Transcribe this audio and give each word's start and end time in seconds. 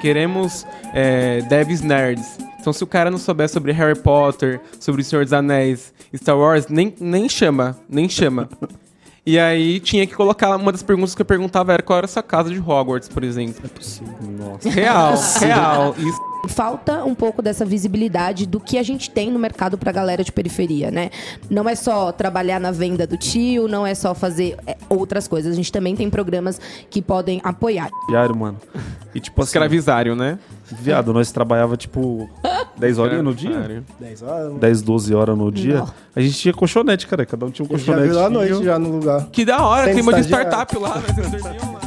Queremos 0.00 0.66
é, 0.92 1.40
devs 1.42 1.80
nerds. 1.80 2.38
Então, 2.60 2.72
se 2.72 2.82
o 2.84 2.86
cara 2.86 3.10
não 3.10 3.18
souber 3.18 3.48
sobre 3.48 3.72
Harry 3.72 3.98
Potter, 3.98 4.60
sobre 4.80 5.02
O 5.02 5.04
Senhor 5.04 5.24
dos 5.24 5.32
Anéis, 5.32 5.92
Star 6.14 6.38
Wars, 6.38 6.66
nem, 6.68 6.94
nem 7.00 7.28
chama, 7.28 7.76
nem 7.88 8.08
chama. 8.08 8.48
E 9.26 9.38
aí 9.38 9.80
tinha 9.80 10.06
que 10.06 10.14
colocar. 10.14 10.54
Uma 10.56 10.70
das 10.70 10.82
perguntas 10.82 11.14
que 11.14 11.22
eu 11.22 11.26
perguntava 11.26 11.72
era 11.72 11.82
qual 11.82 11.96
era 11.96 12.04
a 12.04 12.08
sua 12.08 12.22
casa 12.22 12.50
de 12.50 12.58
Hogwarts, 12.60 13.08
por 13.08 13.24
exemplo. 13.24 13.62
É 13.64 13.68
possível. 13.68 14.14
Nossa. 14.20 14.68
Real, 14.68 15.14
real. 15.40 15.94
Isso. 15.98 16.34
Falta 16.48 17.02
um 17.04 17.14
pouco 17.14 17.40
dessa 17.40 17.64
visibilidade 17.64 18.44
do 18.44 18.60
que 18.60 18.76
a 18.76 18.82
gente 18.82 19.08
tem 19.08 19.30
no 19.30 19.38
mercado 19.38 19.78
pra 19.78 19.90
galera 19.90 20.22
de 20.22 20.30
periferia, 20.30 20.90
né? 20.90 21.10
Não 21.48 21.66
é 21.66 21.74
só 21.74 22.12
trabalhar 22.12 22.60
na 22.60 22.70
venda 22.70 23.06
do 23.06 23.16
tio, 23.16 23.66
não 23.66 23.86
é 23.86 23.94
só 23.94 24.14
fazer 24.14 24.58
é, 24.66 24.76
outras 24.90 25.26
coisas. 25.26 25.54
A 25.54 25.56
gente 25.56 25.72
também 25.72 25.96
tem 25.96 26.10
programas 26.10 26.60
que 26.90 27.00
podem 27.00 27.40
apoiar. 27.42 27.88
Diário, 28.08 28.36
mano. 28.36 28.60
E 29.14 29.20
tipo 29.20 29.40
assim. 29.40 29.48
Escravizário, 29.48 30.14
né? 30.14 30.38
Viado, 30.70 31.12
nós 31.12 31.30
trabalhava 31.30 31.76
tipo 31.76 32.28
10 32.78 32.98
horas 32.98 33.22
no 33.22 33.34
dia. 33.34 33.50
Escravizário. 33.50 33.84
10 34.00 34.22
horas. 34.22 34.54
10, 34.54 34.82
12 34.82 35.14
horas 35.14 35.36
no 35.38 35.52
dia. 35.52 35.78
Não. 35.78 35.88
A 36.16 36.20
gente 36.20 36.38
tinha 36.38 36.54
colchonete, 36.54 37.06
cara. 37.06 37.26
Cada 37.26 37.44
um 37.46 37.50
tinha 37.50 37.64
um 37.64 37.68
Já 37.68 37.76
colchonete. 37.76 38.08
viu 38.08 38.24
à 38.24 38.30
noite, 38.30 38.64
já 38.64 38.78
no 38.78 38.90
lugar. 38.90 39.26
Que 39.30 39.44
da 39.44 39.62
hora, 39.64 39.84
Sem 39.84 39.94
tem 39.94 40.02
uma 40.02 40.14
de 40.14 40.20
startup 40.22 40.78
lá, 40.78 41.02
mas 41.06 41.18
eles 41.18 41.30
dormiam 41.42 41.72
lá. 41.74 41.80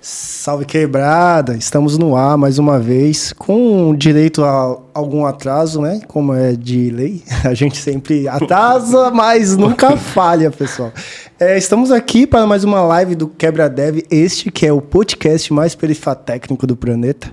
Salve 0.00 0.64
quebrada, 0.64 1.56
estamos 1.56 1.98
no 1.98 2.14
ar 2.14 2.38
mais 2.38 2.56
uma 2.56 2.78
vez, 2.78 3.32
com 3.32 3.92
direito 3.92 4.44
a 4.44 4.78
algum 4.94 5.26
atraso, 5.26 5.80
né? 5.80 6.00
Como 6.06 6.32
é 6.32 6.52
de 6.52 6.88
lei, 6.90 7.24
a 7.44 7.52
gente 7.52 7.76
sempre 7.76 8.28
atrasa, 8.28 9.10
mas 9.10 9.56
nunca 9.56 9.96
falha, 9.96 10.48
pessoal. 10.52 10.92
É, 11.38 11.58
estamos 11.58 11.90
aqui 11.90 12.26
para 12.26 12.46
mais 12.46 12.64
uma 12.64 12.80
live 12.80 13.14
do 13.14 13.28
Quebra 13.28 13.68
Dev, 13.68 13.98
este 14.10 14.50
que 14.50 14.64
é 14.64 14.72
o 14.72 14.80
podcast 14.80 15.52
mais 15.52 15.74
perifatécnico 15.74 16.66
do 16.66 16.74
planeta. 16.74 17.30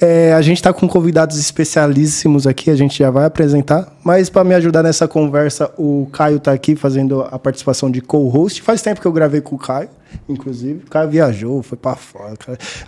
É, 0.00 0.32
a 0.32 0.40
gente 0.40 0.56
está 0.56 0.72
com 0.72 0.88
convidados 0.88 1.38
especialíssimos 1.38 2.46
aqui, 2.46 2.70
a 2.70 2.74
gente 2.74 2.98
já 2.98 3.10
vai 3.10 3.26
apresentar, 3.26 3.94
mas 4.02 4.30
para 4.30 4.44
me 4.44 4.54
ajudar 4.54 4.82
nessa 4.82 5.06
conversa, 5.06 5.70
o 5.76 6.08
Caio 6.10 6.38
está 6.38 6.52
aqui 6.52 6.74
fazendo 6.74 7.20
a 7.20 7.38
participação 7.38 7.90
de 7.90 8.00
co-host. 8.00 8.62
Faz 8.62 8.80
tempo 8.80 8.98
que 8.98 9.06
eu 9.06 9.12
gravei 9.12 9.42
com 9.42 9.56
o 9.56 9.58
Caio, 9.58 9.90
inclusive. 10.26 10.82
O 10.86 10.90
Caio 10.90 11.10
viajou, 11.10 11.62
foi 11.62 11.76
para 11.76 11.96
fora. 11.96 12.34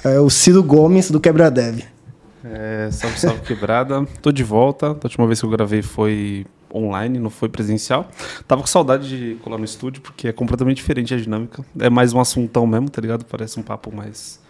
É 0.03 0.19
o 0.19 0.31
Ciro 0.31 0.63
Gomes 0.63 1.11
do 1.11 1.21
Quebra 1.21 1.51
Dev. 1.51 1.81
É, 2.43 2.89
salve, 2.91 3.21
salve 3.21 3.41
quebrada. 3.41 4.07
Tô 4.23 4.33
de 4.33 4.43
volta. 4.43 4.87
A 4.87 5.01
última 5.05 5.27
vez 5.27 5.39
que 5.39 5.45
eu 5.45 5.51
gravei 5.51 5.83
foi 5.83 6.47
online, 6.75 7.19
não 7.19 7.31
foi 7.31 7.49
presencial. 7.49 8.09
Tava 8.47 8.61
com 8.61 8.67
saudade 8.67 9.09
de 9.09 9.35
colar 9.37 9.59
no 9.59 9.65
estúdio, 9.65 10.03
porque 10.03 10.29
é 10.29 10.33
completamente 10.33 10.79
diferente 10.79 11.15
a 11.15 11.17
dinâmica. 11.17 11.65
É 11.79 11.91
mais 11.91 12.13
um 12.13 12.21
assuntão 12.21 12.67
mesmo, 12.67 12.91
tá 12.91 13.01
ligado? 13.01 13.25
Parece 13.25 13.59
um 13.59 13.63
papo 13.63 13.95
mais. 13.95 14.41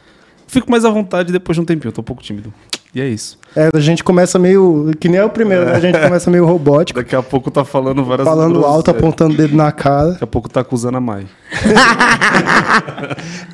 Fico 0.46 0.70
mais 0.70 0.84
à 0.84 0.90
vontade 0.90 1.32
depois 1.32 1.56
de 1.56 1.60
um 1.62 1.64
tempinho, 1.64 1.92
tô 1.92 2.00
um 2.00 2.04
pouco 2.04 2.22
tímido. 2.22 2.52
E 2.96 3.00
é 3.02 3.06
isso. 3.06 3.38
É, 3.54 3.68
a 3.74 3.78
gente 3.78 4.02
começa 4.02 4.38
meio. 4.38 4.90
Que 4.98 5.06
nem 5.06 5.20
é 5.20 5.24
o 5.24 5.28
primeiro, 5.28 5.66
né? 5.66 5.72
A 5.72 5.80
gente 5.80 6.00
começa 6.00 6.30
meio 6.30 6.46
robótico, 6.46 6.98
Daqui 6.98 7.14
a 7.14 7.22
pouco 7.22 7.50
tá 7.50 7.62
falando 7.62 8.02
várias 8.02 8.26
falando 8.26 8.64
alto, 8.64 8.84
groselhas. 8.84 8.88
apontando 8.88 9.34
o 9.34 9.36
dedo 9.36 9.54
na 9.54 9.70
cara. 9.70 10.12
Daqui 10.12 10.24
a 10.24 10.26
pouco 10.26 10.48
tá 10.48 10.60
acusando 10.62 10.96
a 10.96 11.00
Mai. 11.00 11.26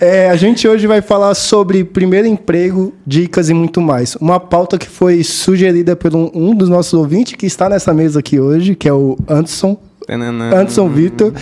É, 0.01 0.31
a 0.31 0.37
gente 0.37 0.67
hoje 0.67 0.87
vai 0.87 1.01
falar 1.01 1.35
sobre 1.35 1.85
primeiro 1.85 2.27
emprego, 2.27 2.93
dicas 3.07 3.49
e 3.49 3.55
muito 3.55 3.81
mais. 3.81 4.17
Uma 4.17 4.41
pauta 4.41 4.77
que 4.77 4.89
foi 4.89 5.23
sugerida 5.23 5.95
por 5.95 6.15
um, 6.15 6.31
um 6.35 6.55
dos 6.55 6.69
nossos 6.69 6.93
ouvintes 6.95 7.35
que 7.35 7.47
está 7.47 7.69
nessa 7.69 7.95
mesa 7.95 8.19
aqui 8.19 8.41
hoje, 8.41 8.75
que 8.75 8.89
é 8.89 8.93
o 8.93 9.17
Anderson. 9.29 9.77
Anderson 10.09 10.89
Vitor, 10.89 11.33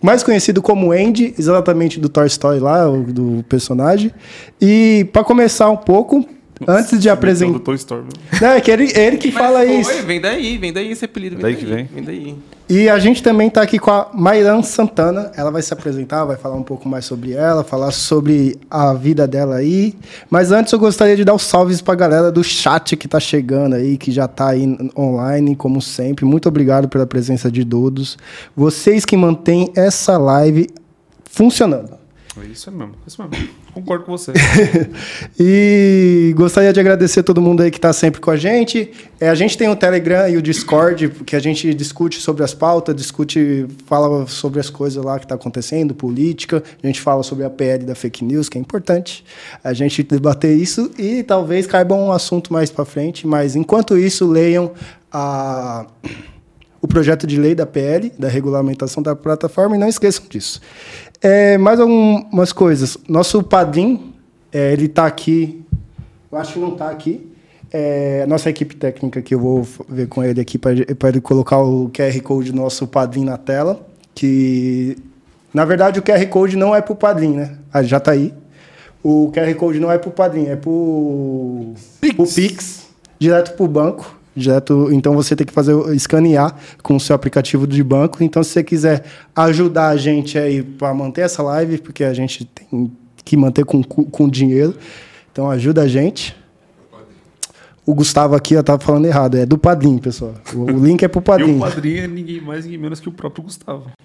mais 0.00 0.22
conhecido 0.22 0.62
como 0.62 0.92
Andy, 0.92 1.34
exatamente 1.36 1.98
do 1.98 2.08
Toy 2.08 2.26
Story 2.28 2.60
lá, 2.60 2.86
do 2.86 3.44
personagem. 3.48 4.12
E 4.60 5.08
para 5.12 5.24
começar 5.24 5.68
um 5.68 5.76
pouco, 5.76 6.24
antes 6.66 6.98
de 6.98 7.08
Do 7.08 7.12
apresentar, 7.12 7.58
Toy 7.60 7.76
Story. 7.76 8.04
Não, 8.40 8.48
é 8.48 8.60
que 8.60 8.70
ele, 8.70 8.92
ele 8.94 9.16
que 9.16 9.32
Mas 9.32 9.42
fala 9.42 9.58
foi, 9.58 9.76
isso. 9.76 10.02
Vem 10.04 10.20
daí, 10.20 10.58
vem 10.58 10.72
daí 10.72 10.90
esse 10.90 11.04
apelido. 11.04 11.36
Daí 11.36 11.56
que 11.56 11.66
vem? 11.66 11.84
Vem 11.84 12.02
daí. 12.02 12.36
E 12.68 12.88
a 12.88 12.98
gente 12.98 13.22
também 13.22 13.46
está 13.46 13.62
aqui 13.62 13.78
com 13.78 13.90
a 13.90 14.10
Mairan 14.12 14.60
Santana. 14.62 15.30
Ela 15.36 15.50
vai 15.50 15.62
se 15.62 15.72
apresentar, 15.72 16.24
vai 16.24 16.36
falar 16.36 16.56
um 16.56 16.62
pouco 16.64 16.88
mais 16.88 17.04
sobre 17.04 17.32
ela, 17.32 17.62
falar 17.62 17.92
sobre 17.92 18.58
a 18.68 18.92
vida 18.92 19.26
dela 19.26 19.56
aí. 19.56 19.94
Mas 20.28 20.50
antes 20.50 20.72
eu 20.72 20.78
gostaria 20.78 21.14
de 21.14 21.24
dar 21.24 21.34
os 21.34 21.42
salves 21.42 21.80
para 21.80 21.94
a 21.94 21.96
galera 21.96 22.32
do 22.32 22.42
chat 22.42 22.96
que 22.96 23.06
está 23.06 23.20
chegando 23.20 23.74
aí, 23.74 23.96
que 23.96 24.10
já 24.10 24.24
está 24.24 24.48
aí 24.48 24.66
online, 24.98 25.54
como 25.54 25.80
sempre. 25.80 26.24
Muito 26.24 26.48
obrigado 26.48 26.88
pela 26.88 27.06
presença 27.06 27.50
de 27.50 27.64
todos. 27.64 28.18
Vocês 28.56 29.04
que 29.04 29.16
mantêm 29.16 29.70
essa 29.76 30.18
live 30.18 30.68
funcionando. 31.24 31.96
É 32.42 32.46
isso 32.46 32.70
mesmo, 32.72 32.94
é 32.94 33.08
isso 33.08 33.22
mesmo. 33.22 33.65
Concordo 33.76 34.06
com 34.06 34.12
você. 34.12 34.32
E 35.38 36.32
gostaria 36.34 36.72
de 36.72 36.80
agradecer 36.80 37.22
todo 37.22 37.42
mundo 37.42 37.62
aí 37.62 37.70
que 37.70 37.76
está 37.76 37.92
sempre 37.92 38.22
com 38.22 38.30
a 38.30 38.36
gente. 38.36 38.90
É, 39.20 39.28
a 39.28 39.34
gente 39.34 39.58
tem 39.58 39.68
o 39.68 39.76
Telegram 39.76 40.26
e 40.26 40.36
o 40.38 40.40
Discord, 40.40 41.10
que 41.26 41.36
a 41.36 41.38
gente 41.38 41.74
discute 41.74 42.18
sobre 42.18 42.42
as 42.42 42.54
pautas, 42.54 42.96
discute, 42.96 43.66
fala 43.84 44.26
sobre 44.26 44.60
as 44.60 44.70
coisas 44.70 45.04
lá 45.04 45.18
que 45.18 45.26
está 45.26 45.34
acontecendo, 45.34 45.94
política. 45.94 46.62
A 46.82 46.86
gente 46.86 47.02
fala 47.02 47.22
sobre 47.22 47.44
a 47.44 47.50
PL 47.50 47.84
da 47.84 47.94
fake 47.94 48.24
news, 48.24 48.48
que 48.48 48.56
é 48.56 48.60
importante 48.60 49.22
a 49.62 49.74
gente 49.74 50.02
debater 50.02 50.56
isso 50.56 50.90
e 50.98 51.22
talvez 51.22 51.66
caiba 51.66 51.94
um 51.94 52.10
assunto 52.10 52.50
mais 52.50 52.70
para 52.70 52.86
frente. 52.86 53.26
Mas 53.26 53.54
enquanto 53.56 53.98
isso, 53.98 54.26
leiam 54.26 54.72
a 55.12 55.86
o 56.86 56.88
projeto 56.88 57.26
de 57.26 57.36
lei 57.36 57.52
da 57.52 57.66
PL, 57.66 58.12
da 58.16 58.28
regulamentação 58.28 59.02
da 59.02 59.16
plataforma, 59.16 59.74
e 59.74 59.78
não 59.78 59.88
esqueçam 59.88 60.24
disso. 60.28 60.60
É, 61.22 61.56
mais 61.58 61.80
algumas 61.80 62.52
coisas. 62.52 62.96
Nosso 63.08 63.42
padrinho, 63.42 64.12
é, 64.52 64.72
ele 64.72 64.86
está 64.86 65.06
aqui, 65.06 65.64
eu 66.30 66.38
acho 66.38 66.54
que 66.54 66.58
não 66.58 66.72
está 66.72 66.90
aqui. 66.90 67.32
É, 67.72 68.24
nossa 68.26 68.48
equipe 68.48 68.76
técnica 68.76 69.20
que 69.20 69.34
eu 69.34 69.40
vou 69.40 69.66
ver 69.88 70.06
com 70.06 70.22
ele 70.22 70.40
aqui 70.40 70.56
para 70.56 71.08
ele 71.08 71.20
colocar 71.20 71.58
o 71.58 71.90
QR 71.90 72.20
Code 72.22 72.52
do 72.52 72.56
nosso 72.56 72.86
padrinho 72.86 73.26
na 73.26 73.36
tela, 73.36 73.84
que 74.14 74.96
na 75.52 75.64
verdade 75.64 75.98
o 75.98 76.02
QR 76.02 76.24
Code 76.28 76.56
não 76.56 76.74
é 76.74 76.80
para 76.80 76.92
o 76.92 76.96
padrinho, 76.96 77.36
né? 77.36 77.58
Ah, 77.72 77.82
já 77.82 77.96
está 77.96 78.12
aí. 78.12 78.32
O 79.02 79.30
QR 79.32 79.52
Code 79.56 79.80
não 79.80 79.90
é 79.90 79.98
para 79.98 80.08
o 80.08 80.12
padrinho, 80.12 80.50
é 80.50 80.56
para 80.56 80.70
o 80.70 81.74
Pix. 82.00 82.34
Pix, 82.34 82.86
direto 83.18 83.54
para 83.56 83.64
o 83.64 83.68
banco. 83.68 84.15
Direto, 84.36 84.88
então 84.92 85.14
você 85.14 85.34
tem 85.34 85.46
que 85.46 85.52
fazer 85.52 85.72
o- 85.72 85.92
escanear 85.94 86.54
com 86.82 86.94
o 86.96 87.00
seu 87.00 87.16
aplicativo 87.16 87.66
de 87.66 87.82
banco. 87.82 88.22
Então, 88.22 88.42
se 88.44 88.50
você 88.50 88.62
quiser 88.62 89.04
ajudar 89.34 89.88
a 89.88 89.96
gente 89.96 90.36
aí 90.38 90.62
para 90.62 90.92
manter 90.92 91.22
essa 91.22 91.42
live, 91.42 91.78
porque 91.78 92.04
a 92.04 92.12
gente 92.12 92.44
tem 92.44 92.92
que 93.24 93.36
manter 93.36 93.64
com, 93.64 93.82
com 93.82 94.28
dinheiro, 94.28 94.74
então 95.32 95.50
ajuda 95.50 95.82
a 95.82 95.88
gente. 95.88 96.36
O 97.86 97.94
Gustavo 97.94 98.34
aqui, 98.34 98.52
eu 98.54 98.64
tava 98.64 98.84
falando 98.84 99.06
errado, 99.06 99.36
é 99.36 99.46
do 99.46 99.56
padrinho, 99.56 100.00
pessoal. 100.00 100.34
O, 100.52 100.62
o 100.72 100.84
link 100.84 101.02
é 101.04 101.08
pro 101.08 101.20
E 101.20 101.20
o 101.20 101.22
padrinho. 101.22 101.58
padrinho 101.60 102.02
é 102.02 102.06
ninguém 102.08 102.40
mais, 102.40 102.64
ninguém 102.64 102.80
menos 102.80 102.98
que 103.00 103.08
o 103.08 103.12
próprio 103.12 103.44
Gustavo. 103.44 103.84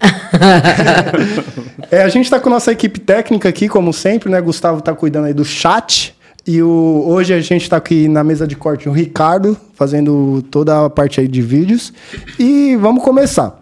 É, 1.90 2.02
a 2.02 2.08
gente 2.08 2.24
está 2.24 2.40
com 2.40 2.48
a 2.48 2.52
nossa 2.52 2.72
equipe 2.72 2.98
técnica 2.98 3.48
aqui, 3.48 3.68
como 3.68 3.92
sempre, 3.92 4.30
né? 4.30 4.40
Gustavo 4.40 4.78
está 4.78 4.94
cuidando 4.94 5.26
aí 5.26 5.34
do 5.34 5.44
chat. 5.44 6.14
E 6.46 6.60
o, 6.60 7.04
hoje 7.06 7.32
a 7.32 7.40
gente 7.40 7.62
está 7.62 7.76
aqui 7.76 8.08
na 8.08 8.24
mesa 8.24 8.46
de 8.46 8.56
corte 8.56 8.88
o 8.88 8.92
Ricardo, 8.92 9.56
fazendo 9.74 10.42
toda 10.50 10.86
a 10.86 10.90
parte 10.90 11.20
aí 11.20 11.28
de 11.28 11.40
vídeos. 11.40 11.92
E 12.38 12.76
vamos 12.76 13.04
começar. 13.04 13.60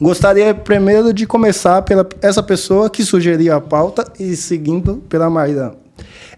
Gostaria 0.00 0.52
primeiro 0.52 1.12
de 1.12 1.26
começar 1.26 1.82
pela 1.82 2.08
essa 2.20 2.42
pessoa 2.42 2.90
que 2.90 3.04
sugeriu 3.04 3.54
a 3.54 3.60
pauta 3.60 4.10
e 4.18 4.34
seguindo 4.34 4.96
pela 5.08 5.30
Maíra. 5.30 5.74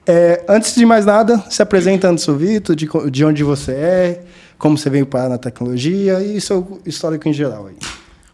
É, 0.07 0.45
antes 0.49 0.75
de 0.75 0.85
mais 0.85 1.07
nada, 1.07 1.39
se 1.51 1.63
apresenta 1.63 2.09
Anderson 2.09 2.35
Vitor, 2.35 2.75
de, 2.75 2.89
de 3.11 3.25
onde 3.25 3.43
você 3.43 3.73
é, 3.73 4.25
como 4.59 4.77
você 4.77 4.91
veio 4.91 5.07
parar 5.07 5.29
na 5.29 5.39
tecnologia 5.39 6.23
e 6.23 6.41
seu 6.41 6.81
histórico 6.85 7.29
em 7.29 7.33
geral 7.33 7.67
aí. 7.67 7.77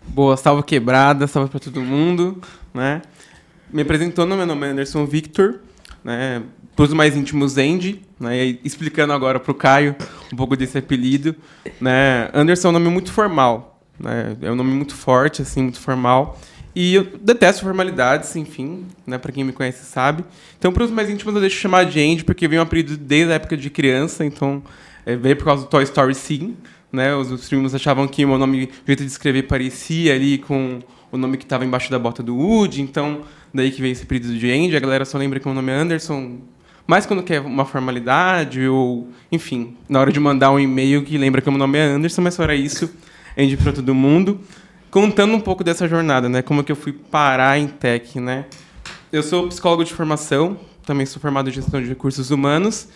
Boa, 0.09 0.37
salve 0.37 0.63
quebrada, 0.63 1.27
salve 1.27 1.51
pra 1.51 1.61
todo 1.61 1.81
mundo, 1.81 2.41
né? 2.73 3.03
Me 3.73 3.83
apresentando, 3.83 4.35
meu 4.37 4.47
nome 4.47 4.67
é 4.67 4.71
Anderson 4.71 5.05
Victor, 5.07 5.57
né? 6.05 6.43
Para 6.77 6.85
os 6.85 6.93
mais 6.93 7.17
íntimos, 7.17 7.57
Andy, 7.57 8.03
né? 8.21 8.59
Explicando 8.63 9.15
agora 9.15 9.41
pro 9.41 9.55
Caio 9.55 9.97
um 10.31 10.37
pouco 10.37 10.55
desse 10.55 10.77
apelido, 10.77 11.35
né? 11.81 12.29
Anderson 12.35 12.69
é 12.69 12.71
um 12.71 12.73
nome 12.75 12.91
muito 12.91 13.11
formal, 13.11 13.81
né? 13.99 14.37
É 14.43 14.53
um 14.53 14.55
nome 14.55 14.73
muito 14.73 14.95
forte, 14.95 15.41
assim, 15.41 15.63
muito 15.63 15.81
formal. 15.81 16.39
E 16.75 16.95
eu 16.95 17.05
detesto 17.23 17.63
formalidades, 17.63 18.37
enfim, 18.37 18.85
né? 19.07 19.17
Para 19.17 19.33
quem 19.33 19.43
me 19.43 19.53
conhece 19.53 19.87
sabe. 19.87 20.23
Então, 20.59 20.71
para 20.71 20.85
os 20.85 20.91
mais 20.91 21.09
íntimos, 21.09 21.35
eu 21.35 21.41
deixo 21.41 21.59
chamar 21.59 21.87
de 21.87 21.99
Andy, 21.99 22.23
porque 22.23 22.47
veio 22.47 22.61
um 22.61 22.65
apelido 22.65 22.99
desde 22.99 23.33
a 23.33 23.37
época 23.37 23.57
de 23.57 23.71
criança, 23.71 24.23
então 24.23 24.63
é, 25.07 25.17
veio 25.17 25.37
por 25.37 25.47
causa 25.47 25.63
do 25.63 25.69
Toy 25.71 25.83
Story 25.85 26.15
Sim, 26.15 26.55
né? 26.93 27.17
Os, 27.17 27.49
primos 27.49 27.75
achavam 27.75 28.07
que 28.07 28.23
o 28.23 28.29
meu 28.29 28.37
nome, 28.37 28.65
o 28.65 28.87
jeito 28.87 29.03
de 29.03 29.11
escrever 29.11 29.45
parecia 29.45 30.15
ali 30.15 30.37
com 30.37 30.81
o 31.11 31.17
nome 31.17 31.39
que 31.39 31.45
estava 31.45 31.65
embaixo 31.65 31.91
da 31.91 31.99
bota 31.99 32.23
do 32.23 32.37
Woody, 32.37 32.83
então 32.83 33.23
daí 33.55 33.71
que 33.71 33.81
veio 33.81 33.93
esse 33.93 34.03
apelido 34.03 34.37
de 34.37 34.51
Andy. 34.51 34.77
A 34.77 34.81
galera 34.81 35.07
só 35.07 35.17
lembra 35.17 35.41
que 35.41 35.47
o 35.47 35.49
meu 35.49 35.55
nome 35.55 35.73
é 35.73 35.77
Anderson, 35.77 36.41
mais 36.87 37.05
quando 37.05 37.23
quer 37.23 37.41
uma 37.41 37.65
formalidade 37.65 38.67
ou, 38.69 39.09
enfim, 39.31 39.77
na 39.89 40.01
hora 40.01 40.13
de 40.13 40.21
mandar 40.21 40.53
um 40.53 40.61
e-mail 40.61 41.03
que 41.03 41.19
lembra 41.19 41.43
que 41.43 41.49
o 41.49 41.53
meu 41.53 41.59
nome 41.59 41.79
é 41.79 41.83
Anderson, 41.83 42.23
mas 42.23 42.37
fora 42.37 42.55
isso, 42.55 42.91
Andy 43.37 43.57
para 43.57 43.73
todo 43.73 43.95
mundo. 43.95 44.41
contando 44.91 45.35
um 45.35 45.41
pouco 45.41 45.65
dessa 45.65 45.89
jornada, 45.89 46.29
né? 46.29 46.43
Como 46.43 46.63
que 46.63 46.71
eu 46.71 46.77
fui 46.77 46.93
parar 46.93 47.59
em 47.59 47.67
tech, 47.67 48.21
né? 48.21 48.47
Eu 49.13 49.23
sou 49.23 49.49
psicólogo 49.49 49.85
de 49.85 49.93
formação, 49.93 50.59
também 50.85 51.05
sou 51.05 51.21
formado 51.21 51.51
em 51.51 51.53
gestão 51.53 51.83
de 51.83 51.89
recursos 51.89 52.31
humanos. 52.31 52.89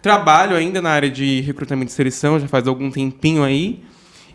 Trabalho 0.00 0.56
ainda 0.56 0.80
na 0.80 0.90
área 0.90 1.10
de 1.10 1.40
recrutamento 1.42 1.90
e 1.90 1.94
seleção, 1.94 2.40
já 2.40 2.48
faz 2.48 2.66
algum 2.66 2.90
tempinho 2.90 3.44
aí. 3.44 3.82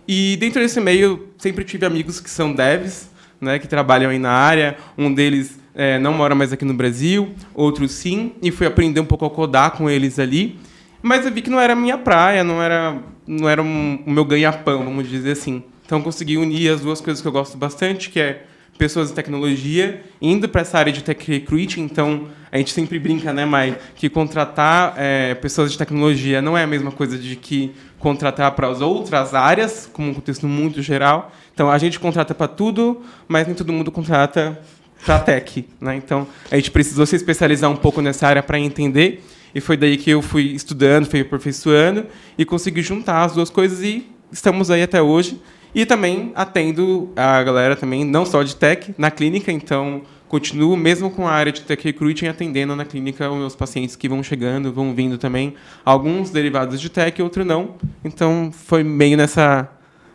E 0.07 0.37
dentro 0.37 0.61
desse 0.61 0.79
meio, 0.79 1.29
sempre 1.37 1.63
tive 1.63 1.85
amigos 1.85 2.19
que 2.19 2.29
são 2.29 2.53
devs, 2.53 3.09
né, 3.39 3.57
que 3.57 3.67
trabalham 3.67 4.11
aí 4.11 4.19
na 4.19 4.31
área. 4.31 4.77
Um 4.97 5.13
deles 5.13 5.57
é, 5.75 5.97
não 5.99 6.13
mora 6.13 6.35
mais 6.35 6.53
aqui 6.53 6.65
no 6.65 6.73
Brasil, 6.73 7.33
outros 7.53 7.91
sim, 7.91 8.33
e 8.41 8.51
fui 8.51 8.67
aprender 8.67 8.99
um 8.99 9.05
pouco 9.05 9.25
a 9.25 9.29
codar 9.29 9.71
com 9.71 9.89
eles 9.89 10.19
ali. 10.19 10.59
Mas 11.01 11.25
eu 11.25 11.31
vi 11.31 11.41
que 11.41 11.49
não 11.49 11.59
era 11.59 11.73
a 11.73 11.75
minha 11.75 11.97
praia, 11.97 12.43
não 12.43 12.61
era, 12.61 12.97
não 13.27 13.49
era 13.49 13.61
um, 13.61 14.03
o 14.05 14.11
meu 14.11 14.23
ganha-pão, 14.23 14.83
vamos 14.85 15.09
dizer 15.09 15.31
assim. 15.31 15.63
Então 15.85 16.01
consegui 16.01 16.37
unir 16.37 16.69
as 16.71 16.81
duas 16.81 17.01
coisas 17.01 17.21
que 17.21 17.27
eu 17.27 17.31
gosto 17.31 17.57
bastante, 17.57 18.09
que 18.09 18.19
é 18.19 18.45
pessoas 18.77 19.09
de 19.09 19.13
tecnologia, 19.13 20.01
indo 20.21 20.47
para 20.49 20.61
essa 20.61 20.77
área 20.77 20.91
de 20.91 21.03
tech 21.03 21.29
recruiting. 21.29 21.81
Então, 21.81 22.27
a 22.51 22.57
gente 22.57 22.71
sempre 22.71 22.97
brinca, 22.97 23.31
né, 23.31 23.45
Mai, 23.45 23.77
que 23.95 24.09
contratar 24.09 24.95
é, 24.97 25.35
pessoas 25.35 25.71
de 25.71 25.77
tecnologia 25.77 26.41
não 26.41 26.57
é 26.57 26.63
a 26.63 26.67
mesma 26.67 26.91
coisa 26.91 27.17
de 27.17 27.35
que 27.35 27.73
contratar 27.99 28.51
para 28.51 28.67
as 28.67 28.81
outras 28.81 29.33
áreas, 29.33 29.89
como 29.91 30.09
um 30.09 30.13
contexto 30.13 30.47
muito 30.47 30.81
geral. 30.81 31.31
Então, 31.53 31.69
a 31.69 31.77
gente 31.77 31.99
contrata 31.99 32.33
para 32.33 32.47
tudo, 32.47 33.01
mas 33.27 33.45
nem 33.45 33.55
todo 33.55 33.71
mundo 33.71 33.91
contrata 33.91 34.59
para 35.05 35.19
tech. 35.19 35.65
Né? 35.79 35.95
Então, 35.95 36.27
a 36.51 36.55
gente 36.55 36.71
precisou 36.71 37.05
se 37.05 37.15
especializar 37.15 37.69
um 37.69 37.75
pouco 37.75 38.01
nessa 38.01 38.27
área 38.27 38.43
para 38.43 38.59
entender. 38.59 39.23
E 39.53 39.61
foi 39.61 39.77
daí 39.77 39.97
que 39.97 40.09
eu 40.09 40.21
fui 40.21 40.43
estudando, 40.47 41.05
fui 41.05 41.21
aperfeiçoando 41.21 42.05
e 42.37 42.43
consegui 42.43 42.81
juntar 42.81 43.23
as 43.23 43.33
duas 43.33 43.49
coisas 43.49 43.81
e 43.81 44.07
estamos 44.31 44.71
aí 44.71 44.81
até 44.81 45.01
hoje. 45.01 45.39
E 45.75 45.85
também 45.85 46.31
atendo 46.35 47.11
a 47.15 47.41
galera 47.43 47.75
também, 47.75 48.03
não 48.05 48.25
só 48.25 48.43
de 48.43 48.55
tech, 48.55 48.93
na 48.97 49.09
clínica, 49.09 49.51
então 49.51 50.03
continuo 50.27 50.75
mesmo 50.75 51.11
com 51.11 51.27
a 51.27 51.31
área 51.31 51.51
de 51.51 51.61
tech 51.61 51.83
recruiting 51.83 52.25
atendendo 52.25 52.75
na 52.75 52.85
clínica 52.85 53.29
os 53.29 53.37
meus 53.37 53.55
pacientes 53.55 53.95
que 53.95 54.09
vão 54.09 54.23
chegando, 54.23 54.73
vão 54.73 54.93
vindo 54.93 55.17
também, 55.17 55.53
alguns 55.85 56.31
derivados 56.31 56.81
de 56.81 56.89
tech, 56.89 57.21
outros 57.21 57.45
não. 57.45 57.75
Então 58.03 58.51
foi 58.51 58.83
meio 58.83 59.15
nessa 59.17 59.69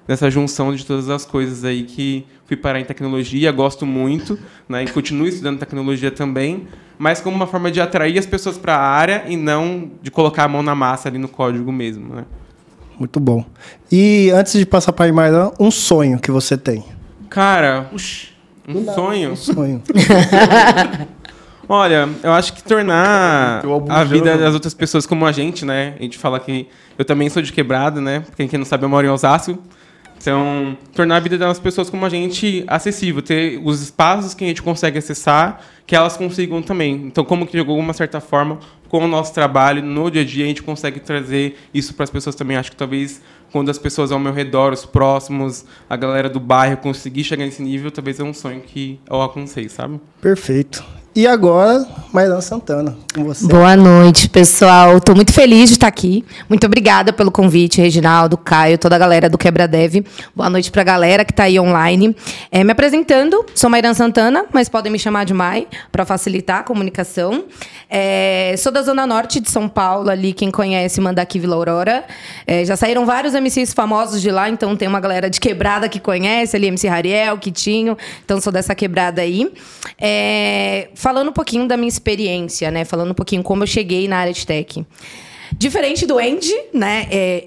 nessa 0.08 0.30
junção 0.30 0.74
de 0.74 0.84
todas 0.84 1.10
as 1.10 1.26
coisas 1.26 1.64
aí 1.64 1.84
que 1.84 2.26
fui 2.46 2.56
parar 2.56 2.80
em 2.80 2.84
tecnologia, 2.84 3.52
gosto 3.52 3.84
muito, 3.84 4.38
né, 4.66 4.84
e 4.84 4.86
continuo 4.90 5.28
estudando 5.28 5.58
tecnologia 5.58 6.10
também, 6.10 6.66
mas 6.98 7.20
como 7.20 7.36
uma 7.36 7.46
forma 7.46 7.70
de 7.70 7.78
atrair 7.80 8.18
as 8.18 8.24
pessoas 8.24 8.56
para 8.56 8.74
a 8.74 8.80
área 8.80 9.24
e 9.28 9.36
não 9.36 9.90
de 10.02 10.10
colocar 10.10 10.44
a 10.44 10.48
mão 10.48 10.62
na 10.62 10.74
massa 10.74 11.08
ali 11.08 11.18
no 11.18 11.28
código 11.28 11.70
mesmo, 11.70 12.14
né? 12.14 12.24
Muito 12.98 13.20
bom. 13.20 13.44
E 13.92 14.30
antes 14.34 14.54
de 14.54 14.66
passar 14.66 14.92
para 14.92 15.04
a 15.04 15.08
Imarã, 15.08 15.52
um 15.60 15.70
sonho 15.70 16.18
que 16.18 16.32
você 16.32 16.58
tem? 16.58 16.84
Cara, 17.30 17.88
um 17.92 17.98
sonho? 18.92 19.32
Um 19.32 19.36
sonho. 19.36 19.82
Olha, 21.68 22.08
eu 22.22 22.32
acho 22.32 22.54
que 22.54 22.64
tornar 22.64 23.62
a 23.90 24.02
vida 24.02 24.36
das 24.38 24.54
outras 24.54 24.72
pessoas 24.72 25.06
como 25.06 25.26
a 25.26 25.32
gente, 25.32 25.66
né? 25.66 25.94
A 25.98 26.02
gente 26.02 26.16
fala 26.16 26.40
que 26.40 26.66
eu 26.98 27.04
também 27.04 27.28
sou 27.28 27.42
de 27.42 27.52
quebrada, 27.52 28.00
né? 28.00 28.24
Quem 28.36 28.48
não 28.58 28.64
sabe, 28.64 28.84
eu 28.84 28.88
moro 28.88 29.06
em 29.06 29.10
Osasco. 29.10 29.58
Então, 30.20 30.76
tornar 30.92 31.16
a 31.16 31.20
vida 31.20 31.38
das 31.38 31.60
pessoas 31.60 31.88
como 31.88 32.04
a 32.04 32.08
gente 32.08 32.64
acessível, 32.66 33.22
ter 33.22 33.60
os 33.64 33.80
espaços 33.80 34.34
que 34.34 34.44
a 34.44 34.48
gente 34.48 34.62
consegue 34.62 34.98
acessar, 34.98 35.60
que 35.86 35.94
elas 35.94 36.16
consigam 36.16 36.60
também. 36.60 36.94
Então, 37.06 37.24
como 37.24 37.46
que 37.46 37.52
de 37.52 37.60
alguma 37.60 37.92
certa 37.92 38.20
forma, 38.20 38.58
com 38.88 39.04
o 39.04 39.08
nosso 39.08 39.32
trabalho 39.32 39.82
no 39.82 40.10
dia 40.10 40.22
a 40.22 40.24
dia, 40.24 40.44
a 40.44 40.48
gente 40.48 40.62
consegue 40.62 40.98
trazer 41.00 41.56
isso 41.72 41.94
para 41.94 42.04
as 42.04 42.10
pessoas 42.10 42.34
também. 42.34 42.56
Acho 42.56 42.70
que 42.70 42.76
talvez 42.76 43.22
quando 43.52 43.70
as 43.70 43.78
pessoas 43.78 44.12
ao 44.12 44.18
meu 44.18 44.32
redor, 44.32 44.72
os 44.72 44.84
próximos, 44.84 45.64
a 45.88 45.96
galera 45.96 46.28
do 46.28 46.40
bairro 46.40 46.76
conseguir 46.78 47.24
chegar 47.24 47.44
nesse 47.44 47.62
nível, 47.62 47.90
talvez 47.90 48.20
é 48.20 48.24
um 48.24 48.34
sonho 48.34 48.60
que 48.60 49.00
eu 49.08 49.16
alcancei, 49.16 49.68
sabe? 49.68 50.00
Perfeito. 50.20 50.84
E 51.18 51.26
agora, 51.26 51.84
Mailan 52.12 52.40
Santana, 52.40 52.96
com 53.12 53.24
você. 53.24 53.44
Boa 53.48 53.76
noite, 53.76 54.28
pessoal. 54.28 54.98
Estou 54.98 55.16
muito 55.16 55.32
feliz 55.32 55.68
de 55.68 55.74
estar 55.74 55.88
aqui. 55.88 56.24
Muito 56.48 56.64
obrigada 56.64 57.12
pelo 57.12 57.32
convite, 57.32 57.80
Reginaldo, 57.80 58.36
Caio, 58.36 58.78
toda 58.78 58.94
a 58.94 58.98
galera 59.00 59.28
do 59.28 59.36
Quebra 59.36 59.66
Dev. 59.66 60.06
Boa 60.32 60.48
noite 60.48 60.70
para 60.70 60.82
a 60.82 60.84
galera 60.84 61.24
que 61.24 61.32
está 61.32 61.42
aí 61.42 61.58
online. 61.58 62.16
É, 62.52 62.62
me 62.62 62.70
apresentando, 62.70 63.44
sou 63.52 63.68
Mairan 63.68 63.94
Santana, 63.94 64.46
mas 64.52 64.68
podem 64.68 64.92
me 64.92 64.98
chamar 64.98 65.24
de 65.24 65.34
Mai 65.34 65.66
para 65.90 66.06
facilitar 66.06 66.60
a 66.60 66.62
comunicação. 66.62 67.46
É, 67.90 68.54
sou 68.56 68.70
da 68.70 68.82
Zona 68.82 69.04
Norte 69.04 69.40
de 69.40 69.50
São 69.50 69.68
Paulo, 69.68 70.10
ali 70.10 70.32
quem 70.32 70.52
conhece 70.52 71.00
manda 71.00 71.20
aqui 71.20 71.40
Vila 71.40 71.56
Aurora. 71.56 72.04
É, 72.46 72.64
já 72.64 72.76
saíram 72.76 73.04
vários 73.04 73.34
MCs 73.34 73.72
famosos 73.72 74.22
de 74.22 74.30
lá, 74.30 74.48
então 74.48 74.76
tem 74.76 74.86
uma 74.86 75.00
galera 75.00 75.28
de 75.28 75.40
quebrada 75.40 75.88
que 75.88 75.98
conhece, 75.98 76.54
ali 76.54 76.68
MC 76.68 76.86
Rariel, 76.86 77.36
Kitinho. 77.38 77.98
Então 78.24 78.40
sou 78.40 78.52
dessa 78.52 78.72
quebrada 78.72 79.20
aí. 79.20 79.50
É, 80.00 80.90
falando 81.08 81.28
um 81.30 81.32
pouquinho 81.32 81.66
da 81.66 81.74
minha 81.74 81.88
experiência, 81.88 82.70
né? 82.70 82.84
Falando 82.84 83.12
um 83.12 83.14
pouquinho 83.14 83.42
como 83.42 83.62
eu 83.62 83.66
cheguei 83.66 84.06
na 84.06 84.18
área 84.18 84.32
de 84.32 84.46
tech. 84.46 84.84
Diferente 85.56 86.04
do 86.04 86.18
Andy, 86.18 86.54
né? 86.74 87.08
É, 87.10 87.46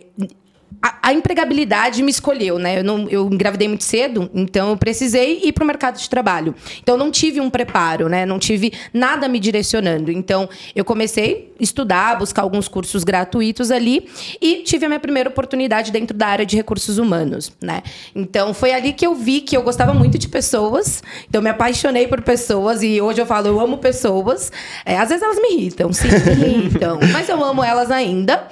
a, 0.82 1.10
a, 1.10 1.14
empregabilidade 1.14 2.02
me 2.02 2.10
escolheu, 2.10 2.58
né? 2.58 2.80
Eu, 2.80 2.84
não, 2.84 3.08
eu 3.08 3.28
engravidei 3.28 3.68
muito 3.68 3.84
cedo, 3.84 4.30
então 4.34 4.70
eu 4.70 4.78
precisei 4.78 5.42
ir 5.44 5.52
para 5.52 5.64
o 5.64 5.68
mercado 5.68 6.00
de 6.00 6.10
trabalho. 6.10 6.56
Então 6.82 6.96
eu 6.96 7.00
não 7.00 7.12
tive 7.12 7.40
um 7.40 7.52
preparo, 7.52 8.10
né? 8.10 8.26
Não 8.26 8.40
tive 8.40 8.74
nada 8.92 9.28
me 9.28 9.40
direcionando. 9.40 10.12
Então 10.12 10.50
eu 10.76 10.84
comecei 10.84 11.54
a 11.60 11.64
estudar, 11.64 12.18
buscar 12.18 12.42
alguns 12.42 12.68
cursos 12.68 13.04
gratuitos 13.04 13.70
ali 13.70 14.10
e 14.42 14.64
tive 14.64 14.86
a 14.86 14.90
minha 14.90 15.00
primeira 15.00 15.30
oportunidade 15.30 15.92
dentro 15.92 16.18
da 16.18 16.28
área 16.28 16.46
de 16.46 16.56
recursos 16.56 16.98
humanos, 16.98 17.52
né? 17.62 17.84
Então 18.16 18.52
foi 18.52 18.74
ali 18.74 18.92
que 18.92 19.06
eu 19.06 19.14
vi 19.14 19.42
que 19.42 19.56
eu 19.56 19.62
gostava 19.62 19.94
muito 19.94 20.18
de 20.18 20.28
pessoas. 20.28 21.04
Então 21.30 21.40
eu 21.40 21.44
me 21.44 21.50
apaixonei 21.50 22.08
por 22.08 22.22
pessoas 22.22 22.82
e 22.82 23.00
hoje 23.00 23.22
eu 23.22 23.26
falo 23.28 23.48
eu 23.48 23.60
amo 23.60 23.78
pessoas. 23.78 24.52
É, 24.84 24.98
às 24.98 25.10
vezes 25.10 25.22
elas 25.22 25.38
me 25.38 25.54
irritam, 25.54 25.94
sim, 25.94 26.08
me 26.08 26.66
irritam, 26.66 27.00
mas 27.14 27.30
eu 27.30 27.44
amo 27.44 27.64
elas 27.64 27.92
ainda. 27.92 28.48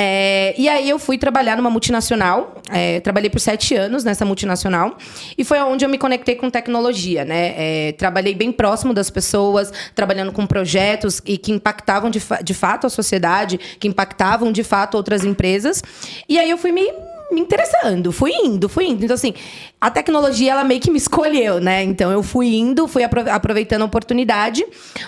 É, 0.00 0.54
e 0.56 0.68
aí 0.68 0.88
eu 0.88 0.96
fui 0.96 1.18
trabalhar 1.18 1.56
numa 1.56 1.68
multinacional. 1.68 2.54
É, 2.70 3.00
trabalhei 3.00 3.28
por 3.28 3.40
sete 3.40 3.74
anos 3.74 4.04
nessa 4.04 4.24
multinacional. 4.24 4.96
E 5.36 5.42
foi 5.42 5.58
onde 5.58 5.84
eu 5.84 5.88
me 5.88 5.98
conectei 5.98 6.36
com 6.36 6.48
tecnologia, 6.48 7.24
né? 7.24 7.54
É, 7.56 7.92
trabalhei 7.98 8.32
bem 8.32 8.52
próximo 8.52 8.94
das 8.94 9.10
pessoas, 9.10 9.72
trabalhando 9.96 10.30
com 10.30 10.46
projetos 10.46 11.20
e 11.26 11.36
que 11.36 11.50
impactavam 11.50 12.10
de, 12.10 12.20
fa 12.20 12.40
de 12.40 12.54
fato 12.54 12.86
a 12.86 12.90
sociedade, 12.90 13.58
que 13.80 13.88
impactavam 13.88 14.52
de 14.52 14.62
fato 14.62 14.96
outras 14.96 15.24
empresas. 15.24 15.82
E 16.28 16.38
aí 16.38 16.48
eu 16.48 16.58
fui 16.58 16.70
me 16.70 16.86
me 17.30 17.40
interessando, 17.40 18.10
fui 18.10 18.32
indo, 18.32 18.68
fui 18.68 18.86
indo. 18.86 19.04
Então, 19.04 19.14
assim, 19.14 19.34
a 19.80 19.90
tecnologia, 19.90 20.52
ela 20.52 20.64
meio 20.64 20.80
que 20.80 20.90
me 20.90 20.96
escolheu, 20.96 21.60
né? 21.60 21.82
Então, 21.82 22.10
eu 22.10 22.22
fui 22.22 22.56
indo, 22.56 22.88
fui 22.88 23.02
aproveitando 23.02 23.82
a 23.82 23.84
oportunidade. 23.84 24.64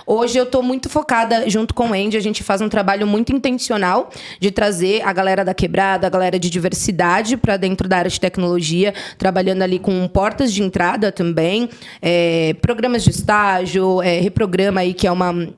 Hoje, 0.07 0.39
eu 0.39 0.45
estou 0.45 0.63
muito 0.63 0.89
focada, 0.89 1.49
junto 1.49 1.75
com 1.75 1.91
o 1.91 1.93
Andy, 1.93 2.17
a 2.17 2.21
gente 2.21 2.43
faz 2.43 2.61
um 2.61 2.69
trabalho 2.69 3.07
muito 3.07 3.33
intencional 3.35 4.11
de 4.39 4.51
trazer 4.51 5.03
a 5.05 5.13
galera 5.13 5.45
da 5.45 5.55
quebrada, 5.55 6.07
a 6.07 6.11
galera 6.11 6.39
de 6.39 6.51
diversidade 6.51 7.37
para 7.37 7.57
dentro 7.57 7.89
da 7.89 7.99
área 7.99 8.11
de 8.11 8.21
tecnologia, 8.21 8.95
trabalhando 9.19 9.63
ali 9.63 9.79
com 9.79 10.07
portas 10.09 10.53
de 10.53 10.63
entrada 10.63 11.11
também, 11.11 11.69
é, 12.03 12.55
programas 12.61 13.03
de 13.03 13.11
estágio, 13.11 14.03
é, 14.03 14.21
reprograma 14.21 14.81
aí, 14.81 14.95
que 14.95 15.07
é 15.07 15.13
uma 15.13 15.49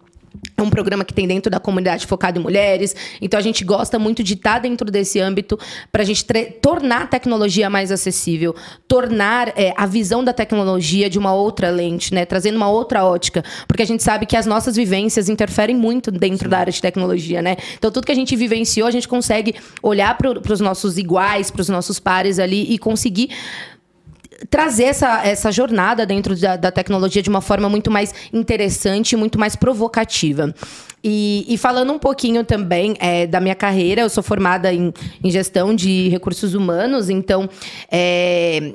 é 0.56 0.62
um 0.62 0.70
programa 0.70 1.04
que 1.04 1.12
tem 1.12 1.26
dentro 1.26 1.50
da 1.50 1.60
comunidade 1.60 2.06
focado 2.06 2.38
em 2.38 2.42
mulheres. 2.42 2.94
Então 3.20 3.38
a 3.38 3.42
gente 3.42 3.64
gosta 3.64 3.98
muito 3.98 4.22
de 4.22 4.34
estar 4.34 4.58
dentro 4.60 4.90
desse 4.90 5.20
âmbito 5.20 5.58
para 5.90 6.02
a 6.02 6.04
gente 6.04 6.24
tornar 6.60 7.02
a 7.02 7.06
tecnologia 7.06 7.68
mais 7.68 7.90
acessível, 7.90 8.54
tornar 8.86 9.52
é, 9.56 9.74
a 9.76 9.86
visão 9.86 10.24
da 10.24 10.32
tecnologia 10.32 11.10
de 11.10 11.18
uma 11.18 11.34
outra 11.34 11.70
lente, 11.70 12.14
né? 12.14 12.24
trazendo 12.24 12.56
uma 12.56 12.68
outra 12.68 13.04
ótica. 13.04 13.44
Porque 13.66 13.82
a 13.82 13.86
gente 13.86 14.02
sabe 14.02 14.26
que 14.26 14.36
as 14.36 14.46
nossas 14.46 14.76
vivências 14.76 15.28
interferem 15.28 15.76
muito 15.76 16.10
dentro 16.10 16.46
Sim. 16.46 16.50
da 16.50 16.58
área 16.58 16.72
de 16.72 16.80
tecnologia. 16.80 17.42
Né? 17.42 17.56
Então 17.76 17.90
tudo 17.90 18.06
que 18.06 18.12
a 18.12 18.16
gente 18.16 18.34
vivenciou, 18.36 18.86
a 18.86 18.90
gente 18.90 19.08
consegue 19.08 19.54
olhar 19.82 20.16
para 20.16 20.52
os 20.52 20.60
nossos 20.60 20.96
iguais, 20.98 21.50
para 21.50 21.60
os 21.60 21.68
nossos 21.68 21.98
pares 21.98 22.38
ali 22.38 22.72
e 22.72 22.78
conseguir 22.78 23.30
trazer 24.48 24.84
essa, 24.84 25.26
essa 25.26 25.52
jornada 25.52 26.04
dentro 26.06 26.38
da, 26.38 26.56
da, 26.56 26.70
tecnologia 26.70 27.22
de 27.22 27.28
uma 27.28 27.40
forma 27.40 27.68
muito 27.68 27.90
mais 27.90 28.14
interessante, 28.32 29.16
muito 29.16 29.38
mais 29.38 29.56
provocativa. 29.56 30.54
E, 31.02 31.44
e 31.48 31.58
falando 31.58 31.92
um 31.92 31.98
pouquinho 31.98 32.44
também 32.44 32.94
é, 33.00 33.26
da 33.26 33.40
minha 33.40 33.54
carreira, 33.54 34.02
eu 34.02 34.08
sou 34.08 34.22
formada 34.22 34.72
em, 34.72 34.92
em 35.22 35.30
gestão 35.30 35.74
de 35.74 36.08
recursos 36.08 36.54
humanos, 36.54 37.10
então 37.10 37.48
é, 37.90 38.74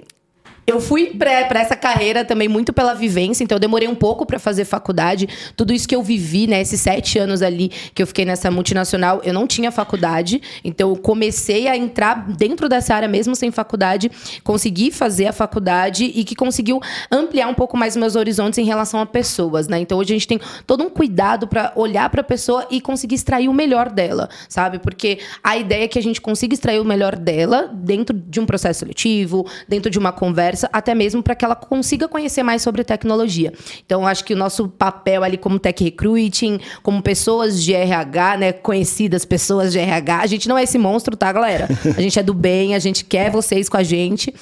eu 0.70 0.82
fui 0.82 1.16
para 1.18 1.62
essa 1.62 1.78
carreira 1.78 2.26
também 2.26 2.50
muito 2.50 2.74
pela 2.74 2.94
vivência, 2.94 3.42
então 3.42 3.56
eu 3.56 3.60
demorei 3.60 3.88
um 3.88 3.96
pouco 3.96 4.26
para 4.26 4.38
fazer 4.38 4.66
faculdade. 4.66 5.26
Tudo 5.56 5.72
isso 5.72 5.88
que 5.88 5.96
eu 5.96 6.04
vivi, 6.04 6.46
né, 6.46 6.60
esses 6.60 6.82
sete 6.82 7.18
anos 7.18 7.42
ali 7.42 7.72
que 7.96 8.04
eu 8.04 8.08
fiquei 8.08 8.26
nessa 8.26 8.52
multinacional, 8.52 9.22
eu 9.24 9.34
não 9.34 9.48
tinha 9.48 9.72
faculdade, 9.72 10.42
então 10.66 10.90
eu 10.90 10.98
comecei 10.98 11.70
a 11.70 11.78
entrar 11.78 12.28
dentro 12.34 12.68
dessa 12.68 12.94
área 12.94 13.08
mesmo 13.08 13.34
sem 13.34 13.50
faculdade, 13.50 14.12
consegui 14.44 14.92
fazer 14.92 15.28
a 15.28 15.32
faculdade 15.32 16.04
e 16.04 16.26
que 16.26 16.36
conseguiu 16.36 16.82
ampliar 17.10 17.48
um 17.48 17.54
pouco 17.54 17.78
mais 17.78 17.96
meus 17.96 18.18
horizontes 18.18 18.60
em 18.60 18.66
relação 18.66 19.00
a 19.00 19.06
pessoas, 19.06 19.70
né? 19.70 19.80
Então 19.80 19.98
hoje 19.98 20.14
a 20.14 20.18
gente 20.18 20.28
tem 20.28 20.42
todo 20.66 20.84
um 20.84 20.90
cuidado 20.90 21.48
para 21.48 21.72
olhar 21.78 22.10
para 22.10 22.20
a 22.20 22.26
pessoa 22.26 22.68
e 22.70 22.82
conseguir 22.82 23.16
extrair 23.16 23.48
o 23.48 23.54
melhor 23.54 23.90
dela, 23.90 24.28
sabe? 24.50 24.80
Porque 24.80 25.20
a 25.42 25.56
ideia 25.56 25.86
é 25.86 25.88
que 25.88 25.98
a 25.98 26.04
gente 26.04 26.20
consiga 26.20 26.54
extrair 26.54 26.82
o 26.82 26.86
melhor 26.86 27.16
dela 27.16 27.72
dentro 27.74 28.14
de 28.14 28.42
um 28.42 28.46
processo 28.46 28.80
seletivo, 28.80 29.48
dentro 29.66 29.90
de 29.90 29.98
uma 29.98 30.12
conversa 30.12 30.57
conversa, 30.58 30.70
até 30.74 30.96
mesmo 30.96 31.22
para 31.22 31.36
que 31.36 31.46
ela 31.46 31.56
consiga 31.56 32.08
conhecer 32.08 32.42
mais 32.42 32.62
sobre 32.62 32.84
tecnologia. 32.84 33.54
Então, 33.86 34.08
acho 34.08 34.24
que 34.26 34.34
o 34.34 34.38
nosso 34.38 34.68
papel 34.68 35.24
ali 35.24 35.38
como 35.38 35.60
tech 35.60 35.84
recruiting, 35.84 36.60
como 36.82 37.02
pessoas 37.02 37.64
de 37.64 37.74
RH, 37.74 38.38
né, 38.38 38.52
conhecidas 38.52 39.24
pessoas 39.24 39.72
de 39.72 39.80
RH, 39.80 40.20
a 40.22 40.28
gente 40.28 40.50
não 40.50 40.58
é 40.58 40.64
esse 40.64 40.78
monstro, 40.78 41.16
tá, 41.16 41.32
galera? 41.32 41.68
A 41.96 42.02
gente 42.02 42.18
é 42.18 42.24
do 42.24 42.34
bem, 42.34 42.74
a 42.74 42.80
gente 42.80 43.06
quer 43.06 43.30
vocês 43.30 43.70
com 43.70 43.78
a 43.78 43.84
gente. 43.84 44.34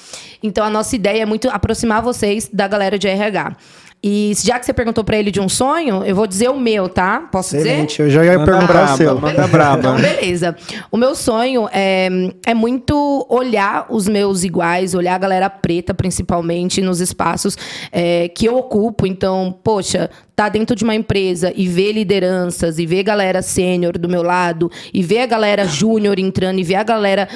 Então, 0.42 0.64
a 0.64 0.70
nossa 0.70 0.96
ideia 0.96 1.22
é 1.22 1.26
muito 1.26 1.48
aproximar 1.50 2.02
vocês 2.02 2.48
da 2.52 2.66
galera 2.66 2.98
de 2.98 3.06
RH. 3.06 3.56
E 4.02 4.32
já 4.36 4.58
que 4.58 4.66
você 4.66 4.72
perguntou 4.72 5.02
para 5.02 5.16
ele 5.16 5.30
de 5.30 5.40
um 5.40 5.48
sonho, 5.48 6.04
eu 6.04 6.14
vou 6.14 6.26
dizer 6.26 6.48
o 6.48 6.58
meu, 6.58 6.88
tá? 6.88 7.20
Posso 7.32 7.56
Excelente, 7.56 7.96
dizer? 7.96 8.02
eu 8.04 8.10
já 8.10 8.24
ia 8.24 8.38
Manda 8.38 8.44
perguntar 8.44 8.72
braba, 8.72 8.92
o 8.92 8.96
seu. 8.96 9.18
manda 9.20 9.46
braba. 9.48 9.78
Então, 9.78 9.96
beleza. 9.96 10.56
O 10.92 10.96
meu 10.96 11.14
sonho 11.14 11.68
é, 11.72 12.08
é 12.46 12.54
muito 12.54 13.26
olhar 13.28 13.86
os 13.90 14.06
meus 14.06 14.44
iguais, 14.44 14.94
olhar 14.94 15.14
a 15.14 15.18
galera 15.18 15.50
preta, 15.50 15.92
principalmente, 15.92 16.80
nos 16.80 17.00
espaços 17.00 17.56
é, 17.90 18.28
que 18.28 18.46
eu 18.46 18.56
ocupo. 18.56 19.06
Então, 19.06 19.58
poxa, 19.64 20.08
tá 20.36 20.48
dentro 20.48 20.76
de 20.76 20.84
uma 20.84 20.94
empresa 20.94 21.52
e 21.56 21.66
ver 21.66 21.92
lideranças, 21.92 22.78
e 22.78 22.86
ver 22.86 23.02
galera 23.02 23.42
sênior 23.42 23.98
do 23.98 24.08
meu 24.08 24.22
lado, 24.22 24.70
e 24.94 25.02
ver 25.02 25.20
a 25.20 25.26
galera 25.26 25.64
júnior 25.64 26.18
entrando, 26.18 26.60
e 26.60 26.62
ver 26.62 26.76
a 26.76 26.84
galera 26.84 27.26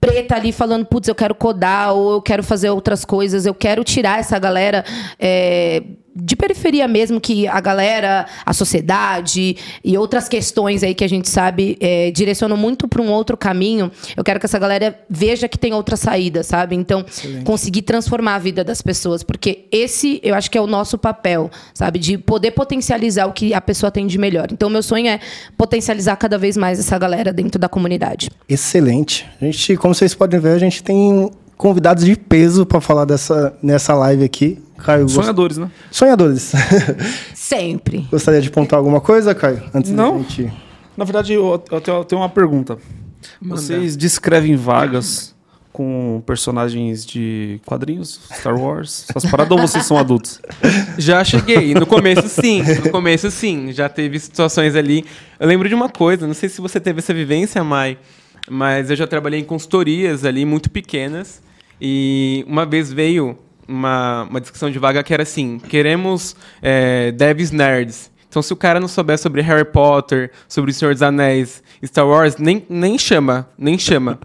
preta 0.00 0.36
ali 0.36 0.52
falando, 0.52 0.84
putz, 0.86 1.08
eu 1.08 1.14
quero 1.14 1.34
codar, 1.34 1.94
ou 1.94 2.12
eu 2.12 2.22
quero 2.22 2.42
fazer 2.42 2.70
outras 2.70 3.04
coisas, 3.04 3.46
eu 3.46 3.54
quero 3.54 3.82
tirar 3.82 4.20
essa 4.20 4.38
galera 4.38 4.84
é, 5.18 5.82
de 6.14 6.36
periferia 6.36 6.86
mesmo, 6.86 7.20
que 7.20 7.46
a 7.48 7.60
galera, 7.60 8.26
a 8.44 8.52
sociedade 8.52 9.56
e 9.82 9.98
outras 9.98 10.28
questões 10.28 10.82
aí 10.82 10.94
que 10.94 11.04
a 11.04 11.08
gente 11.08 11.28
sabe 11.28 11.76
é, 11.80 12.10
direcionam 12.10 12.56
muito 12.56 12.86
para 12.86 13.02
um 13.02 13.10
outro 13.10 13.36
caminho. 13.36 13.90
Eu 14.16 14.22
quero 14.22 14.38
que 14.38 14.46
essa 14.46 14.58
galera 14.58 14.98
veja 15.08 15.48
que 15.48 15.58
tem 15.58 15.72
outra 15.72 15.96
saída, 15.96 16.42
sabe? 16.42 16.76
Então, 16.76 17.04
conseguir 17.44 17.82
transformar 17.82 18.36
a 18.36 18.38
vida 18.38 18.62
das 18.62 18.80
pessoas, 18.80 19.22
porque 19.22 19.64
esse 19.72 20.20
eu 20.22 20.34
acho 20.34 20.50
que 20.50 20.58
é 20.58 20.60
o 20.60 20.66
nosso 20.66 20.96
papel, 20.96 21.50
sabe? 21.72 21.98
De 21.98 22.16
poder 22.16 22.52
potencializar 22.52 23.26
o 23.26 23.32
que 23.32 23.52
a 23.52 23.60
pessoa 23.60 23.90
tem 23.90 24.06
de 24.06 24.18
melhor. 24.18 24.48
Então, 24.52 24.70
meu 24.70 24.82
sonho 24.82 25.08
é 25.08 25.20
potencializar 25.56 26.16
cada 26.16 26.38
vez 26.38 26.56
mais 26.56 26.78
essa 26.78 26.98
galera 26.98 27.32
dentro 27.32 27.58
da 27.58 27.68
comunidade. 27.68 28.30
Excelente. 28.48 29.26
A 29.40 29.44
gente, 29.46 29.76
como 29.76 29.94
vocês 29.94 30.14
podem 30.14 30.38
ver, 30.38 30.52
a 30.52 30.58
gente 30.58 30.82
tem 30.82 31.30
convidados 31.56 32.04
de 32.04 32.16
peso 32.16 32.64
para 32.66 32.80
falar 32.80 33.04
dessa 33.04 33.56
nessa 33.62 33.94
live 33.94 34.24
aqui. 34.24 34.62
Caio, 34.78 35.02
gost- 35.04 35.14
Sonhadores, 35.14 35.56
né? 35.56 35.70
sonhadores. 35.90 36.52
Sempre. 37.34 38.06
Gostaria 38.10 38.40
de 38.40 38.50
pontuar 38.50 38.78
alguma 38.78 39.00
coisa, 39.00 39.34
Caio? 39.34 39.62
Antes 39.72 39.90
Não. 39.90 40.18
gente. 40.18 40.52
Na 40.96 41.04
verdade, 41.04 41.32
eu, 41.32 41.62
eu 41.70 42.04
tenho, 42.04 42.20
uma 42.20 42.28
pergunta. 42.28 42.78
Vocês 43.42 43.96
descrevem 43.96 44.54
vagas 44.54 45.34
com 45.72 46.22
personagens 46.24 47.04
de 47.04 47.60
quadrinhos, 47.66 48.20
Star 48.32 48.56
Wars, 48.56 49.06
essas 49.10 49.28
paradas, 49.28 49.50
ou 49.50 49.58
vocês 49.66 49.84
são 49.84 49.98
adultos? 49.98 50.40
Já 50.96 51.24
cheguei. 51.24 51.74
No 51.74 51.84
começo, 51.86 52.28
sim. 52.28 52.62
No 52.84 52.90
começo, 52.90 53.28
sim. 53.30 53.72
Já 53.72 53.88
teve 53.88 54.20
situações 54.20 54.76
ali. 54.76 55.04
Eu 55.40 55.48
lembro 55.48 55.68
de 55.68 55.74
uma 55.74 55.88
coisa, 55.88 56.26
não 56.28 56.34
sei 56.34 56.48
se 56.48 56.60
você 56.60 56.78
teve 56.78 57.00
essa 57.00 57.12
vivência, 57.12 57.64
Mai, 57.64 57.98
mas 57.98 58.23
eu 58.90 58.96
já 58.96 59.06
trabalhei 59.06 59.40
em 59.40 59.44
consultorias 59.44 60.24
ali 60.24 60.44
muito 60.44 60.70
pequenas. 60.70 61.42
E 61.80 62.44
uma 62.46 62.64
vez 62.64 62.92
veio 62.92 63.38
uma, 63.66 64.24
uma 64.24 64.40
discussão 64.40 64.70
de 64.70 64.78
vaga 64.78 65.02
que 65.02 65.12
era 65.12 65.22
assim: 65.22 65.58
queremos 65.58 66.36
é, 66.62 67.12
devs 67.12 67.50
nerds. 67.50 68.12
Então, 68.28 68.42
se 68.42 68.52
o 68.52 68.56
cara 68.56 68.80
não 68.80 68.88
souber 68.88 69.16
sobre 69.16 69.40
Harry 69.42 69.64
Potter, 69.64 70.32
sobre 70.48 70.72
O 70.72 70.74
Senhor 70.74 70.92
dos 70.92 71.02
Anéis, 71.02 71.62
Star 71.84 72.06
Wars, 72.06 72.36
nem, 72.36 72.66
nem 72.68 72.98
chama, 72.98 73.48
nem 73.56 73.78
chama. 73.78 74.18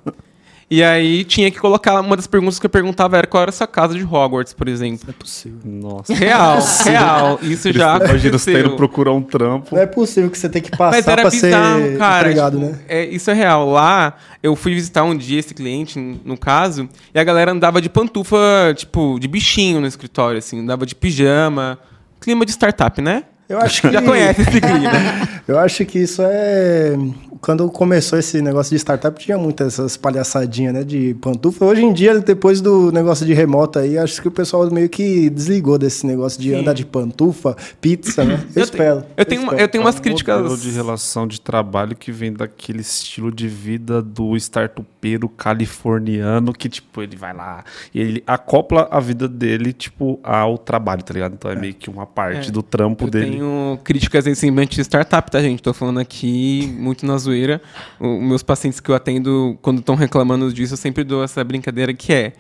E 0.72 0.84
aí 0.84 1.24
tinha 1.24 1.50
que 1.50 1.58
colocar. 1.60 2.00
Uma 2.00 2.16
das 2.16 2.28
perguntas 2.28 2.60
que 2.60 2.66
eu 2.66 2.70
perguntava 2.70 3.18
era 3.18 3.26
qual 3.26 3.42
era 3.42 3.50
a 3.50 3.52
sua 3.52 3.66
casa 3.66 3.96
de 3.96 4.04
Hogwarts, 4.04 4.54
por 4.54 4.68
exemplo. 4.68 5.00
Não 5.08 5.10
é 5.10 5.18
possível. 5.18 5.60
Nossa. 5.66 6.14
Real, 6.14 6.60
real. 6.86 7.40
Isso 7.42 7.74
já 7.74 7.96
Imagina 7.98 8.38
você 8.38 8.52
aconteceu. 8.52 8.60
indo 8.68 8.76
procurar 8.78 9.14
um 9.14 9.22
trampo. 9.22 9.74
Não 9.76 9.82
é 9.82 9.88
possível 9.88 10.30
que 10.30 10.38
você 10.38 10.48
tenha 10.48 10.62
que 10.62 10.70
Mas 10.72 10.78
passar 10.78 11.12
era 11.12 11.22
para 11.24 11.32
ser 11.32 11.48
bizarro, 11.48 11.98
cara. 11.98 12.20
empregado, 12.28 12.60
tipo, 12.60 12.72
né? 12.72 12.80
é, 12.88 13.06
isso 13.06 13.32
é 13.32 13.34
real. 13.34 13.68
Lá, 13.72 14.16
eu 14.44 14.56
fui 14.56 14.76
visitar 14.76 15.04
um 15.04 15.18
dia 15.18 15.40
esse 15.40 15.56
cliente, 15.56 15.98
no 16.24 16.38
caso, 16.38 16.88
e 17.16 17.20
a 17.20 17.24
galera 17.24 17.52
andava 17.52 17.82
de 17.82 17.90
pantufa, 17.90 18.38
tipo, 18.76 19.18
de 19.20 19.28
bichinho 19.28 19.82
no 19.82 19.88
escritório, 19.88 20.38
assim, 20.38 20.60
andava 20.60 20.86
de 20.86 20.94
pijama. 20.94 21.80
Clima 22.22 22.46
de 22.46 22.52
startup, 22.52 23.02
né? 23.02 23.24
Eu 23.50 23.58
acho 23.58 23.82
que 23.82 23.92
Já 23.92 24.02
conhece 24.02 24.42
esse 24.42 24.62
clima. 24.62 24.92
Eu 25.48 25.58
acho 25.58 25.84
que 25.86 26.00
isso 26.00 26.22
é. 26.24 26.96
Quando 27.42 27.72
começou 27.72 28.20
esse 28.20 28.42
negócio 28.42 28.72
de 28.72 28.76
startup, 28.76 29.18
tinha 29.18 29.38
muitas 29.38 29.74
essas 29.74 29.96
palhaçadinhas, 29.96 30.74
né? 30.74 30.84
De 30.84 31.14
pantufa. 31.16 31.64
Hoje 31.66 31.82
em 31.84 31.94
dia, 31.94 32.20
depois 32.20 32.60
do 32.60 32.92
negócio 32.92 33.26
de 33.26 33.34
remoto 33.34 33.80
aí, 33.80 33.98
acho 33.98 34.22
que 34.22 34.28
o 34.28 34.32
pessoal 34.32 34.70
meio 34.70 34.90
que 34.90 35.30
desligou 35.30 35.78
desse 35.78 36.06
negócio 36.06 36.40
de 36.40 36.50
Sim. 36.50 36.56
andar 36.58 36.74
de 36.74 36.86
pantufa, 36.86 37.56
pizza, 37.80 38.26
né? 38.26 38.44
Eu, 38.54 38.60
Eu 38.60 38.64
espero. 38.64 39.04
Eu 39.16 39.26
tenho, 39.26 39.42
uma- 39.42 39.54
espero. 39.54 39.62
eu 39.64 39.68
tenho 39.70 39.84
umas 39.86 39.96
É 39.96 40.00
um 40.00 40.02
críticas. 40.02 40.62
de 40.62 40.70
relação 40.72 41.26
de 41.26 41.40
trabalho 41.40 41.96
que 41.96 42.12
vem 42.12 42.34
daquele 42.34 42.82
estilo 42.82 43.32
de 43.32 43.48
vida 43.48 44.02
do 44.02 44.36
startupeiro 44.36 45.30
californiano 45.30 46.52
que, 46.52 46.68
tipo, 46.68 47.02
ele 47.02 47.16
vai 47.16 47.34
lá 47.34 47.64
e 47.96 48.02
ele 48.02 48.24
acopla 48.28 48.90
a 48.92 49.00
vida 49.00 49.30
dele, 49.30 49.72
tipo, 49.72 50.20
ao 50.24 50.58
trabalho, 50.58 51.02
tá 51.04 51.14
ligado? 51.14 51.34
Então 51.36 51.50
é, 51.50 51.56
meio 51.56 51.74
que 51.74 51.90
uma 51.90 52.06
parte 52.06 52.50
É. 52.50 52.52
do 52.52 52.62
trampo 52.62 53.06
Eu 53.06 53.10
dele. 53.10 53.32
tenho 53.32 53.39
críticas 53.84 54.28
em 54.28 54.36
cima 54.36 54.66
de 54.66 54.82
startup, 54.82 55.30
tá, 55.30 55.42
gente? 55.42 55.62
Tô 55.62 55.74
falando 55.74 56.00
aqui 56.00 56.74
muito 56.78 57.06
na 57.06 57.18
zoeira. 57.18 57.62
Os 58.00 58.22
meus 58.22 58.44
pacientes 58.44 58.80
que 58.80 58.90
eu 58.90 58.96
atendo, 58.96 59.58
quando 59.62 59.80
estão 59.80 59.96
reclamando 59.96 60.52
disso, 60.54 60.74
eu 60.74 60.78
sempre 60.78 61.04
dou 61.04 61.24
essa 61.24 61.44
brincadeira 61.44 61.94
que 61.94 62.14
é. 62.14 62.34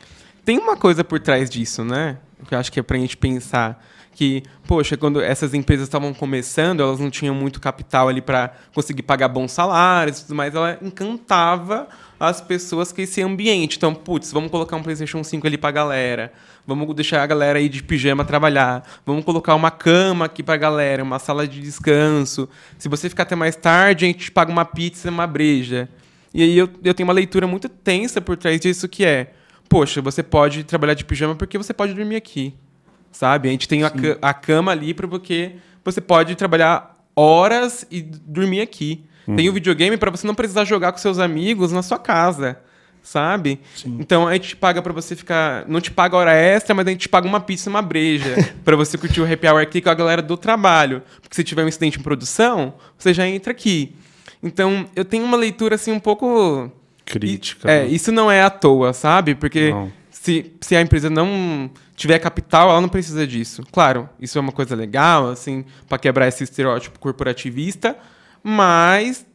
Tem 0.45 0.57
uma 0.57 0.75
coisa 0.75 1.03
por 1.03 1.19
trás 1.19 1.49
disso, 1.49 1.83
né? 1.83 2.17
Que 2.47 2.55
eu 2.55 2.59
acho 2.59 2.71
que 2.71 2.79
é 2.79 2.83
pra 2.83 2.97
gente 2.97 3.17
pensar 3.17 3.83
que, 4.19 4.43
poxa, 4.67 4.97
quando 4.97 5.21
essas 5.21 5.53
empresas 5.53 5.87
estavam 5.87 6.13
começando, 6.13 6.81
elas 6.81 6.99
não 6.99 7.09
tinham 7.09 7.33
muito 7.33 7.61
capital 7.61 8.09
ali 8.09 8.21
para 8.21 8.53
conseguir 8.73 9.03
pagar 9.03 9.29
bons 9.29 9.51
salários 9.51 10.19
e 10.19 10.23
tudo 10.23 10.35
mais, 10.35 10.53
ela 10.53 10.77
encantava 10.81 11.87
as 12.19 12.41
pessoas 12.41 12.91
com 12.91 13.01
esse 13.01 13.21
ambiente. 13.21 13.77
Então, 13.77 13.93
putz, 13.95 14.33
vamos 14.33 14.51
colocar 14.51 14.75
um 14.75 14.83
PlayStation 14.83 15.23
5 15.23 15.47
ali 15.47 15.57
pra 15.57 15.71
galera. 15.71 16.33
Vamos 16.69 16.93
deixar 16.95 17.23
a 17.23 17.25
galera 17.25 17.57
aí 17.57 17.67
de 17.67 17.81
pijama 17.81 18.23
trabalhar. 18.23 18.87
Vamos 19.05 19.25
colocar 19.25 19.55
uma 19.55 19.71
cama 19.71 20.25
aqui 20.25 20.43
pra 20.43 20.55
galera, 20.55 21.03
uma 21.03 21.17
sala 21.17 21.47
de 21.47 21.59
descanso. 21.59 22.47
Se 22.77 22.87
você 22.87 23.09
ficar 23.09 23.23
até 23.23 23.35
mais 23.35 23.55
tarde, 23.55 24.05
a 24.05 24.07
gente 24.07 24.25
te 24.25 24.31
paga 24.31 24.51
uma 24.51 24.63
pizza 24.63 25.07
e 25.07 25.11
uma 25.11 25.25
breja. 25.25 25.89
E 26.31 26.43
aí 26.43 26.57
eu, 26.57 26.69
eu 26.83 26.93
tenho 26.93 27.07
uma 27.07 27.13
leitura 27.13 27.47
muito 27.47 27.67
tensa 27.67 28.21
por 28.21 28.37
trás 28.37 28.59
disso 28.59 28.87
que 28.87 29.03
é, 29.03 29.33
poxa, 29.67 30.01
você 30.01 30.21
pode 30.21 30.63
trabalhar 30.63 30.93
de 30.93 31.03
pijama 31.03 31.35
porque 31.35 31.57
você 31.57 31.73
pode 31.73 31.93
dormir 31.93 32.15
aqui. 32.15 32.53
Sabe? 33.11 33.49
A 33.49 33.51
gente 33.51 33.67
tem 33.67 33.83
a, 33.83 33.91
a 34.21 34.33
cama 34.33 34.71
ali 34.71 34.93
para 34.93 35.07
porque 35.07 35.53
você 35.83 35.99
pode 35.99 36.35
trabalhar 36.35 36.95
horas 37.15 37.85
e 37.89 38.01
dormir 38.01 38.61
aqui. 38.61 39.03
Tem 39.35 39.49
o 39.49 39.53
videogame 39.53 39.97
para 39.97 40.09
você 40.09 40.25
não 40.25 40.33
precisar 40.33 40.65
jogar 40.65 40.91
com 40.91 40.97
seus 40.97 41.19
amigos 41.19 41.71
na 41.71 41.83
sua 41.83 41.99
casa, 41.99 42.59
sabe? 43.03 43.59
Então 43.85 44.27
a 44.27 44.33
gente 44.33 44.55
paga 44.55 44.81
para 44.81 44.93
você 44.93 45.15
ficar, 45.15 45.65
não 45.67 45.81
te 45.81 45.91
paga 45.91 46.15
hora 46.15 46.33
extra, 46.33 46.75
mas 46.75 46.85
a 46.87 46.89
gente 46.91 47.01
te 47.01 47.09
paga 47.09 47.27
uma 47.27 47.39
pizza 47.39 47.69
e 47.69 47.71
uma 47.71 47.81
breja 47.81 48.35
para 48.63 48.75
você 48.75 48.97
curtir 48.97 49.21
o 49.21 49.31
happy 49.31 49.47
hour 49.47 49.61
aqui 49.61 49.81
com 49.81 49.89
a 49.89 49.93
galera 49.93 50.21
do 50.21 50.37
trabalho. 50.37 51.01
Porque 51.21 51.35
se 51.35 51.43
tiver 51.43 51.63
um 51.63 51.67
incidente 51.67 51.99
em 51.99 52.03
produção, 52.03 52.73
você 52.97 53.13
já 53.13 53.27
entra 53.27 53.51
aqui. 53.51 53.95
Então, 54.41 54.85
eu 54.95 55.03
tenho 55.03 55.25
uma 55.25 55.37
leitura 55.37 55.75
assim 55.75 55.91
um 55.91 55.99
pouco 55.99 56.71
Crítica. 57.05 57.69
é, 57.69 57.83
né? 57.83 57.87
isso 57.87 58.11
não 58.11 58.31
é 58.31 58.43
à 58.43 58.49
toa, 58.49 58.93
sabe? 58.93 59.35
Porque 59.35 59.71
Não. 59.71 59.91
se, 60.09 60.53
se 60.61 60.75
a 60.75 60.81
empresa 60.81 61.09
não 61.09 61.69
tiver 61.95 62.17
capital, 62.19 62.69
ela 62.69 62.79
não 62.79 62.87
precisa 62.87 63.27
disso. 63.27 63.63
Claro, 63.71 64.07
isso 64.19 64.37
é 64.37 64.41
uma 64.41 64.53
coisa 64.53 64.75
legal, 64.75 65.29
assim, 65.29 65.65
para 65.87 65.97
quebrar 65.97 66.27
esse 66.27 66.43
estereótipo 66.45 66.97
corporativista, 66.97 67.97
mas 68.41 69.25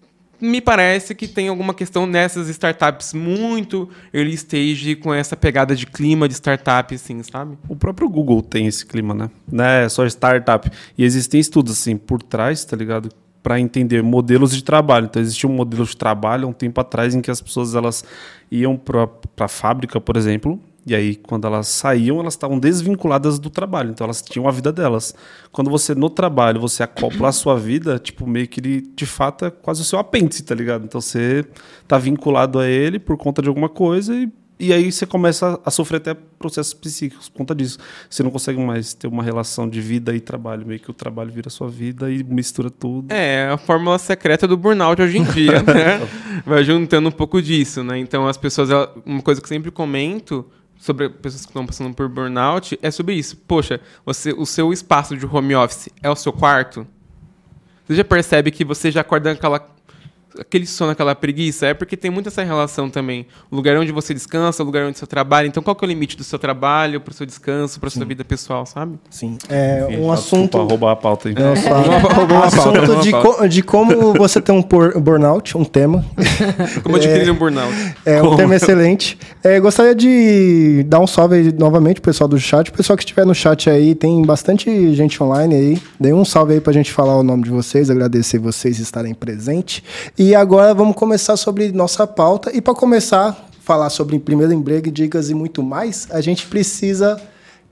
me 0.40 0.60
parece 0.60 1.14
que 1.14 1.26
tem 1.26 1.48
alguma 1.48 1.72
questão 1.72 2.06
nessas 2.06 2.48
startups 2.48 3.14
muito 3.14 3.88
early 4.12 4.34
stage 4.34 4.96
com 4.96 5.12
essa 5.12 5.36
pegada 5.36 5.74
de 5.74 5.86
clima 5.86 6.28
de 6.28 6.34
startup, 6.34 6.94
assim, 6.94 7.22
sabe? 7.22 7.56
O 7.68 7.76
próprio 7.76 8.08
Google 8.08 8.42
tem 8.42 8.66
esse 8.66 8.84
clima, 8.84 9.14
né? 9.14 9.30
Não 9.50 9.64
é 9.64 9.88
só 9.88 10.04
startup. 10.06 10.70
E 10.96 11.04
existem 11.04 11.40
estudos, 11.40 11.72
assim, 11.72 11.96
por 11.96 12.22
trás, 12.22 12.64
tá 12.64 12.76
ligado? 12.76 13.10
Para 13.42 13.60
entender 13.60 14.02
modelos 14.02 14.54
de 14.54 14.62
trabalho. 14.62 15.06
Então, 15.06 15.20
existia 15.20 15.48
um 15.48 15.54
modelo 15.54 15.84
de 15.84 15.96
trabalho 15.96 16.46
há 16.46 16.50
um 16.50 16.52
tempo 16.52 16.80
atrás 16.80 17.14
em 17.14 17.20
que 17.20 17.30
as 17.30 17.40
pessoas 17.40 17.74
elas 17.74 18.04
iam 18.50 18.76
para 18.76 19.08
a 19.40 19.48
fábrica, 19.48 20.00
por 20.00 20.16
exemplo, 20.16 20.60
e 20.86 20.94
aí, 20.94 21.16
quando 21.16 21.46
elas 21.46 21.68
saíam, 21.68 22.20
elas 22.20 22.34
estavam 22.34 22.58
desvinculadas 22.58 23.38
do 23.38 23.48
trabalho. 23.48 23.90
Então, 23.90 24.04
elas 24.04 24.20
tinham 24.20 24.46
a 24.46 24.50
vida 24.50 24.70
delas. 24.70 25.14
Quando 25.50 25.70
você, 25.70 25.94
no 25.94 26.10
trabalho, 26.10 26.60
você 26.60 26.82
acopla 26.82 27.28
a 27.28 27.32
sua 27.32 27.58
vida, 27.58 27.98
tipo, 27.98 28.26
meio 28.26 28.46
que 28.46 28.60
ele, 28.60 28.82
de 28.94 29.06
fato, 29.06 29.46
é 29.46 29.50
quase 29.50 29.80
o 29.80 29.84
seu 29.84 29.98
apêndice, 29.98 30.42
tá 30.42 30.54
ligado? 30.54 30.84
Então, 30.84 31.00
você 31.00 31.44
tá 31.88 31.96
vinculado 31.96 32.58
a 32.58 32.68
ele 32.68 32.98
por 32.98 33.16
conta 33.16 33.40
de 33.40 33.48
alguma 33.48 33.68
coisa 33.68 34.14
e 34.14 34.30
e 34.58 34.72
aí 34.72 34.92
você 34.92 35.04
começa 35.04 35.60
a 35.64 35.70
sofrer 35.70 35.96
até 35.96 36.14
processos 36.14 36.72
psíquicos 36.72 37.28
por 37.28 37.38
conta 37.38 37.54
disso. 37.54 37.76
Você 38.08 38.22
não 38.22 38.30
consegue 38.30 38.58
mais 38.60 38.94
ter 38.94 39.08
uma 39.08 39.22
relação 39.22 39.68
de 39.68 39.80
vida 39.80 40.14
e 40.14 40.20
trabalho. 40.20 40.64
Meio 40.64 40.78
que 40.78 40.90
o 40.90 40.94
trabalho 40.94 41.30
vira 41.32 41.50
sua 41.50 41.68
vida 41.68 42.10
e 42.10 42.22
mistura 42.22 42.70
tudo. 42.70 43.12
É, 43.12 43.48
a 43.48 43.56
fórmula 43.56 43.98
secreta 43.98 44.46
do 44.46 44.56
burnout 44.56 45.02
hoje 45.02 45.18
em 45.18 45.24
dia, 45.24 45.60
né? 45.66 46.08
Vai 46.46 46.62
juntando 46.62 47.08
um 47.08 47.12
pouco 47.12 47.42
disso, 47.42 47.82
né? 47.82 47.98
Então 47.98 48.28
as 48.28 48.36
pessoas, 48.36 48.70
uma 49.04 49.20
coisa 49.22 49.40
que 49.40 49.44
eu 49.44 49.48
sempre 49.48 49.72
comento 49.72 50.46
sobre 50.78 51.08
pessoas 51.08 51.42
que 51.42 51.50
estão 51.50 51.66
passando 51.66 51.94
por 51.94 52.08
burnout 52.08 52.78
é 52.82 52.90
sobre 52.90 53.14
isso. 53.14 53.36
Poxa, 53.36 53.80
você, 54.04 54.32
o 54.32 54.44
seu 54.44 54.72
espaço 54.72 55.16
de 55.16 55.26
home 55.26 55.54
office 55.54 55.88
é 56.02 56.10
o 56.10 56.16
seu 56.16 56.32
quarto? 56.32 56.86
Você 57.86 57.96
já 57.96 58.04
percebe 58.04 58.50
que 58.50 58.64
você 58.64 58.90
já 58.90 59.02
acorda 59.02 59.32
aquela 59.32 59.60
aquele 60.38 60.66
sono, 60.66 60.90
aquela 60.92 61.14
preguiça, 61.14 61.66
é 61.66 61.74
porque 61.74 61.96
tem 61.96 62.10
muito 62.10 62.28
essa 62.28 62.42
relação 62.42 62.88
também. 62.90 63.26
O 63.50 63.56
lugar 63.56 63.76
onde 63.76 63.92
você 63.92 64.12
descansa, 64.14 64.62
o 64.62 64.66
lugar 64.66 64.84
onde 64.86 64.98
você 64.98 65.06
trabalha. 65.06 65.46
Então, 65.46 65.62
qual 65.62 65.74
que 65.76 65.84
é 65.84 65.86
o 65.86 65.88
limite 65.88 66.16
do 66.16 66.24
seu 66.24 66.38
trabalho, 66.38 67.00
pro 67.00 67.14
seu 67.14 67.24
descanso, 67.26 67.78
pra 67.80 67.90
sua 67.90 68.04
vida 68.04 68.24
pessoal, 68.24 68.66
sabe? 68.66 68.98
Sim. 69.10 69.36
É 69.48 69.84
um 69.84 69.88
Desculpa 69.88 70.12
assunto. 70.14 70.58
roubar 70.62 70.92
a 70.92 70.96
pauta 70.96 71.28
aí. 71.28 71.34
Não, 71.34 71.54
só- 71.56 71.74
Roubou 72.14 72.36
um 72.36 72.40
uma 72.40 72.50
pauta, 72.50 72.80
assunto 72.80 73.00
de, 73.02 73.10
co- 73.12 73.48
de 73.48 73.62
como 73.62 74.12
você 74.14 74.40
ter 74.40 74.52
um 74.52 74.62
por- 74.62 74.98
burnout, 75.00 75.56
um 75.56 75.64
tema. 75.64 76.04
Como 76.82 76.96
adquirir 76.96 77.30
um 77.30 77.34
burnout? 77.34 77.72
É 78.04 78.22
um 78.22 78.36
tema 78.36 78.54
excelente. 78.56 79.18
É, 79.42 79.58
gostaria 79.60 79.94
de 79.94 80.84
dar 80.86 81.00
um 81.00 81.06
salve 81.06 81.36
aí 81.36 81.52
novamente 81.52 82.00
pro 82.00 82.10
pessoal 82.10 82.28
do 82.28 82.38
chat. 82.38 82.68
O 82.70 82.72
pessoal 82.72 82.96
que 82.96 83.02
estiver 83.02 83.24
no 83.24 83.34
chat 83.34 83.68
aí, 83.70 83.94
tem 83.94 84.22
bastante 84.22 84.94
gente 84.94 85.22
online 85.22 85.54
aí. 85.54 85.82
Dê 85.98 86.12
um 86.12 86.24
salve 86.24 86.54
aí 86.54 86.60
pra 86.60 86.72
gente 86.72 86.92
falar 86.92 87.16
o 87.16 87.22
nome 87.22 87.44
de 87.44 87.50
vocês, 87.50 87.90
agradecer 87.90 88.38
vocês 88.38 88.78
estarem 88.78 89.14
presentes. 89.14 89.82
E 90.18 90.23
agora 90.32 90.72
vamos 90.72 90.94
começar 90.94 91.36
sobre 91.36 91.72
nossa 91.72 92.06
pauta. 92.06 92.56
E 92.56 92.60
para 92.60 92.72
começar, 92.72 93.48
falar 93.64 93.90
sobre 93.90 94.16
primeiro 94.20 94.52
emprego, 94.52 94.92
dicas 94.92 95.28
e 95.28 95.34
muito 95.34 95.60
mais, 95.60 96.06
a 96.12 96.20
gente 96.20 96.46
precisa 96.46 97.20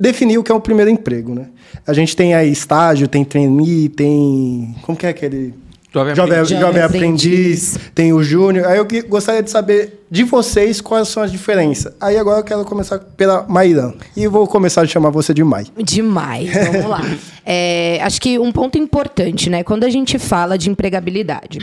definir 0.00 0.38
o 0.38 0.42
que 0.42 0.50
é 0.50 0.54
um 0.54 0.60
primeiro 0.60 0.90
emprego, 0.90 1.32
né? 1.36 1.46
A 1.86 1.92
gente 1.92 2.16
tem 2.16 2.34
aí 2.34 2.50
estágio, 2.50 3.06
tem 3.06 3.24
trainee, 3.24 3.88
tem... 3.88 4.74
Como 4.82 4.98
que 4.98 5.06
é 5.06 5.10
aquele... 5.10 5.54
Jovem 5.94 6.14
Jovem, 6.16 6.32
aprendiz. 6.32 6.48
jovem 6.48 6.60
Jovem 6.60 6.82
aprendiz, 6.82 7.78
tem 7.94 8.12
o 8.12 8.22
júnior. 8.22 8.66
Aí 8.66 8.78
eu 8.78 8.86
que- 8.86 9.02
gostaria 9.02 9.42
de 9.42 9.50
saber 9.50 10.01
de 10.12 10.24
vocês 10.24 10.78
quais 10.82 11.08
são 11.08 11.22
as 11.22 11.32
diferenças. 11.32 11.94
Aí 11.98 12.18
agora 12.18 12.40
eu 12.40 12.44
quero 12.44 12.62
começar 12.66 12.98
pela 12.98 13.46
Maíra. 13.48 13.94
E 14.14 14.26
vou 14.26 14.46
começar 14.46 14.82
a 14.82 14.86
chamar 14.86 15.08
você 15.08 15.32
de 15.32 15.42
Mai. 15.42 15.64
Demais, 15.82 16.52
vamos 16.70 16.84
lá. 16.84 17.00
É, 17.46 17.98
acho 18.02 18.20
que 18.20 18.38
um 18.38 18.52
ponto 18.52 18.76
importante, 18.76 19.48
né? 19.48 19.64
Quando 19.64 19.84
a 19.84 19.88
gente 19.88 20.18
fala 20.18 20.58
de 20.58 20.68
empregabilidade, 20.68 21.60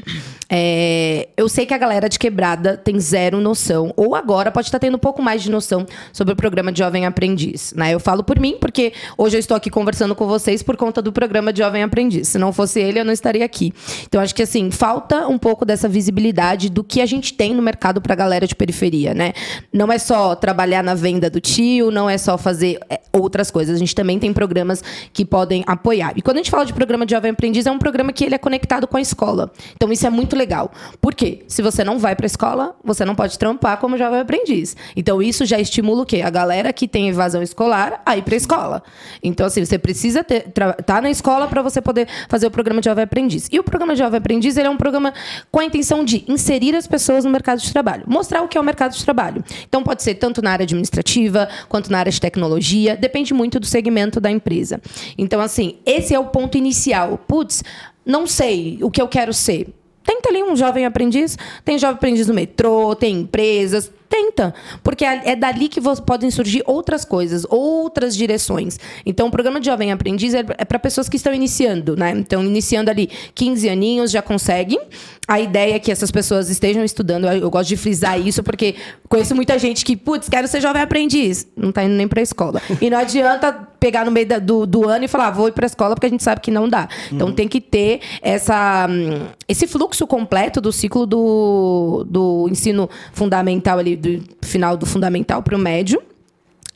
é, 0.49 1.29
eu 1.37 1.47
sei 1.47 1.67
que 1.67 1.75
a 1.75 1.77
galera 1.77 2.09
de 2.09 2.17
quebrada 2.17 2.75
tem 2.75 2.99
zero 2.99 3.39
noção, 3.39 3.93
ou 3.95 4.15
agora 4.15 4.49
pode 4.49 4.67
estar 4.67 4.79
tendo 4.79 4.95
um 4.95 4.99
pouco 4.99 5.21
mais 5.21 5.43
de 5.43 5.51
noção 5.51 5.85
sobre 6.11 6.33
o 6.33 6.35
programa 6.35 6.71
de 6.71 6.79
Jovem 6.79 7.05
Aprendiz. 7.05 7.71
Né? 7.75 7.93
Eu 7.93 7.99
falo 7.99 8.23
por 8.23 8.39
mim, 8.39 8.57
porque 8.59 8.93
hoje 9.15 9.37
eu 9.37 9.39
estou 9.39 9.55
aqui 9.55 9.69
conversando 9.69 10.15
com 10.15 10.25
vocês 10.25 10.63
por 10.63 10.75
conta 10.75 11.03
do 11.03 11.13
programa 11.13 11.53
de 11.53 11.59
Jovem 11.59 11.83
Aprendiz. 11.83 12.29
Se 12.29 12.39
não 12.39 12.51
fosse 12.51 12.79
ele, 12.79 12.99
eu 12.99 13.05
não 13.05 13.13
estaria 13.13 13.45
aqui. 13.45 13.71
Então, 14.07 14.19
acho 14.19 14.33
que 14.33 14.41
assim, 14.41 14.71
falta 14.71 15.27
um 15.27 15.37
pouco 15.37 15.63
dessa 15.65 15.87
visibilidade 15.87 16.67
do 16.67 16.83
que 16.83 16.99
a 16.99 17.05
gente 17.05 17.35
tem 17.35 17.53
no 17.53 17.61
mercado 17.61 18.01
para 18.01 18.13
a 18.13 18.17
galera 18.17 18.38
de 18.47 18.55
periferia, 18.55 19.13
né? 19.13 19.33
Não 19.71 19.91
é 19.91 19.97
só 19.97 20.35
trabalhar 20.35 20.83
na 20.83 20.95
venda 20.95 21.29
do 21.29 21.39
tio, 21.39 21.91
não 21.91 22.09
é 22.09 22.17
só 22.17 22.37
fazer 22.37 22.79
é, 22.89 23.01
outras 23.11 23.51
coisas. 23.51 23.75
A 23.75 23.79
gente 23.79 23.95
também 23.95 24.19
tem 24.19 24.33
programas 24.33 24.83
que 25.13 25.25
podem 25.25 25.63
apoiar. 25.67 26.13
E 26.15 26.21
quando 26.21 26.37
a 26.37 26.39
gente 26.39 26.51
fala 26.51 26.65
de 26.65 26.73
programa 26.73 27.05
de 27.05 27.13
Jovem 27.13 27.31
Aprendiz, 27.31 27.65
é 27.65 27.71
um 27.71 27.79
programa 27.79 28.11
que 28.13 28.23
ele 28.23 28.35
é 28.35 28.37
conectado 28.37 28.87
com 28.87 28.97
a 28.97 29.01
escola. 29.01 29.51
Então, 29.75 29.91
isso 29.91 30.05
é 30.05 30.09
muito 30.09 30.35
legal. 30.35 30.71
Por 31.01 31.13
quê? 31.13 31.43
Se 31.47 31.61
você 31.61 31.83
não 31.83 31.99
vai 31.99 32.15
para 32.15 32.25
a 32.25 32.27
escola, 32.27 32.75
você 32.83 33.05
não 33.05 33.15
pode 33.15 33.37
trampar 33.37 33.77
como 33.77 33.97
Jovem 33.97 34.19
Aprendiz. 34.19 34.75
Então, 34.95 35.21
isso 35.21 35.45
já 35.45 35.59
estimula 35.59 36.03
o 36.03 36.05
quê? 36.05 36.21
A 36.21 36.29
galera 36.29 36.71
que 36.73 36.87
tem 36.87 37.09
evasão 37.09 37.41
escolar 37.41 38.01
a 38.05 38.17
ir 38.17 38.23
para 38.23 38.33
a 38.33 38.37
escola. 38.37 38.83
Então, 39.23 39.45
assim, 39.45 39.63
você 39.63 39.77
precisa 39.77 40.21
estar 40.21 40.73
tá 40.73 41.01
na 41.01 41.09
escola 41.09 41.47
para 41.47 41.61
você 41.61 41.81
poder 41.81 42.07
fazer 42.27 42.47
o 42.47 42.51
programa 42.51 42.81
de 42.81 42.89
Jovem 42.89 43.03
Aprendiz. 43.03 43.47
E 43.51 43.59
o 43.59 43.63
programa 43.63 43.93
de 43.93 43.99
Jovem 43.99 44.17
Aprendiz 44.17 44.57
ele 44.57 44.67
é 44.67 44.69
um 44.69 44.77
programa 44.77 45.13
com 45.51 45.59
a 45.59 45.65
intenção 45.65 46.03
de 46.03 46.23
inserir 46.27 46.75
as 46.75 46.87
pessoas 46.87 47.25
no 47.25 47.31
mercado 47.31 47.59
de 47.59 47.71
trabalho, 47.71 48.03
mostrar 48.29 48.43
o 48.43 48.47
que 48.47 48.57
é 48.57 48.61
o 48.61 48.63
mercado 48.63 48.95
de 48.95 49.03
trabalho. 49.03 49.43
Então, 49.67 49.83
pode 49.83 50.03
ser 50.03 50.15
tanto 50.15 50.41
na 50.41 50.51
área 50.51 50.63
administrativa 50.63 51.49
quanto 51.67 51.91
na 51.91 51.97
área 51.97 52.11
de 52.11 52.21
tecnologia, 52.21 52.95
depende 52.95 53.33
muito 53.33 53.59
do 53.59 53.65
segmento 53.65 54.21
da 54.21 54.29
empresa. 54.29 54.79
Então, 55.17 55.41
assim, 55.41 55.77
esse 55.85 56.13
é 56.13 56.19
o 56.19 56.25
ponto 56.25 56.57
inicial. 56.57 57.17
Putz, 57.27 57.63
não 58.05 58.27
sei 58.27 58.77
o 58.81 58.91
que 58.91 59.01
eu 59.01 59.07
quero 59.07 59.33
ser. 59.33 59.67
Tenta 60.03 60.29
ali 60.29 60.43
um 60.43 60.55
jovem 60.55 60.85
aprendiz. 60.85 61.37
Tem 61.65 61.77
jovem 61.79 61.95
aprendiz 61.95 62.27
no 62.27 62.33
metrô, 62.33 62.95
tem 62.95 63.21
empresas. 63.21 63.91
Tenta. 64.09 64.53
Porque 64.83 65.05
é 65.05 65.35
dali 65.35 65.69
que 65.69 65.79
podem 66.05 66.31
surgir 66.31 66.63
outras 66.65 67.05
coisas, 67.05 67.45
outras 67.49 68.15
direções. 68.15 68.79
Então, 69.05 69.27
o 69.27 69.31
programa 69.31 69.59
de 69.59 69.67
Jovem 69.67 69.91
Aprendiz 69.91 70.33
é 70.33 70.41
para 70.43 70.79
pessoas 70.79 71.07
que 71.07 71.15
estão 71.15 71.33
iniciando, 71.33 71.95
né? 71.95 72.11
Então, 72.17 72.43
iniciando 72.43 72.89
ali 72.89 73.07
15 73.35 73.69
aninhos, 73.69 74.09
já 74.11 74.21
conseguem. 74.21 74.79
A 75.27 75.39
ideia 75.39 75.75
é 75.75 75.79
que 75.79 75.91
essas 75.91 76.09
pessoas 76.09 76.49
estejam 76.49 76.83
estudando. 76.83 77.25
Eu, 77.27 77.51
gosto 77.51 77.69
de 77.69 77.77
frisar 77.77 78.19
isso, 78.19 78.41
porque 78.41 78.75
conheço 79.07 79.35
muita 79.35 79.59
gente 79.59 79.85
que, 79.85 79.95
putz, 79.95 80.27
quero 80.27 80.47
ser 80.47 80.59
jovem 80.59 80.81
aprendiz. 80.81 81.47
Não 81.55 81.69
está 81.69 81.83
indo 81.83 81.93
nem 81.93 82.07
para 82.07 82.19
a 82.19 82.23
escola. 82.23 82.59
E 82.81 82.89
não 82.89 82.97
adianta 82.97 83.67
pegar 83.79 84.03
no 84.03 84.11
meio 84.11 84.25
da- 84.27 84.39
do, 84.39 84.65
do 84.65 84.89
ano 84.89 85.05
e 85.05 85.07
falar, 85.07 85.27
"Ah, 85.27 85.31
vou 85.31 85.47
ir 85.47 85.51
para 85.53 85.65
a 85.65 85.67
escola, 85.67 85.93
porque 85.95 86.07
a 86.07 86.09
gente 86.09 86.23
sabe 86.23 86.41
que 86.41 86.49
não 86.51 86.67
dá. 86.67 86.89
Então, 87.11 87.31
tem 87.31 87.47
que 87.47 87.61
ter 87.61 88.01
essa, 88.21 88.87
hum, 88.89 89.27
esse 89.47 89.67
fluxo 89.67 90.05
completo 90.07 90.59
do 90.59 90.71
ciclo 90.73 91.05
do, 91.05 92.05
do 92.09 92.47
ensino 92.49 92.89
fundamental 93.13 93.77
ali, 93.79 93.95
do 93.99 94.23
final 94.41 94.75
do 94.77 94.85
fundamental 94.85 95.43
para 95.43 95.55
o 95.55 95.59
médio. 95.59 96.01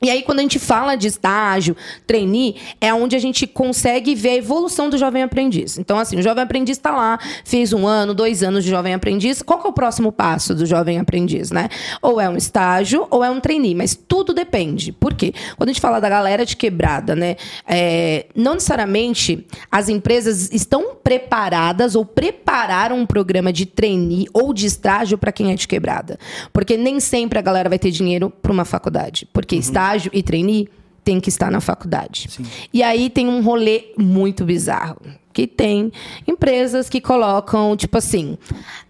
E 0.04 0.10
aí, 0.10 0.22
quando 0.22 0.40
a 0.40 0.42
gente 0.42 0.60
fala 0.60 0.96
de 0.96 1.08
estágio, 1.08 1.76
trainee, 2.06 2.56
é 2.82 2.94
onde 2.94 3.16
a 3.16 3.20
gente 3.20 3.48
consegue 3.48 4.14
ver 4.14 4.30
a 4.30 4.36
evolução 4.36 4.90
do 4.90 4.98
jovem 4.98 5.24
aprendiz. 5.24 5.78
Então, 5.78 5.98
assim, 5.98 6.18
o 6.18 6.22
jovem 6.22 6.44
aprendiz 6.44 6.78
está 6.78 6.92
lá, 6.92 7.18
fez 7.44 7.74
um 7.74 7.88
ano, 7.88 8.14
dois 8.14 8.44
anos 8.44 8.64
de 8.64 8.70
jovem 8.70 8.94
aprendiz. 8.94 9.42
Qual 9.42 9.60
que 9.60 9.68
é 9.68 9.70
o 9.70 9.74
próximo 9.74 10.12
passo 10.12 10.54
do 10.54 10.66
jovem 10.66 11.00
aprendiz, 11.00 11.52
né? 11.52 11.70
Ou 12.02 12.20
é 12.20 12.30
um 12.30 12.36
estágio, 12.36 13.08
ou 13.10 13.24
é 13.24 13.30
um 13.30 13.40
trainee. 13.40 13.76
Mas 13.76 13.96
tudo 13.96 14.34
depende. 14.34 14.92
Por 14.92 15.14
quê? 15.14 15.34
Quando 15.58 15.70
a 15.70 15.74
gente 15.74 15.82
fala 15.82 16.00
da 16.00 16.10
galera 16.10 16.46
de 16.46 16.56
quebrada, 16.56 17.16
né? 17.16 17.38
é, 17.68 18.28
não 18.36 18.54
necessariamente 18.54 19.46
as 19.72 19.90
empresas 19.90 20.52
estão 20.52 20.96
preparadas 21.04 21.96
ou 21.96 22.06
prepararam 22.06 23.00
um 23.00 23.06
programa 23.06 23.52
de 23.52 23.66
trainee 23.66 24.28
ou 24.34 24.54
de 24.54 24.66
estágio 24.66 25.18
para 25.18 25.32
quem 25.32 25.52
é 25.52 25.56
de 25.56 25.68
quebrada. 25.68 26.18
Porque 26.52 26.78
nem 26.78 27.00
sempre 27.00 27.40
a 27.40 27.42
galera 27.42 27.70
vai 27.70 27.80
ter 27.80 27.92
dinheiro 27.92 28.30
para 28.30 28.52
uma 28.52 28.66
faculdade. 28.66 29.28
Porque 29.32 29.56
estágio 29.56 29.93
e 30.14 30.24
trainee 30.24 30.70
tem 31.04 31.20
que 31.20 31.30
estar 31.30 31.52
na 31.52 31.60
faculdade. 31.60 32.30
E 32.74 32.82
aí 32.82 33.10
tem 33.10 33.28
um 33.28 33.42
rolê 33.42 33.94
muito 33.98 34.46
bizarro. 34.46 34.98
Que 35.34 35.48
tem 35.48 35.92
empresas 36.28 36.88
que 36.88 37.02
colocam, 37.02 37.76
tipo 37.76 37.98
assim, 37.98 38.38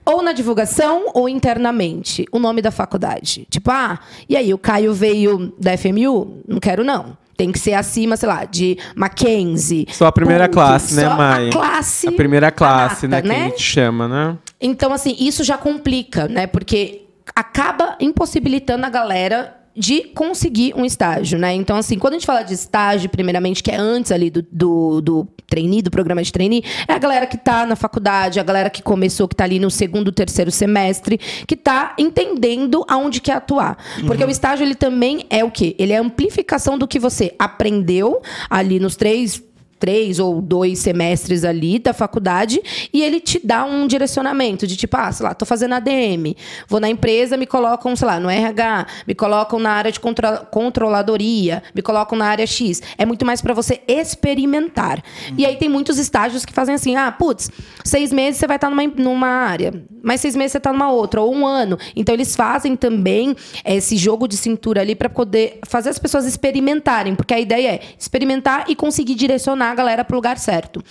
ou 0.05 0.21
na 0.21 0.33
divulgação 0.33 1.05
ou 1.13 1.29
internamente, 1.29 2.25
o 2.33 2.37
nome 2.37 2.61
da 2.61 2.69
faculdade. 2.69 3.47
Tipo, 3.49 3.71
ah, 3.71 3.97
e 4.27 4.35
aí, 4.35 4.53
o 4.53 4.57
Caio 4.57 4.93
veio 4.93 5.53
da 5.57 5.77
FMU? 5.77 6.41
Não 6.45 6.59
quero, 6.59 6.83
não. 6.83 7.17
Tem 7.37 7.49
que 7.49 7.57
ser 7.57 7.73
acima, 7.73 8.17
sei 8.17 8.27
lá, 8.27 8.43
de 8.43 8.77
Mackenzie. 8.93 9.87
Só 9.89 10.07
a 10.07 10.11
primeira 10.11 10.45
PUC, 10.45 10.53
classe, 10.53 10.95
né, 10.95 11.03
só 11.03 11.15
Maia? 11.15 11.49
A 11.49 11.51
classe. 11.51 12.07
A 12.09 12.11
primeira 12.11 12.51
classe, 12.51 13.05
a 13.05 13.09
né, 13.09 13.21
nata, 13.21 13.27
que 13.27 13.33
a 13.33 13.43
gente 13.45 13.61
chama, 13.61 14.07
né? 14.09 14.37
Então, 14.59 14.91
assim, 14.91 15.15
isso 15.17 15.45
já 15.45 15.57
complica, 15.57 16.27
né? 16.27 16.45
Porque 16.45 17.05
acaba 17.33 17.95
impossibilitando 18.01 18.85
a 18.85 18.89
galera 18.89 19.62
de 19.75 20.03
conseguir 20.03 20.73
um 20.75 20.85
estágio, 20.85 21.39
né? 21.39 21.53
Então, 21.53 21.75
assim, 21.77 21.97
quando 21.97 22.13
a 22.13 22.17
gente 22.17 22.25
fala 22.25 22.43
de 22.43 22.53
estágio, 22.53 23.09
primeiramente, 23.09 23.63
que 23.63 23.71
é 23.71 23.75
antes 23.75 24.11
ali 24.11 24.29
do, 24.29 24.45
do, 24.51 25.01
do 25.01 25.27
trainee, 25.47 25.81
do 25.81 25.89
programa 25.89 26.21
de 26.21 26.31
trainee, 26.31 26.63
é 26.87 26.93
a 26.93 26.97
galera 26.97 27.25
que 27.25 27.35
está 27.35 27.65
na 27.65 27.75
faculdade, 27.75 28.39
a 28.39 28.43
galera 28.43 28.69
que 28.69 28.83
começou, 28.83 29.27
que 29.27 29.33
está 29.33 29.43
ali 29.43 29.59
no 29.59 29.71
segundo, 29.71 30.11
terceiro 30.11 30.51
semestre, 30.51 31.17
que 31.47 31.55
está 31.55 31.95
entendendo 31.97 32.85
aonde 32.87 33.19
quer 33.19 33.33
atuar. 33.33 33.77
Porque 34.05 34.23
o 34.23 34.29
estágio, 34.29 34.63
ele 34.63 34.75
também 34.75 35.25
é 35.29 35.43
o 35.43 35.49
quê? 35.49 35.75
Ele 35.79 35.93
é 35.93 35.97
a 35.97 36.01
amplificação 36.01 36.77
do 36.77 36.87
que 36.87 36.99
você 36.99 37.33
aprendeu 37.39 38.21
ali 38.49 38.79
nos 38.79 38.95
três 38.95 39.41
três 39.79 40.19
ou 40.19 40.41
dois 40.41 40.79
semestres 40.79 41.43
ali 41.43 41.79
da 41.79 41.93
faculdade 41.93 42.61
e 42.93 43.01
ele 43.01 43.19
te 43.19 43.39
dá 43.43 43.65
um 43.65 43.85
direcionamento 43.87 44.65
de 44.65 44.75
tipo, 44.75 44.95
ah, 44.97 45.11
sei 45.11 45.25
lá, 45.25 45.33
tô 45.33 45.45
fazendo 45.45 45.73
ADM, 45.73 46.35
vou 46.67 46.79
na 46.79 46.89
empresa, 46.89 47.35
me 47.35 47.45
colocam, 47.45 47.95
sei 47.95 48.07
lá, 48.07 48.19
no 48.19 48.29
RH, 48.29 48.87
me 49.07 49.13
colocam 49.13 49.59
na 49.59 49.71
área 49.71 49.91
de 49.91 49.99
contra- 49.99 50.37
controladoria, 50.37 51.61
me 51.75 51.81
colocam 51.81 52.17
na 52.17 52.25
área 52.25 52.47
X. 52.47 52.81
É 52.97 53.05
muito 53.05 53.25
mais 53.25 53.41
para 53.41 53.53
você 53.53 53.81
experimentar. 53.87 55.03
E 55.37 55.45
aí 55.45 55.55
tem 55.57 55.69
muitos 55.69 55.97
estágios 55.97 56.45
que 56.45 56.53
fazem 56.53 56.75
assim, 56.75 56.95
ah, 56.95 57.11
putz, 57.11 57.49
seis 57.83 58.11
meses 58.11 58.39
você 58.39 58.47
vai 58.47 58.57
estar 58.57 58.69
numa, 58.69 58.83
numa 58.87 59.27
área, 59.27 59.83
mais 60.01 60.21
seis 60.21 60.35
meses 60.35 60.53
você 60.53 60.57
está 60.57 60.71
numa 60.71 60.91
outra, 60.91 61.21
ou 61.21 61.33
um 61.33 61.45
ano. 61.45 61.77
Então 61.95 62.13
eles 62.13 62.35
fazem 62.35 62.75
também 62.75 63.35
esse 63.65 63.97
jogo 63.97 64.27
de 64.27 64.37
cintura 64.37 64.81
ali 64.81 64.95
para 64.95 65.09
poder 65.09 65.59
fazer 65.67 65.89
as 65.89 65.99
pessoas 65.99 66.25
experimentarem, 66.25 67.15
porque 67.15 67.33
a 67.33 67.39
ideia 67.39 67.75
é 67.75 67.79
experimentar 67.97 68.65
e 68.67 68.75
conseguir 68.75 69.15
direcionar 69.15 69.72
a 69.73 69.75
galera 69.75 70.05
pro 70.05 70.15
lugar 70.15 70.37
certo. 70.37 70.81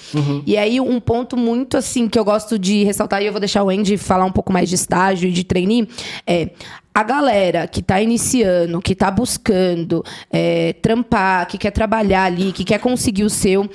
E 0.47 0.57
aí 0.57 0.81
um 0.81 1.01
ponto 1.01 1.37
muito 1.37 1.77
assim 1.77 2.09
que 2.09 2.19
eu 2.19 2.25
gosto 2.25 2.59
de 2.59 2.85
ressaltar 2.85 3.23
e 3.23 3.27
eu 3.27 3.33
vou 3.33 3.41
deixar 3.41 3.63
o 3.63 3.71
Andy 3.71 3.97
falar 3.97 4.25
um 4.25 4.33
pouco 4.33 4.53
mais 4.53 4.69
de 4.69 4.75
estágio 4.75 5.29
e 5.29 5.33
de 5.33 5.45
trainee 5.45 5.89
é 6.27 6.51
a 6.95 7.03
galera 7.03 7.67
que 7.67 7.81
está 7.81 8.03
iniciando, 8.03 8.81
que 8.83 8.93
está 8.93 9.11
buscando 9.11 10.05
é, 10.31 10.75
trampar, 10.75 11.47
que 11.47 11.57
quer 11.57 11.71
trabalhar 11.71 12.25
ali, 12.25 12.53
que 12.53 12.65
quer 12.65 12.79
conseguir 12.79 13.25
o 13.25 13.31
seu, 13.31 13.69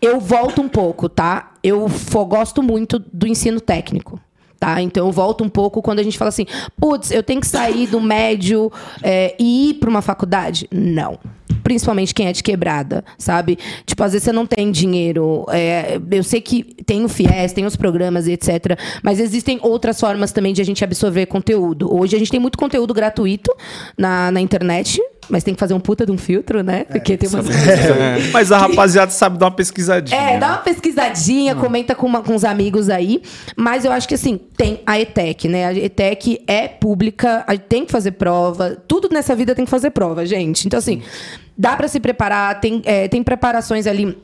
eu 0.00 0.18
volto 0.18 0.60
um 0.60 0.68
pouco, 0.68 1.08
tá? 1.08 1.52
Eu 1.62 1.86
gosto 2.28 2.60
muito 2.60 2.98
do 2.98 3.26
ensino 3.26 3.60
técnico. 3.60 4.20
Tá? 4.58 4.80
Então 4.80 5.06
eu 5.06 5.12
volto 5.12 5.42
um 5.42 5.48
pouco 5.48 5.82
quando 5.82 5.98
a 5.98 6.04
gente 6.04 6.16
fala 6.16 6.28
assim, 6.28 6.46
putz, 6.78 7.10
eu 7.10 7.20
tenho 7.20 7.40
que 7.40 7.48
sair 7.48 7.88
do 7.88 8.00
médio 8.00 8.70
é, 9.02 9.34
e 9.36 9.70
ir 9.70 9.74
para 9.74 9.90
uma 9.90 10.00
faculdade? 10.00 10.68
Não 10.70 11.18
principalmente 11.62 12.14
quem 12.14 12.26
é 12.28 12.32
de 12.32 12.42
quebrada, 12.42 13.04
sabe? 13.18 13.58
Tipo, 13.86 14.02
às 14.04 14.12
vezes 14.12 14.24
você 14.24 14.32
não 14.32 14.46
tem 14.46 14.70
dinheiro. 14.70 15.44
É, 15.50 15.98
eu 16.10 16.22
sei 16.24 16.40
que 16.40 16.62
tem 16.84 17.04
o 17.04 17.08
FIES, 17.08 17.52
tem 17.52 17.64
os 17.66 17.76
programas 17.76 18.26
e 18.26 18.32
etc. 18.32 18.78
Mas 19.02 19.18
existem 19.20 19.58
outras 19.62 19.98
formas 20.00 20.32
também 20.32 20.52
de 20.52 20.60
a 20.60 20.64
gente 20.64 20.82
absorver 20.84 21.26
conteúdo. 21.26 21.94
Hoje 21.94 22.16
a 22.16 22.18
gente 22.18 22.30
tem 22.30 22.40
muito 22.40 22.58
conteúdo 22.58 22.92
gratuito 22.94 23.54
na, 23.96 24.30
na 24.30 24.40
internet, 24.40 25.00
mas 25.28 25.44
tem 25.44 25.54
que 25.54 25.60
fazer 25.60 25.74
um 25.74 25.80
puta 25.80 26.04
de 26.04 26.12
um 26.12 26.18
filtro, 26.18 26.62
né? 26.62 26.84
Porque 26.84 27.16
tem 27.16 27.28
umas 27.28 27.48
É. 27.48 28.18
Mas 28.32 28.50
a 28.50 28.58
rapaziada 28.58 29.10
sabe 29.12 29.38
dar 29.38 29.46
uma 29.46 29.52
pesquisadinha. 29.52 30.18
É, 30.20 30.38
dá 30.38 30.48
uma 30.48 30.58
pesquisadinha, 30.58 31.54
comenta 31.54 31.94
com, 31.94 32.06
uma- 32.06 32.22
com 32.22 32.34
os 32.34 32.44
amigos 32.44 32.88
aí. 32.90 33.22
Mas 33.56 33.84
eu 33.84 33.92
acho 33.92 34.08
que 34.08 34.14
assim, 34.14 34.38
tem 34.56 34.80
a 34.84 34.98
ETEC, 35.00 35.48
né? 35.48 35.66
A 35.66 35.74
ETEC 35.74 36.42
é 36.46 36.66
pública, 36.68 37.44
tem 37.68 37.84
que 37.86 37.92
fazer 37.92 38.12
prova. 38.12 38.76
Tudo 38.88 39.08
nessa 39.12 39.34
vida 39.34 39.54
tem 39.54 39.64
que 39.64 39.70
fazer 39.70 39.90
prova, 39.90 40.26
gente. 40.26 40.66
Então, 40.66 40.78
assim, 40.78 41.02
dá 41.56 41.76
pra 41.76 41.88
se 41.88 42.00
preparar, 42.00 42.60
tem, 42.60 42.82
é, 42.84 43.08
tem 43.08 43.22
preparações 43.22 43.86
ali. 43.86 44.16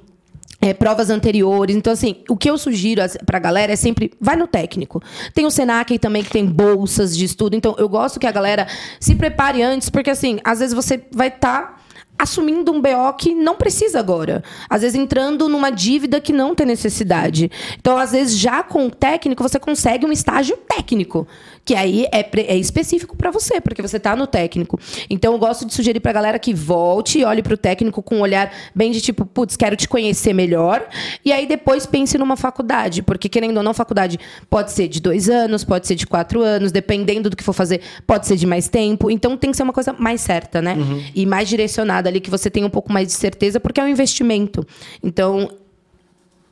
é, 0.60 0.74
provas 0.74 1.08
anteriores. 1.08 1.76
Então, 1.76 1.92
assim, 1.92 2.16
o 2.28 2.36
que 2.36 2.50
eu 2.50 2.58
sugiro 2.58 3.00
pra 3.24 3.38
galera 3.38 3.72
é 3.72 3.76
sempre 3.76 4.10
vai 4.20 4.34
no 4.34 4.46
técnico. 4.46 5.00
Tem 5.32 5.46
o 5.46 5.50
Senac 5.50 5.96
também 5.98 6.22
que 6.22 6.30
tem 6.30 6.44
bolsas 6.44 7.16
de 7.16 7.24
estudo. 7.24 7.54
Então, 7.54 7.76
eu 7.78 7.88
gosto 7.88 8.18
que 8.18 8.26
a 8.26 8.32
galera 8.32 8.66
se 8.98 9.14
prepare 9.14 9.62
antes, 9.62 9.88
porque 9.88 10.10
assim, 10.10 10.40
às 10.42 10.58
vezes 10.58 10.74
você 10.74 11.00
vai 11.12 11.28
estar 11.28 11.80
assumindo 12.18 12.72
um 12.72 12.80
BO 12.80 13.12
que 13.16 13.34
não 13.34 13.56
precisa 13.56 13.98
agora. 13.98 14.42
Às 14.68 14.82
vezes 14.82 14.98
entrando 14.98 15.48
numa 15.48 15.70
dívida 15.70 16.20
que 16.20 16.32
não 16.32 16.54
tem 16.54 16.66
necessidade. 16.66 17.50
Então, 17.78 17.96
às 17.96 18.12
vezes, 18.12 18.38
já 18.38 18.62
com 18.62 18.86
o 18.86 18.90
técnico, 18.90 19.42
você 19.42 19.58
consegue 19.58 20.04
um 20.04 20.12
estágio 20.12 20.56
técnico. 20.56 21.26
Que 21.64 21.74
aí 21.74 22.06
é, 22.12 22.26
é 22.52 22.56
específico 22.56 23.16
para 23.16 23.30
você, 23.30 23.60
porque 23.60 23.82
você 23.82 24.00
tá 24.00 24.16
no 24.16 24.26
técnico. 24.26 24.78
Então, 25.08 25.32
eu 25.32 25.38
gosto 25.38 25.66
de 25.66 25.74
sugerir 25.74 26.00
pra 26.00 26.12
galera 26.12 26.38
que 26.38 26.54
volte 26.54 27.18
e 27.18 27.24
olhe 27.24 27.42
pro 27.42 27.56
técnico 27.56 28.02
com 28.02 28.16
um 28.16 28.20
olhar 28.20 28.52
bem 28.74 28.90
de 28.90 29.00
tipo, 29.00 29.26
putz, 29.26 29.56
quero 29.56 29.76
te 29.76 29.86
conhecer 29.88 30.32
melhor. 30.32 30.86
E 31.24 31.32
aí 31.32 31.46
depois 31.46 31.86
pense 31.86 32.16
numa 32.16 32.36
faculdade. 32.36 33.02
Porque, 33.02 33.28
querendo 33.28 33.58
ou 33.58 33.62
não, 33.62 33.74
faculdade 33.74 34.18
pode 34.50 34.72
ser 34.72 34.88
de 34.88 35.00
dois 35.00 35.28
anos, 35.28 35.64
pode 35.64 35.86
ser 35.86 35.94
de 35.94 36.06
quatro 36.06 36.42
anos, 36.42 36.72
dependendo 36.72 37.30
do 37.30 37.36
que 37.36 37.44
for 37.44 37.52
fazer, 37.52 37.80
pode 38.06 38.26
ser 38.26 38.36
de 38.36 38.46
mais 38.46 38.68
tempo. 38.68 39.10
Então 39.10 39.36
tem 39.36 39.50
que 39.50 39.56
ser 39.56 39.62
uma 39.62 39.72
coisa 39.72 39.94
mais 39.98 40.20
certa, 40.20 40.60
né? 40.60 40.76
E 41.14 41.24
mais 41.24 41.48
direcionada 41.48 42.07
ali, 42.08 42.20
que 42.20 42.30
você 42.30 42.50
tenha 42.50 42.66
um 42.66 42.70
pouco 42.70 42.92
mais 42.92 43.06
de 43.06 43.14
certeza, 43.14 43.60
porque 43.60 43.80
é 43.80 43.84
um 43.84 43.88
investimento. 43.88 44.66
Então, 45.02 45.48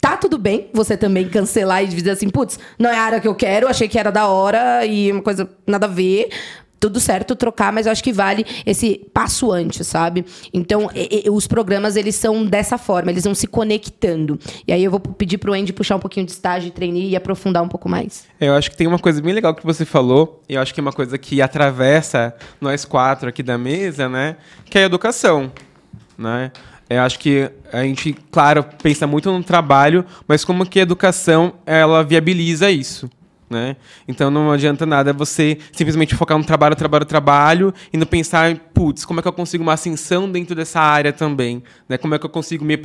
tá 0.01 0.16
tudo 0.16 0.38
bem 0.38 0.69
você 0.73 0.97
também 0.97 1.29
cancelar 1.29 1.83
e 1.83 1.88
dizer 1.88 2.11
assim, 2.11 2.29
putz, 2.29 2.59
não 2.79 2.88
é 2.88 2.97
a 2.97 3.03
área 3.03 3.21
que 3.21 3.27
eu 3.27 3.35
quero, 3.35 3.66
achei 3.66 3.88
que 3.88 3.99
era 3.99 4.11
da 4.12 4.29
hora 4.29 4.87
e 4.87 5.11
uma 5.11 5.23
coisa 5.23 5.51
nada 5.66 5.87
a 5.87 5.88
ver. 5.88 6.31
Tudo 6.79 7.01
certo 7.01 7.35
trocar, 7.35 7.73
mas 7.73 7.87
eu 7.87 7.93
acho 7.93 8.05
que 8.05 8.12
vale 8.12 8.45
esse 8.67 9.01
passo 9.15 9.51
antes, 9.51 9.87
sabe? 9.87 10.25
Então, 10.53 10.91
e- 10.95 11.25
e- 11.27 11.31
os 11.31 11.47
programas, 11.47 11.97
eles 11.97 12.15
são 12.15 12.45
dessa 12.45 12.77
forma, 12.77 13.11
eles 13.11 13.25
vão 13.25 13.35
se 13.35 13.47
conectando. 13.47 14.39
E 14.69 14.73
aí 14.73 14.85
eu 14.85 14.91
vou 14.91 15.01
pedir 15.01 15.39
pro 15.39 15.55
Andy 15.55 15.73
puxar 15.73 15.97
um 15.97 16.01
pouquinho 16.01 16.27
de 16.27 16.33
estágio 16.33 16.71
trainee 16.71 17.09
e 17.11 17.17
aprofundar 17.17 17.62
um 17.62 17.69
pouco 17.69 17.89
mais. 17.89 18.25
Eu 18.41 18.55
acho 18.55 18.71
que 18.71 18.77
tem 18.77 18.87
uma 18.87 18.99
coisa 18.99 19.23
bem 19.23 19.33
legal 19.33 19.55
que 19.55 19.65
você 19.65 19.85
falou, 19.85 20.43
e 20.49 20.55
eu 20.55 20.61
acho 20.61 20.75
que 20.75 20.81
é 20.81 20.83
uma 20.83 20.93
coisa 20.93 21.17
que 21.17 21.41
atravessa 21.41 22.35
nós 22.61 22.85
quatro 22.85 23.29
aqui 23.29 23.43
da 23.43 23.57
mesa, 23.57 24.09
né? 24.09 24.37
Que 24.67 24.79
é 24.79 24.83
a 24.83 24.87
educação, 24.87 25.51
né? 26.17 26.53
Eu 26.89 27.01
acho 27.03 27.19
que 27.19 27.51
a 27.73 27.83
gente, 27.83 28.15
claro, 28.31 28.65
pensa 28.81 29.07
muito 29.09 29.33
no 29.33 29.43
trabalho, 29.43 30.05
mas 30.29 30.45
como 30.45 30.65
que 30.65 30.79
a 30.79 30.83
educação, 30.83 31.55
ela 31.67 32.05
viabiliza 32.05 32.71
isso, 32.71 33.11
né? 33.49 33.77
Então 34.07 34.31
não 34.31 34.51
adianta 34.51 34.85
nada 34.85 35.13
você 35.13 35.59
simplesmente 35.73 36.15
focar 36.15 36.37
no 36.37 36.45
trabalho, 36.45 36.75
trabalho, 36.75 37.05
trabalho 37.05 37.75
e 37.93 37.97
não 37.97 38.07
pensar, 38.07 38.57
putz, 38.75 39.05
como 39.05 39.21
é 39.21 39.23
que 39.23 39.29
eu 39.29 39.33
consigo 39.33 39.63
uma 39.63 39.75
ascensão 39.75 40.31
dentro 40.31 40.55
dessa 40.55 40.81
área 40.81 41.13
também, 41.13 41.63
né? 41.89 41.97
Como 41.97 42.15
é 42.15 42.19
que 42.19 42.27
eu 42.27 42.31
consigo 42.31 42.65
me 42.65 42.77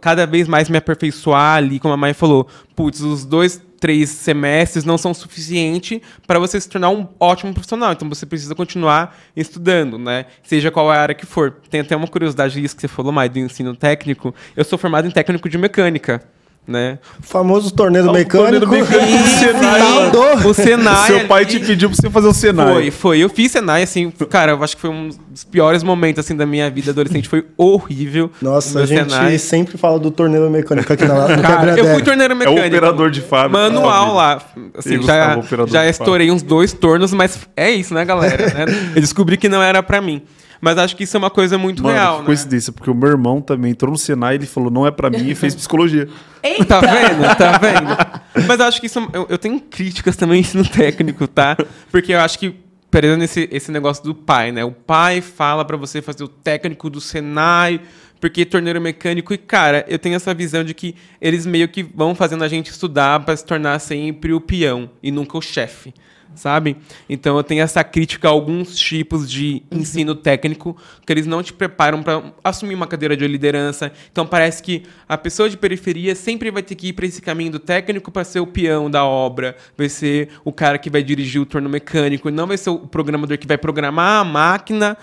cada 0.00 0.26
vez 0.26 0.48
mais 0.48 0.68
me 0.68 0.76
aperfeiçoar 0.76 1.56
ali, 1.56 1.78
como 1.78 1.94
a 1.94 1.96
Maia 1.96 2.14
falou, 2.14 2.48
putz, 2.74 3.00
os 3.00 3.24
dois 3.24 3.62
três 3.84 4.08
semestres 4.08 4.82
não 4.82 4.96
são 4.96 5.12
suficiente 5.12 6.00
para 6.26 6.38
você 6.38 6.58
se 6.58 6.66
tornar 6.66 6.88
um 6.88 7.06
ótimo 7.20 7.52
profissional. 7.52 7.92
Então 7.92 8.08
você 8.08 8.24
precisa 8.24 8.54
continuar 8.54 9.14
estudando, 9.36 9.98
né? 9.98 10.24
Seja 10.42 10.70
qual 10.70 10.90
a 10.90 10.96
área 10.96 11.14
que 11.14 11.26
for. 11.26 11.56
Tem 11.68 11.82
até 11.82 11.94
uma 11.94 12.06
curiosidade 12.06 12.58
disso 12.58 12.74
que 12.74 12.80
você 12.80 12.88
falou, 12.88 13.12
mais 13.12 13.30
do 13.30 13.38
ensino 13.38 13.76
técnico. 13.76 14.34
Eu 14.56 14.64
sou 14.64 14.78
formado 14.78 15.06
em 15.06 15.10
técnico 15.10 15.50
de 15.50 15.58
mecânica. 15.58 16.22
Né? 16.66 16.98
O 17.20 17.22
famoso 17.22 17.70
torneio 17.72 18.08
O 18.08 18.12
mecânico. 18.12 18.38
torneio 18.38 18.60
do 18.60 18.68
mecânico, 18.68 19.26
Senai. 19.38 19.80
Taldou. 19.80 20.50
O 20.50 20.54
Senai. 20.54 21.06
Seu 21.06 21.26
pai 21.26 21.44
te 21.44 21.60
pediu 21.60 21.90
pra 21.90 21.96
você 22.00 22.08
fazer 22.08 22.26
o 22.28 22.32
Senai. 22.32 22.72
Foi, 22.72 22.90
foi. 22.90 23.18
Eu 23.18 23.28
fiz 23.28 23.52
Senai, 23.52 23.82
assim, 23.82 24.10
cara, 24.30 24.52
eu 24.52 24.64
acho 24.64 24.74
que 24.74 24.80
foi 24.80 24.88
um 24.88 25.10
dos 25.28 25.44
piores 25.44 25.82
momentos, 25.82 26.24
assim, 26.24 26.34
da 26.34 26.46
minha 26.46 26.70
vida 26.70 26.90
adolescente. 26.90 27.28
Foi 27.28 27.44
horrível. 27.58 28.30
o 28.40 28.44
Nossa, 28.44 28.80
a 28.80 28.86
gente 28.86 29.12
Senai. 29.12 29.38
sempre 29.38 29.76
fala 29.76 29.98
do 29.98 30.10
torneio 30.10 30.48
mecânico 30.48 30.90
aqui 30.90 31.04
na, 31.04 31.28
no 31.36 31.42
Cara, 31.42 31.70
eu 31.72 31.76
fui 31.76 31.84
Dela. 31.86 32.00
torneiro 32.00 32.32
É 32.32 32.36
o 32.36 32.38
mecânico. 32.38 32.66
operador 32.66 33.10
de 33.10 33.20
fábrica. 33.20 33.58
Manual 33.58 34.14
lá. 34.14 34.40
Assim, 34.78 35.02
já 35.02 35.38
já 35.66 35.86
estourei 35.86 36.30
uns 36.30 36.42
dois 36.42 36.72
tornos, 36.72 37.12
mas 37.12 37.38
é 37.54 37.70
isso, 37.72 37.92
né, 37.92 38.06
galera? 38.06 38.46
né? 38.54 38.64
Eu 38.96 39.02
descobri 39.02 39.36
que 39.36 39.50
não 39.50 39.62
era 39.62 39.82
pra 39.82 40.00
mim. 40.00 40.22
Mas 40.64 40.78
acho 40.78 40.96
que 40.96 41.04
isso 41.04 41.14
é 41.14 41.18
uma 41.18 41.28
coisa 41.28 41.58
muito 41.58 41.82
Mano, 41.82 41.94
real, 41.94 42.14
que 42.14 42.20
né? 42.20 42.26
coincidência, 42.26 42.72
porque 42.72 42.90
o 42.90 42.94
meu 42.94 43.10
irmão 43.10 43.42
também 43.42 43.72
entrou 43.72 43.92
no 43.92 43.98
Senai, 43.98 44.36
ele 44.36 44.46
falou, 44.46 44.70
não 44.70 44.86
é 44.86 44.90
pra 44.90 45.10
mim, 45.10 45.28
e 45.28 45.34
fez 45.34 45.54
psicologia. 45.54 46.08
Eita! 46.42 46.64
Tá 46.64 46.80
vendo? 46.80 47.36
Tá 47.36 47.58
vendo? 47.58 48.46
Mas 48.48 48.58
eu 48.58 48.64
acho 48.64 48.80
que 48.80 48.86
isso. 48.86 48.98
Eu, 49.12 49.26
eu 49.28 49.36
tenho 49.36 49.60
críticas 49.60 50.16
também 50.16 50.40
ensino 50.40 50.66
técnico, 50.66 51.28
tá? 51.28 51.54
Porque 51.92 52.14
eu 52.14 52.20
acho 52.20 52.38
que. 52.38 52.54
Perdendo 52.90 53.24
esse, 53.24 53.46
esse 53.52 53.70
negócio 53.70 54.02
do 54.04 54.14
pai, 54.14 54.52
né? 54.52 54.64
O 54.64 54.72
pai 54.72 55.20
fala 55.20 55.66
pra 55.66 55.76
você 55.76 56.00
fazer 56.00 56.24
o 56.24 56.28
técnico 56.28 56.88
do 56.88 57.00
Senai, 57.00 57.80
porque 58.18 58.46
torneiro 58.46 58.80
mecânico. 58.80 59.34
E, 59.34 59.38
cara, 59.38 59.84
eu 59.86 59.98
tenho 59.98 60.14
essa 60.14 60.32
visão 60.32 60.64
de 60.64 60.72
que 60.72 60.94
eles 61.20 61.44
meio 61.44 61.68
que 61.68 61.82
vão 61.82 62.14
fazendo 62.14 62.42
a 62.42 62.48
gente 62.48 62.70
estudar 62.70 63.20
pra 63.20 63.36
se 63.36 63.44
tornar 63.44 63.78
sempre 63.80 64.32
o 64.32 64.40
peão 64.40 64.88
e 65.02 65.10
nunca 65.10 65.36
o 65.36 65.42
chefe. 65.42 65.92
Sabe? 66.34 66.76
Então 67.08 67.36
eu 67.36 67.44
tenho 67.44 67.62
essa 67.62 67.82
crítica 67.84 68.28
a 68.28 68.30
alguns 68.30 68.76
tipos 68.76 69.30
de 69.30 69.62
ensino 69.70 70.14
técnico 70.14 70.76
que 71.06 71.12
eles 71.12 71.26
não 71.26 71.42
te 71.42 71.52
preparam 71.52 72.02
para 72.02 72.22
assumir 72.42 72.74
uma 72.74 72.86
cadeira 72.86 73.16
de 73.16 73.26
liderança. 73.26 73.92
Então 74.10 74.26
parece 74.26 74.62
que 74.62 74.82
a 75.08 75.16
pessoa 75.16 75.48
de 75.48 75.56
periferia 75.56 76.14
sempre 76.14 76.50
vai 76.50 76.62
ter 76.62 76.74
que 76.74 76.88
ir 76.88 76.92
para 76.92 77.06
esse 77.06 77.22
caminho 77.22 77.52
do 77.52 77.58
técnico 77.58 78.10
para 78.10 78.24
ser 78.24 78.40
o 78.40 78.46
peão 78.46 78.90
da 78.90 79.04
obra, 79.04 79.56
vai 79.76 79.88
ser 79.88 80.28
o 80.44 80.52
cara 80.52 80.78
que 80.78 80.90
vai 80.90 81.02
dirigir 81.02 81.40
o 81.40 81.46
torno 81.46 81.68
mecânico, 81.68 82.28
e 82.28 82.32
não 82.32 82.46
vai 82.46 82.56
ser 82.56 82.70
o 82.70 82.78
programador 82.78 83.38
que 83.38 83.46
vai 83.46 83.58
programar 83.58 84.20
a 84.20 84.24
máquina 84.24 84.96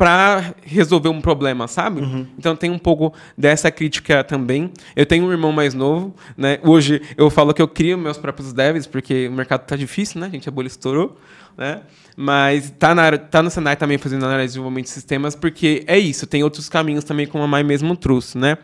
para 0.00 0.54
resolver 0.62 1.10
um 1.10 1.20
problema, 1.20 1.68
sabe? 1.68 2.00
Então 2.38 2.56
tem 2.56 2.70
um 2.70 2.78
pouco 2.78 3.12
dessa 3.36 3.70
crítica 3.70 4.24
também. 4.24 4.72
Eu 4.96 5.04
tenho 5.04 5.26
um 5.26 5.30
irmão 5.30 5.52
mais 5.52 5.74
novo, 5.74 6.14
né? 6.38 6.58
Hoje 6.62 7.02
eu 7.18 7.28
falo 7.28 7.52
que 7.52 7.60
eu 7.60 7.68
crio 7.68 7.98
meus 7.98 8.16
próprios 8.16 8.50
devs 8.54 8.86
porque 8.86 9.28
o 9.28 9.32
mercado 9.32 9.66
tá 9.66 9.76
difícil, 9.76 10.18
né? 10.18 10.28
A 10.28 10.30
gente 10.30 10.48
a 10.48 10.52
bolha 10.52 10.68
estourou, 10.68 11.18
né? 11.54 11.82
Mas 12.16 12.70
tá 12.78 12.94
na 12.94 13.18
tá 13.18 13.42
no 13.42 13.50
Senai 13.50 13.76
também 13.76 13.98
fazendo 13.98 14.24
análise 14.24 14.46
de 14.46 14.52
desenvolvimento 14.52 14.86
de 14.86 14.90
sistemas 14.90 15.36
porque 15.36 15.84
é 15.86 15.98
isso, 15.98 16.26
tem 16.26 16.42
outros 16.42 16.66
caminhos 16.70 17.04
também 17.04 17.26
como 17.26 17.44
a 17.44 17.46
Mai 17.46 17.62
mesmo 17.62 17.94
trouxe, 17.94 18.38
né? 18.38 18.56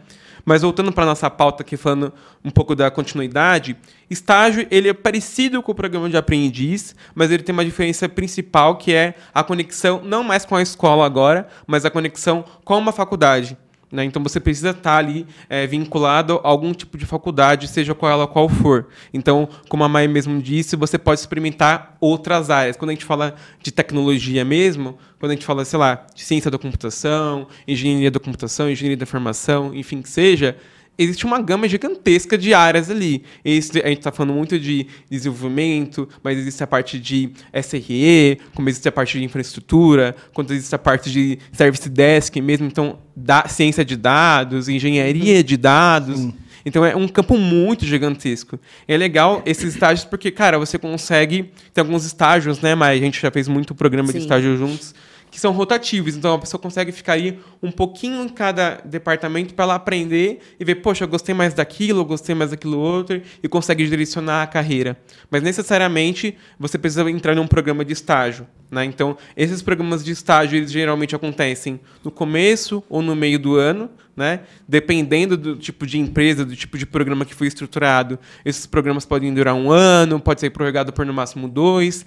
Mas 0.47 0.63
voltando 0.63 0.93
para 0.93 1.05
nossa 1.05 1.29
pauta 1.29 1.65
aqui, 1.65 1.77
falando 1.77 2.13
um 2.45 2.51
pouco 2.53 2.77
da 2.77 2.89
continuidade, 2.89 3.77
estágio 4.09 4.65
ele 4.71 4.89
é 4.89 4.95
parecido 4.95 5.61
com 5.61 5.73
o 5.73 5.75
programa 5.75 6.09
de 6.09 6.17
aprendiz, 6.17 6.95
mas 7.17 7.33
ele 7.33 7.43
tem 7.43 7.53
uma 7.53 7.65
diferença 7.65 8.09
principal 8.09 8.77
que 8.77 8.93
é 8.95 9.17
a 9.35 9.43
conexão 9.43 10.01
não 10.05 10.23
mais 10.23 10.45
com 10.45 10.55
a 10.55 10.63
escola 10.63 11.05
agora, 11.05 11.49
mas 11.67 11.85
a 11.85 11.91
conexão 11.91 12.45
com 12.65 12.79
uma 12.79 12.93
faculdade. 12.93 13.59
Né? 13.91 14.05
Então 14.05 14.23
você 14.23 14.41
precisa 14.41 14.71
estar 14.71 14.97
ali 14.97 15.27
é, 15.49 15.67
vinculado 15.67 16.41
a 16.43 16.49
algum 16.49 16.73
tipo 16.73 16.99
de 16.99 17.07
faculdade, 17.07 17.69
seja 17.69 17.95
qual 17.95 18.11
ela 18.11 18.27
qual 18.27 18.49
for. 18.49 18.89
Então, 19.13 19.49
como 19.69 19.85
a 19.85 19.89
Mai 19.89 20.09
mesmo 20.09 20.41
disse, 20.41 20.77
você 20.77 20.99
pode 20.99 21.21
experimentar 21.21 21.97
outras 22.01 22.51
áreas. 22.51 22.77
Quando 22.77 22.91
a 22.91 22.95
gente 22.95 23.05
fala 23.05 23.35
de 23.63 23.71
tecnologia 23.71 24.45
mesmo, 24.45 24.99
quando 25.19 25.33
a 25.33 25.35
gente 25.35 25.47
fala, 25.47 25.65
sei 25.65 25.79
lá, 25.79 26.07
de 26.15 26.23
ciência 26.23 26.51
da 26.51 26.59
computação, 26.59 27.47
engenharia 27.67 28.11
da 28.11 28.21
computação, 28.21 28.71
engenharia 28.71 28.97
da 28.97 29.05
informação, 29.05 29.75
enfim, 29.75 30.03
que 30.03 30.09
seja, 30.09 30.57
existe 30.99 31.25
uma 31.27 31.41
gama 31.41 31.69
gigantesca 31.69 32.37
de 32.39 32.55
áreas 32.55 32.91
ali. 32.91 33.23
Esse- 33.45 33.81
a 33.83 33.89
gente 33.89 33.99
está 33.99 34.13
falando 34.13 34.35
muito 34.35 34.59
de 34.59 34.87
desenvolvimento, 35.11 36.09
mas 36.23 36.39
existe 36.39 36.63
a 36.63 36.67
parte 36.67 36.99
de 36.99 37.31
SRE, 37.53 38.39
como 38.55 38.69
existe 38.69 38.89
a 38.89 38.93
parte 38.93 39.19
de 39.19 39.25
infraestrutura, 39.25 40.15
quando 40.33 40.53
existe 40.53 40.75
a 40.75 40.79
parte 40.79 41.11
de 41.11 41.39
service 41.53 41.89
desk 41.89 42.37
mesmo, 42.41 42.67
então 42.67 42.99
da, 43.15 43.47
ciência 43.49 43.85
de 43.85 43.97
dados, 43.97 44.69
engenharia 44.69 45.43
de 45.43 45.57
dados. 45.57 46.29
Então 46.65 46.85
é 46.85 46.97
um 46.97 47.07
campo 47.07 47.39
muito 47.39 47.87
gigantesco. 47.87 48.59
É 48.89 48.97
legal 48.97 49.41
esses 49.47 49.75
estágios 49.75 50.05
porque, 50.05 50.33
cara, 50.33 50.59
você 50.59 50.77
consegue. 50.77 51.51
Tem 51.73 51.81
alguns 51.83 52.05
estágios, 52.05 52.61
né, 52.61 52.75
mas 52.75 53.01
a 53.01 53.05
gente 53.05 53.21
já 53.21 53.31
fez 53.31 53.47
muito 53.47 53.73
programa 53.73 54.09
de 54.09 54.15
Sim. 54.15 54.19
estágio 54.25 54.57
juntos 54.57 54.93
que 55.31 55.41
são 55.41 55.53
rotativos. 55.53 56.17
Então 56.17 56.35
a 56.35 56.39
pessoa 56.39 56.61
consegue 56.61 56.93
ficar 56.93 57.15
aí 57.15 57.39
um 57.63 57.71
pouquinho 57.71 58.23
em 58.23 58.29
cada 58.29 58.81
departamento 58.85 59.55
para 59.55 59.65
ela 59.65 59.75
aprender 59.75 60.41
e 60.59 60.65
ver, 60.65 60.77
poxa, 60.77 61.05
eu 61.05 61.09
gostei 61.09 61.35
mais 61.35 61.55
daquilo, 61.55 62.01
eu 62.01 62.05
gostei 62.05 62.35
mais 62.35 62.51
daquilo 62.51 62.79
outro, 62.79 63.21
e 63.43 63.49
consegue 63.49 63.87
direcionar 63.87 64.43
a 64.43 64.47
carreira. 64.47 64.97
Mas 65.31 65.43
necessariamente 65.43 66.37
você 66.59 66.79
precisa 66.79 67.09
entrar 67.11 67.35
num 67.35 67.47
programa 67.47 67.85
de 67.85 67.93
estágio. 67.93 68.47
Né? 68.71 68.85
Então, 68.85 69.17
esses 69.37 69.63
programas 69.63 70.05
de 70.05 70.13
estágio 70.13 70.57
eles 70.57 70.73
geralmente 70.73 71.15
acontecem 71.15 71.81
no 72.03 72.11
começo 72.11 72.83
ou 72.89 73.01
no 73.01 73.15
meio 73.15 73.39
do 73.39 73.57
ano, 73.57 73.89
né? 74.17 74.41
dependendo 74.67 75.37
do 75.37 75.57
tipo 75.57 75.87
de 75.87 75.99
empresa, 75.99 76.45
do 76.45 76.57
tipo 76.57 76.77
de 76.77 76.85
programa 76.87 77.25
que 77.25 77.35
foi 77.35 77.47
estruturado. 77.47 78.19
Esses 78.45 78.67
programas 78.67 79.05
podem 79.05 79.33
durar 79.33 79.55
um 79.55 79.71
ano, 79.71 80.19
pode 80.19 80.41
ser 80.41 80.51
prorrogado 80.51 80.93
por 80.93 81.07
no 81.07 81.15
máximo 81.15 81.49
dois. 81.49 82.05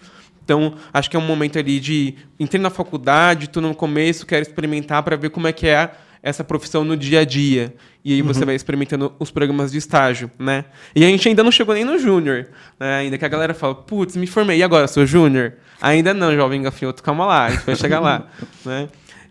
Então, 0.49 0.73
acho 0.91 1.11
que 1.11 1.15
é 1.15 1.19
um 1.19 1.25
momento 1.27 1.59
ali 1.59 1.79
de 1.79 2.15
entrei 2.39 2.59
na 2.59 2.71
faculdade, 2.71 3.45
estou 3.45 3.61
no 3.61 3.75
começo, 3.75 4.25
quero 4.25 4.41
experimentar 4.41 5.03
para 5.03 5.15
ver 5.15 5.29
como 5.29 5.45
é 5.45 5.53
que 5.53 5.67
é 5.67 5.91
essa 6.23 6.43
profissão 6.43 6.83
no 6.83 6.97
dia 6.97 7.19
a 7.19 7.23
dia. 7.23 7.75
E 8.03 8.13
aí 8.13 8.23
você 8.23 8.39
uhum. 8.39 8.47
vai 8.47 8.55
experimentando 8.55 9.13
os 9.19 9.29
programas 9.29 9.71
de 9.71 9.77
estágio, 9.77 10.31
né? 10.39 10.65
E 10.95 11.05
a 11.05 11.07
gente 11.07 11.29
ainda 11.29 11.43
não 11.43 11.51
chegou 11.51 11.75
nem 11.75 11.85
no 11.85 11.99
júnior, 11.99 12.47
né? 12.79 12.95
Ainda 12.95 13.15
que 13.19 13.23
a 13.23 13.27
galera 13.27 13.53
fala, 13.53 13.75
putz, 13.75 14.15
me 14.15 14.25
formei, 14.25 14.57
e 14.57 14.63
agora, 14.63 14.87
sou 14.87 15.05
júnior? 15.05 15.53
Ainda 15.79 16.15
não, 16.15 16.35
jovem 16.35 16.63
gafanhoto, 16.63 17.03
calma 17.03 17.27
lá, 17.27 17.45
a 17.45 17.49
gente 17.51 17.65
vai 17.67 17.75
chegar 17.75 17.99
lá, 17.99 18.27
né? 18.65 18.89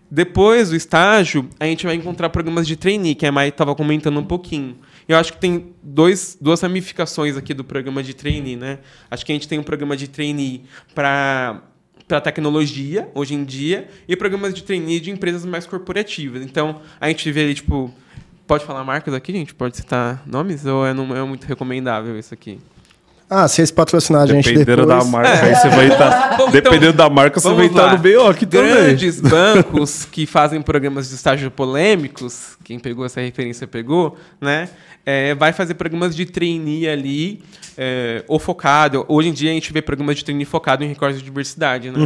Depois 0.09 0.71
do 0.71 0.77
estágio, 0.77 1.49
a 1.59 1.65
gente 1.65 1.85
vai 1.85 1.97
encontrar 1.97 2.29
programas 2.29 2.65
de 2.65 2.77
trainee, 2.77 3.17
que 3.17 3.27
a 3.27 3.33
Mai 3.33 3.49
estava 3.49 3.75
comentando 3.75 4.21
um 4.21 4.25
pouquinho. 4.25 4.77
Eu 5.09 5.17
acho 5.17 5.33
que 5.33 5.39
tem 5.39 5.75
dois, 5.83 6.37
duas 6.39 6.61
ramificações 6.61 7.37
aqui 7.37 7.55
do 7.55 7.65
programa 7.65 8.03
de 8.03 8.13
trainee, 8.13 8.57
né? 8.57 8.79
Acho 9.11 9.25
que 9.25 9.33
a 9.33 9.35
gente 9.35 9.49
tem 9.49 9.59
um 9.59 9.63
programa 9.63 9.97
de 9.97 10.07
trainee 10.07 10.65
para 10.95 11.63
para 12.07 12.23
tecnologia 12.23 13.11
hoje 13.15 13.35
em 13.35 13.45
dia 13.45 13.87
e 14.09 14.17
programas 14.17 14.55
de 14.55 14.63
trainee 14.63 14.99
de 14.99 15.11
empresas 15.11 15.45
mais 15.45 15.67
corporativas. 15.67 16.43
Então, 16.43 16.81
a 16.99 17.09
gente 17.09 17.31
vê 17.31 17.43
ali, 17.43 17.55
tipo, 17.55 17.95
pode 18.47 18.65
falar 18.65 18.83
marcas 18.83 19.13
aqui, 19.13 19.31
gente? 19.31 19.55
Pode 19.55 19.77
citar 19.77 20.23
nomes 20.27 20.65
ou 20.65 20.87
é, 20.87 20.95
não, 20.95 21.15
é 21.15 21.23
muito 21.23 21.45
recomendável 21.45 22.19
isso 22.19 22.33
aqui? 22.33 22.59
Ah, 23.31 23.47
se 23.47 23.61
eles 23.61 23.71
patrocinar 23.71 24.23
a 24.23 24.27
gente 24.27 24.45
dependendo 24.45 24.87
depois... 24.87 25.05
da 25.05 25.11
marca, 25.11 25.29
é. 25.29 25.43
aí 25.45 25.55
você 25.55 25.69
vai 25.69 25.89
estar... 25.89 26.11
Tá, 26.11 26.35
então, 26.35 26.51
dependendo 26.51 26.93
da 26.95 27.11
marca, 27.11 27.39
você 27.39 27.53
vai 27.53 27.67
estar 27.67 27.91
tá 27.91 27.93
no 27.93 27.99
BO 27.99 28.27
aqui 28.27 28.47
também. 28.47 28.73
Grandes 28.73 29.21
bancos 29.21 30.07
que 30.07 30.25
fazem 30.25 30.63
programas 30.63 31.09
de 31.09 31.15
estágio 31.15 31.51
polêmicos, 31.51 32.57
quem 32.65 32.79
pegou 32.79 33.05
essa 33.05 33.21
referência 33.21 33.67
pegou, 33.67 34.17
né? 34.41 34.69
É, 35.05 35.35
vai 35.35 35.53
fazer 35.53 35.75
programas 35.75 36.17
de 36.17 36.25
trainee 36.25 36.89
ali, 36.89 37.43
é, 37.81 38.25
ou 38.27 38.41
focado. 38.41 39.05
Hoje 39.07 39.29
em 39.29 39.33
dia 39.33 39.53
a 39.53 39.55
gente 39.55 39.73
vê 39.73 39.81
programas 39.81 40.17
de 40.17 40.25
trainee 40.25 40.45
focado 40.45 40.83
em 40.83 40.89
recortes 40.89 41.21
de 41.21 41.25
diversidade, 41.25 41.93
né? 41.93 41.99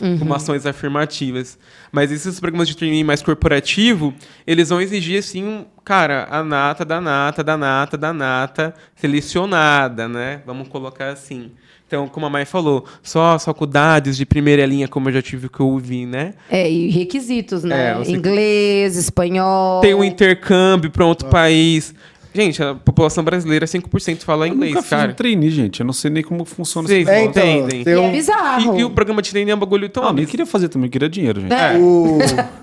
Uhum. 0.00 0.08
uhum. 0.08 0.18
Com 0.20 0.32
ações 0.32 0.64
afirmativas. 0.64 1.58
Mas 1.90 2.12
esses 2.12 2.38
programas 2.38 2.68
de 2.68 2.76
trainee 2.76 3.02
mais 3.02 3.22
corporativo, 3.22 4.14
eles 4.46 4.68
vão 4.68 4.80
exigir, 4.80 5.18
assim, 5.18 5.66
cara, 5.84 6.28
a 6.30 6.44
nata 6.44 6.84
da 6.84 7.00
nata, 7.00 7.42
da 7.42 7.56
nata, 7.56 7.98
da 7.98 8.12
nata, 8.12 8.72
selecionada, 8.94 10.06
né? 10.06 10.42
Vamos 10.46 10.68
colocar 10.68 11.08
assim. 11.08 11.50
Então, 11.88 12.08
como 12.08 12.26
a 12.26 12.30
Mai 12.30 12.44
falou, 12.44 12.84
só 13.00 13.38
faculdades 13.38 14.16
de 14.16 14.26
primeira 14.26 14.66
linha, 14.66 14.88
como 14.88 15.08
eu 15.08 15.14
já 15.14 15.22
tive 15.22 15.48
que 15.48 15.62
ouvir, 15.62 16.04
né? 16.04 16.34
É, 16.50 16.68
e 16.68 16.90
requisitos, 16.90 17.62
né? 17.62 17.96
É, 18.00 18.10
Inglês, 18.10 18.96
espanhol. 18.96 19.80
Tem 19.80 19.94
um 19.94 20.02
intercâmbio 20.02 20.90
para 20.90 21.06
outro 21.06 21.28
país. 21.28 21.94
Gente, 22.36 22.62
a 22.62 22.74
população 22.74 23.24
brasileira 23.24 23.64
5% 23.64 24.18
fala 24.22 24.46
eu 24.46 24.52
inglês, 24.52 24.74
nunca 24.74 24.86
cara. 24.86 25.02
Fiz 25.04 25.12
um 25.12 25.16
trainee, 25.16 25.50
gente. 25.50 25.80
Eu 25.80 25.86
não 25.86 25.94
sei 25.94 26.10
nem 26.10 26.22
como 26.22 26.44
funciona 26.44 26.86
Vocês 26.86 27.08
é, 27.08 27.24
então, 27.24 27.42
entendem. 27.42 27.98
Um... 27.98 28.04
É 28.04 28.12
bizarro. 28.12 28.76
E, 28.76 28.80
e, 28.80 28.84
o 28.84 28.90
programa 28.90 29.22
de 29.22 29.30
trainee 29.30 29.52
é 29.52 29.54
um 29.54 29.58
bagulho 29.58 29.88
tão... 29.88 30.04
Ah, 30.04 30.12
nem 30.12 30.26
queria 30.26 30.44
fazer 30.44 30.68
também, 30.68 30.90
queria 30.90 31.08
dinheiro, 31.08 31.40
gente. 31.40 31.54
É. 31.54 31.78
O... 31.78 32.18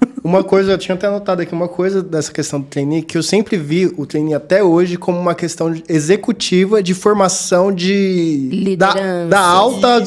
Uma 0.24 0.44
coisa, 0.44 0.72
eu 0.72 0.78
tinha 0.78 0.96
até 0.96 1.08
anotado 1.08 1.42
aqui, 1.42 1.54
uma 1.54 1.68
coisa 1.68 2.02
dessa 2.02 2.32
questão 2.32 2.62
do 2.62 2.66
trainee, 2.68 3.02
que 3.02 3.18
eu 3.18 3.24
sempre 3.24 3.58
vi 3.58 3.92
o 3.98 4.06
trainee 4.06 4.34
até 4.34 4.64
hoje 4.64 4.96
como 4.96 5.20
uma 5.20 5.36
questão 5.36 5.76
executiva 5.90 6.82
de 6.82 6.94
formação 6.94 7.74
de... 7.74 8.50
Liderança. 8.52 9.28
Da, 9.30 9.38
da 9.38 9.42
alta 9.42 10.04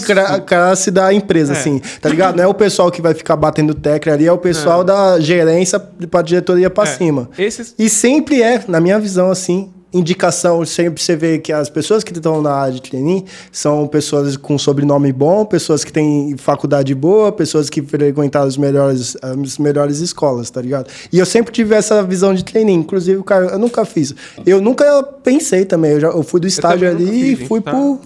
classe 0.46 0.90
da 0.90 1.12
empresa, 1.12 1.52
é. 1.52 1.56
assim, 1.56 1.82
tá 2.00 2.08
ligado? 2.08 2.36
Não 2.36 2.44
é 2.44 2.46
o 2.46 2.54
pessoal 2.54 2.90
que 2.90 3.02
vai 3.02 3.12
ficar 3.12 3.36
batendo 3.36 3.74
tecla 3.74 4.14
ali, 4.14 4.26
é 4.26 4.32
o 4.32 4.38
pessoal 4.38 4.80
é. 4.80 4.84
da 4.84 5.20
gerência 5.20 5.78
pra 5.78 6.22
diretoria 6.22 6.70
pra 6.70 6.84
é. 6.84 6.86
cima. 6.86 7.28
Esses... 7.38 7.74
E 7.78 7.90
sempre 7.90 8.42
é, 8.42 8.64
na 8.66 8.80
minha 8.80 8.98
visão, 8.98 9.30
assim, 9.30 9.70
indicação, 9.98 10.64
sempre 10.64 11.02
você 11.02 11.16
vê 11.16 11.38
que 11.38 11.52
as 11.52 11.68
pessoas 11.68 12.04
que 12.04 12.12
estão 12.12 12.42
na 12.42 12.52
área 12.52 12.74
de 12.74 12.82
trainee 12.82 13.24
são 13.50 13.86
pessoas 13.86 14.36
com 14.36 14.58
sobrenome 14.58 15.12
bom, 15.12 15.44
pessoas 15.44 15.84
que 15.84 15.92
têm 15.92 16.36
faculdade 16.36 16.94
boa, 16.94 17.32
pessoas 17.32 17.70
que 17.70 17.82
frequentaram 17.82 18.46
as 18.46 18.56
melhores, 18.56 19.16
as 19.22 19.58
melhores 19.58 20.00
escolas, 20.00 20.50
tá 20.50 20.60
ligado? 20.60 20.90
E 21.12 21.18
eu 21.18 21.26
sempre 21.26 21.52
tive 21.52 21.74
essa 21.74 22.02
visão 22.02 22.34
de 22.34 22.44
trainee, 22.44 22.74
inclusive, 22.74 23.22
cara, 23.22 23.46
eu 23.46 23.58
nunca 23.58 23.84
fiz. 23.84 24.14
Eu 24.44 24.60
nunca 24.60 25.02
pensei 25.02 25.64
também, 25.64 25.92
eu, 25.92 26.00
já, 26.00 26.08
eu 26.08 26.22
fui 26.22 26.40
do 26.40 26.46
estágio 26.46 26.88
ali 26.88 27.32
e 27.32 27.36
fui 27.46 27.60
tá? 27.60 27.70
pro 27.70 27.98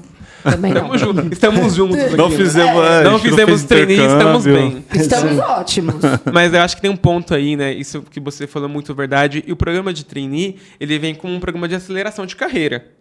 também 0.42 0.72
não. 0.72 0.94
Estamos 0.94 1.00
juntos. 1.00 1.32
Estamos 1.32 1.74
juntos 1.74 1.98
aqui, 1.98 2.16
não 2.16 2.30
fizemos, 2.30 2.82
né? 2.82 3.02
não 3.04 3.18
fizemos 3.18 3.62
treininho, 3.64 4.06
estamos 4.06 4.44
bem. 4.44 4.84
Estamos 4.94 5.38
ótimos. 5.38 5.96
Mas 6.32 6.54
eu 6.54 6.60
acho 6.60 6.76
que 6.76 6.82
tem 6.82 6.90
um 6.90 6.96
ponto 6.96 7.34
aí, 7.34 7.56
né? 7.56 7.72
Isso 7.72 8.02
que 8.02 8.20
você 8.20 8.46
falou 8.46 8.68
é 8.68 8.72
muito 8.72 8.94
verdade. 8.94 9.44
E 9.46 9.52
o 9.52 9.56
programa 9.56 9.92
de 9.92 10.04
trainee, 10.04 10.56
ele 10.78 10.98
vem 10.98 11.14
com 11.14 11.28
um 11.28 11.40
programa 11.40 11.68
de 11.68 11.74
aceleração 11.74 12.26
de 12.26 12.36
carreira 12.36 12.99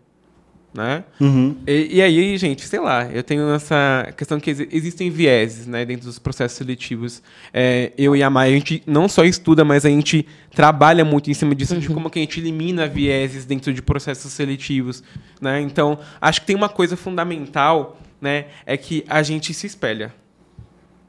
né? 0.74 1.04
Uhum. 1.20 1.56
E, 1.66 1.98
e, 1.98 2.02
aí, 2.02 2.38
gente, 2.38 2.68
sei 2.68 2.80
lá, 2.80 3.06
eu 3.12 3.24
tenho 3.24 3.50
essa 3.54 4.14
questão 4.16 4.40
que 4.40 4.50
existem 4.72 5.10
vieses, 5.10 5.66
né, 5.66 5.84
dentro 5.84 6.06
dos 6.06 6.20
processos 6.20 6.58
seletivos. 6.58 7.24
É, 7.52 7.92
eu 7.98 8.16
e 8.16 8.22
a 8.22 8.30
Maia, 8.30 8.52
a 8.52 8.54
gente 8.54 8.84
não 8.86 9.10
só 9.10 9.24
estuda, 9.24 9.66
mas 9.66 9.86
a 9.86 9.90
gente 9.90 10.28
trabalha 10.54 11.04
muito 11.04 11.30
em 11.30 11.34
cima 11.34 11.56
disso, 11.56 11.74
uhum. 11.74 11.80
de 11.80 11.88
como 11.90 12.10
que 12.10 12.20
a 12.20 12.22
gente 12.22 12.40
elimina 12.40 12.88
vieses 12.88 13.46
dentro 13.46 13.74
de 13.74 13.82
processos 13.82 14.32
seletivos, 14.32 15.04
né? 15.42 15.60
Então, 15.62 16.00
acho 16.22 16.42
que 16.42 16.48
tem 16.48 16.56
uma 16.56 16.70
coisa 16.70 16.96
fundamental, 16.96 18.00
né, 18.22 18.46
é 18.66 18.78
que 18.78 19.04
a 19.08 19.24
gente 19.24 19.54
se 19.54 19.66
espelha. 19.66 20.14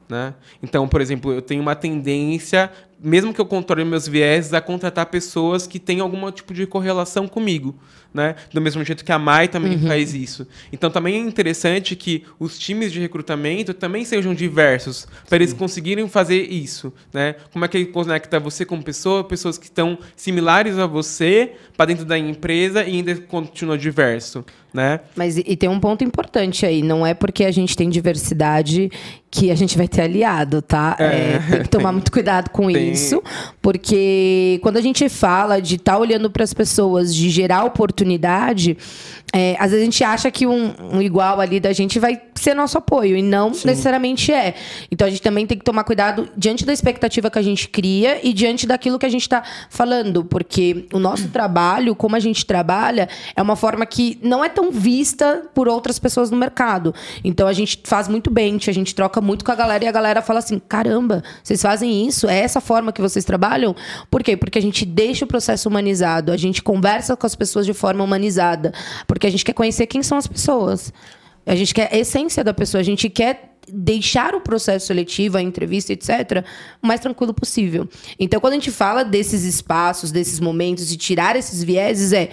Né? 0.09 0.33
Então, 0.61 0.89
por 0.89 0.99
exemplo, 0.99 1.31
eu 1.31 1.41
tenho 1.41 1.61
uma 1.61 1.73
tendência, 1.73 2.69
mesmo 3.01 3.33
que 3.33 3.39
eu 3.39 3.45
controle 3.45 3.85
meus 3.85 4.09
vieses, 4.09 4.53
a 4.53 4.59
contratar 4.59 5.05
pessoas 5.05 5.65
que 5.65 5.79
têm 5.79 6.01
algum 6.01 6.29
tipo 6.31 6.53
de 6.53 6.67
correlação 6.67 7.29
comigo 7.29 7.79
né? 8.13 8.35
Do 8.51 8.61
mesmo 8.61 8.83
jeito 8.83 9.03
que 9.05 9.11
a 9.11 9.19
Mai 9.19 9.47
também 9.47 9.73
uhum. 9.73 9.87
faz 9.87 10.13
isso. 10.13 10.47
Então 10.71 10.89
também 10.89 11.15
é 11.15 11.19
interessante 11.19 11.95
que 11.95 12.23
os 12.39 12.57
times 12.57 12.91
de 12.91 12.99
recrutamento 12.99 13.73
também 13.73 14.03
sejam 14.03 14.33
diversos, 14.33 15.07
para 15.27 15.37
eles 15.37 15.53
conseguirem 15.53 16.07
fazer 16.07 16.41
isso, 16.41 16.93
né? 17.13 17.35
Como 17.51 17.63
é 17.65 17.67
que 17.67 17.77
ele 17.77 17.85
conecta 17.87 18.39
você 18.39 18.65
com 18.65 18.81
pessoa, 18.81 19.23
pessoas 19.23 19.57
que 19.57 19.65
estão 19.65 19.97
similares 20.15 20.77
a 20.77 20.85
você 20.85 21.53
para 21.75 21.85
dentro 21.85 22.05
da 22.05 22.17
empresa 22.17 22.83
e 22.83 22.97
ainda 22.97 23.15
continua 23.15 23.77
diverso, 23.77 24.45
né? 24.73 24.99
Mas 25.15 25.37
e, 25.37 25.55
tem 25.55 25.69
um 25.69 25.79
ponto 25.79 26.03
importante 26.03 26.65
aí, 26.65 26.81
não 26.81 27.05
é 27.05 27.13
porque 27.13 27.43
a 27.43 27.51
gente 27.51 27.75
tem 27.75 27.89
diversidade 27.89 28.91
que 29.29 29.49
a 29.49 29.55
gente 29.55 29.77
vai 29.77 29.87
ter 29.87 30.01
aliado, 30.01 30.61
tá? 30.61 30.95
É, 30.99 31.05
é, 31.05 31.39
tem 31.39 31.61
que 31.63 31.69
tomar 31.69 31.89
tem, 31.89 31.93
muito 31.93 32.11
cuidado 32.11 32.49
com 32.49 32.67
tem. 32.71 32.91
isso, 32.91 33.23
porque 33.61 34.59
quando 34.61 34.77
a 34.77 34.81
gente 34.81 35.07
fala 35.07 35.61
de 35.61 35.75
estar 35.75 35.93
tá 35.93 35.97
olhando 35.97 36.29
para 36.29 36.43
as 36.43 36.53
pessoas, 36.53 37.15
de 37.15 37.29
gerar 37.29 37.63
oportunidade, 38.01 38.77
é, 39.33 39.55
às 39.59 39.71
vezes 39.71 39.81
a 39.81 39.85
gente 39.85 40.03
acha 40.03 40.31
que 40.31 40.45
um, 40.45 40.73
um, 40.91 41.01
igual 41.01 41.39
ali 41.39 41.59
da 41.59 41.71
gente 41.71 41.99
vai 41.99 42.21
ser 42.35 42.53
nosso 42.53 42.77
apoio, 42.77 43.15
e 43.15 43.21
não 43.21 43.53
Sim. 43.53 43.67
necessariamente 43.67 44.31
é. 44.33 44.55
Então 44.91 45.07
a 45.07 45.09
gente 45.09 45.21
também 45.21 45.45
tem 45.45 45.57
que 45.57 45.63
tomar 45.63 45.83
cuidado 45.83 46.27
diante 46.35 46.65
da 46.65 46.73
expectativa 46.73 47.29
que 47.29 47.39
a 47.39 47.41
gente 47.41 47.69
cria 47.69 48.19
e 48.23 48.33
diante 48.33 48.67
daquilo 48.67 48.99
que 48.99 49.05
a 49.05 49.09
gente 49.09 49.21
está 49.21 49.43
falando, 49.69 50.25
porque 50.25 50.85
o 50.91 50.99
nosso 50.99 51.29
trabalho, 51.31 51.95
como 51.95 52.15
a 52.15 52.19
gente 52.19 52.45
trabalha, 52.45 53.07
é 53.35 53.41
uma 53.41 53.55
forma 53.55 53.85
que 53.85 54.19
não 54.21 54.43
é 54.43 54.49
tão 54.49 54.71
vista 54.71 55.43
por 55.53 55.67
outras 55.69 55.97
pessoas 55.99 56.29
no 56.29 56.37
mercado. 56.37 56.93
Então 57.23 57.47
a 57.47 57.53
gente 57.53 57.79
faz 57.83 58.07
muito 58.07 58.29
bem, 58.29 58.59
a 58.67 58.71
gente 58.73 58.93
troca 58.93 59.21
muito 59.21 59.45
com 59.45 59.51
a 59.51 59.55
galera 59.55 59.85
e 59.85 59.87
a 59.87 59.91
galera 59.91 60.21
fala 60.21 60.39
assim: 60.39 60.59
caramba, 60.59 61.23
vocês 61.43 61.61
fazem 61.61 62.05
isso? 62.07 62.27
É 62.27 62.39
essa 62.39 62.59
forma 62.59 62.91
que 62.91 63.01
vocês 63.01 63.23
trabalham? 63.23 63.75
Por 64.09 64.23
quê? 64.23 64.35
Porque 64.35 64.59
a 64.59 64.61
gente 64.61 64.85
deixa 64.85 65.25
o 65.25 65.27
processo 65.27 65.69
humanizado, 65.69 66.31
a 66.31 66.37
gente 66.37 66.61
conversa 66.61 67.15
com 67.15 67.25
as 67.25 67.35
pessoas 67.35 67.65
de 67.65 67.73
forma 67.73 67.90
humanizada. 67.99 68.73
Porque 69.07 69.27
a 69.27 69.29
gente 69.29 69.43
quer 69.45 69.53
conhecer 69.53 69.87
quem 69.87 70.03
são 70.03 70.17
as 70.17 70.27
pessoas. 70.27 70.93
A 71.45 71.55
gente 71.55 71.73
quer 71.73 71.89
a 71.91 71.97
essência 71.97 72.43
da 72.43 72.53
pessoa, 72.53 72.79
a 72.79 72.83
gente 72.83 73.09
quer 73.09 73.51
deixar 73.71 74.35
o 74.35 74.41
processo 74.41 74.87
seletivo, 74.87 75.37
a 75.37 75.41
entrevista, 75.41 75.93
etc., 75.93 76.43
o 76.81 76.87
mais 76.87 76.99
tranquilo 76.99 77.33
possível. 77.33 77.87
Então, 78.19 78.39
quando 78.39 78.53
a 78.53 78.55
gente 78.57 78.71
fala 78.71 79.03
desses 79.03 79.43
espaços, 79.43 80.11
desses 80.11 80.39
momentos, 80.39 80.91
e 80.91 80.97
tirar 80.97 81.35
esses 81.35 81.63
vieses, 81.63 82.11
é 82.13 82.29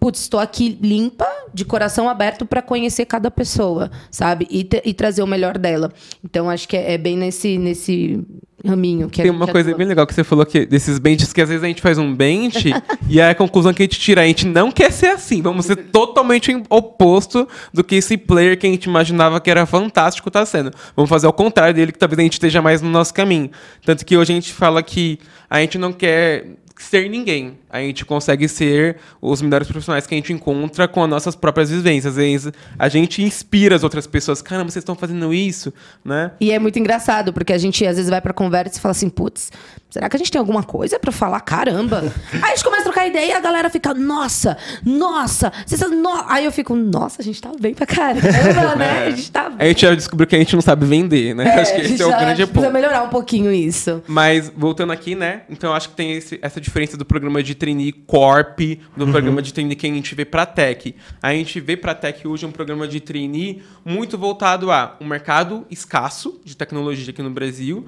putz, 0.00 0.22
estou 0.22 0.40
aqui 0.40 0.78
limpa, 0.80 1.28
de 1.52 1.64
coração 1.64 2.08
aberto 2.08 2.46
para 2.46 2.62
conhecer 2.62 3.04
cada 3.04 3.30
pessoa, 3.30 3.90
sabe? 4.10 4.46
E, 4.50 4.64
te- 4.64 4.82
e 4.84 4.94
trazer 4.94 5.22
o 5.22 5.26
melhor 5.26 5.58
dela. 5.58 5.92
Então, 6.24 6.48
acho 6.48 6.66
que 6.66 6.76
é, 6.76 6.94
é 6.94 6.98
bem 6.98 7.18
nesse, 7.18 7.58
nesse 7.58 8.18
raminho 8.66 9.08
que 9.10 9.20
a 9.20 9.24
Tem 9.24 9.30
uma 9.30 9.46
coisa 9.46 9.68
atua. 9.70 9.78
bem 9.78 9.86
legal 9.86 10.06
que 10.06 10.14
você 10.14 10.24
falou 10.24 10.44
que 10.46 10.64
desses 10.66 10.98
benches 10.98 11.32
que 11.32 11.40
às 11.40 11.48
vezes 11.48 11.62
a 11.62 11.66
gente 11.66 11.80
faz 11.82 11.96
um 11.98 12.14
bench 12.14 12.72
e 13.08 13.20
a 13.20 13.34
conclusão 13.34 13.72
que 13.74 13.82
a 13.82 13.84
gente 13.84 13.98
tira, 14.00 14.22
a 14.22 14.26
gente 14.26 14.46
não 14.46 14.70
quer 14.72 14.90
ser 14.92 15.08
assim. 15.08 15.40
Vamos 15.42 15.66
ser 15.66 15.76
totalmente 15.76 16.50
oposto 16.68 17.46
do 17.72 17.84
que 17.84 17.94
esse 17.96 18.16
player 18.16 18.58
que 18.58 18.66
a 18.66 18.70
gente 18.70 18.84
imaginava 18.84 19.40
que 19.40 19.50
era 19.50 19.64
fantástico 19.66 20.30
tá 20.30 20.44
sendo. 20.46 20.70
Vamos 20.96 21.08
fazer 21.08 21.26
ao 21.26 21.32
contrário 21.32 21.74
dele, 21.74 21.92
que 21.92 21.98
talvez 21.98 22.18
a 22.18 22.22
gente 22.22 22.34
esteja 22.34 22.60
mais 22.62 22.80
no 22.82 22.88
nosso 22.90 23.12
caminho. 23.14 23.50
Tanto 23.84 24.04
que 24.04 24.16
hoje 24.16 24.32
a 24.32 24.34
gente 24.34 24.52
fala 24.52 24.82
que 24.82 25.18
a 25.48 25.60
gente 25.60 25.76
não 25.78 25.92
quer 25.92 26.46
ser 26.78 27.08
ninguém. 27.10 27.58
A 27.72 27.78
gente 27.80 28.04
consegue 28.04 28.48
ser 28.48 28.96
os 29.20 29.40
melhores 29.40 29.68
profissionais 29.68 30.06
que 30.06 30.14
a 30.14 30.18
gente 30.18 30.32
encontra 30.32 30.88
com 30.88 31.02
as 31.04 31.08
nossas 31.10 31.36
próprias 31.36 31.70
vivências. 31.70 32.12
Às 32.12 32.16
vezes 32.16 32.52
a 32.78 32.88
gente 32.88 33.22
inspira 33.22 33.76
as 33.76 33.84
outras 33.84 34.06
pessoas. 34.06 34.42
Caramba, 34.42 34.70
vocês 34.70 34.82
estão 34.82 34.94
fazendo 34.96 35.32
isso, 35.32 35.72
né? 36.04 36.32
E 36.40 36.50
é 36.50 36.58
muito 36.58 36.78
engraçado, 36.78 37.32
porque 37.32 37.52
a 37.52 37.58
gente 37.58 37.86
às 37.86 37.96
vezes 37.96 38.10
vai 38.10 38.20
pra 38.20 38.32
conversa 38.32 38.76
e 38.78 38.80
fala 38.80 38.90
assim, 38.92 39.08
putz, 39.08 39.50
será 39.88 40.08
que 40.08 40.16
a 40.16 40.18
gente 40.18 40.30
tem 40.32 40.38
alguma 40.38 40.62
coisa 40.62 40.98
pra 40.98 41.12
falar? 41.12 41.40
Caramba! 41.40 42.00
Aí 42.42 42.52
a 42.52 42.54
gente 42.56 42.64
começa 42.64 42.82
a 42.82 42.84
trocar 42.84 43.06
ideia 43.06 43.26
e 43.26 43.32
a 43.32 43.40
galera 43.40 43.70
fica, 43.70 43.94
nossa, 43.94 44.56
nossa, 44.84 45.52
vocês 45.66 45.80
no... 45.80 46.10
Aí 46.28 46.44
eu 46.44 46.52
fico, 46.52 46.74
nossa, 46.74 47.22
a 47.22 47.24
gente 47.24 47.40
tá 47.40 47.50
bem 47.58 47.74
pra 47.74 47.86
caramba, 47.86 48.20
né? 48.76 49.04
A 49.06 49.10
gente 49.10 49.30
tá 49.30 49.52
A 49.58 49.64
gente 49.66 49.80
já 49.82 49.94
descobriu 49.94 50.26
que 50.26 50.34
a 50.36 50.38
gente 50.38 50.54
não 50.54 50.62
sabe 50.62 50.84
vender, 50.86 51.34
né? 51.34 51.44
É, 51.44 51.60
acho 51.60 51.74
que 51.74 51.80
esse 51.82 52.02
é 52.02 52.06
o 52.06 52.08
grande 52.08 52.46
precisa 52.46 52.46
ponto. 52.46 52.72
melhorar 52.72 53.02
um 53.02 53.08
pouquinho 53.08 53.52
isso. 53.52 54.02
Mas, 54.06 54.50
voltando 54.56 54.92
aqui, 54.92 55.14
né? 55.14 55.42
Então, 55.48 55.70
eu 55.70 55.76
acho 55.76 55.90
que 55.90 55.94
tem 55.96 56.12
esse- 56.12 56.38
essa 56.42 56.60
diferença 56.60 56.96
do 56.96 57.04
programa 57.04 57.42
de 57.42 57.54
trainee 57.60 57.92
Corp, 57.92 58.58
do 58.96 59.06
programa 59.06 59.42
de 59.42 59.52
trainee 59.52 59.76
que 59.76 59.86
a 59.86 59.90
gente 59.90 60.14
vê 60.14 60.24
pra 60.24 60.46
Tech. 60.46 60.94
A 61.22 61.32
gente 61.32 61.60
vê 61.60 61.76
pra 61.76 61.94
Tech 61.94 62.26
hoje 62.26 62.46
um 62.46 62.50
programa 62.50 62.88
de 62.88 63.00
trainee 63.00 63.62
muito 63.84 64.16
voltado 64.16 64.72
a 64.72 64.96
um 64.98 65.06
mercado 65.06 65.66
escasso 65.70 66.40
de 66.42 66.56
tecnologia 66.56 67.10
aqui 67.10 67.22
no 67.22 67.30
Brasil 67.30 67.84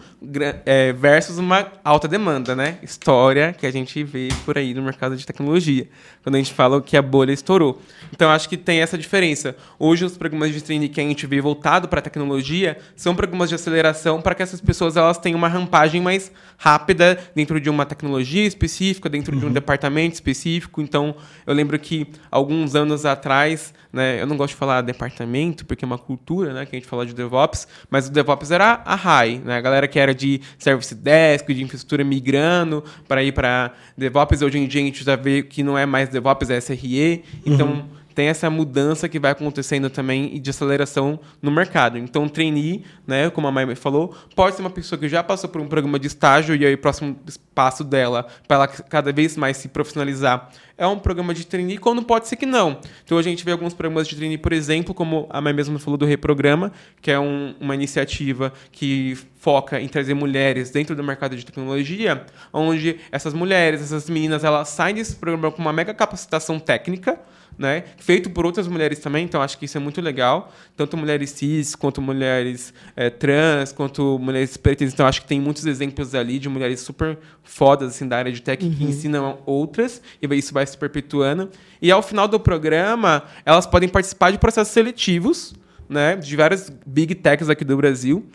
é, 0.67 0.93
versus 0.93 1.39
uma 1.39 1.73
alta 1.83 2.07
demanda, 2.07 2.55
né? 2.55 2.79
História 2.83 3.55
que 3.59 3.67
a 3.67 3.71
gente 3.71 4.05
vê 4.05 4.29
por 4.45 4.59
aí 4.59 4.75
no 4.75 4.83
mercado 4.83 5.17
de 5.17 5.27
tecnologia. 5.27 5.89
Quando 6.23 6.35
a 6.35 6.39
gente 6.39 6.53
fala 6.53 6.81
que 6.83 6.97
a 6.97 7.03
bolha 7.03 7.33
estourou. 7.33 7.81
Então, 8.13 8.31
acho 8.31 8.49
que 8.49 8.57
tem 8.57 8.81
essa 8.81 8.99
diferença. 8.99 9.57
Hoje, 9.79 10.05
os 10.05 10.17
programas 10.19 10.53
de 10.53 10.63
trainee 10.63 10.89
que 10.89 11.01
a 11.01 11.05
gente 11.05 11.27
vê 11.27 11.41
voltado 11.41 11.89
para 11.89 12.01
a 12.01 12.03
tecnologia 12.03 12.77
são 12.95 13.15
programas 13.15 13.49
de 13.49 13.55
aceleração 13.55 14.21
para 14.21 14.35
que 14.35 14.43
essas 14.43 14.61
pessoas 14.61 14.97
elas 14.97 15.19
tenham 15.19 15.39
uma 15.39 15.49
rampagem 15.49 16.01
mais 16.01 16.31
rápida 16.59 17.19
dentro 17.35 17.61
de 17.61 17.71
uma 17.71 17.87
tecnologia 17.87 18.47
específica, 18.47 19.09
dentro 19.09 19.37
de 19.37 19.47
um 19.47 19.53
departamento 19.63 20.15
específico. 20.15 20.83
Então, 20.83 21.15
eu 21.47 21.55
lembro 21.55 21.79
que 21.79 22.07
alguns 22.31 22.75
anos 22.75 23.07
atrás, 23.07 23.73
né, 23.93 24.21
eu 24.21 24.27
não 24.27 24.37
gosto 24.37 24.53
de 24.53 24.57
falar 24.59 24.83
departamento, 24.83 25.65
porque 25.65 25.85
é 25.85 25.87
uma 25.87 25.99
cultura, 25.99 26.53
né, 26.53 26.67
que 26.67 26.77
a 26.77 26.79
gente 26.79 26.89
fala 26.89 27.07
de 27.07 27.15
DevOps, 27.15 27.67
mas 27.89 28.09
o 28.09 28.13
DevOps 28.13 28.51
era 28.51 28.83
a 28.85 28.95
high, 28.95 29.41
né, 29.45 29.57
a 29.57 29.61
galera 29.61 29.89
que 29.89 29.99
era 29.99 30.15
de 30.15 30.41
Service 30.59 30.95
Desk, 30.95 31.53
de 31.53 31.63
infraestrutura 31.63 32.05
migrando 32.05 32.85
para 33.09 33.23
ir 33.23 33.33
para 33.33 33.73
DevOps. 33.97 34.43
Hoje 34.43 34.59
em 34.59 34.67
dia 34.67 34.83
a 34.83 34.85
gente 34.85 35.05
já 35.05 35.17
vê 35.17 35.43
que 35.43 35.63
não 35.63 35.79
é 35.79 35.87
mais 35.87 36.09
DevOps, 36.09 36.51
é 36.51 36.61
SRE. 36.61 37.25
Então, 37.47 37.85
tem 38.15 38.29
essa 38.29 38.49
mudança 38.51 39.09
que 39.09 39.19
vai 39.19 39.33
acontecendo 39.33 39.91
também 39.91 40.41
de 40.41 40.51
aceleração 40.51 41.19
no 41.41 41.51
mercado. 41.51 41.99
Então, 41.99 42.25
o 42.25 42.31
trainee, 42.31 42.85
né, 43.07 43.31
como 43.31 43.47
a 43.47 43.53
Maia 43.53 43.75
falou, 43.77 44.15
pode 44.35 44.57
ser 44.57 44.63
uma 44.63 44.71
pessoa 44.71 44.99
que 44.99 45.09
já 45.09 45.23
passou 45.23 45.49
por 45.49 45.61
um 45.61 45.67
programa 45.67 45.99
de 45.99 46.07
estágio 46.07 46.55
e 46.55 46.67
aí 46.67 46.75
o 46.75 46.79
próximo 46.79 47.19
passo 47.55 47.85
dela, 47.85 48.27
para 48.49 48.57
ela 48.57 48.69
cada 48.69 49.13
vez 49.13 49.37
mais 49.37 49.57
se 49.57 49.69
profissionalizar, 49.69 50.51
é 50.79 50.87
um 50.87 50.99
programa 50.99 51.35
de 51.35 51.47
trainee, 51.47 51.79
quando 51.79 52.03
pode 52.03 52.27
ser 52.27 52.37
que 52.37 52.47
não. 52.47 52.79
Então, 53.05 53.19
a 53.19 53.23
gente 53.23 53.45
vê 53.45 53.53
alguns 53.53 53.75
programas 53.75 54.09
de 54.09 54.17
trainee, 54.17 54.39
por 54.39 54.53
exemplo, 54.53 54.95
como 54.95 55.27
a 55.31 55.41
Maia 55.41 55.55
mesmo 55.55 55.79
falou 55.79 55.97
do 55.97 56.07
Reprograma, 56.07 56.73
que 57.01 57.11
é 57.11 57.19
um- 57.21 57.55
uma 57.61 57.75
iniciativa 57.75 58.53
que 58.71 59.17
foca 59.37 59.81
em 59.81 59.89
trazer 59.89 60.15
mulheres 60.15 60.71
dentro 60.71 60.95
do 60.97 61.03
mercado 61.03 61.37
de 61.37 61.45
tecnologia, 61.45 62.25
onde 62.53 62.99
essas 63.11 63.35
mulheres, 63.35 63.83
essas 63.83 64.09
meninas, 64.09 64.45
elas 64.45 64.69
saem 64.69 64.95
desse 64.95 65.17
programa 65.17 65.51
com 65.51 65.61
uma 65.61 65.73
mega 65.73 65.93
capacitação 65.93 66.59
técnica, 66.59 67.21
né? 67.63 67.85
Feito 67.97 68.29
por 68.29 68.45
outras 68.45 68.67
mulheres 68.67 68.99
também, 68.99 69.25
então 69.25 69.41
acho 69.41 69.57
que 69.57 69.65
isso 69.65 69.79
é 69.79 69.81
muito 69.81 70.01
legal. 70.01 70.53
Tanto 70.77 70.97
mulheres 70.97 71.31
cis, 71.31 71.77
quanto 71.77 72.03
mulheres 72.03 72.75
eh, 72.97 73.09
trans, 73.09 73.73
quanto 73.73 74.19
mulheres 74.19 74.57
pretas. 74.57 74.93
Então 74.93 75.07
acho 75.07 75.23
que 75.23 75.29
tem 75.29 75.41
muitos 75.41 75.65
exemplos 75.65 76.13
ali 76.13 76.41
de 76.41 76.49
mulheres 76.49 76.81
super 76.81 77.17
fodas 77.45 77.95
assim, 77.95 78.09
da 78.09 78.19
área 78.19 78.33
de 78.33 78.43
tech 78.43 78.69
que 78.69 78.85
ensinam 78.85 79.39
outras, 79.47 80.03
e 80.21 80.35
isso 80.35 80.53
vai 80.53 80.67
se 80.67 80.77
perpetuando. 80.77 81.49
E 81.81 81.91
ao 81.91 82.03
final 82.03 82.27
do 82.27 82.41
programa, 82.41 83.23
elas 83.47 83.65
podem 83.65 83.89
participar 83.89 84.33
de 84.33 84.39
processos 84.39 84.73
seletivos, 84.75 85.55
né? 85.89 86.17
De 86.17 86.35
várias 86.35 86.69
big 86.85 87.15
techs 87.15 87.49
aqui 87.49 87.65
do 87.65 87.77
Brasil. 87.77 88.27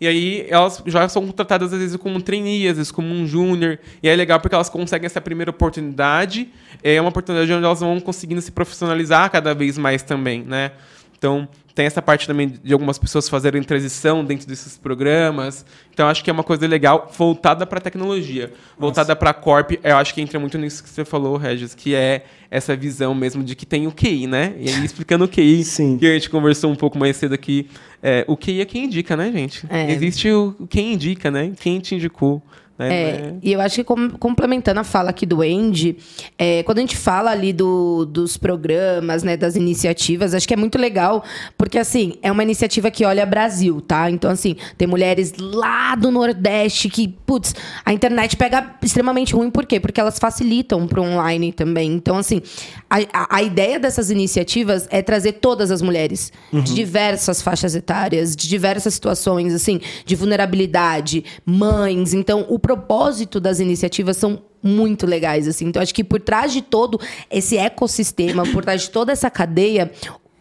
E 0.00 0.06
aí 0.06 0.46
elas 0.48 0.82
já 0.86 1.08
são 1.08 1.26
contratadas 1.26 1.72
às 1.72 1.78
vezes 1.78 1.96
como 1.96 2.16
um 2.16 2.20
trainee, 2.20 2.68
às 2.68 2.76
vezes 2.76 2.92
como 2.92 3.08
um 3.08 3.26
júnior. 3.26 3.78
E 4.02 4.08
é 4.08 4.14
legal 4.14 4.40
porque 4.40 4.54
elas 4.54 4.68
conseguem 4.68 5.06
essa 5.06 5.20
primeira 5.20 5.50
oportunidade. 5.50 6.48
É 6.82 7.00
uma 7.00 7.10
oportunidade 7.10 7.52
onde 7.52 7.64
elas 7.64 7.80
vão 7.80 8.00
conseguindo 8.00 8.40
se 8.40 8.52
profissionalizar 8.52 9.30
cada 9.30 9.54
vez 9.54 9.78
mais 9.78 10.02
também, 10.02 10.42
né? 10.42 10.72
Então, 11.16 11.48
tem 11.74 11.86
essa 11.86 12.00
parte 12.00 12.26
também 12.26 12.54
de 12.62 12.72
algumas 12.72 12.98
pessoas 12.98 13.28
fazerem 13.28 13.62
transição 13.62 14.24
dentro 14.24 14.46
desses 14.46 14.78
programas. 14.78 15.66
Então, 15.92 16.06
acho 16.08 16.22
que 16.22 16.30
é 16.30 16.32
uma 16.32 16.44
coisa 16.44 16.66
legal 16.66 17.10
voltada 17.16 17.66
para 17.66 17.78
a 17.78 17.80
tecnologia. 17.80 18.52
Voltada 18.78 19.16
para 19.16 19.30
a 19.30 19.34
Corp, 19.34 19.72
eu 19.82 19.96
acho 19.96 20.14
que 20.14 20.20
entra 20.20 20.38
muito 20.38 20.56
nisso 20.56 20.82
que 20.82 20.88
você 20.88 21.04
falou, 21.04 21.36
Regis, 21.36 21.74
que 21.74 21.94
é 21.94 22.24
essa 22.48 22.76
visão 22.76 23.12
mesmo 23.12 23.42
de 23.42 23.56
que 23.56 23.66
tem 23.66 23.88
o 23.88 23.92
QI, 23.92 24.28
né? 24.28 24.54
E 24.58 24.68
aí, 24.68 24.84
explicando 24.84 25.24
o 25.24 25.28
QI, 25.28 25.64
Sim. 25.64 25.98
que 25.98 26.06
a 26.06 26.12
gente 26.12 26.30
conversou 26.30 26.70
um 26.70 26.76
pouco 26.76 26.96
mais 26.96 27.16
cedo 27.16 27.34
aqui, 27.34 27.68
é, 28.00 28.24
o 28.28 28.36
QI 28.36 28.60
é 28.60 28.64
quem 28.64 28.84
indica, 28.84 29.16
né, 29.16 29.32
gente? 29.32 29.66
É. 29.68 29.90
Existe 29.90 30.30
o 30.30 30.54
o 30.58 30.66
quem 30.66 30.92
indica, 30.92 31.30
né? 31.30 31.52
Quem 31.58 31.80
te 31.80 31.94
indicou. 31.94 32.42
Né? 32.78 32.88
É, 32.88 33.12
Não 33.20 33.28
é- 33.28 33.34
e 33.42 33.52
eu 33.52 33.60
acho 33.60 33.76
que 33.76 33.84
com- 33.84 34.10
complementando 34.10 34.80
a 34.80 34.84
fala 34.84 35.10
aqui 35.10 35.24
do 35.24 35.42
Andy, 35.42 35.96
é, 36.38 36.62
quando 36.64 36.78
a 36.78 36.80
gente 36.80 36.96
fala 36.96 37.30
ali 37.30 37.52
do- 37.52 38.04
dos 38.04 38.36
programas, 38.36 39.22
né, 39.22 39.36
das 39.36 39.54
iniciativas, 39.56 40.34
acho 40.34 40.46
que 40.48 40.54
é 40.54 40.56
muito 40.56 40.76
legal, 40.78 41.22
porque 41.56 41.78
assim, 41.78 42.14
é 42.22 42.30
uma 42.32 42.42
iniciativa 42.42 42.90
que 42.90 43.04
olha 43.04 43.24
Brasil, 43.24 43.80
tá? 43.80 44.10
Então, 44.10 44.30
assim, 44.30 44.56
tem 44.76 44.88
mulheres 44.88 45.32
lá 45.38 45.94
do 45.94 46.10
Nordeste 46.10 46.88
que, 46.88 47.08
putz, 47.08 47.54
a 47.84 47.92
internet 47.92 48.36
pega 48.36 48.74
extremamente 48.82 49.34
ruim, 49.34 49.50
por 49.50 49.66
quê? 49.66 49.78
Porque 49.78 50.00
elas 50.00 50.18
facilitam 50.18 50.86
pro 50.86 51.02
online 51.02 51.52
também. 51.52 51.92
Então, 51.92 52.16
assim, 52.18 52.42
a, 52.90 52.96
a- 53.12 53.42
ideia 53.42 53.78
dessas 53.78 54.10
iniciativas 54.10 54.88
é 54.90 55.00
trazer 55.02 55.32
todas 55.34 55.70
as 55.70 55.80
mulheres 55.82 56.32
de 56.52 56.74
diversas 56.74 57.40
faixas 57.42 57.74
etárias, 57.74 58.34
de 58.34 58.48
diversas 58.48 58.94
situações, 58.94 59.52
assim, 59.54 59.80
de 60.04 60.16
vulnerabilidade, 60.16 61.24
mães. 61.44 62.14
Então, 62.14 62.46
o 62.48 62.58
propósito 62.64 63.38
das 63.38 63.60
iniciativas 63.60 64.16
são 64.16 64.42
muito 64.62 65.06
legais, 65.06 65.46
assim. 65.46 65.66
Então, 65.66 65.82
acho 65.82 65.94
que 65.94 66.02
por 66.02 66.18
trás 66.18 66.50
de 66.50 66.62
todo 66.62 66.98
esse 67.30 67.58
ecossistema, 67.58 68.42
por 68.44 68.64
trás 68.64 68.82
de 68.82 68.90
toda 68.90 69.12
essa 69.12 69.28
cadeia, 69.28 69.92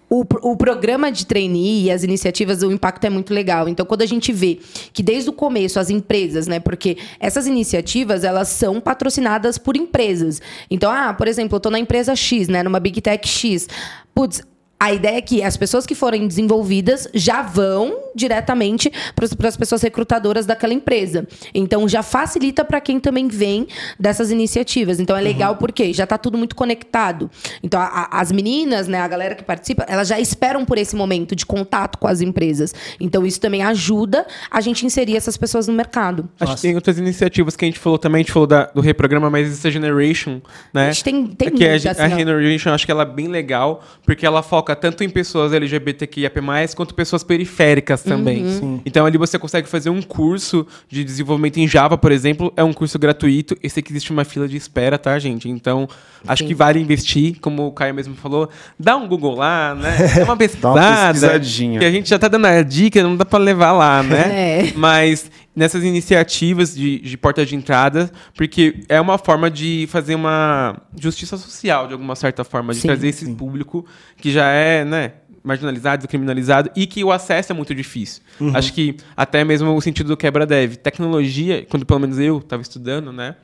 o, 0.09 0.21
o 0.41 0.55
programa 0.55 1.12
de 1.12 1.25
trainee 1.25 1.83
e 1.83 1.91
as 1.91 2.01
iniciativas, 2.01 2.63
o 2.63 2.71
impacto 2.71 3.03
é 3.03 3.09
muito 3.09 3.33
legal. 3.33 3.67
Então, 3.67 3.86
quando 3.86 4.03
a 4.03 4.05
gente 4.05 4.31
vê 4.31 4.59
que 4.93 5.03
desde 5.03 5.29
o 5.29 5.33
começo 5.33 5.81
as 5.81 5.89
empresas, 5.89 6.47
né? 6.47 6.62
Porque 6.62 6.97
essas 7.19 7.45
iniciativas, 7.45 8.23
elas 8.23 8.47
são 8.47 8.79
patrocinadas 8.79 9.57
por 9.57 9.75
empresas. 9.75 10.41
Então, 10.71 10.89
ah, 10.89 11.13
por 11.13 11.27
exemplo, 11.27 11.57
eu 11.57 11.59
tô 11.59 11.69
na 11.69 11.79
empresa 11.79 12.15
X, 12.15 12.47
né? 12.47 12.63
Numa 12.63 12.79
Big 12.79 13.01
Tech 13.01 13.27
X. 13.27 13.67
Putz, 14.15 14.41
a 14.84 14.91
ideia 14.91 15.17
é 15.17 15.22
que 15.22 15.41
as 15.41 15.56
pessoas 15.56 15.86
que 15.86 15.96
forem 15.96 16.28
desenvolvidas 16.28 17.08
já 17.13 17.41
vão 17.41 17.98
diretamente 18.13 18.91
para 19.15 19.48
as 19.48 19.56
pessoas 19.56 19.82
recrutadoras 19.82 20.46
daquela 20.46 20.74
empresa. 20.74 21.26
Então 21.54 21.88
já 21.88 22.04
facilita 22.04 22.65
para 22.65 22.82
quem 22.82 23.00
também 23.00 23.30
vem 23.30 23.65
dessas 23.98 24.30
iniciativas. 24.30 25.00
Então 25.00 25.15
é 25.15 25.22
legal 25.22 25.56
porque 25.56 25.93
já 25.93 26.04
está 26.04 26.17
tudo 26.17 26.38
muito 26.38 26.54
conectado. 26.56 27.32
Então 27.63 27.80
a- 27.80 28.10
a- 28.12 28.19
as 28.19 28.30
meninas, 28.32 28.88
né, 28.89 29.00
a 29.00 29.08
galera 29.08 29.36
que 29.36 29.43
participa, 29.43 29.86
elas 29.88 30.08
já 30.10 30.19
esperam 30.19 30.65
por 30.65 30.78
esse 30.78 30.96
momento 30.98 31.34
de 31.34 31.46
contato 31.46 31.98
com 31.98 32.08
as 32.08 32.19
empresas. 32.19 32.74
Então 33.00 33.26
isso 33.26 33.39
também 33.39 33.63
ajuda 33.63 34.26
a 34.52 34.60
gente 34.60 34.86
inserir 34.86 35.15
essas 35.15 35.38
pessoas 35.38 35.65
no 35.67 35.74
mercado. 35.74 36.28
Acho 36.41 36.56
que 36.58 36.62
tem 36.62 36.76
outras 36.76 36.98
iniciativas 36.98 37.56
que 37.56 37.63
a 37.63 37.67
gente 37.69 37.80
falou 37.80 37.98
também, 37.98 38.19
a 38.19 38.24
gente 38.24 38.34
falou 38.34 38.48
da- 38.48 38.65
do 38.65 38.82
reprograma, 38.82 39.30
mas 39.30 39.50
essa 39.50 39.72
Generation, 39.72 40.41
né? 40.74 40.89
A 40.89 40.91
gente 40.91 41.04
tem- 41.06 41.26
tem 41.28 41.48
É 41.48 41.52
que 41.52 41.63
a, 41.63 41.69
muita, 41.69 41.80
ge- 41.80 41.88
assim, 41.89 42.02
a. 42.02 42.10
Generation, 42.10 42.69
acho 42.74 42.86
que 42.86 42.91
ela 42.91 43.04
é 43.04 43.06
bem 43.06 43.28
legal, 43.28 43.82
porque 44.06 44.26
ela 44.26 44.43
foca 44.43 44.72
tanto 44.75 45.03
em 45.03 45.09
pessoas 45.09 45.53
LGBTQIAP+, 45.53 46.39
quanto 46.75 46.93
pessoas 46.93 47.23
periféricas 47.23 48.03
também. 48.03 48.45
Uhum. 48.45 48.81
Então 48.86 49.05
ali 49.05 49.17
você 49.17 49.38
consegue 49.39 49.67
fazer 49.67 49.89
um 49.89 50.01
curso 50.01 50.65
de 50.89 51.03
desenvolvimento 51.03 51.57
em 51.57 51.67
Java, 51.67 51.97
por 51.97 52.12
exemplo, 52.12 52.51
é 52.55 52.63
um 52.63 52.73
curso 52.73 52.97
gratuito. 52.99 53.55
Eu 53.62 53.69
sei 53.69 53.81
que 53.83 53.91
existe 53.91 54.12
uma 54.12 54.23
fila 54.23 54.47
de 54.47 54.57
espera, 54.57 54.97
tá, 54.97 55.17
gente? 55.19 55.49
Então 55.49 55.88
acho 56.27 56.43
Sim. 56.43 56.47
que 56.47 56.55
vale 56.55 56.79
investir, 56.79 57.39
como 57.39 57.67
o 57.67 57.71
Caio 57.71 57.93
mesmo 57.93 58.15
falou, 58.15 58.49
dá 58.79 58.95
um 58.95 59.07
Google 59.07 59.36
lá, 59.36 59.75
né? 59.75 59.97
Dá 60.15 60.23
uma 60.23 60.38
pesquisada. 60.38 61.13
pesquisadinha. 61.13 61.79
Que 61.79 61.86
a 61.86 61.91
gente 61.91 62.09
já 62.09 62.19
tá 62.19 62.27
dando 62.27 62.45
a 62.45 62.62
dica, 62.62 63.01
não 63.03 63.15
dá 63.15 63.26
pra 63.26 63.39
levar 63.39 63.71
lá, 63.71 64.03
né? 64.03 64.24
É. 64.43 64.74
Mas 64.76 65.30
nessas 65.56 65.84
iniciativas 65.84 66.76
de, 66.76 66.99
de 66.99 67.18
porta 67.18 67.45
de 67.45 67.56
entrada, 67.56 68.12
porque 68.36 68.84
é 68.89 68.99
uma 68.99 69.18
forma 69.18 69.51
de 69.51 69.88
fazer 69.89 70.16
uma 70.16 70.82
justiça 70.99 71.38
social, 71.38 71.88
de 71.88 71.93
alguma 71.93 72.16
certa 72.16 72.43
forma, 72.43 72.74
de 72.74 72.80
Sim, 72.80 72.88
trazer 72.88 73.10
esse 73.10 73.34
público 73.34 73.86
que 74.18 74.32
já 74.32 74.47
é, 74.47 74.84
né, 74.84 75.14
marginalizado, 75.43 76.08
criminalizado 76.08 76.72
e 76.76 76.88
que 76.88 77.04
o 77.04 77.12
acesso 77.12 77.51
é 77.51 77.56
muito 77.56 77.76
difícil. 77.76 78.24
Acho 78.54 78.74
que 78.74 78.97
até 79.16 79.43
mesmo 79.43 79.76
o 79.76 79.82
sentido 79.82 80.08
do 80.08 80.18
quebra-dev. 80.18 80.76
Tecnologia, 80.78 81.66
quando 81.70 81.86
pelo 81.86 81.99
menos 81.99 82.18
eu 82.18 82.38
estava 82.39 82.62
estudando, 82.62 83.12
né, 83.12 83.36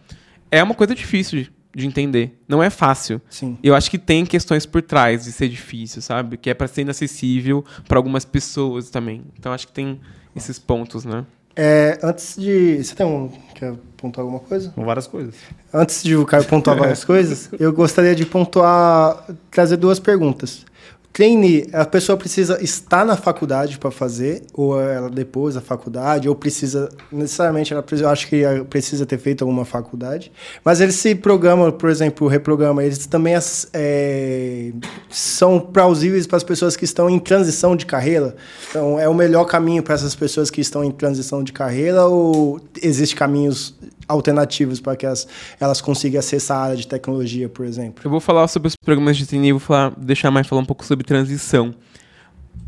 é 0.49 0.63
uma 0.63 0.73
coisa 0.73 0.95
difícil 0.95 1.43
de, 1.43 1.51
de 1.75 1.85
entender. 1.85 2.39
Não 2.47 2.63
é 2.63 2.69
fácil. 2.69 3.21
Sim. 3.29 3.57
Eu 3.61 3.75
acho 3.75 3.91
que 3.91 3.99
tem 3.99 4.25
questões 4.25 4.65
por 4.65 4.81
trás 4.81 5.25
de 5.25 5.31
ser 5.31 5.47
difícil, 5.47 6.01
sabe? 6.01 6.37
Que 6.37 6.49
é 6.49 6.53
para 6.55 6.67
ser 6.67 6.81
inacessível 6.81 7.63
para 7.87 7.99
algumas 7.99 8.25
pessoas 8.25 8.89
também. 8.89 9.23
Então 9.37 9.51
acho 9.51 9.67
que 9.67 9.73
tem 9.73 9.99
esses 10.35 10.57
pontos, 10.57 11.05
né? 11.05 11.25
É, 11.55 11.99
antes 12.03 12.35
de. 12.37 12.83
Você 12.83 12.95
tem 12.95 13.05
um. 13.05 13.29
Quer 13.55 13.73
pontuar 13.97 14.25
alguma 14.25 14.39
coisa? 14.39 14.73
Várias 14.77 15.07
coisas. 15.07 15.35
Antes 15.73 16.03
de 16.03 16.15
o 16.15 16.25
Caio 16.25 16.45
pontuar 16.45 16.77
várias 16.79 17.03
coisas, 17.03 17.49
eu 17.59 17.73
gostaria 17.73 18.15
de 18.15 18.25
pontuar, 18.25 19.25
trazer 19.51 19.77
duas 19.77 19.99
perguntas. 19.99 20.65
Trainee, 21.11 21.67
a 21.73 21.85
pessoa 21.85 22.17
precisa 22.17 22.63
estar 22.63 23.05
na 23.05 23.17
faculdade 23.17 23.77
para 23.77 23.91
fazer, 23.91 24.43
ou 24.53 24.79
ela 24.79 25.09
depois 25.09 25.55
da 25.55 25.61
faculdade, 25.61 26.29
ou 26.29 26.35
precisa, 26.35 26.89
necessariamente, 27.11 27.73
ela 27.73 27.83
precisa, 27.83 28.07
eu 28.07 28.11
acho 28.11 28.27
que 28.27 28.43
precisa 28.69 29.05
ter 29.05 29.17
feito 29.17 29.43
alguma 29.43 29.65
faculdade. 29.65 30.31
Mas 30.63 30.79
eles 30.79 30.95
se 30.95 31.15
programam, 31.15 31.71
por 31.71 31.89
exemplo, 31.89 32.27
reprograma, 32.27 32.83
eles 32.83 33.05
também 33.05 33.33
é, 33.73 34.71
são 35.09 35.59
plausíveis 35.59 36.25
para 36.25 36.37
as 36.37 36.43
pessoas 36.43 36.75
que 36.75 36.85
estão 36.85 37.09
em 37.09 37.19
transição 37.19 37.75
de 37.75 37.85
carreira. 37.85 38.35
Então, 38.69 38.99
é 38.99 39.09
o 39.09 39.13
melhor 39.13 39.45
caminho 39.45 39.83
para 39.83 39.95
essas 39.95 40.15
pessoas 40.15 40.49
que 40.49 40.61
estão 40.61 40.83
em 40.83 40.91
transição 40.91 41.43
de 41.43 41.51
carreira, 41.51 42.05
ou 42.05 42.61
existem 42.81 43.17
caminhos 43.17 43.75
alternativos 44.09 44.81
para 44.81 44.97
que 44.97 45.05
elas, 45.05 45.27
elas 45.59 45.79
consigam 45.79 46.19
acessar 46.19 46.57
a 46.57 46.63
área 46.63 46.75
de 46.75 46.87
tecnologia, 46.87 47.47
por 47.47 47.65
exemplo? 47.65 48.01
Eu 48.03 48.09
vou 48.09 48.19
falar 48.19 48.47
sobre 48.47 48.67
os 48.67 48.75
programas 48.75 49.15
de 49.15 49.25
trainee, 49.25 49.51
vou 49.51 49.59
falar, 49.59 49.93
deixar 49.95 50.31
mais 50.31 50.47
falar 50.47 50.61
um 50.61 50.65
pouco 50.65 50.83
sobre 50.83 51.05
transição. 51.05 51.73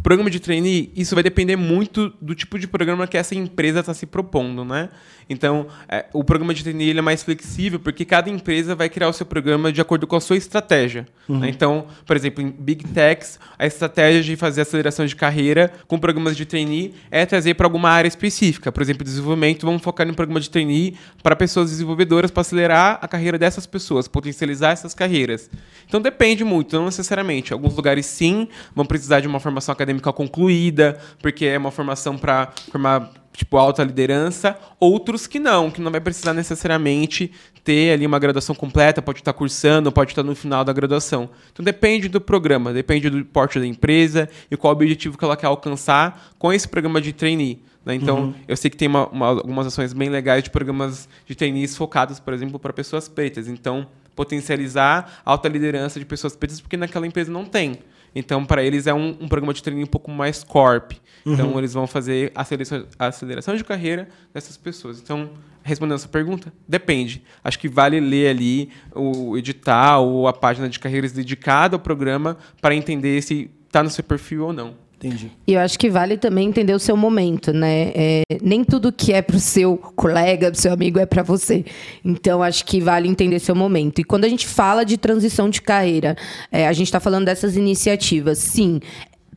Programa 0.03 0.29
de 0.29 0.39
trainee, 0.39 0.91
isso 0.95 1.13
vai 1.13 1.23
depender 1.23 1.55
muito 1.55 2.13
do 2.21 2.33
tipo 2.33 2.57
de 2.57 2.67
programa 2.67 3.07
que 3.07 3.17
essa 3.17 3.35
empresa 3.35 3.81
está 3.81 3.93
se 3.93 4.05
propondo, 4.05 4.63
né? 4.63 4.89
Então, 5.31 5.67
é, 5.87 6.05
o 6.11 6.23
programa 6.25 6.53
de 6.53 6.61
trainee 6.61 6.97
é 6.97 7.01
mais 7.01 7.23
flexível 7.23 7.79
porque 7.79 8.03
cada 8.03 8.29
empresa 8.29 8.75
vai 8.75 8.89
criar 8.89 9.07
o 9.07 9.13
seu 9.13 9.25
programa 9.25 9.71
de 9.71 9.79
acordo 9.79 10.05
com 10.05 10.17
a 10.17 10.21
sua 10.21 10.35
estratégia. 10.35 11.07
né? 11.39 11.47
Então, 11.49 11.85
por 12.05 12.17
exemplo, 12.17 12.43
em 12.43 12.51
Big 12.51 12.85
Techs, 12.89 13.39
a 13.57 13.65
estratégia 13.65 14.21
de 14.21 14.35
fazer 14.35 14.61
aceleração 14.61 15.05
de 15.05 15.15
carreira 15.15 15.71
com 15.87 15.97
programas 15.97 16.35
de 16.35 16.45
trainee 16.45 16.93
é 17.09 17.25
trazer 17.25 17.53
para 17.53 17.65
alguma 17.65 17.89
área 17.89 18.09
específica. 18.09 18.71
Por 18.71 18.81
exemplo, 18.81 19.05
desenvolvimento, 19.05 19.65
vamos 19.65 19.81
focar 19.81 20.05
em 20.05 20.11
um 20.11 20.13
programa 20.13 20.41
de 20.41 20.49
trainee 20.49 20.95
para 21.23 21.33
pessoas 21.33 21.69
desenvolvedoras 21.69 22.29
para 22.29 22.41
acelerar 22.41 22.99
a 23.01 23.07
carreira 23.07 23.37
dessas 23.37 23.65
pessoas, 23.65 24.09
potencializar 24.09 24.71
essas 24.71 24.93
carreiras. 24.93 25.49
Então 25.87 26.01
depende 26.01 26.43
muito, 26.43 26.75
não 26.75 26.85
necessariamente. 26.85 27.53
Alguns 27.53 27.73
lugares 27.73 28.05
sim 28.05 28.49
vão 28.75 28.85
precisar 28.85 29.21
de 29.21 29.27
uma 29.27 29.39
formação 29.39 29.71
acadêmica 29.71 30.11
concluída, 30.11 30.99
porque 31.21 31.45
é 31.45 31.57
uma 31.57 31.71
formação 31.71 32.17
para 32.17 32.51
formar 32.69 33.20
tipo 33.33 33.57
alta 33.57 33.83
liderança, 33.83 34.57
outros 34.79 35.25
que 35.27 35.39
não, 35.39 35.71
que 35.71 35.81
não 35.81 35.91
vai 35.91 36.01
precisar 36.01 36.33
necessariamente 36.33 37.31
ter 37.63 37.93
ali 37.93 38.05
uma 38.07 38.19
graduação 38.19 38.55
completa, 38.55 39.01
pode 39.01 39.19
estar 39.19 39.33
cursando, 39.33 39.91
pode 39.91 40.11
estar 40.11 40.23
no 40.23 40.35
final 40.35 40.63
da 40.65 40.73
graduação. 40.73 41.29
Então 41.51 41.63
depende 41.63 42.09
do 42.09 42.19
programa, 42.19 42.73
depende 42.73 43.09
do 43.09 43.23
porte 43.23 43.59
da 43.59 43.65
empresa 43.65 44.27
e 44.49 44.57
qual 44.57 44.73
o 44.73 44.75
objetivo 44.75 45.17
que 45.17 45.23
ela 45.23 45.37
quer 45.37 45.47
alcançar 45.47 46.33
com 46.39 46.51
esse 46.51 46.67
programa 46.67 46.99
de 46.99 47.13
trainee. 47.13 47.61
né? 47.83 47.95
Então, 47.95 48.35
eu 48.47 48.55
sei 48.55 48.69
que 48.69 48.77
tem 48.77 48.87
uma- 48.87 49.07
uma- 49.07 49.27
algumas 49.29 49.65
ações 49.65 49.91
bem 49.91 50.07
legais 50.07 50.43
de 50.43 50.51
programas 50.51 51.09
de 51.25 51.33
trainees 51.33 51.75
focados, 51.75 52.19
por 52.19 52.31
exemplo, 52.31 52.59
para 52.59 52.71
pessoas 52.71 53.07
pretas. 53.09 53.47
Então, 53.47 53.87
potencializar 54.15 55.21
a 55.25 55.31
alta 55.31 55.49
liderança 55.49 55.99
de 55.99 56.05
pessoas 56.05 56.35
pretas, 56.35 56.61
porque 56.61 56.77
naquela 56.77 57.07
empresa 57.07 57.31
não 57.31 57.43
tem. 57.43 57.79
Então, 58.13 58.45
para 58.45 58.63
eles 58.63 58.87
é 58.87 58.93
um, 58.93 59.17
um 59.21 59.27
programa 59.27 59.53
de 59.53 59.63
trainee 59.63 59.83
um 59.83 59.87
pouco 59.87 60.11
mais 60.11 60.43
corp. 60.43 60.93
Então, 61.25 61.57
eles 61.57 61.73
vão 61.73 61.87
fazer 61.87 62.31
a 62.35 62.41
aceleração, 62.41 62.85
a 62.97 63.07
aceleração 63.07 63.55
de 63.55 63.63
carreira 63.63 64.09
dessas 64.33 64.57
pessoas. 64.57 64.99
Então, 64.99 65.31
respondendo 65.63 65.95
essa 65.95 66.07
pergunta, 66.07 66.51
depende. 66.67 67.23
Acho 67.43 67.59
que 67.59 67.69
vale 67.69 67.99
ler 67.99 68.29
ali 68.29 68.69
o 68.93 69.37
edital 69.37 70.07
ou 70.07 70.27
a 70.27 70.33
página 70.33 70.67
de 70.67 70.79
carreiras 70.79 71.11
dedicada 71.11 71.75
ao 71.75 71.79
programa 71.79 72.37
para 72.59 72.75
entender 72.75 73.21
se 73.21 73.49
está 73.67 73.83
no 73.83 73.89
seu 73.89 74.03
perfil 74.03 74.45
ou 74.45 74.53
não. 74.53 74.75
Entendi. 75.03 75.31
E 75.47 75.53
eu 75.53 75.59
acho 75.59 75.79
que 75.79 75.89
vale 75.89 76.15
também 76.15 76.47
entender 76.47 76.73
o 76.73 76.79
seu 76.79 76.95
momento, 76.95 77.51
né? 77.51 77.91
É, 77.95 78.21
nem 78.41 78.63
tudo 78.63 78.91
que 78.91 79.11
é 79.11 79.21
pro 79.21 79.39
seu 79.39 79.75
colega, 79.75 80.51
pro 80.51 80.61
seu 80.61 80.71
amigo, 80.71 80.99
é 80.99 81.07
para 81.07 81.23
você. 81.23 81.65
Então, 82.05 82.43
acho 82.43 82.63
que 82.63 82.79
vale 82.79 83.07
entender 83.07 83.39
seu 83.39 83.55
momento. 83.55 83.99
E 83.99 84.03
quando 84.03 84.25
a 84.25 84.29
gente 84.29 84.47
fala 84.47 84.85
de 84.85 84.97
transição 84.97 85.49
de 85.49 85.59
carreira, 85.59 86.15
é, 86.51 86.67
a 86.67 86.73
gente 86.73 86.87
está 86.87 86.99
falando 86.99 87.25
dessas 87.25 87.57
iniciativas. 87.57 88.37
Sim, 88.37 88.79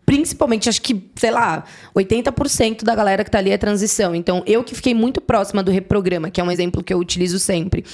principalmente, 0.05 0.69
acho 0.69 0.83
que, 0.83 1.03
sei 1.17 1.31
lá, 1.31 1.65
80% 1.97 2.85
da 2.85 2.95
galera 2.95 3.25
que 3.25 3.31
tá 3.31 3.39
ali 3.39 3.51
é 3.51 3.57
transição. 3.57 4.15
Então, 4.15 4.43
eu 4.47 4.63
que 4.63 4.75
fiquei 4.75 4.93
muito 4.93 5.19
próxima 5.19 5.63
do 5.63 5.71
Reprograma, 5.71 6.31
que 6.31 6.43
é 6.43 6.45
um 6.45 6.51
exemplo 6.51 6.83
que 6.83 6.93
eu 6.93 6.99
utilizo 6.99 7.39
sempre 7.39 7.85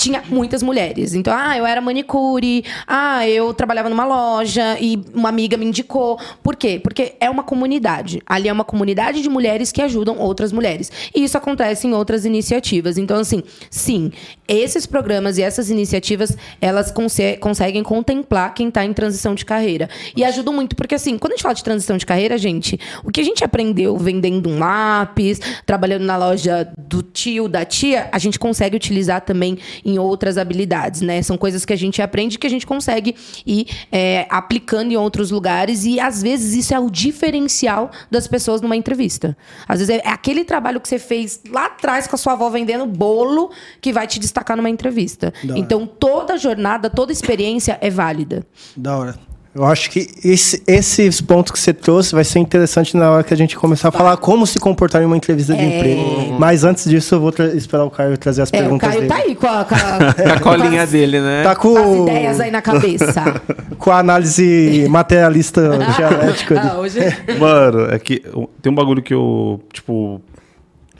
tinha 0.00 0.22
muitas 0.30 0.62
mulheres. 0.62 1.12
Então, 1.12 1.32
ah, 1.36 1.56
eu 1.58 1.66
era 1.66 1.78
manicure, 1.80 2.64
ah, 2.86 3.28
eu 3.28 3.52
trabalhava 3.52 3.90
numa 3.90 4.06
loja 4.06 4.78
e 4.80 4.98
uma 5.14 5.28
amiga 5.28 5.58
me 5.58 5.66
indicou. 5.66 6.18
Por 6.42 6.56
quê? 6.56 6.80
Porque 6.82 7.12
é 7.20 7.28
uma 7.28 7.42
comunidade. 7.42 8.22
Ali 8.24 8.48
é 8.48 8.52
uma 8.52 8.64
comunidade 8.64 9.20
de 9.20 9.28
mulheres 9.28 9.70
que 9.70 9.82
ajudam 9.82 10.18
outras 10.18 10.52
mulheres. 10.52 10.90
E 11.14 11.22
isso 11.22 11.36
acontece 11.36 11.86
em 11.86 11.92
outras 11.92 12.24
iniciativas. 12.24 12.96
Então, 12.96 13.18
assim, 13.18 13.42
sim, 13.68 14.10
esses 14.48 14.86
programas 14.86 15.36
e 15.36 15.42
essas 15.42 15.68
iniciativas, 15.68 16.34
elas 16.62 16.90
conse- 16.90 17.36
conseguem 17.36 17.82
contemplar 17.82 18.54
quem 18.54 18.68
está 18.68 18.82
em 18.82 18.94
transição 18.94 19.34
de 19.34 19.44
carreira. 19.44 19.90
E 20.16 20.24
ajudam 20.24 20.54
muito, 20.54 20.74
porque 20.74 20.94
assim, 20.94 21.18
quando 21.18 21.32
a 21.32 21.36
gente 21.36 21.42
fala 21.42 21.54
de 21.54 21.62
transição 21.62 21.98
de 21.98 22.06
carreira, 22.06 22.38
gente, 22.38 22.80
o 23.04 23.10
que 23.10 23.20
a 23.20 23.24
gente 23.24 23.44
aprendeu 23.44 23.98
vendendo 23.98 24.48
um 24.48 24.58
lápis, 24.58 25.40
trabalhando 25.66 26.04
na 26.04 26.16
loja 26.16 26.72
do 26.78 27.02
tio, 27.02 27.48
da 27.48 27.66
tia, 27.66 28.08
a 28.10 28.18
gente 28.18 28.38
consegue 28.38 28.74
utilizar 28.74 29.20
também 29.20 29.58
outras 29.98 30.38
habilidades, 30.38 31.00
né? 31.00 31.22
São 31.22 31.36
coisas 31.36 31.64
que 31.64 31.72
a 31.72 31.76
gente 31.76 32.00
aprende 32.00 32.38
que 32.38 32.46
a 32.46 32.50
gente 32.50 32.66
consegue 32.66 33.14
ir 33.46 33.66
é, 33.90 34.26
aplicando 34.30 34.92
em 34.92 34.96
outros 34.96 35.30
lugares 35.30 35.84
e 35.84 35.98
às 36.00 36.22
vezes 36.22 36.54
isso 36.54 36.74
é 36.74 36.78
o 36.78 36.90
diferencial 36.90 37.90
das 38.10 38.26
pessoas 38.26 38.60
numa 38.60 38.76
entrevista. 38.76 39.36
Às 39.68 39.80
vezes 39.80 40.00
é 40.04 40.08
aquele 40.08 40.44
trabalho 40.44 40.80
que 40.80 40.88
você 40.88 40.98
fez 40.98 41.40
lá 41.50 41.66
atrás 41.66 42.06
com 42.06 42.16
a 42.16 42.18
sua 42.18 42.32
avó 42.34 42.48
vendendo 42.50 42.86
bolo 42.86 43.50
que 43.80 43.92
vai 43.92 44.06
te 44.06 44.18
destacar 44.18 44.56
numa 44.56 44.70
entrevista. 44.70 45.32
Da 45.42 45.54
hora. 45.54 45.60
Então 45.60 45.86
toda 45.86 46.36
jornada, 46.36 46.90
toda 46.90 47.12
experiência 47.12 47.78
é 47.80 47.90
válida. 47.90 48.46
Da 48.76 48.96
hora. 48.96 49.29
Eu 49.52 49.64
acho 49.64 49.90
que 49.90 50.06
esse- 50.24 50.62
esses 50.64 51.20
pontos 51.20 51.50
que 51.50 51.58
você 51.58 51.72
trouxe 51.72 52.14
vai 52.14 52.22
ser 52.22 52.38
interessante 52.38 52.96
na 52.96 53.10
hora 53.10 53.24
que 53.24 53.34
a 53.34 53.36
gente 53.36 53.56
começar 53.56 53.88
a 53.88 53.90
falar 53.90 54.16
como 54.16 54.46
se 54.46 54.60
comportar 54.60 55.02
em 55.02 55.04
uma 55.06 55.16
entrevista 55.16 55.52
de 55.56 55.60
É. 55.60 55.76
emprego. 55.78 56.36
Mas 56.38 56.62
antes 56.62 56.88
disso, 56.88 57.16
eu 57.16 57.20
vou 57.20 57.32
esperar 57.56 57.84
o 57.84 57.90
Caio 57.90 58.16
trazer 58.16 58.42
as 58.42 58.52
É, 58.52 58.56
o 58.58 58.60
perguntas 58.60 58.88
Caio 58.88 59.00
dele. 59.00 59.12
tá 59.12 59.16
aí 59.18 59.34
com 59.34 59.46
a, 59.48 59.64
com 59.64 59.74
a, 59.74 59.78
Com 60.40 60.50
a 60.50 60.56
colinha 60.56 60.86
dele, 60.86 61.20
né? 61.20 61.42
Tá 61.42 61.56
com 61.56 61.76
as 61.76 61.84
com, 61.84 62.02
ideias 62.04 62.38
aí 62.40 62.50
na 62.52 62.62
cabeça. 62.62 63.42
com 63.76 63.90
a 63.90 63.98
análise 63.98 64.86
materialista 64.88 65.76
dialética. 65.96 66.60
ah, 66.70 66.78
hoje... 66.78 67.00
Mano, 67.36 67.90
é 67.92 67.98
que 67.98 68.22
tem 68.62 68.70
um 68.70 68.74
bagulho 68.74 69.02
que 69.02 69.12
eu, 69.12 69.60
tipo, 69.72 70.22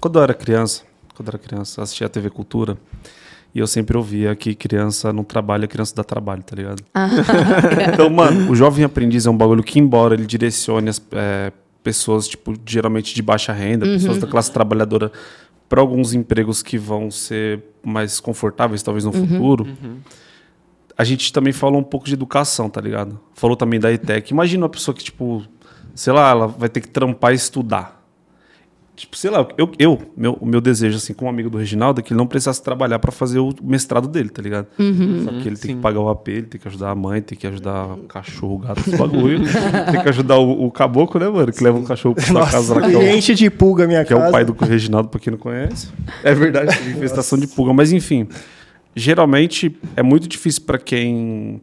quando 0.00 0.18
eu 0.18 0.24
era 0.24 0.34
criança, 0.34 0.82
quando 1.14 1.28
eu 1.28 1.34
era 1.34 1.38
criança, 1.38 1.82
assistia 1.82 2.08
a 2.08 2.10
TV 2.10 2.28
Cultura, 2.30 2.76
e 3.54 3.58
eu 3.58 3.66
sempre 3.66 3.96
ouvia 3.96 4.34
que 4.36 4.54
criança 4.54 5.12
não 5.12 5.24
trabalha, 5.24 5.66
criança 5.66 5.94
dá 5.94 6.04
trabalho, 6.04 6.42
tá 6.42 6.54
ligado? 6.54 6.82
então, 7.92 8.08
mano, 8.08 8.50
o 8.50 8.54
jovem 8.54 8.84
aprendiz 8.84 9.26
é 9.26 9.30
um 9.30 9.36
bagulho 9.36 9.62
que, 9.62 9.78
embora 9.78 10.14
ele 10.14 10.26
direcione 10.26 10.88
as 10.88 11.02
é, 11.12 11.52
pessoas, 11.82 12.28
tipo, 12.28 12.54
geralmente 12.64 13.14
de 13.14 13.22
baixa 13.22 13.52
renda, 13.52 13.86
pessoas 13.86 14.18
da 14.18 14.26
classe 14.26 14.52
trabalhadora, 14.52 15.10
para 15.68 15.80
alguns 15.80 16.12
empregos 16.12 16.62
que 16.62 16.76
vão 16.76 17.10
ser 17.10 17.62
mais 17.82 18.20
confortáveis, 18.20 18.82
talvez 18.82 19.04
no 19.04 19.12
futuro, 19.12 19.66
a 20.96 21.04
gente 21.04 21.32
também 21.32 21.52
falou 21.52 21.80
um 21.80 21.84
pouco 21.84 22.06
de 22.06 22.14
educação, 22.14 22.68
tá 22.68 22.80
ligado? 22.80 23.18
Falou 23.34 23.56
também 23.56 23.80
da 23.80 23.90
ETEC. 23.90 24.32
Imagina 24.32 24.64
uma 24.64 24.68
pessoa 24.68 24.94
que, 24.94 25.02
tipo, 25.02 25.42
sei 25.94 26.12
lá, 26.12 26.30
ela 26.30 26.46
vai 26.46 26.68
ter 26.68 26.80
que 26.80 26.88
trampar 26.88 27.32
e 27.32 27.36
estudar. 27.36 27.99
Tipo, 29.00 29.16
sei 29.16 29.30
lá, 29.30 29.48
eu, 29.56 29.70
eu 29.78 29.98
meu, 30.14 30.36
o 30.38 30.44
meu 30.44 30.60
desejo, 30.60 30.98
assim, 30.98 31.14
como 31.14 31.30
amigo 31.30 31.48
do 31.48 31.56
Reginaldo, 31.56 32.00
é 32.00 32.02
que 32.02 32.12
ele 32.12 32.18
não 32.18 32.26
precisasse 32.26 32.62
trabalhar 32.62 32.98
pra 32.98 33.10
fazer 33.10 33.38
o 33.38 33.50
mestrado 33.62 34.06
dele, 34.06 34.28
tá 34.28 34.42
ligado? 34.42 34.66
Só 34.76 35.30
que 35.30 35.48
ele 35.48 35.56
tem 35.56 35.70
Sim. 35.70 35.76
que 35.76 35.80
pagar 35.80 36.00
o 36.00 36.10
AP, 36.10 36.28
ele 36.28 36.42
tem 36.42 36.60
que 36.60 36.68
ajudar 36.68 36.90
a 36.90 36.94
mãe, 36.94 37.22
tem 37.22 37.38
que 37.38 37.46
ajudar 37.46 37.94
o 37.94 38.02
cachorro, 38.04 38.56
o 38.56 38.58
gato, 38.58 38.80
esse 38.80 38.94
bagulho. 38.98 39.40
tem 39.90 40.02
que 40.02 40.08
ajudar 40.10 40.36
o, 40.36 40.66
o 40.66 40.70
caboclo, 40.70 41.18
né, 41.18 41.30
mano? 41.30 41.50
Que 41.50 41.64
leva 41.64 41.78
um 41.78 41.84
cachorro 41.84 42.14
pra 42.14 42.24
sua 42.24 42.46
casa 42.46 42.74
lá, 42.74 42.82
que 42.90 42.94
é 42.94 42.98
o- 42.98 43.16
enche 43.16 43.34
de 43.34 43.48
pulga 43.48 43.84
a 43.84 43.86
minha 43.86 44.04
que 44.04 44.12
é 44.12 44.16
casa. 44.16 44.28
o 44.28 44.32
pai 44.32 44.44
do 44.44 44.52
Reginaldo, 44.52 45.08
pra 45.08 45.18
quem 45.18 45.30
não 45.30 45.38
conhece. 45.38 45.88
É 46.22 46.34
verdade, 46.34 46.76
tem 46.78 46.90
infestação 46.92 47.38
de 47.38 47.46
pulga. 47.46 47.72
Mas 47.72 47.92
enfim, 47.92 48.28
geralmente 48.94 49.76
é 49.96 50.02
muito 50.02 50.28
difícil 50.28 50.62
pra 50.66 50.78
quem 50.78 51.60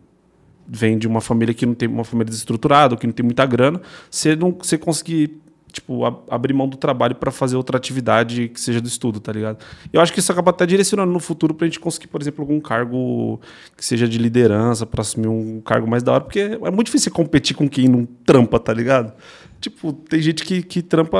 vem 0.68 0.98
de 0.98 1.08
uma 1.08 1.22
família 1.22 1.54
que 1.54 1.66
não 1.66 1.74
tem 1.74 1.88
uma 1.88 2.04
família 2.04 2.30
desestruturada, 2.30 2.96
que 2.98 3.06
não 3.08 3.14
tem 3.14 3.24
muita 3.24 3.46
grana, 3.46 3.80
você 4.10 4.36
não 4.36 4.52
você 4.52 4.78
conseguir 4.78 5.40
tipo 5.80 6.04
ab- 6.06 6.20
abrir 6.30 6.54
mão 6.54 6.68
do 6.68 6.76
trabalho 6.78 7.16
pra 7.16 7.32
fazer 7.32 7.56
outra 7.56 7.78
atividade 7.78 8.50
que 8.50 8.60
seja 8.60 8.82
do 8.82 8.88
estudo, 8.88 9.20
tá 9.20 9.32
ligado? 9.32 9.58
Eu 9.94 10.02
acho 10.02 10.12
que 10.14 10.20
isso 10.20 10.32
acaba 10.32 10.52
até 10.52 10.66
direcionando 10.66 11.12
no 11.12 11.20
futuro 11.20 11.54
pra 11.54 11.66
gente 11.68 11.80
conseguir, 11.80 12.08
por 12.08 12.22
exemplo, 12.22 12.42
algum 12.44 12.60
cargo 12.60 13.40
que 13.76 13.86
seja 13.86 14.08
de 14.08 14.18
liderança, 14.18 14.86
pra 14.86 15.02
assumir 15.02 15.28
um 15.28 15.62
cargo 15.62 15.88
mais 15.88 16.04
da 16.04 16.12
hora, 16.14 16.24
porque 16.24 16.40
é 16.40 16.72
muito 16.72 16.86
difícil 16.88 17.12
competir 17.12 17.56
com 17.56 17.70
quem 17.70 17.88
não 17.88 18.06
trampa, 18.06 18.60
tá 18.60 18.74
ligado? 18.74 19.14
Tipo, 19.60 19.92
tem 19.92 20.22
gente 20.22 20.44
que, 20.44 20.62
que 20.62 20.82
trampa, 20.84 21.18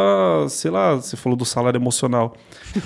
sei 0.50 0.70
lá, 0.70 0.96
você 0.96 1.18
falou 1.18 1.36
do 1.36 1.44
salário 1.44 1.78
emocional. 1.80 2.36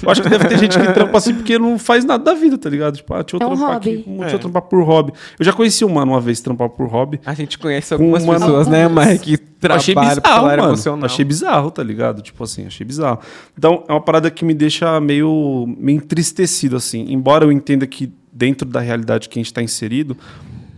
Eu 0.02 0.10
acho 0.10 0.22
que 0.22 0.30
deve 0.30 0.48
ter 0.48 0.58
gente 0.58 0.80
que 0.80 0.94
trampa 0.94 1.18
assim 1.18 1.34
porque 1.34 1.60
não 1.60 1.78
faz 1.78 2.06
nada 2.06 2.24
da 2.24 2.34
vida, 2.34 2.58
tá 2.58 2.70
ligado? 2.70 2.96
Tipo, 2.96 3.14
ah, 3.14 3.22
deixa 3.22 3.36
eu 3.36 3.42
É 3.42 3.46
um 3.46 3.56
trampar 3.58 3.74
hobby. 3.74 3.90
aqui, 3.92 4.10
deixa 4.10 4.32
É. 4.32 4.36
eu 4.36 4.40
trampar 4.40 4.62
por 4.62 4.84
hobby. 4.84 5.12
Eu 5.38 5.44
já 5.46 5.52
conheci 5.52 5.84
um 5.84 5.90
mano 5.90 6.14
uma 6.14 6.22
vez 6.22 6.40
trampar 6.40 6.70
por 6.70 6.88
hobby. 6.88 7.20
A 7.26 7.34
gente 7.34 7.60
conhece 7.60 7.94
algumas 7.94 8.24
uma- 8.24 8.36
pessoas, 8.40 8.68
né, 8.68 8.88
Mike, 8.88 9.38
que 9.38 9.68
achei 9.68 9.94
trabalham 9.94 10.16
bizarro, 10.16 10.22
pro 10.22 10.32
salário 10.32 10.62
mano. 10.64 10.74
emocional. 10.74 11.06
Achei 11.06 11.26
bizarro, 11.26 11.70
tá 11.72 11.84
ligado? 11.84 12.22
Tipo 12.22 12.44
assim, 12.46 12.66
achei 12.66 12.86
bizarro. 12.86 13.20
Então, 13.58 13.84
é 13.90 13.92
uma 13.92 14.02
parada 14.02 14.32
que 14.32 14.46
me 14.46 14.54
deixa 14.54 15.00
meio, 15.02 15.66
meio 15.78 15.98
entristecido, 15.98 16.78
assim. 16.78 17.06
Embora 17.10 17.44
eu 17.44 17.52
entenda 17.52 17.86
que 17.86 18.12
dentro 18.32 18.68
da 18.68 18.80
realidade 18.80 19.28
que 19.28 19.38
a 19.38 19.44
gente 19.44 19.54
tá 19.54 19.62
inserido, 19.62 20.16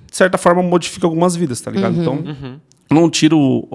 de 0.09 0.17
certa 0.17 0.37
forma 0.39 0.63
modifica 0.63 1.05
algumas 1.05 1.35
vidas, 1.35 1.61
tá 1.61 1.69
ligado? 1.69 1.99
Então, 2.01 2.23
não 2.93 3.09
tiro 3.09 3.67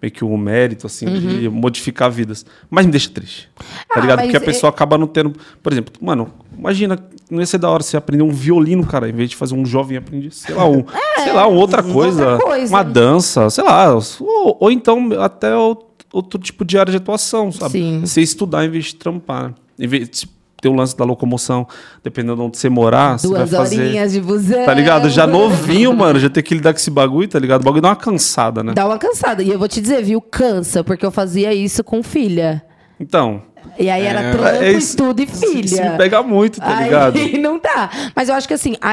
meio 0.00 0.12
que 0.12 0.24
o 0.24 0.36
mérito, 0.36 0.86
assim, 0.86 1.06
de 1.06 1.48
modificar 1.48 2.10
vidas. 2.10 2.44
Mas 2.70 2.86
me 2.86 2.92
deixa 2.92 3.10
triste. 3.10 3.48
Tá 3.56 3.64
Ah, 3.96 4.00
ligado? 4.00 4.16
mas 4.18 4.26
Porque 4.26 4.36
a 4.36 4.40
é- 4.40 4.44
pessoa 4.44 4.70
acaba 4.70 4.96
não 4.98 5.06
tendo. 5.06 5.32
Por 5.62 5.72
exemplo, 5.72 5.92
mano, 6.00 6.32
imagina, 6.56 6.98
não 7.30 7.40
ia 7.40 7.46
ser 7.46 7.58
da 7.58 7.68
hora 7.70 7.82
você 7.82 7.96
aprender 7.96 8.22
um 8.22 8.30
violino, 8.30 8.84
cara, 8.86 9.08
em 9.08 9.12
vez 9.12 9.30
de 9.30 9.36
fazer 9.36 9.54
um 9.54 9.64
jovem 9.66 9.96
aprender, 9.98 10.32
sei 10.32 10.54
lá, 10.54 10.66
um, 10.68 10.84
sei 11.22 11.32
lá, 11.32 11.46
outra 11.46 11.82
coisa, 11.82 12.22
É, 12.24 12.32
outra 12.32 12.46
coisa. 12.46 12.74
uma 12.74 12.82
dança, 12.82 13.50
sei 13.50 13.64
lá, 13.64 13.94
ou, 13.94 14.56
ou 14.60 14.70
então 14.70 15.08
até 15.20 15.54
o- 15.56 15.76
outro 16.12 16.40
tipo 16.40 16.64
de 16.64 16.78
área 16.78 16.90
de 16.90 16.96
atuação, 16.96 17.52
sabe? 17.52 17.72
Sim. 17.72 18.00
Você 18.00 18.22
estudar 18.22 18.64
em 18.64 18.70
vez 18.70 18.86
de 18.86 18.94
trampar. 18.96 19.54
Em 19.78 19.86
vez 19.86 20.08
de 20.08 20.28
ter 20.60 20.68
o 20.68 20.72
lance 20.72 20.96
da 20.96 21.04
locomoção, 21.04 21.66
dependendo 22.02 22.36
de 22.36 22.42
onde 22.42 22.58
você 22.58 22.68
morar, 22.68 23.18
você 23.18 23.28
vai 23.28 23.38
Duas 23.38 23.50
fazer. 23.50 23.80
horinhas 23.80 24.12
de 24.12 24.20
busão. 24.20 24.64
Tá 24.64 24.74
ligado? 24.74 25.08
Já 25.08 25.26
novinho, 25.26 25.94
mano, 25.94 26.18
já 26.18 26.28
ter 26.28 26.42
que 26.42 26.54
lidar 26.54 26.72
com 26.72 26.78
esse 26.78 26.90
bagulho, 26.90 27.28
tá 27.28 27.38
ligado? 27.38 27.60
O 27.60 27.64
bagulho 27.64 27.82
dá 27.82 27.88
uma 27.88 27.96
cansada, 27.96 28.62
né? 28.62 28.72
Dá 28.74 28.86
uma 28.86 28.98
cansada. 28.98 29.42
E 29.42 29.50
eu 29.50 29.58
vou 29.58 29.68
te 29.68 29.80
dizer, 29.80 30.02
viu? 30.02 30.20
Cansa, 30.20 30.82
porque 30.82 31.06
eu 31.06 31.10
fazia 31.10 31.54
isso 31.54 31.84
com 31.84 32.02
filha. 32.02 32.62
Então. 32.98 33.42
E 33.78 33.88
aí 33.88 34.04
era 34.04 34.32
trampo, 34.32 34.64
é 34.64 34.72
estudo 34.72 35.20
e 35.22 35.26
filha. 35.26 35.64
Isso 35.64 35.82
me 35.82 35.96
pega 35.96 36.22
muito, 36.22 36.60
tá 36.60 36.80
ligado? 36.80 37.16
Aí 37.16 37.38
não 37.38 37.58
dá. 37.58 37.90
Mas 38.14 38.28
eu 38.28 38.34
acho 38.34 38.48
que 38.48 38.54
assim, 38.54 38.76
a, 38.80 38.92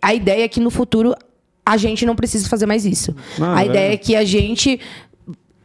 a 0.00 0.14
ideia 0.14 0.44
é 0.44 0.48
que 0.48 0.60
no 0.60 0.70
futuro 0.70 1.14
a 1.66 1.76
gente 1.76 2.04
não 2.06 2.14
precisa 2.14 2.48
fazer 2.48 2.66
mais 2.66 2.84
isso. 2.84 3.14
Não, 3.38 3.52
a 3.52 3.62
é. 3.62 3.66
ideia 3.66 3.92
é 3.94 3.96
que 3.96 4.14
a 4.14 4.24
gente 4.24 4.78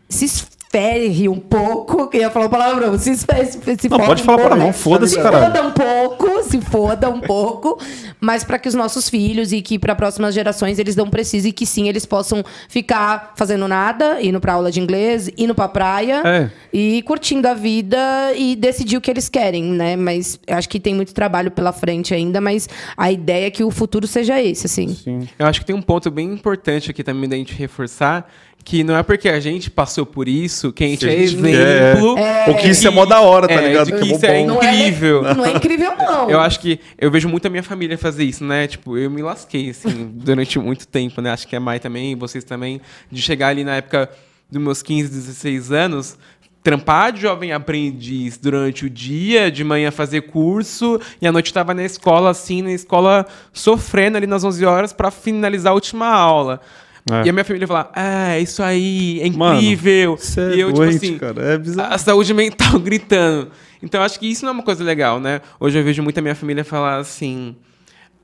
se 0.07 0.27
esferre 0.73 1.27
um 1.27 1.39
pouco. 1.39 2.09
Eu 2.13 2.21
ia 2.21 2.29
falar 2.29 2.45
uma 2.45 2.51
palavrão. 2.51 2.97
Se 2.97 3.11
esferre, 3.11 3.45
se 3.45 3.89
Não, 3.89 3.97
foque 3.97 4.05
pode 4.07 4.21
um 4.21 4.25
falar 4.25 4.37
pouco, 4.37 4.49
palavrão, 4.49 4.67
né? 4.67 4.73
foda-se, 4.73 5.13
Se 5.15 5.21
caralho. 5.21 5.45
foda 5.47 5.67
um 5.67 5.71
pouco, 5.71 6.43
se 6.43 6.61
foda 6.61 7.09
um 7.09 7.19
pouco. 7.19 7.79
Mas 8.21 8.43
para 8.43 8.59
que 8.59 8.67
os 8.67 8.75
nossos 8.75 9.09
filhos 9.09 9.51
e 9.51 9.61
que 9.61 9.79
para 9.79 9.95
próximas 9.95 10.33
gerações 10.35 10.77
eles 10.77 10.95
não 10.95 11.09
precisem 11.09 11.49
e 11.49 11.53
que 11.53 11.65
sim 11.65 11.87
eles 11.89 12.05
possam 12.05 12.43
ficar 12.67 13.33
fazendo 13.35 13.67
nada, 13.67 14.21
indo 14.21 14.39
pra 14.39 14.53
aula 14.53 14.71
de 14.71 14.79
inglês, 14.79 15.29
indo 15.37 15.55
pra 15.55 15.67
praia 15.67 16.21
É. 16.25 16.49
e 16.71 17.01
curtindo 17.03 17.47
a 17.47 17.53
vida 17.53 17.97
e 18.35 18.55
decidir 18.55 18.97
o 18.97 19.01
que 19.01 19.09
eles 19.09 19.27
querem, 19.27 19.63
né? 19.63 19.95
Mas 19.95 20.39
eu 20.45 20.55
acho 20.55 20.69
que 20.69 20.79
tem 20.79 20.93
muito 20.93 21.13
trabalho 21.13 21.49
pela 21.49 21.71
frente 21.73 22.13
ainda, 22.13 22.39
mas 22.39 22.69
a 22.95 23.11
ideia 23.11 23.47
é 23.47 23.51
que 23.51 23.63
o 23.63 23.71
futuro 23.71 24.05
seja 24.05 24.39
esse, 24.41 24.65
assim. 24.67 24.95
Eu 25.37 25.47
acho 25.47 25.61
que 25.61 25.65
tem 25.65 25.75
um 25.75 25.81
ponto 25.81 26.11
bem 26.11 26.31
importante 26.31 26.91
aqui 26.91 27.03
também 27.03 27.27
da 27.27 27.35
gente 27.35 27.53
reforçar, 27.53 28.29
que 28.63 28.83
não 28.83 28.95
é 28.95 29.03
porque 29.03 29.29
a 29.29 29.39
gente 29.39 29.69
passou 29.69 30.05
por 30.05 30.27
isso 30.27 30.71
que 30.71 30.83
a 30.83 30.87
gente 30.87 31.07
a 31.07 31.11
é 31.11 31.25
gente 31.25 31.47
exemplo. 31.47 32.15
Ou 32.47 32.55
que 32.55 32.69
isso 32.69 32.87
é 32.87 32.91
mó 32.91 33.05
da 33.05 33.21
hora, 33.21 33.47
tá 33.47 33.55
é, 33.55 33.67
ligado? 33.67 33.91
Que 33.91 33.99
que 33.99 34.11
é 34.11 34.15
isso 34.15 34.25
é 34.25 34.41
incrível. 34.41 35.23
Não 35.35 35.45
é 35.45 35.51
incrível, 35.51 35.95
não. 35.97 36.29
Eu 36.29 36.39
acho 36.39 36.59
que 36.59 36.79
eu 36.97 37.09
vejo 37.09 37.27
muito 37.27 37.45
a 37.45 37.49
minha 37.49 37.63
família 37.63 37.97
fazer 37.97 38.23
isso, 38.23 38.43
né? 38.43 38.67
Tipo, 38.67 38.97
eu 38.97 39.09
me 39.09 39.21
lasquei, 39.21 39.69
assim, 39.69 40.11
durante 40.13 40.59
muito 40.59 40.87
tempo, 40.87 41.21
né? 41.21 41.31
Acho 41.31 41.47
que 41.47 41.55
a 41.55 41.59
Mai 41.59 41.79
também, 41.79 42.15
vocês 42.15 42.43
também, 42.43 42.79
de 43.11 43.21
chegar 43.21 43.47
ali 43.47 43.63
na 43.63 43.77
época 43.77 44.09
dos 44.51 44.61
meus 44.61 44.81
15, 44.81 45.09
16 45.09 45.71
anos, 45.71 46.17
trampar 46.63 47.13
de 47.13 47.21
jovem 47.21 47.51
aprendiz 47.51 48.37
durante 48.37 48.85
o 48.85 48.89
dia, 48.89 49.49
de 49.49 49.63
manhã 49.63 49.91
fazer 49.91 50.21
curso, 50.21 50.99
e 51.21 51.27
à 51.27 51.31
noite 51.31 51.53
tava 51.53 51.73
na 51.73 51.83
escola, 51.83 52.29
assim, 52.31 52.61
na 52.61 52.71
escola, 52.71 53.25
sofrendo 53.53 54.17
ali 54.17 54.27
nas 54.27 54.43
11 54.43 54.65
horas 54.65 54.93
para 54.93 55.09
finalizar 55.09 55.71
a 55.71 55.73
última 55.73 56.07
aula. 56.07 56.61
É. 57.11 57.25
E 57.25 57.29
a 57.29 57.33
minha 57.33 57.45
família 57.45 57.67
falava, 57.67 57.91
ah, 57.95 58.39
isso 58.39 58.61
aí, 58.61 59.21
é 59.21 59.29
Mano, 59.29 59.55
incrível. 59.59 60.17
É 60.37 60.55
e 60.55 60.59
eu, 60.59 60.71
doente, 60.71 60.93
tipo 60.99 61.05
assim, 61.05 61.17
cara. 61.17 61.41
É 61.53 61.57
bizarro. 61.57 61.93
a 61.93 61.97
saúde 61.97 62.33
mental 62.35 62.79
gritando. 62.79 63.49
Então, 63.81 64.01
acho 64.01 64.19
que 64.19 64.27
isso 64.27 64.43
não 64.43 64.51
é 64.51 64.53
uma 64.53 64.63
coisa 64.63 64.83
legal, 64.83 65.19
né? 65.19 65.41
Hoje 65.59 65.79
eu 65.79 65.83
vejo 65.83 66.03
muita 66.03 66.21
minha 66.21 66.35
família 66.35 66.63
falar 66.63 66.97
assim. 66.97 67.55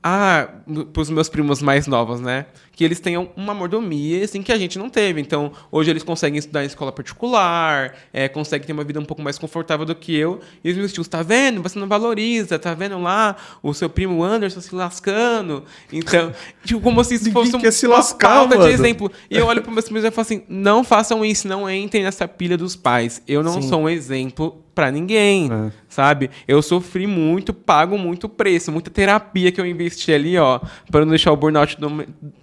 Ah, 0.02 0.48
pros 0.92 1.10
meus 1.10 1.28
primos 1.28 1.60
mais 1.60 1.88
novos, 1.88 2.20
né? 2.20 2.46
Que 2.70 2.84
eles 2.84 3.00
tenham 3.00 3.28
uma 3.36 3.52
mordomia, 3.52 4.24
assim, 4.24 4.40
que 4.40 4.52
a 4.52 4.58
gente 4.58 4.78
não 4.78 4.88
teve. 4.88 5.20
Então, 5.20 5.50
hoje 5.72 5.90
eles 5.90 6.04
conseguem 6.04 6.38
estudar 6.38 6.62
em 6.62 6.66
escola 6.66 6.92
particular, 6.92 7.94
é, 8.12 8.28
conseguem 8.28 8.66
ter 8.66 8.72
uma 8.72 8.84
vida 8.84 9.00
um 9.00 9.04
pouco 9.04 9.20
mais 9.20 9.36
confortável 9.38 9.84
do 9.84 9.94
que 9.96 10.14
eu. 10.14 10.40
E 10.62 10.70
os 10.70 10.76
meus 10.76 10.92
tios, 10.92 11.08
tá 11.08 11.22
vendo? 11.22 11.60
Você 11.62 11.76
não 11.78 11.88
valoriza, 11.88 12.56
tá 12.58 12.72
vendo 12.72 13.00
lá 13.00 13.34
o 13.62 13.74
seu 13.74 13.88
primo 13.90 14.22
Anderson 14.22 14.60
se 14.60 14.74
lascando. 14.74 15.64
Então, 15.92 16.32
tipo, 16.64 16.80
como 16.80 17.02
se 17.02 17.14
isso 17.16 17.32
fosse 17.32 17.56
um- 17.56 17.72
se 17.72 17.86
uma 17.86 17.96
lascar, 17.96 18.28
falta 18.28 18.54
de 18.58 18.74
exemplo. 18.74 19.10
E 19.30 19.36
eu 19.36 19.46
olho 19.46 19.62
para 19.62 19.72
meus 19.72 19.86
primos 19.86 20.04
e 20.04 20.10
falo 20.12 20.22
assim: 20.24 20.42
não 20.48 20.84
façam 20.84 21.24
isso, 21.24 21.48
não 21.48 21.68
entrem 21.68 22.04
nessa 22.04 22.28
pilha 22.28 22.56
dos 22.56 22.76
pais. 22.76 23.20
Eu 23.26 23.42
não 23.42 23.60
sou 23.62 23.80
um 23.80 23.88
exemplo 23.88 24.62
para 24.76 24.90
ninguém, 24.92 25.50
É. 25.50 25.72
sabe? 25.88 26.28
Eu 26.46 26.60
sofri 26.60 27.06
muito, 27.06 27.54
pago 27.54 27.96
muito 27.96 28.28
preço, 28.28 28.70
muita 28.70 28.90
terapia 28.90 29.50
que 29.50 29.58
eu 29.58 29.64
investi 29.64 30.12
ali, 30.12 30.36
ó, 30.36 30.60
para 30.90 31.00
não 31.00 31.08
deixar 31.08 31.32
o 31.32 31.36
burnout 31.36 31.78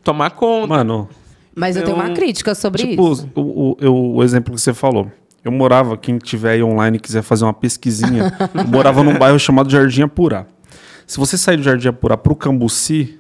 tomar 0.04 0.32
conta. 0.32 0.68
Mano, 0.68 1.08
Mas 1.56 1.76
eu 1.76 1.84
tenho 1.84 1.96
uma 1.96 2.06
Então, 2.06 2.16
crítica 2.16 2.56
sobre 2.56 2.82
tipo, 2.88 3.12
isso. 3.14 3.30
o, 3.36 3.42
o, 3.42 3.78
eu- 3.80 3.96
o 3.96 4.24
exemplo 4.24 4.56
que 4.56 4.60
você 4.60 4.74
falou. 4.74 5.12
Eu 5.46 5.52
morava, 5.52 5.96
quem 5.96 6.18
tiver 6.18 6.54
aí 6.54 6.64
online 6.64 6.98
e 6.98 7.00
quiser 7.00 7.22
fazer 7.22 7.44
uma 7.46 7.54
pesquisinha, 7.54 8.34
eu 8.56 8.68
morava 8.68 9.04
num 9.04 9.16
bairro 9.20 9.38
chamado 9.38 9.70
Jardim 9.70 10.02
Apurá. 10.02 10.48
Se 11.06 11.20
você 11.20 11.38
sair 11.38 11.58
do 11.58 11.62
Jardim 11.64 11.90
Apurá 11.90 12.18
pro 12.18 12.36
Cambuci, 12.36 13.20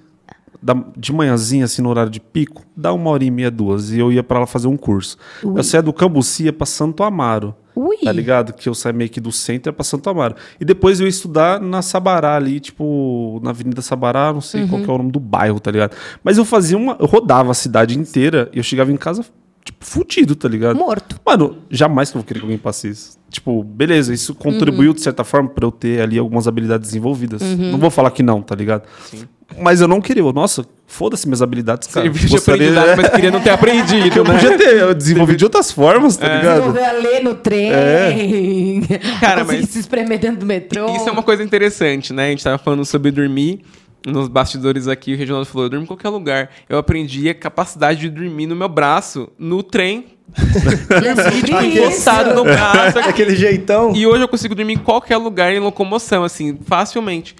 da- 0.59 0.83
de 0.97 1.13
manhãzinha, 1.13 1.65
assim, 1.65 1.83
no 1.83 1.89
horário 1.89 2.09
de 2.09 2.19
pico, 2.19 2.63
dá 2.75 2.91
uma 2.91 3.11
hora 3.11 3.23
e 3.23 3.29
meia, 3.29 3.51
duas. 3.51 3.91
E 3.91 3.99
eu 3.99 4.11
ia 4.11 4.23
pra 4.23 4.39
lá 4.39 4.47
fazer 4.47 4.67
um 4.67 4.77
curso. 4.77 5.15
Ui. 5.43 5.59
Eu 5.59 5.63
saía 5.63 5.83
do 5.83 5.93
Cambuci, 5.93 6.45
ia 6.45 6.53
pra 6.53 6.65
Santo 6.65 7.03
Amaro. 7.03 7.53
Ui. 7.75 7.97
Tá 8.03 8.11
ligado? 8.11 8.53
Que 8.53 8.69
eu 8.69 8.75
saí 8.75 8.93
meio 8.93 9.09
que 9.09 9.19
do 9.19 9.31
centro 9.31 9.69
ia 9.69 9.73
pra 9.73 9.83
Santo 9.83 10.09
Amaro. 10.09 10.35
E 10.59 10.65
depois 10.65 10.99
eu 10.99 11.05
ia 11.05 11.09
estudar 11.09 11.59
na 11.59 11.81
Sabará 11.81 12.35
ali, 12.35 12.59
tipo, 12.59 13.39
na 13.43 13.49
Avenida 13.49 13.81
Sabará, 13.81 14.31
não 14.31 14.41
sei 14.41 14.67
qual 14.67 14.81
que 14.81 14.89
é 14.89 14.93
o 14.93 14.97
nome 14.97 15.11
do 15.11 15.19
bairro, 15.19 15.59
tá 15.59 15.71
ligado? 15.71 15.95
Mas 16.23 16.37
eu 16.37 16.45
fazia 16.45 16.77
uma. 16.77 16.95
Eu 16.99 17.05
rodava 17.05 17.51
a 17.51 17.55
cidade 17.55 17.97
inteira 17.97 18.49
e 18.53 18.57
eu 18.57 18.63
chegava 18.63 18.91
em 18.91 18.97
casa, 18.97 19.25
fudido, 19.83 20.35
tá 20.35 20.47
ligado? 20.47 20.75
Morto. 20.77 21.19
Mano, 21.25 21.57
jamais 21.69 22.09
que 22.09 22.17
eu 22.17 22.21
vou 22.21 22.27
querer 22.27 22.39
que 22.39 22.45
alguém 22.45 22.57
passe 22.57 22.89
isso. 22.89 23.17
Tipo, 23.29 23.63
beleza, 23.63 24.13
isso 24.13 24.33
contribuiu 24.35 24.93
de 24.93 25.01
certa 25.01 25.23
forma 25.23 25.49
pra 25.49 25.65
eu 25.65 25.71
ter 25.71 26.01
ali 26.01 26.17
algumas 26.19 26.47
habilidades 26.47 26.89
desenvolvidas. 26.89 27.41
Não 27.41 27.77
vou 27.79 27.89
falar 27.89 28.11
que 28.11 28.21
não, 28.23 28.41
tá 28.41 28.55
ligado? 28.55 28.83
Mas 29.59 29.81
eu 29.81 29.87
não 29.87 29.99
queria. 30.01 30.23
Nossa, 30.31 30.65
foda-se 30.87 31.27
minhas 31.27 31.41
habilidades, 31.41 31.87
cara. 31.87 32.05
Serviço 32.05 32.25
de 32.27 32.31
Gostaria- 32.31 32.69
aprendizado, 32.69 32.97
mas 33.01 33.09
queria 33.11 33.31
não 33.31 33.41
ter 33.41 33.49
aprendido, 33.51 34.17
Eu 34.19 34.23
né? 34.23 34.33
podia 34.33 34.57
ter 34.57 34.95
desenvolvido 34.95 35.37
de 35.37 35.43
outras 35.45 35.71
formas, 35.71 36.15
tá 36.17 36.27
ligado? 36.27 36.53
Desenvolver 36.61 36.85
a 36.85 36.91
ler 36.93 37.23
no 37.23 37.35
trem. 37.35 38.81
Cara, 39.19 39.41
conseguir 39.43 39.61
mas- 39.63 39.69
se 39.69 39.79
espremer 39.79 40.19
dentro 40.19 40.37
do 40.39 40.45
metrô. 40.45 40.95
Isso 40.95 41.09
é 41.09 41.11
uma 41.11 41.23
coisa 41.23 41.43
interessante, 41.43 42.13
né? 42.13 42.27
A 42.27 42.29
gente 42.29 42.43
tava 42.43 42.57
falando 42.57 42.85
sobre 42.85 43.11
dormir. 43.11 43.61
Nos 44.05 44.27
bastidores 44.27 44.87
aqui, 44.87 45.13
o 45.13 45.17
Reginaldo 45.17 45.45
falou: 45.45 45.65
eu 45.65 45.69
durmo 45.69 45.83
em 45.85 45.87
qualquer 45.87 46.09
lugar. 46.09 46.49
Eu 46.67 46.77
aprendi 46.77 47.29
a 47.29 47.33
capacidade 47.33 48.01
de 48.01 48.09
dormir 48.09 48.47
no 48.47 48.55
meu 48.55 48.67
braço, 48.67 49.29
no 49.37 49.63
trem, 49.63 50.13
E 51.03 51.53
é 51.53 51.65
encostado 51.65 52.33
no 52.35 52.43
braço. 52.43 52.99
Aquele 53.07 53.35
jeitão. 53.35 53.95
E 53.95 54.05
hoje 54.05 54.23
eu 54.23 54.27
consigo 54.27 54.55
dormir 54.55 54.73
em 54.73 54.77
qualquer 54.77 55.17
lugar 55.17 55.53
em 55.53 55.59
locomoção, 55.59 56.23
assim, 56.23 56.57
facilmente. 56.65 57.35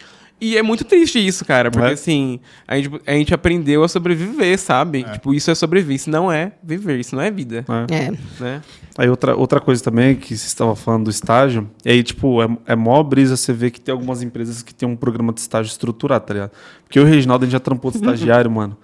E 0.45 0.57
é 0.57 0.61
muito 0.61 0.83
triste 0.83 1.25
isso, 1.25 1.45
cara, 1.45 1.71
porque 1.71 1.87
É. 1.87 1.93
assim, 1.93 2.39
a 2.67 2.75
gente, 2.75 2.91
a 3.07 3.11
gente 3.13 3.33
aprendeu 3.33 3.81
a 3.83 3.87
sobreviver, 3.87 4.59
sabe? 4.59 5.03
Tipo, 5.03 5.33
isso 5.33 5.49
é 5.49 5.55
sobreviver, 5.55 5.95
isso 5.95 6.09
não 6.09 6.29
é 6.29 6.51
viver, 6.61 6.99
isso 6.99 7.15
não 7.15 7.23
é 7.23 7.31
vida, 7.31 7.63
É. 7.89 7.95
É. 7.95 8.11
né? 8.39 8.61
Aí 8.97 9.09
outra, 9.09 9.35
outra 9.35 9.59
coisa 9.61 9.81
também 9.81 10.15
que 10.15 10.37
você 10.37 10.45
estava 10.45 10.75
falando 10.75 11.05
do 11.05 11.09
estágio, 11.09 11.69
e 11.85 11.89
aí, 11.91 12.03
tipo, 12.03 12.43
é, 12.43 12.47
é 12.67 12.75
mó 12.75 13.01
brisa 13.01 13.37
você 13.37 13.53
ver 13.53 13.71
que 13.71 13.79
tem 13.79 13.93
algumas 13.93 14.21
empresas 14.21 14.61
que 14.61 14.73
tem 14.73 14.87
um 14.87 14.95
programa 14.97 15.31
de 15.31 15.39
estágio 15.39 15.69
estruturado, 15.71 16.25
tá 16.25 16.33
ligado? 16.33 16.51
Porque 16.83 16.99
eu 16.99 17.03
e 17.03 17.05
o 17.05 17.09
Reginaldo, 17.09 17.43
a 17.43 17.47
gente 17.47 17.53
já 17.53 17.59
trampou 17.61 17.89
de 17.89 17.97
estagiário, 18.03 18.51
mano. 18.51 18.77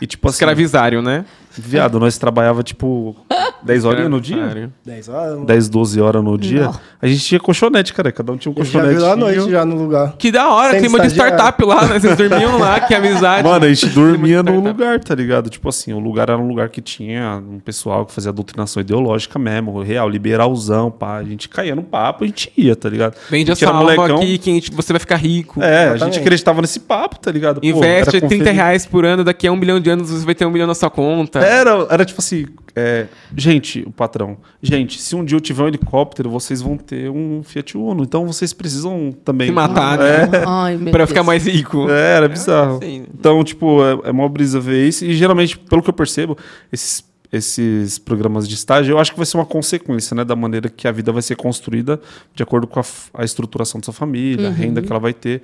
E 0.00 0.06
tipo 0.08 0.28
assim, 0.28 0.34
Escravizário, 0.36 1.00
né? 1.00 1.24
viado, 1.56 2.00
nós 2.00 2.18
trabalhava, 2.18 2.62
tipo, 2.64 3.16
10 3.64 3.84
horas 3.84 4.10
no 4.10 4.20
dia? 4.20 4.36
Escravizário. 4.36 4.72
10 4.84 5.08
horas. 5.08 5.44
10, 5.46 5.68
12 5.68 6.00
horas 6.00 6.22
no 6.24 6.38
dia. 6.38 6.64
Não. 6.64 6.80
A 7.00 7.06
gente 7.06 7.24
tinha 7.24 7.40
colchonete, 7.40 7.92
cara. 7.92 8.12
Cada 8.12 8.32
um 8.32 8.36
tinha 8.36 8.52
um 8.52 8.54
Eu 8.58 8.64
já 8.64 8.72
colchonete. 8.80 9.00
lá 9.00 9.12
à 9.12 9.16
noite, 9.16 9.50
já 9.50 9.64
no 9.64 9.74
lugar. 9.76 10.14
Que 10.18 10.30
da 10.30 10.48
hora, 10.48 10.70
Sem 10.72 10.80
clima 10.80 11.00
de 11.00 11.06
startup 11.08 11.64
lá, 11.64 11.86
né? 11.86 11.98
Vocês 11.98 12.16
dormiam 12.16 12.58
lá, 12.58 12.80
que 12.80 12.94
amizade. 12.94 13.46
Mano, 13.48 13.64
a 13.64 13.68
gente 13.68 13.86
dormia 13.88 14.42
no 14.42 14.50
startup. 14.50 14.68
lugar, 14.68 15.00
tá 15.00 15.14
ligado? 15.14 15.50
Tipo 15.50 15.68
assim, 15.68 15.92
o 15.92 15.98
lugar 15.98 16.28
era 16.28 16.38
um 16.38 16.46
lugar 16.48 16.68
que 16.68 16.80
tinha 16.80 17.42
um 17.46 17.58
pessoal 17.58 18.04
que 18.06 18.12
fazia 18.12 18.32
doutrinação 18.32 18.80
ideológica 18.80 19.38
mesmo, 19.38 19.80
real, 19.82 20.08
liberalzão, 20.08 20.90
pá. 20.90 21.16
A 21.16 21.24
gente 21.24 21.48
caía 21.48 21.74
no 21.74 21.82
papo, 21.82 22.24
a 22.24 22.26
gente 22.26 22.52
ia, 22.56 22.74
tá 22.76 22.88
ligado? 22.88 23.14
Vende 23.30 23.50
a 23.52 23.56
salva 23.56 23.80
molecão. 23.80 24.16
aqui 24.16 24.38
que 24.38 24.50
a 24.50 24.54
gente- 24.54 24.70
você 24.72 24.92
vai 24.92 25.00
ficar 25.00 25.16
rico. 25.16 25.62
É, 25.62 25.66
a 25.66 25.82
Exatamente. 25.94 26.14
gente 26.14 26.20
acreditava 26.22 26.60
nesse 26.60 26.80
papo, 26.80 27.18
tá 27.18 27.30
ligado? 27.30 27.60
Pô, 27.60 27.66
Investe 27.66 28.16
era 28.16 28.26
30 28.26 28.36
conferir- 28.44 28.54
reais 28.54 28.86
por 28.86 29.04
ano, 29.04 29.24
daqui 29.24 29.46
a 29.46 29.52
um 29.52 29.56
milhão 29.56 29.80
de 29.80 29.90
anos 29.90 30.10
você 30.10 30.24
vai 30.24 30.34
ter 30.34 30.44
um 30.46 30.50
milhão 30.50 30.66
na 30.66 30.74
sua 30.74 30.90
conta. 30.90 31.38
Era, 31.40 31.86
era 31.90 32.04
tipo 32.04 32.20
assim, 32.20 32.46
é, 32.76 33.06
gente, 33.36 33.84
o 33.86 33.92
patrão, 33.92 34.36
gente, 34.60 35.00
se 35.00 35.14
um 35.14 35.24
dia 35.24 35.36
eu 35.36 35.40
tiver 35.40 35.62
um 35.62 35.68
helicóptero, 35.68 36.28
vocês 36.28 36.60
vão 36.60 36.76
ter 36.76 37.08
um 37.08 37.42
Fiat 37.44 37.76
Uno, 37.78 38.02
então 38.02 38.26
vocês 38.26 38.52
precisam 38.52 39.14
também... 39.24 39.48
Se 39.48 39.52
matar, 39.52 39.96
né? 39.98 40.42
Ai, 40.46 40.76
meu 40.76 40.90
Pra 40.92 41.06
ficar 41.06 41.22
mais 41.22 41.46
rico. 41.46 41.88
É, 41.88 42.16
era 42.16 42.28
bizarro. 42.28 42.80
Sim. 42.82 43.06
Então, 43.14 43.42
tipo, 43.44 43.80
é, 43.84 44.08
é 44.08 44.12
mó 44.12 44.28
brisa 44.28 44.58
ver 44.58 44.88
isso. 44.88 45.04
E 45.04 45.14
geralmente, 45.14 45.56
pelo 45.56 45.82
que 45.82 45.90
eu 45.90 45.94
percebo, 45.94 46.36
esses, 46.72 47.04
esses 47.32 47.98
programas 47.98 48.48
de 48.48 48.54
estágio, 48.54 48.92
eu 48.92 48.98
acho 48.98 49.12
que 49.12 49.16
vai 49.16 49.26
ser 49.26 49.36
uma 49.36 49.46
consequência, 49.46 50.14
né? 50.14 50.24
Da 50.24 50.34
maneira 50.34 50.68
que 50.68 50.88
a 50.88 50.92
vida 50.92 51.12
vai 51.12 51.22
ser 51.22 51.36
construída 51.36 52.00
de 52.34 52.42
acordo 52.42 52.66
com 52.66 52.80
a, 52.80 52.84
a 53.14 53.24
estruturação 53.24 53.80
da 53.80 53.84
sua 53.84 53.94
família, 53.94 54.48
a 54.48 54.52
renda 54.52 54.82
que 54.82 54.90
ela 54.90 55.00
vai 55.00 55.12
ter. 55.12 55.42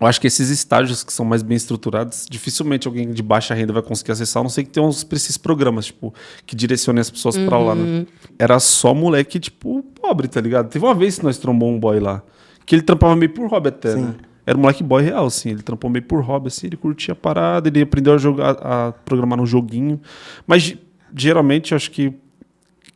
Eu 0.00 0.06
acho 0.06 0.20
que 0.20 0.26
esses 0.26 0.50
estágios 0.50 1.02
que 1.02 1.12
são 1.12 1.24
mais 1.24 1.42
bem 1.42 1.56
estruturados, 1.56 2.26
dificilmente 2.30 2.86
alguém 2.86 3.10
de 3.12 3.22
baixa 3.22 3.54
renda 3.54 3.72
vai 3.72 3.82
conseguir 3.82 4.12
acessar, 4.12 4.40
a 4.40 4.44
não 4.44 4.50
sei 4.50 4.62
que 4.64 4.70
tenha 4.70 4.84
uns 4.84 5.06
esses 5.12 5.38
programas, 5.38 5.86
tipo, 5.86 6.12
que 6.44 6.54
direcionem 6.54 7.00
as 7.00 7.10
pessoas 7.10 7.36
pra 7.38 7.58
lá, 7.58 7.74
né? 7.74 8.06
Era 8.38 8.60
só 8.60 8.92
moleque, 8.92 9.40
tipo, 9.40 9.82
pobre, 10.00 10.28
tá 10.28 10.40
ligado? 10.40 10.68
Teve 10.68 10.84
uma 10.84 10.94
vez 10.94 11.18
que 11.18 11.24
nós 11.24 11.38
trombou 11.38 11.70
um 11.70 11.80
boy 11.80 11.98
lá, 11.98 12.22
que 12.66 12.74
ele 12.74 12.82
trampava 12.82 13.16
meio 13.16 13.32
por 13.32 13.48
hobby 13.48 13.68
até, 13.70 13.94
né? 14.02 14.14
Era 14.44 14.56
um 14.56 14.60
moleque 14.60 14.82
boy 14.84 15.02
real, 15.02 15.26
assim. 15.26 15.50
Ele 15.50 15.62
trampou 15.62 15.90
meio 15.90 16.04
por 16.04 16.20
hobby, 16.22 16.48
assim. 16.48 16.68
Ele 16.68 16.76
curtia 16.76 17.12
a 17.12 17.16
parada, 17.16 17.68
ele 17.68 17.80
aprendeu 17.82 18.12
a 18.14 18.18
jogar, 18.18 18.50
a 18.60 18.92
programar 18.92 19.38
no 19.38 19.44
joguinho. 19.46 20.00
Mas, 20.46 20.62
ge- 20.62 20.78
geralmente, 21.16 21.72
eu 21.72 21.76
acho 21.76 21.90
que 21.90 22.12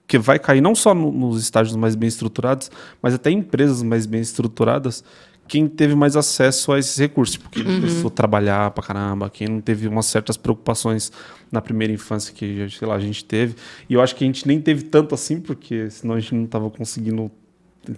que 0.06 0.18
vai 0.18 0.40
cair 0.40 0.60
não 0.60 0.74
só 0.74 0.92
no- 0.92 1.12
nos 1.12 1.40
estágios 1.40 1.76
mais 1.76 1.94
bem 1.94 2.08
estruturados, 2.08 2.68
mas 3.00 3.14
até 3.14 3.30
em 3.30 3.38
empresas 3.38 3.80
mais 3.80 4.06
bem 4.06 4.20
estruturadas, 4.20 5.04
quem 5.50 5.66
teve 5.66 5.96
mais 5.96 6.14
acesso 6.14 6.70
a 6.70 6.78
esses 6.78 6.96
recursos, 6.96 7.36
porque 7.36 7.64
quem 7.64 7.80
precisou 7.80 8.08
trabalhar 8.08 8.70
pra 8.70 8.84
caramba, 8.84 9.28
quem 9.28 9.48
não 9.48 9.60
teve 9.60 9.88
umas 9.88 10.06
certas 10.06 10.36
preocupações 10.36 11.10
na 11.50 11.60
primeira 11.60 11.92
infância 11.92 12.32
que, 12.32 12.68
sei 12.70 12.86
lá, 12.86 12.94
a 12.94 13.00
gente 13.00 13.24
teve. 13.24 13.56
E 13.88 13.94
eu 13.94 14.00
acho 14.00 14.14
que 14.14 14.22
a 14.22 14.28
gente 14.28 14.46
nem 14.46 14.60
teve 14.60 14.84
tanto 14.84 15.12
assim, 15.12 15.40
porque 15.40 15.90
senão 15.90 16.14
a 16.14 16.20
gente 16.20 16.36
não 16.36 16.46
tava 16.46 16.70
conseguindo, 16.70 17.28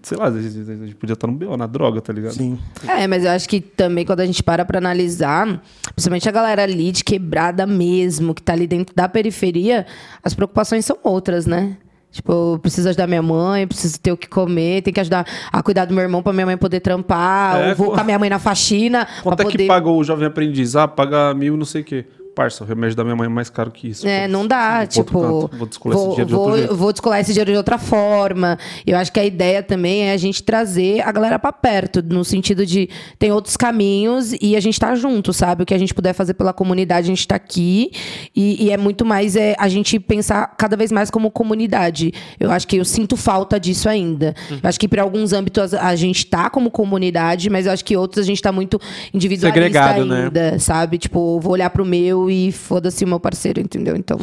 sei 0.02 0.16
lá, 0.16 0.28
a 0.28 0.40
gente 0.40 0.70
a 0.70 0.76
gente 0.76 0.94
podia 0.94 1.12
estar 1.12 1.26
no 1.26 1.34
BO, 1.34 1.54
na 1.54 1.66
droga, 1.66 2.00
tá 2.00 2.10
ligado? 2.10 2.32
Sim. 2.32 2.58
É, 2.88 3.06
mas 3.06 3.22
eu 3.22 3.30
acho 3.30 3.46
que 3.46 3.60
também 3.60 4.06
quando 4.06 4.20
a 4.20 4.26
gente 4.26 4.42
para 4.42 4.64
pra 4.64 4.78
analisar, 4.78 5.62
principalmente 5.94 6.26
a 6.30 6.32
galera 6.32 6.62
ali 6.62 6.90
de 6.90 7.04
quebrada 7.04 7.66
mesmo, 7.66 8.34
que 8.34 8.42
tá 8.42 8.54
ali 8.54 8.66
dentro 8.66 8.96
da 8.96 9.06
periferia, 9.10 9.84
as 10.24 10.32
preocupações 10.32 10.86
são 10.86 10.96
outras, 11.02 11.44
né? 11.44 11.76
Tipo, 12.12 12.54
eu 12.54 12.58
preciso 12.58 12.90
ajudar 12.90 13.06
minha 13.06 13.22
mãe, 13.22 13.66
preciso 13.66 13.98
ter 13.98 14.12
o 14.12 14.16
que 14.18 14.28
comer, 14.28 14.82
tem 14.82 14.92
que 14.92 15.00
ajudar 15.00 15.26
a 15.50 15.62
cuidar 15.62 15.86
do 15.86 15.94
meu 15.94 16.02
irmão 16.02 16.22
pra 16.22 16.30
minha 16.32 16.44
mãe 16.44 16.58
poder 16.58 16.80
trampar, 16.80 17.56
É, 17.58 17.70
ou 17.70 17.74
vou 17.74 17.92
com 17.92 18.00
a 18.00 18.04
minha 18.04 18.18
mãe 18.18 18.28
na 18.28 18.38
faxina 18.38 19.08
Quanto 19.22 19.40
é 19.40 19.44
que 19.46 19.52
poder... 19.52 19.66
paga 19.66 19.88
o 19.88 20.04
jovem 20.04 20.26
aprendiz? 20.26 20.76
Ah, 20.76 20.86
paga 20.86 21.32
mil 21.32 21.56
não 21.56 21.64
sei 21.64 21.80
o 21.80 21.84
quê. 21.84 22.04
Parça, 22.34 22.64
o 22.64 22.66
remédio 22.66 22.96
da 22.96 23.04
minha 23.04 23.14
mãe 23.14 23.26
é 23.26 23.28
mais 23.28 23.50
caro 23.50 23.70
que 23.70 23.88
isso. 23.88 24.06
É, 24.06 24.26
não 24.26 24.46
dá, 24.46 24.86
tipo. 24.86 25.20
canto, 25.20 25.50
Vou 25.56 25.66
descolar 25.66 25.94
esse 25.94 26.04
vou, 26.04 26.10
dinheiro 26.10 26.28
de 26.28 26.34
vou, 26.34 26.44
outro 26.44 26.58
jeito. 26.58 26.76
vou 26.76 26.92
descolar 26.92 27.20
esse 27.20 27.32
dinheiro 27.32 27.50
de 27.52 27.56
outra 27.56 27.78
forma. 27.78 28.58
Eu 28.86 28.96
acho 28.96 29.12
que 29.12 29.20
a 29.20 29.24
ideia 29.24 29.62
também 29.62 30.04
é 30.04 30.12
a 30.12 30.16
gente 30.16 30.42
trazer 30.42 31.00
a 31.06 31.12
galera 31.12 31.38
pra 31.38 31.52
perto, 31.52 32.02
no 32.02 32.24
sentido 32.24 32.64
de 32.64 32.88
tem 33.18 33.30
outros 33.30 33.56
caminhos 33.56 34.32
e 34.40 34.56
a 34.56 34.60
gente 34.60 34.80
tá 34.80 34.94
junto, 34.94 35.32
sabe? 35.32 35.62
O 35.62 35.66
que 35.66 35.74
a 35.74 35.78
gente 35.78 35.92
puder 35.92 36.14
fazer 36.14 36.34
pela 36.34 36.52
comunidade, 36.52 37.06
a 37.06 37.14
gente 37.14 37.28
tá 37.28 37.36
aqui. 37.36 37.90
E, 38.34 38.64
e 38.64 38.70
é 38.70 38.76
muito 38.76 39.04
mais 39.04 39.36
é, 39.36 39.54
a 39.58 39.68
gente 39.68 40.00
pensar 40.00 40.54
cada 40.56 40.76
vez 40.76 40.90
mais 40.90 41.10
como 41.10 41.30
comunidade. 41.30 42.12
Eu 42.40 42.50
acho 42.50 42.66
que 42.66 42.76
eu 42.76 42.84
sinto 42.84 43.16
falta 43.16 43.60
disso 43.60 43.88
ainda. 43.88 44.34
Eu 44.50 44.60
acho 44.62 44.80
que 44.80 44.88
para 44.88 45.02
alguns 45.02 45.32
âmbitos 45.32 45.74
a 45.74 45.94
gente 45.94 46.26
tá 46.26 46.48
como 46.48 46.70
comunidade, 46.70 47.50
mas 47.50 47.66
eu 47.66 47.72
acho 47.72 47.84
que 47.84 47.96
outros 47.96 48.24
a 48.24 48.26
gente 48.26 48.40
tá 48.40 48.50
muito 48.50 48.80
individualista 49.12 49.62
Segregado, 49.62 50.04
né? 50.04 50.24
ainda, 50.24 50.58
sabe? 50.58 50.96
Tipo, 50.98 51.38
vou 51.38 51.52
olhar 51.52 51.68
pro 51.70 51.84
meu 51.84 52.21
e 52.30 52.52
foda-se 52.52 53.04
o 53.04 53.08
meu 53.08 53.20
parceiro, 53.20 53.60
entendeu? 53.60 53.96
Então. 53.96 54.18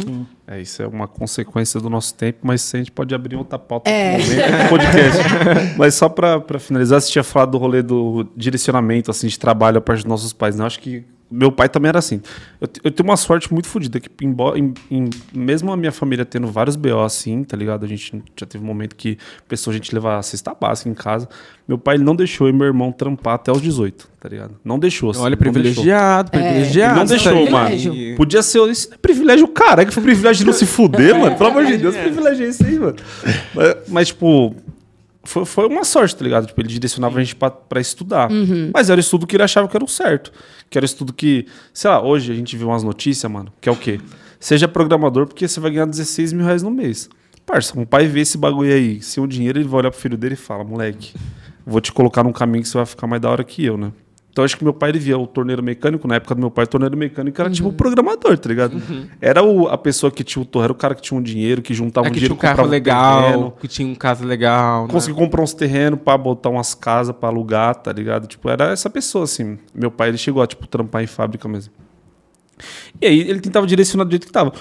É, 0.47 0.59
isso 0.61 0.81
é 0.81 0.87
uma 0.87 1.07
consequência 1.07 1.79
do 1.79 1.89
nosso 1.89 2.13
tempo, 2.15 2.39
mas 2.43 2.73
a 2.73 2.77
gente 2.77 2.91
pode 2.91 3.13
abrir 3.13 3.35
outra 3.35 3.59
pauta 3.59 3.89
É. 3.89 4.17
momento 4.17 4.69
podcast. 4.69 5.23
mas 5.77 5.93
só 5.95 6.09
pra, 6.09 6.39
pra 6.39 6.59
finalizar, 6.59 6.99
você 7.01 7.11
tinha 7.11 7.23
falado 7.23 7.51
do 7.51 7.57
rolê 7.57 7.81
do 7.81 8.27
direcionamento, 8.35 9.11
assim, 9.11 9.27
de 9.27 9.37
trabalho 9.37 9.77
a 9.77 9.81
parte 9.81 9.99
dos 9.99 10.09
nossos 10.09 10.33
pais, 10.33 10.55
né? 10.55 10.63
Eu 10.63 10.67
acho 10.67 10.79
que 10.79 11.03
meu 11.31 11.51
pai 11.51 11.69
também 11.69 11.89
era 11.89 11.99
assim. 11.99 12.21
Eu, 12.59 12.67
eu 12.85 12.91
tenho 12.91 13.07
uma 13.07 13.17
sorte 13.17 13.51
muito 13.53 13.67
fodida, 13.67 13.99
que 13.99 14.09
embora, 14.25 14.57
em- 14.57 14.73
em- 14.89 15.09
mesmo 15.33 15.71
a 15.71 15.77
minha 15.77 15.91
família 15.91 16.25
tendo 16.25 16.47
vários 16.47 16.75
BO 16.75 16.99
assim, 17.01 17.43
tá 17.43 17.55
ligado? 17.55 17.85
A 17.85 17.87
gente 17.87 18.21
já 18.39 18.45
teve 18.45 18.63
um 18.63 18.67
momento 18.67 18.95
que 18.95 19.17
pessoa 19.47 19.73
a 19.73 19.77
gente 19.77 19.93
levar 19.93 20.17
a 20.17 20.21
cesta 20.23 20.53
básica 20.59 20.89
em 20.89 20.93
casa. 20.93 21.27
Meu 21.67 21.77
pai 21.77 21.95
ele 21.97 22.03
não 22.03 22.15
deixou 22.15 22.47
eu 22.47 22.53
e 22.53 22.57
meu 22.57 22.65
irmão 22.65 22.91
trampar 22.91 23.35
até 23.35 23.51
os 23.51 23.61
18, 23.61 24.09
tá 24.19 24.27
ligado? 24.27 24.55
Não 24.65 24.79
deixou. 24.79 25.11
assim, 25.11 25.19
Olha, 25.21 25.35
não 25.35 25.37
deixou. 25.51 25.53
privilegiado, 25.53 26.31
privilegiado. 26.31 26.91
Ele 26.91 26.97
não 26.97 27.15
isso 27.15 27.29
deixou, 27.29 27.45
aí. 27.45 27.49
mano. 27.51 28.15
Podia 28.17 28.41
ser. 28.41 28.67
Isso 28.69 28.89
é 28.91 28.97
privilégio, 28.97 29.47
cara. 29.49 29.85
Que 29.85 29.93
foi 29.93 30.01
privilégio 30.01 30.39
de 30.39 30.45
não 30.45 30.53
se 30.53 30.65
fuder, 30.65 31.15
mano. 31.19 31.35
Pelo 31.37 31.49
amor 31.51 31.65
de 31.65 31.77
Deus, 31.77 31.95
que 31.95 32.01
privilégio 32.01 32.45
é 32.45 32.49
esse 32.49 32.65
aí, 32.65 32.79
mano? 32.79 32.95
Mas, 33.53 33.75
mas, 33.87 34.07
tipo. 34.07 34.55
Foi, 35.29 35.45
foi 35.45 35.67
uma 35.67 35.83
sorte, 35.83 36.15
tá 36.15 36.23
ligado? 36.23 36.47
Tipo, 36.47 36.59
ele 36.59 36.69
direcionava 36.69 37.19
a 37.19 37.23
gente 37.23 37.35
pra, 37.35 37.51
pra 37.51 37.79
estudar. 37.79 38.31
Mas 38.73 38.89
era 38.89 38.97
o 38.97 38.99
estudo 38.99 39.27
que 39.27 39.35
ele 39.35 39.43
achava 39.43 39.67
que 39.67 39.77
era 39.77 39.85
o 39.85 39.87
certo. 39.87 40.31
Que 40.71 40.75
era 40.75 40.83
o 40.83 40.87
estudo 40.87 41.13
que, 41.13 41.45
sei 41.71 41.87
lá, 41.91 42.01
hoje 42.03 42.31
a 42.31 42.35
gente 42.35 42.57
vê 42.57 42.63
umas 42.65 42.81
notícias, 42.81 43.31
mano, 43.31 43.53
que 43.61 43.69
é 43.69 43.71
o 43.71 43.75
quê? 43.75 44.01
Seja 44.39 44.67
programador 44.67 45.27
porque 45.27 45.47
você 45.47 45.59
vai 45.59 45.69
ganhar 45.69 45.85
16 45.85 46.33
mil 46.33 46.43
reais 46.45 46.63
no 46.63 46.71
mês. 46.71 47.07
Parça, 47.45 47.79
um 47.79 47.85
pai 47.85 48.07
vê 48.07 48.21
esse 48.21 48.39
bagulho 48.39 48.73
aí, 48.73 49.01
sem 49.03 49.23
o 49.23 49.27
dinheiro, 49.27 49.59
ele 49.59 49.67
vai 49.67 49.81
olhar 49.81 49.91
pro 49.91 49.99
filho 49.99 50.17
dele 50.17 50.33
e 50.33 50.37
fala, 50.37 50.63
moleque, 50.63 51.13
vou 51.63 51.79
te 51.79 51.91
colocar 51.91 52.23
num 52.23 52.31
caminho 52.31 52.63
que 52.63 52.69
você 52.69 52.77
vai 52.77 52.85
ficar 52.87 53.05
mais 53.05 53.21
da 53.21 53.29
hora 53.29 53.43
que 53.43 53.63
eu, 53.63 53.77
né? 53.77 53.91
Então 54.39 54.45
acho 54.45 54.57
que 54.57 54.63
meu 54.63 54.73
pai 54.73 54.91
ele 54.91 54.99
via 54.99 55.17
o 55.17 55.27
torneiro 55.27 55.61
mecânico, 55.61 56.07
na 56.07 56.15
época 56.15 56.33
do 56.33 56.39
meu 56.39 56.49
pai, 56.49 56.63
o 56.63 56.67
torneiro 56.67 56.95
mecânico 56.95 57.41
era 57.41 57.49
tipo 57.49 57.67
o 57.67 57.73
programador, 57.73 58.37
tá 58.37 58.47
ligado? 58.47 58.81
Era 59.19 59.43
o, 59.43 59.67
a 59.67 59.77
pessoa 59.77 60.09
que 60.09 60.23
tinha 60.23 60.41
o 60.41 60.45
torre, 60.45 60.63
era 60.63 60.71
o 60.71 60.75
cara 60.75 60.95
que 60.95 61.01
tinha 61.01 61.19
um 61.19 61.21
dinheiro, 61.21 61.61
que 61.61 61.73
juntava 61.73 62.07
É 62.07 62.09
um 62.09 62.13
que 62.13 62.19
tinha 62.19 62.29
dinheiro 62.29 62.35
um 62.35 62.55
carro 62.55 62.65
legal, 62.65 63.23
terreno, 63.23 63.53
que 63.59 63.67
tinha 63.67 63.85
um 63.85 63.93
casa 63.95 64.25
legal. 64.25 64.87
né? 64.87 64.93
conseguiu 64.93 65.17
comprar 65.17 65.41
uns 65.41 65.53
terrenos 65.53 65.99
pra 66.01 66.17
botar 66.17 66.47
umas 66.47 66.73
casas 66.73 67.13
pra 67.13 67.27
alugar, 67.27 67.75
tá 67.75 67.91
ligado? 67.91 68.27
Tipo, 68.27 68.49
era 68.49 68.71
essa 68.71 68.89
pessoa, 68.89 69.25
assim. 69.25 69.59
Meu 69.75 69.91
pai, 69.91 70.07
ele 70.07 70.17
chegou 70.17 70.41
a, 70.41 70.47
tipo, 70.47 70.65
trampar 70.67 71.03
em 71.03 71.07
fábrica 71.07 71.45
mesmo. 71.49 71.73
E 73.01 73.07
aí, 73.07 73.19
ele 73.19 73.41
tentava 73.41 73.67
direcionar 73.67 74.05
do 74.05 74.11
jeito 74.11 74.25
que 74.25 74.31
tava. 74.31 74.53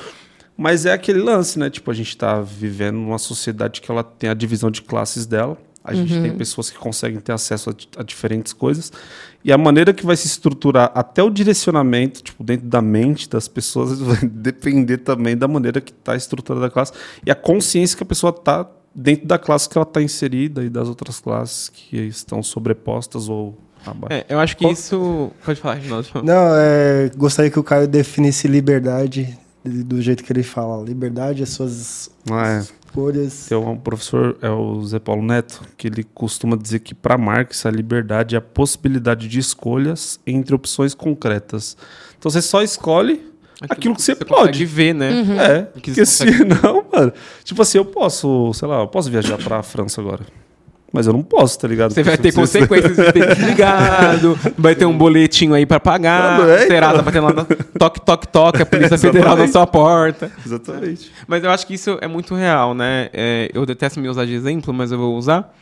Mas 0.56 0.86
é 0.86 0.92
aquele 0.92 1.20
lance, 1.20 1.56
né? 1.56 1.70
Tipo, 1.70 1.92
a 1.92 1.94
gente 1.94 2.16
tá 2.16 2.40
vivendo 2.40 2.96
numa 2.96 3.18
sociedade 3.18 3.80
que 3.80 3.88
ela 3.88 4.02
tem 4.02 4.28
a 4.28 4.34
divisão 4.34 4.72
de 4.72 4.82
classes 4.82 5.24
dela. 5.24 5.56
A 5.88 5.94
gente 5.94 6.20
tem 6.20 6.36
pessoas 6.36 6.70
que 6.70 6.78
conseguem 6.78 7.18
ter 7.20 7.32
acesso 7.32 7.70
a, 7.70 8.00
a 8.00 8.02
diferentes 8.02 8.52
coisas. 8.52 8.92
E 9.44 9.52
a 9.52 9.58
maneira 9.58 9.92
que 9.92 10.04
vai 10.04 10.16
se 10.16 10.26
estruturar 10.26 10.90
até 10.94 11.22
o 11.22 11.30
direcionamento, 11.30 12.22
tipo, 12.22 12.42
dentro 12.44 12.66
da 12.66 12.82
mente 12.82 13.28
das 13.28 13.48
pessoas, 13.48 13.98
vai 14.00 14.18
depender 14.22 14.98
também 14.98 15.36
da 15.36 15.48
maneira 15.48 15.80
que 15.80 15.92
está 15.92 16.14
estruturada 16.16 16.66
a 16.66 16.70
classe. 16.70 16.92
E 17.24 17.30
a 17.30 17.34
consciência 17.34 17.96
que 17.96 18.02
a 18.02 18.06
pessoa 18.06 18.32
tá 18.32 18.68
dentro 18.94 19.26
da 19.26 19.38
classe 19.38 19.68
que 19.68 19.78
ela 19.78 19.86
está 19.86 20.02
inserida 20.02 20.64
e 20.64 20.68
das 20.68 20.88
outras 20.88 21.20
classes 21.20 21.68
que 21.68 21.96
estão 21.96 22.42
sobrepostas 22.42 23.28
ou 23.28 23.56
abaixo. 23.86 24.12
É, 24.12 24.26
eu 24.28 24.38
acho 24.40 24.56
que 24.56 24.64
Qual- 24.64 24.72
isso. 24.72 25.30
Pode 25.44 25.60
falar, 25.60 25.74
Reginaldo. 25.74 26.08
Não, 26.24 26.50
é, 26.56 27.10
gostaria 27.16 27.50
que 27.50 27.58
o 27.58 27.62
Caio 27.62 27.86
definisse 27.86 28.48
liberdade 28.48 29.38
do 29.64 30.00
jeito 30.00 30.24
que 30.24 30.32
ele 30.32 30.42
fala. 30.42 30.84
Liberdade, 30.84 31.42
as 31.42 31.50
suas 31.50 32.10
Ah, 32.30 32.48
é. 32.48 32.66
Escolhas. 32.88 33.46
Tem 33.48 33.56
um 33.58 33.76
professor, 33.76 34.36
é 34.42 34.50
o 34.50 34.82
Zé 34.84 34.98
Paulo 34.98 35.22
Neto, 35.22 35.62
que 35.76 35.86
ele 35.86 36.02
costuma 36.02 36.56
dizer 36.56 36.80
que 36.80 36.94
para 36.94 37.16
Marx 37.18 37.64
a 37.66 37.70
liberdade 37.70 38.34
é 38.34 38.38
a 38.38 38.40
possibilidade 38.40 39.28
de 39.28 39.38
escolhas 39.38 40.18
entre 40.26 40.54
opções 40.54 40.94
concretas. 40.94 41.76
Então 42.18 42.30
você 42.30 42.42
só 42.42 42.62
escolhe 42.62 43.26
aquilo 43.68 43.94
que 43.94 44.02
você, 44.02 44.14
consegue 44.14 44.34
pode. 44.34 44.64
ver, 44.64 44.94
né? 44.94 45.10
É, 45.38 45.62
Que 45.62 45.70
porque 45.72 45.94
você 45.94 46.24
consegue- 46.26 46.36
senão, 46.60 46.84
mano, 46.92 47.12
tipo 47.44 47.60
assim, 47.62 47.78
eu 47.78 47.84
posso, 47.84 48.52
sei 48.54 48.66
lá, 48.68 48.80
eu 48.80 48.88
posso 48.88 49.10
viajar 49.10 49.36
pra 49.38 49.62
França 49.62 50.00
agora. 50.00 50.24
Mas 50.90 51.06
eu 51.06 51.12
não 51.12 51.22
posso, 51.22 51.58
tá 51.58 51.68
ligado? 51.68 51.92
Você 51.92 52.02
vai 52.02 52.16
ter 52.16 52.32
consequências 52.32 52.96
de 52.96 53.12
ter 53.12 53.34
desligado, 53.34 54.38
vai 54.56 54.74
ter 54.74 54.86
um 54.86 54.96
boletinho 54.96 55.52
aí 55.52 55.66
pra 55.66 55.78
pagar, 55.78 56.40
Ah, 56.40 56.48
é, 56.50 56.66
será 56.66 56.90
então. 56.92 57.02
batendo 57.04 57.24
lá, 57.26 57.32
no- 57.34 57.44
toque, 57.78 58.00
toque, 58.00 58.28
toque, 58.28 58.62
a 58.62 58.66
Polícia 58.66 58.96
Federal 58.98 59.36
na 59.36 59.46
sua 59.48 59.66
porta. 59.66 60.32
Exatamente. 60.44 61.12
Mas 61.26 61.44
eu 61.44 61.50
acho 61.50 61.66
que 61.66 61.74
isso 61.74 61.98
é 62.00 62.08
muito 62.08 62.34
real, 62.34 62.72
né? 62.74 63.10
É, 63.12 63.50
eu 63.52 63.66
detesto 63.66 64.00
me 64.00 64.08
usar 64.08 64.24
de 64.24 64.32
exemplo, 64.32 64.72
mas 64.72 64.90
eu 64.90 64.96
vou 64.96 65.14
usar. 65.16 65.54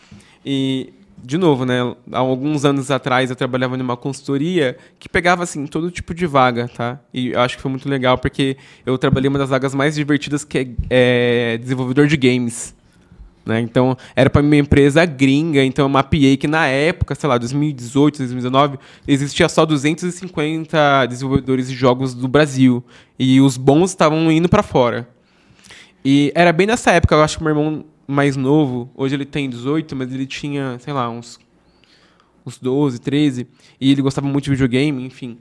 E, 0.44 0.92
de 1.24 1.36
novo, 1.36 1.64
né? 1.64 1.80
Há 2.12 2.18
alguns 2.18 2.64
anos 2.64 2.88
atrás 2.92 3.28
eu 3.28 3.34
trabalhava 3.34 3.76
numa 3.76 3.96
consultoria 3.96 4.76
que 4.96 5.08
pegava, 5.08 5.42
assim, 5.42 5.66
todo 5.66 5.90
tipo 5.90 6.14
de 6.14 6.24
vaga, 6.24 6.68
tá? 6.68 7.00
E 7.12 7.32
eu 7.32 7.40
acho 7.40 7.56
que 7.56 7.62
foi 7.62 7.70
muito 7.72 7.88
legal 7.88 8.16
porque 8.16 8.56
eu 8.86 8.96
trabalhei 8.96 9.28
uma 9.28 9.40
das 9.40 9.48
vagas 9.50 9.74
mais 9.74 9.96
divertidas 9.96 10.44
que 10.44 10.58
é, 10.58 10.68
é 11.54 11.58
desenvolvedor 11.58 12.06
de 12.06 12.16
games. 12.16 12.75
Né? 13.46 13.60
Então, 13.60 13.96
era 14.16 14.28
para 14.28 14.42
minha 14.42 14.60
empresa 14.60 15.06
gringa, 15.06 15.64
então 15.64 15.84
eu 15.84 15.88
mapeei 15.88 16.36
que 16.36 16.48
na 16.48 16.66
época, 16.66 17.14
sei 17.14 17.28
lá, 17.28 17.38
2018, 17.38 18.18
2019, 18.18 18.78
existia 19.06 19.48
só 19.48 19.64
250 19.64 21.06
desenvolvedores 21.06 21.68
de 21.70 21.76
jogos 21.76 22.12
do 22.12 22.26
Brasil. 22.26 22.84
E 23.16 23.40
os 23.40 23.56
bons 23.56 23.90
estavam 23.90 24.30
indo 24.32 24.48
para 24.48 24.64
fora. 24.64 25.08
E 26.04 26.32
era 26.34 26.52
bem 26.52 26.66
nessa 26.66 26.90
época, 26.90 27.14
eu 27.14 27.22
acho 27.22 27.38
que 27.38 27.44
meu 27.44 27.52
irmão 27.52 27.84
mais 28.06 28.36
novo, 28.36 28.90
hoje 28.94 29.14
ele 29.14 29.24
tem 29.24 29.48
18, 29.48 29.94
mas 29.94 30.12
ele 30.12 30.26
tinha, 30.26 30.78
sei 30.80 30.92
lá, 30.92 31.08
uns, 31.08 31.38
uns 32.44 32.58
12, 32.58 33.00
13, 33.00 33.46
e 33.80 33.90
ele 33.92 34.02
gostava 34.02 34.26
muito 34.26 34.44
de 34.44 34.50
videogame, 34.50 35.04
enfim. 35.04 35.38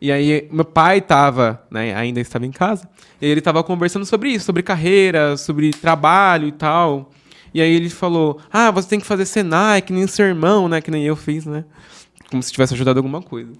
E 0.00 0.10
aí 0.10 0.48
meu 0.50 0.64
pai 0.64 1.00
tava, 1.00 1.64
né, 1.70 1.94
ainda 1.94 2.20
estava 2.20 2.46
em 2.46 2.50
casa, 2.50 2.88
e 3.20 3.26
ele 3.26 3.40
tava 3.40 3.62
conversando 3.62 4.04
sobre 4.04 4.30
isso, 4.30 4.46
sobre 4.46 4.62
carreira, 4.62 5.36
sobre 5.36 5.70
trabalho 5.70 6.48
e 6.48 6.52
tal. 6.52 7.10
E 7.52 7.60
aí 7.60 7.72
ele 7.74 7.90
falou: 7.90 8.38
"Ah, 8.52 8.70
você 8.70 8.88
tem 8.88 9.00
que 9.00 9.06
fazer 9.06 9.24
Senai, 9.26 9.82
que 9.82 9.92
nem 9.92 10.06
seu 10.06 10.26
irmão, 10.26 10.68
né, 10.68 10.80
que 10.80 10.90
nem 10.90 11.04
eu 11.04 11.16
fiz, 11.16 11.44
né? 11.46 11.64
Como 12.30 12.42
se 12.42 12.52
tivesse 12.52 12.74
ajudado 12.74 12.98
alguma 12.98 13.20
coisa. 13.20 13.50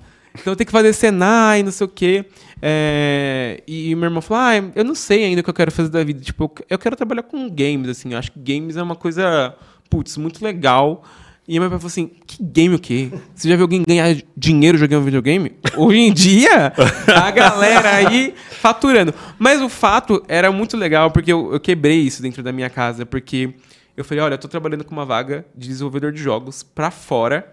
Então 0.40 0.54
tem 0.54 0.64
que 0.64 0.70
fazer 0.72 0.92
Senai, 0.92 1.62
não 1.64 1.72
sei 1.72 1.84
o 1.84 1.88
quê. 1.88 2.24
É, 2.62 3.62
E, 3.66 3.94
meu 3.96 4.04
irmão 4.04 4.22
falou: 4.22 4.42
Ah, 4.44 4.70
eu 4.76 4.84
não 4.84 4.94
sei 4.94 5.24
ainda 5.24 5.40
o 5.40 5.44
que 5.44 5.50
eu 5.50 5.54
quero 5.54 5.72
fazer 5.72 5.88
da 5.88 6.04
vida. 6.04 6.20
Tipo, 6.20 6.52
eu- 6.68 6.78
quero 6.78 6.94
trabalhar 6.96 7.22
com 7.24 7.48
games, 7.48 7.88
assim. 7.88 8.12
Eu 8.12 8.18
acho 8.18 8.30
que 8.32 8.38
games 8.38 8.76
é 8.76 8.82
uma 8.82 8.94
coisa, 8.94 9.54
putz, 9.88 10.16
muito 10.16 10.44
legal. 10.44 11.02
E 11.48 11.58
meu 11.58 11.68
pai 11.68 11.78
falou 11.80 11.88
assim: 11.88 12.10
que 12.28 12.40
game 12.44 12.76
o 12.76 12.78
quê? 12.78 13.10
Você 13.34 13.48
já 13.48 13.56
viu 13.56 13.64
alguém 13.64 13.82
ganhar 13.84 14.14
dinheiro 14.36 14.78
jogando 14.78 15.04
videogame? 15.04 15.50
Hoje 15.76 15.98
em 15.98 16.12
dia, 16.12 16.72
a 17.08 17.30
galera 17.32 17.96
aí 17.96 18.32
faturando. 18.60 19.12
Mas 19.36 19.60
o 19.60 19.68
fato 19.68 20.22
era 20.28 20.52
muito 20.52 20.76
legal, 20.76 21.10
porque 21.10 21.32
eu, 21.32 21.52
eu 21.52 21.58
quebrei 21.58 21.98
isso 22.02 22.22
dentro 22.22 22.40
da 22.40 22.52
minha 22.52 22.70
casa, 22.70 23.04
porque 23.04 23.52
eu 24.00 24.04
falei: 24.04 24.24
olha, 24.24 24.34
eu 24.34 24.38
tô 24.38 24.48
trabalhando 24.48 24.84
com 24.84 24.92
uma 24.92 25.04
vaga 25.04 25.44
de 25.54 25.68
desenvolvedor 25.68 26.12
de 26.12 26.22
jogos 26.22 26.62
pra 26.62 26.90
fora, 26.90 27.52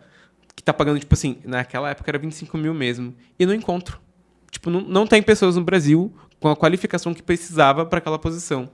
que 0.55 0.63
tá 0.63 0.73
pagando, 0.73 0.99
tipo 0.99 1.13
assim, 1.13 1.37
naquela 1.45 1.89
época 1.89 2.09
era 2.09 2.17
25 2.17 2.57
mil 2.57 2.73
mesmo. 2.73 3.13
E 3.37 3.45
não 3.45 3.53
encontro. 3.53 3.99
Tipo, 4.49 4.69
não, 4.69 4.81
não 4.81 5.05
tem 5.05 5.21
pessoas 5.21 5.55
no 5.55 5.63
Brasil 5.63 6.13
com 6.39 6.49
a 6.49 6.55
qualificação 6.55 7.13
que 7.13 7.21
precisava 7.21 7.85
para 7.85 7.99
aquela 7.99 8.17
posição, 8.17 8.69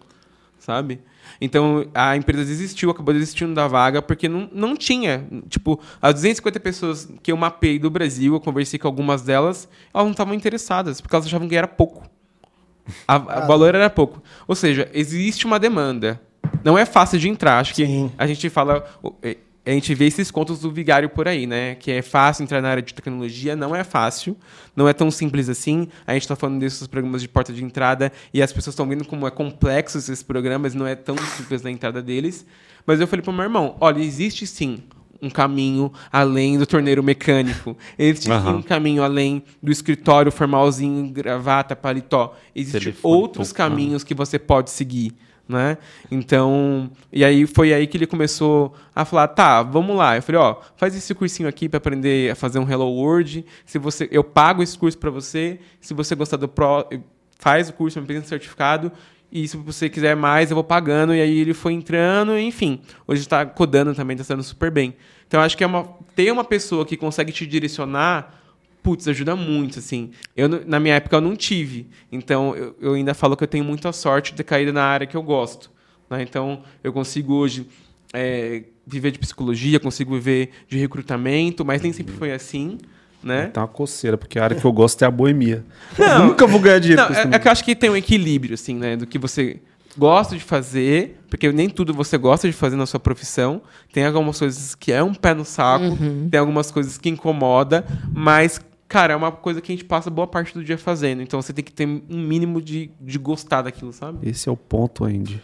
sabe? 0.60 1.02
Então, 1.42 1.86
a 1.94 2.16
empresa 2.16 2.46
desistiu, 2.46 2.90
acabou 2.90 3.14
desistindo 3.14 3.54
da 3.54 3.68
vaga, 3.68 4.02
porque 4.02 4.30
não, 4.30 4.50
não 4.52 4.78
tinha. 4.78 5.28
Tipo, 5.50 5.80
as 6.02 6.14
250 6.14 6.60
pessoas 6.60 7.10
que 7.22 7.32
eu 7.32 7.38
mapei 7.38 7.80
do 7.80 7.90
Brasil, 7.90 8.34
eu 8.34 8.40
conversei 8.40 8.78
com 8.78 8.88
algumas 8.88 9.24
delas, 9.24 9.68
elas 9.94 10.06
não 10.06 10.12
estavam 10.12 10.34
interessadas, 10.34 11.02
porque 11.02 11.16
elas 11.16 11.26
achavam 11.26 11.48
que 11.48 11.56
era 11.56 11.68
pouco. 11.68 12.08
O 13.08 13.48
valor 13.48 13.74
era 13.74 13.90
pouco. 13.90 14.22
Ou 14.48 14.56
seja, 14.56 14.90
existe 14.94 15.46
uma 15.46 15.60
demanda. 15.60 16.22
Não 16.64 16.78
é 16.78 16.86
fácil 16.86 17.20
de 17.20 17.30
entrar. 17.30 17.60
Acho 17.60 17.74
que 17.74 17.86
Sim. 17.86 18.12
a 18.18 18.26
gente 18.26 18.50
fala. 18.50 18.86
A 19.66 19.72
gente 19.72 19.96
vê 19.96 20.06
esses 20.06 20.30
contos 20.30 20.60
do 20.60 20.70
vigário 20.70 21.10
por 21.10 21.26
aí, 21.26 21.48
né? 21.48 21.76
Que 21.76 21.92
é 21.92 22.02
fácil 22.02 22.44
entrar 22.44 22.62
na 22.62 22.68
área 22.68 22.84
de 22.84 22.94
tecnologia, 22.94 23.56
não 23.56 23.74
é 23.74 23.82
fácil, 23.84 24.36
não 24.76 24.90
é 24.90 24.94
tão 24.94 25.10
simples 25.10 25.48
assim. 25.48 25.88
A 26.06 26.14
gente 26.14 26.24
está 26.24 26.36
falando 26.36 26.60
desses 26.60 26.86
programas 26.86 27.22
de 27.22 27.30
porta 27.30 27.54
de 27.54 27.64
entrada 27.64 28.12
e 28.34 28.42
as 28.42 28.52
pessoas 28.52 28.74
estão 28.74 28.88
vendo 28.88 29.06
como 29.06 29.26
é 29.26 29.32
complexo 29.32 29.98
esses 29.98 30.22
programas, 30.22 30.76
não 30.76 30.86
é 30.86 30.96
tão 30.96 31.16
simples 31.18 31.62
na 31.62 31.72
entrada 31.72 32.02
deles. 32.02 32.46
Mas 32.86 33.00
eu 33.00 33.08
falei 33.08 33.24
para 33.24 33.32
o 33.32 33.34
meu 33.34 33.44
irmão: 33.44 33.78
olha, 33.80 34.02
existe 34.02 34.46
sim 34.46 34.80
um 35.22 35.30
caminho 35.30 35.94
além 36.12 36.58
do 36.58 36.68
torneiro 36.68 37.02
mecânico. 37.02 37.78
Existe 37.98 38.26
sim 38.26 38.32
Aham. 38.32 38.58
um 38.58 38.62
caminho 38.62 39.02
além 39.02 39.42
do 39.62 39.72
escritório 39.72 40.30
formalzinho, 40.30 41.10
gravata, 41.10 41.74
paletó. 41.74 42.36
Existem 42.54 42.94
outros 43.02 43.54
caminhos 43.54 44.04
que 44.04 44.14
você 44.14 44.38
pode 44.38 44.70
seguir. 44.72 45.14
Né? 45.48 45.78
Então, 46.10 46.90
e 47.12 47.24
aí 47.24 47.46
foi 47.46 47.74
aí 47.74 47.86
que 47.86 47.98
ele 47.98 48.08
começou 48.08 48.74
a 48.96 49.04
falar, 49.04 49.28
tá, 49.28 49.62
vamos 49.62 49.96
lá. 49.96 50.16
Eu 50.16 50.22
falei, 50.22 50.40
ó, 50.40 50.56
faz 50.78 50.96
esse 50.96 51.14
cursinho 51.14 51.50
aqui 51.50 51.68
para 51.68 51.78
aprender 51.78 52.32
a 52.32 52.36
fazer 52.36 52.60
um 52.60 52.70
Hello 52.70 52.88
World. 52.88 53.46
Se 53.66 53.78
você, 53.78 54.08
eu 54.10 54.24
pago 54.24 54.64
esse 54.64 54.78
curso 54.78 54.98
para 54.98 55.10
você. 55.10 55.60
Se 55.82 55.94
você 55.94 56.16
gostar 56.16 56.38
do 56.38 56.48
Pro, 56.48 56.88
faz 57.38 57.70
o 57.70 57.74
curso, 57.74 58.02
me 58.02 58.18
um 58.18 58.24
certificado. 58.24 58.92
E 59.30 59.48
se 59.48 59.58
você 59.58 59.90
quiser 59.90 60.16
mais, 60.16 60.50
eu 60.50 60.56
vou 60.56 60.64
pagando. 60.64 61.14
E 61.14 61.20
aí 61.20 61.40
ele 61.40 61.54
foi 61.54 61.74
entrando, 61.74 62.38
enfim. 62.38 62.82
Hoje 63.06 63.22
está 63.22 63.46
codando 63.46 63.94
também, 63.94 64.16
está 64.16 64.24
sendo 64.24 64.44
super 64.44 64.72
bem. 64.72 64.96
Então, 65.28 65.42
acho 65.42 65.58
que 65.58 65.64
é 65.64 65.68
uma, 65.68 65.84
ter 66.16 66.32
uma 66.32 66.44
pessoa 66.44 66.86
que 66.86 66.96
consegue 66.96 67.32
te 67.32 67.46
direcionar 67.46 68.43
putz, 68.84 69.08
ajuda 69.08 69.36
muito, 69.36 69.80
assim. 69.80 70.12
Eu, 70.36 70.48
na 70.50 70.80
minha 70.80 70.96
época, 70.96 71.16
eu 71.16 71.22
não 71.22 71.36
tive. 71.36 71.88
Então, 72.12 72.56
eu, 72.56 72.76
eu 72.80 72.94
ainda 72.94 73.14
falo 73.14 73.36
que 73.38 73.44
eu 73.44 73.48
tenho 73.48 73.64
muita 73.64 73.92
sorte 73.94 74.32
de 74.32 74.38
ter 74.38 74.44
caído 74.44 74.74
na 74.74 74.84
área 74.84 75.08
que 75.08 75.16
eu 75.16 75.24
gosto. 75.24 75.72
né? 76.10 76.22
Então, 76.22 76.62
eu 76.84 76.92
consigo 76.92 77.34
hoje 77.34 77.68
é, 78.14 78.64
viver 78.86 79.12
de 79.12 79.18
psicologia, 79.20 79.80
consigo 79.80 80.14
viver 80.14 80.50
de 80.68 80.78
recrutamento, 80.78 81.66
mas 81.66 81.82
nem 81.82 81.94
sempre 81.94 82.14
foi 82.14 82.32
assim, 82.32 82.78
né? 83.24 83.48
Tá 83.48 83.62
uma 83.62 83.68
coceira, 83.68 84.18
porque 84.18 84.38
a 84.38 84.44
área 84.44 84.58
que 84.60 84.66
eu 84.66 84.72
gosto 84.72 85.02
é 85.02 85.06
a 85.08 85.12
boemia. 85.12 85.64
Não, 85.98 86.28
Nunca 86.28 86.46
vou 86.46 86.60
ganhar 86.60 86.80
dinheiro 86.80 87.02
Não, 87.02 87.08
com 87.08 87.14
isso 87.14 87.28
é, 87.28 87.36
é 87.36 87.40
que 87.40 87.48
eu 87.48 87.52
acho 87.52 87.64
que 87.64 87.76
tem 87.76 87.90
um 87.90 87.96
equilíbrio, 87.96 88.54
assim, 88.54 88.76
né? 88.76 88.98
Do 88.98 89.08
que 89.08 89.18
você 89.18 89.60
gosta 89.98 90.36
de 90.36 90.44
fazer, 90.44 91.20
porque 91.30 91.52
nem 91.52 91.70
tudo 91.70 91.94
você 91.94 92.18
gosta 92.18 92.48
de 92.48 92.54
fazer 92.54 92.76
na 92.76 92.86
sua 92.86 93.00
profissão. 93.00 93.62
Tem 93.92 94.06
algumas 94.06 94.40
coisas 94.40 94.76
que 94.76 94.92
é 94.92 95.04
um 95.04 95.14
pé 95.14 95.34
no 95.34 95.46
saco, 95.46 95.98
tem 96.30 96.40
algumas 96.40 96.72
coisas 96.72 96.98
que 96.98 97.10
incomoda, 97.10 97.86
mas, 98.14 98.60
cara, 98.94 99.14
é 99.14 99.16
uma 99.16 99.32
coisa 99.32 99.60
que 99.60 99.72
a 99.72 99.76
gente 99.76 99.86
passa 99.86 100.08
boa 100.12 100.28
parte 100.28 100.54
do 100.54 100.64
dia 100.64 100.78
fazendo. 100.78 101.24
Então 101.24 101.42
você 101.42 101.52
tem 101.52 101.66
que 101.66 101.74
ter 101.74 101.88
um 101.88 102.02
mínimo 102.10 102.62
de, 102.62 102.92
de 103.02 103.18
gostar 103.18 103.64
daquilo, 103.64 103.92
sabe? 103.92 104.20
Esse 104.30 104.48
é 104.48 104.52
o 104.52 104.56
ponto, 104.56 105.04
Andy. 105.06 105.42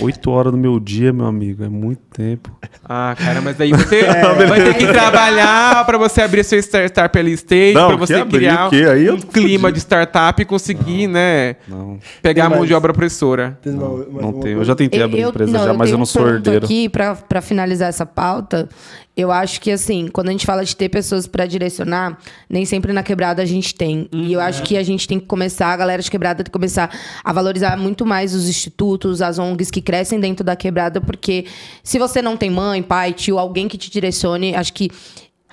Oito 0.00 0.30
horas 0.30 0.50
do 0.50 0.56
meu 0.56 0.80
dia, 0.80 1.12
meu 1.12 1.26
amigo, 1.26 1.62
é 1.62 1.68
muito 1.68 2.00
tempo. 2.10 2.50
Ah, 2.82 3.14
cara, 3.18 3.42
mas 3.42 3.56
daí 3.56 3.70
você 3.70 4.02
vai 4.48 4.64
ter 4.64 4.74
que 4.74 4.86
trabalhar 4.86 5.84
pra 5.84 5.98
você 5.98 6.22
abrir 6.22 6.42
seu 6.42 6.58
startup 6.58 7.18
ali 7.18 7.32
stage, 7.32 7.74
Não, 7.74 7.88
pra 7.88 7.98
que 7.98 8.06
você 8.06 8.14
abrir 8.14 8.38
criar 8.38 8.72
eu 8.72 9.16
um 9.16 9.20
clima 9.20 9.68
fudido. 9.68 9.72
de 9.72 9.78
startup 9.80 10.40
e 10.40 10.44
conseguir, 10.46 11.06
né, 11.06 11.56
Não, 11.68 11.98
pegar 12.22 12.46
a 12.46 12.48
Tem 12.48 12.56
mão 12.56 12.66
de 12.66 12.72
obra 12.72 12.92
opressora. 12.92 13.58
Tem 13.60 13.74
não 13.74 13.96
uma 13.96 14.32
tenho. 14.40 14.60
Eu 14.60 14.64
já 14.64 14.74
tentei 14.74 15.02
abrir 15.02 15.20
empresa 15.20 15.58
já, 15.58 15.74
mas 15.74 15.90
eu 15.90 15.98
não 15.98 16.06
sou 16.06 16.26
herdeiro. 16.26 16.64
aqui 16.64 16.88
pra 16.88 17.14
pra 17.16 17.42
finalizar 17.42 17.88
essa 17.90 18.06
pauta. 18.06 18.68
Eu 19.16 19.30
acho 19.30 19.60
que 19.60 19.70
assim, 19.70 20.08
quando 20.08 20.28
a 20.28 20.32
gente 20.32 20.46
fala 20.46 20.64
de 20.64 20.74
ter 20.74 20.88
pessoas 20.88 21.26
pra 21.26 21.44
direcionar, 21.44 22.18
nem 22.48 22.64
sempre 22.64 22.92
na 22.92 23.02
quebrada 23.02 23.42
a 23.42 23.44
gente 23.44 23.74
tem. 23.74 24.08
E 24.12 24.32
eu 24.32 24.40
acho 24.40 24.62
que 24.62 24.76
a 24.76 24.82
gente 24.82 25.06
tem 25.06 25.18
que 25.18 25.26
começar, 25.26 25.68
a 25.68 25.76
galera 25.76 26.00
de 26.00 26.10
quebrada 26.10 26.38
tem 26.38 26.44
que 26.44 26.50
começar 26.50 26.90
a 27.22 27.32
valorizar 27.32 27.76
muito 27.76 28.06
mais 28.06 28.34
os 28.34 28.48
institutos, 28.48 29.20
as 29.20 29.38
ONGs 29.38 29.70
que 29.70 29.82
crescem 29.82 30.18
dentro 30.18 30.44
da 30.44 30.56
quebrada, 30.56 31.00
porque 31.00 31.44
se 31.82 31.98
você 31.98 32.22
não 32.22 32.36
tem 32.36 32.50
mãe, 32.50 32.82
pai, 32.82 33.12
tio, 33.12 33.38
alguém 33.38 33.68
que 33.68 33.76
te 33.76 33.90
direcione, 33.90 34.54
acho 34.54 34.72
que 34.72 34.90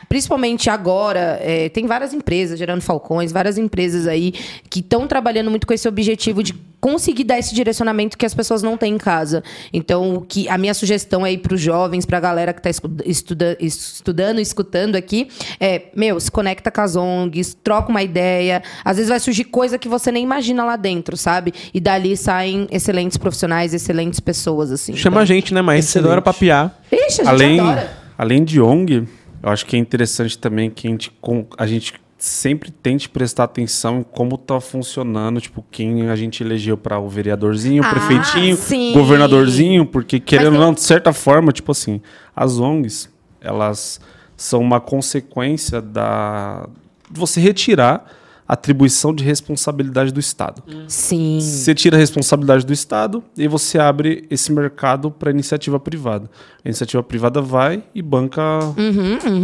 Principalmente 0.08 0.70
agora, 0.70 1.38
é, 1.42 1.68
tem 1.70 1.86
várias 1.86 2.14
empresas, 2.14 2.58
gerando 2.58 2.82
falcões, 2.82 3.32
várias 3.32 3.58
empresas 3.58 4.08
aí 4.08 4.32
que 4.70 4.80
estão 4.80 5.06
trabalhando 5.06 5.50
muito 5.50 5.68
com 5.68 5.74
esse 5.74 5.88
objetivo 5.88 6.42
de 6.42 6.54
conseguir 6.80 7.24
dar 7.24 7.40
esse 7.40 7.56
direcionamento 7.56 8.18
que 8.18 8.26
as 8.26 8.34
pessoas 8.36 8.62
não 8.62 8.78
têm 8.78 8.94
em 8.94 8.98
casa. 8.98 9.44
Então, 9.74 10.16
o 10.18 10.22
que 10.22 10.48
a 10.48 10.58
minha 10.58 10.74
sugestão 10.74 11.24
aí 11.24 11.38
para 11.38 11.54
os 11.56 11.60
jovens, 11.62 12.06
para 12.06 12.18
a 12.18 12.22
galera 12.22 12.54
que 12.54 12.60
está 12.60 12.70
estuda, 13.06 13.58
estudando, 13.60 14.40
escutando 14.40 14.96
aqui, 14.96 15.28
é, 15.60 15.84
meu, 15.96 16.20
se 16.20 16.30
conecta 16.32 16.70
com 16.70 16.82
as 16.82 16.96
ONGs, 16.96 17.56
troca 17.64 17.90
uma 17.90 18.04
ideia. 18.04 18.62
Às 18.86 18.98
vezes 18.98 19.10
vai 19.10 19.20
surgir 19.20 19.46
coisa 19.46 19.78
que 19.78 19.88
você 19.90 20.12
nem 20.12 20.24
imagina 20.24 20.64
lá 20.64 20.76
dentro, 20.76 21.18
sabe? 21.18 21.54
E 21.74 21.80
dali 21.80 22.16
saem 22.16 22.68
excelentes 22.72 23.18
profissionais, 23.18 23.74
excelentes 23.74 24.20
pessoas, 24.20 24.72
assim. 24.72 24.96
Chama 24.96 25.22
a 25.22 25.26
gente, 25.26 25.54
né, 25.54 25.62
mas 25.62 25.86
você 25.86 26.00
adora 26.00 26.22
papiar. 26.22 26.80
Então, 26.92 27.08
Ixi, 27.08 27.22
a 27.22 27.24
gente 27.26 27.28
além, 27.34 27.60
adora. 27.60 27.98
além 28.18 28.44
de 28.44 28.62
ONG, 28.62 29.08
eu 29.44 29.50
acho 29.50 29.66
que 29.66 29.76
é 29.76 29.80
interessante 29.80 30.38
também 30.38 30.70
que 30.70 30.88
a 30.88 30.92
gente, 30.92 31.12
com- 31.20 31.46
a 31.58 31.66
gente 31.66 31.94
sempre 32.18 32.72
tente 32.72 33.08
prestar 33.08 33.44
atenção 33.44 34.00
em 34.00 34.04
como 34.04 34.38
tá 34.38 34.60
funcionando, 34.60 35.40
tipo, 35.40 35.64
quem 35.70 36.10
a 36.10 36.16
gente 36.16 36.42
elegeu 36.44 36.76
para 36.78 36.98
o 37.00 37.08
vereadorzinho, 37.08 37.84
o 37.84 37.86
Ah, 37.86 37.90
prefeitinho, 37.90 38.56
sim. 38.56 38.92
governadorzinho, 38.94 39.86
porque 39.86 40.20
querendo 40.20 40.56
ou 40.56 40.60
não, 40.60 40.74
de 40.74 40.82
certa 40.82 41.14
forma, 41.14 41.52
tipo 41.52 41.72
assim, 41.72 42.02
as 42.36 42.58
ONGs, 42.60 43.10
elas 43.40 44.00
são 44.36 44.62
uma 44.62 44.80
consequência 44.80 45.82
da 45.82 46.68
de 47.10 47.20
você 47.20 47.40
retirar 47.40 48.06
atribuição 48.48 49.14
de 49.14 49.24
responsabilidade 49.24 50.12
do 50.12 50.20
Estado. 50.20 50.64
Sim. 50.88 51.40
Você 51.42 51.76
tira 51.76 51.98
a 51.98 52.00
responsabilidade 52.00 52.66
do 52.66 52.72
Estado 52.72 53.24
e 53.38 53.48
você 53.48 53.78
abre 53.78 54.26
esse 54.30 54.52
mercado 54.52 55.12
para 55.12 55.32
iniciativa 55.32 55.80
privada. 55.80 56.30
A 56.64 56.68
iniciativa 56.68 57.04
privada 57.04 57.42
vai 57.42 57.84
e 57.94 58.02
banca 58.02 58.42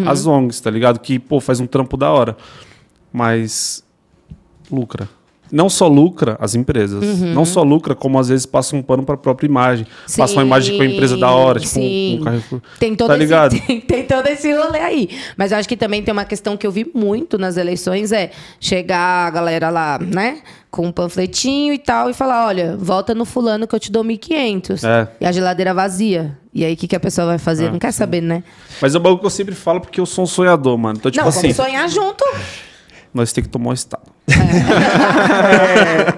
as 0.07 0.25
ONGs, 0.25 0.61
tá 0.61 0.69
ligado? 0.69 0.99
Que, 0.99 1.19
pô, 1.19 1.41
faz 1.41 1.59
um 1.59 1.67
trampo 1.67 1.97
da 1.97 2.11
hora. 2.11 2.37
Mas 3.11 3.83
lucra. 4.71 5.09
Não 5.53 5.69
só 5.69 5.87
lucra 5.87 6.35
as 6.39 6.55
empresas. 6.55 7.03
Uhum. 7.03 7.31
Não 7.31 7.45
só 7.45 7.61
lucra, 7.61 7.93
como 7.93 8.17
às 8.17 8.27
vezes 8.27 8.43
passa 8.43 8.75
um 8.75 8.81
pano 8.81 9.03
para 9.03 9.13
a 9.13 9.17
própria 9.19 9.45
imagem. 9.45 9.85
passa 10.17 10.33
uma 10.33 10.41
imagem 10.41 10.75
com 10.75 10.81
a 10.81 10.85
empresa 10.87 11.15
da 11.15 11.29
hora, 11.29 11.59
tipo 11.59 11.73
Sim. 11.73 12.17
um, 12.17 12.21
um 12.21 12.23
Carrefour. 12.23 12.61
Tem 12.79 12.95
todo, 12.95 13.09
tá 13.09 13.15
ligado? 13.15 13.53
esse, 13.53 13.61
tem, 13.67 13.79
tem 13.79 14.03
todo 14.03 14.25
esse 14.25 14.51
rolê 14.51 14.79
aí. 14.79 15.09
Mas 15.37 15.51
eu 15.51 15.59
acho 15.59 15.69
que 15.69 15.77
também 15.77 16.01
tem 16.01 16.11
uma 16.11 16.25
questão 16.25 16.57
que 16.57 16.65
eu 16.65 16.71
vi 16.71 16.89
muito 16.91 17.37
nas 17.37 17.55
eleições, 17.55 18.11
é 18.11 18.31
chegar 18.59 19.27
a 19.27 19.29
galera 19.29 19.69
lá, 19.69 19.99
né? 19.99 20.39
Com 20.71 20.87
um 20.87 20.91
panfletinho 20.91 21.71
e 21.71 21.77
tal, 21.77 22.09
e 22.09 22.15
falar, 22.15 22.47
olha, 22.47 22.75
volta 22.75 23.13
no 23.13 23.23
fulano 23.23 23.67
que 23.67 23.75
eu 23.75 23.79
te 23.79 23.91
dou 23.91 24.03
1.500. 24.03 24.83
É. 24.83 25.07
E 25.21 25.25
a 25.27 25.31
geladeira 25.31 25.71
vazia. 25.71 26.35
E 26.51 26.65
aí, 26.65 26.73
o 26.73 26.77
que, 26.77 26.87
que 26.87 26.95
a 26.95 26.99
pessoa 26.99 27.27
vai 27.27 27.37
fazer? 27.37 27.71
Não 27.71 27.77
quer 27.77 27.91
saber, 27.91 28.21
né? 28.21 28.43
Mas 28.81 28.95
é 28.95 28.97
o 28.97 29.01
bagulho 29.01 29.19
que 29.19 29.25
eu 29.27 29.29
sempre 29.29 29.53
falo 29.53 29.79
porque 29.79 29.99
eu 29.99 30.05
sou 30.07 30.23
um 30.23 30.27
sonhador, 30.27 30.75
mano. 30.79 30.97
Então, 30.97 31.11
tipo 31.11 31.21
Não, 31.21 31.29
assim, 31.29 31.41
vamos 31.51 31.55
sonhar 31.57 31.87
junto. 31.89 32.23
Nós 33.13 33.31
temos 33.31 33.47
que 33.47 33.51
tomar 33.51 33.71
o 33.71 33.73
Estado. 33.73 34.11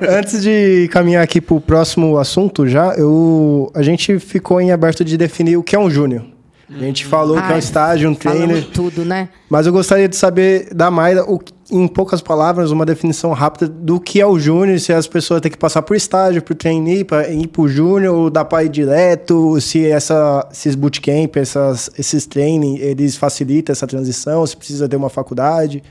Antes 0.10 0.42
de 0.42 0.88
caminhar 0.92 1.24
aqui 1.24 1.42
pro 1.42 1.60
próximo 1.60 2.18
assunto 2.18 2.68
já, 2.68 2.94
eu, 2.96 3.72
a 3.74 3.82
gente 3.82 4.20
ficou 4.20 4.62
em 4.62 4.72
aberto 4.72 5.04
de 5.04 5.18
definir 5.18 5.58
o 5.58 5.64
que 5.64 5.76
é 5.76 5.80
um 5.80 5.90
júnior. 5.90 6.24
A 6.70 6.80
gente 6.80 7.06
falou 7.06 7.40
que 7.40 7.52
é 7.52 7.56
um 7.56 7.60
estágio, 7.60 8.10
um 8.10 8.16
trainer. 8.16 8.66
tudo, 8.74 9.06
né? 9.06 9.30
Mas 9.48 9.68
eu 9.68 9.74
gostaria 9.74 10.10
de 10.10 10.16
saber 10.16 10.74
da 10.74 10.90
Mayra, 10.90 11.24
o, 11.24 11.40
em 11.72 11.88
poucas 11.88 12.22
palavras, 12.22 12.72
uma 12.72 12.86
definição 12.86 13.32
rápida 13.34 13.68
do 13.68 14.00
que 14.00 14.20
é 14.20 14.26
o 14.26 14.40
júnior, 14.40 14.80
se 14.80 14.92
as 14.92 15.08
pessoas 15.08 15.42
têm 15.42 15.52
que 15.52 15.58
passar 15.60 15.84
por 15.84 15.96
estágio, 15.96 16.42
por 16.42 16.56
trainee, 16.56 17.04
para 17.04 17.30
ir 17.30 17.48
pro 17.48 17.68
júnior, 17.68 18.16
ou 18.16 18.30
dá 18.32 18.44
para 18.44 18.64
ir 18.64 18.70
direto, 18.70 19.62
se 19.62 19.86
essa, 19.86 20.48
esses 20.52 20.74
bootcamp, 20.74 21.36
essas, 21.36 21.92
esses 22.00 22.26
training, 22.26 22.78
eles 22.78 23.16
facilitam 23.16 23.72
essa 23.72 23.86
transição, 23.86 24.46
se 24.46 24.58
precisa 24.58 24.90
ter 24.90 24.96
uma 24.96 25.10
faculdade. 25.10 25.84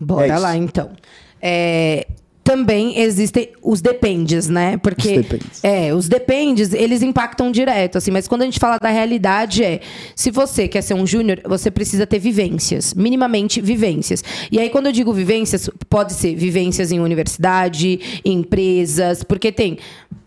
Bora 0.00 0.26
É 0.26 0.38
lá, 0.38 0.56
então. 0.56 0.90
É, 1.42 2.06
também 2.42 2.98
existem 2.98 3.50
os 3.62 3.80
dependes, 3.80 4.48
né? 4.48 4.76
Porque 4.78 5.08
Os 5.08 5.16
dependes. 5.26 5.64
é, 5.64 5.94
os 5.94 6.08
dependes, 6.08 6.72
eles 6.72 7.02
impactam 7.02 7.52
direto, 7.52 7.98
assim, 7.98 8.10
mas 8.10 8.26
quando 8.26 8.42
a 8.42 8.44
gente 8.44 8.58
fala 8.58 8.78
da 8.78 8.88
realidade 8.88 9.62
é, 9.62 9.80
se 10.16 10.30
você 10.30 10.66
quer 10.66 10.82
ser 10.82 10.94
um 10.94 11.06
júnior, 11.06 11.40
você 11.44 11.70
precisa 11.70 12.06
ter 12.06 12.18
vivências, 12.18 12.94
minimamente 12.94 13.60
vivências. 13.60 14.24
E 14.50 14.58
aí 14.58 14.70
quando 14.70 14.86
eu 14.86 14.92
digo 14.92 15.12
vivências, 15.12 15.70
pode 15.88 16.14
ser 16.14 16.34
vivências 16.34 16.90
em 16.90 16.98
universidade, 16.98 18.20
em 18.24 18.38
empresas, 18.38 19.22
porque 19.22 19.52
tem 19.52 19.78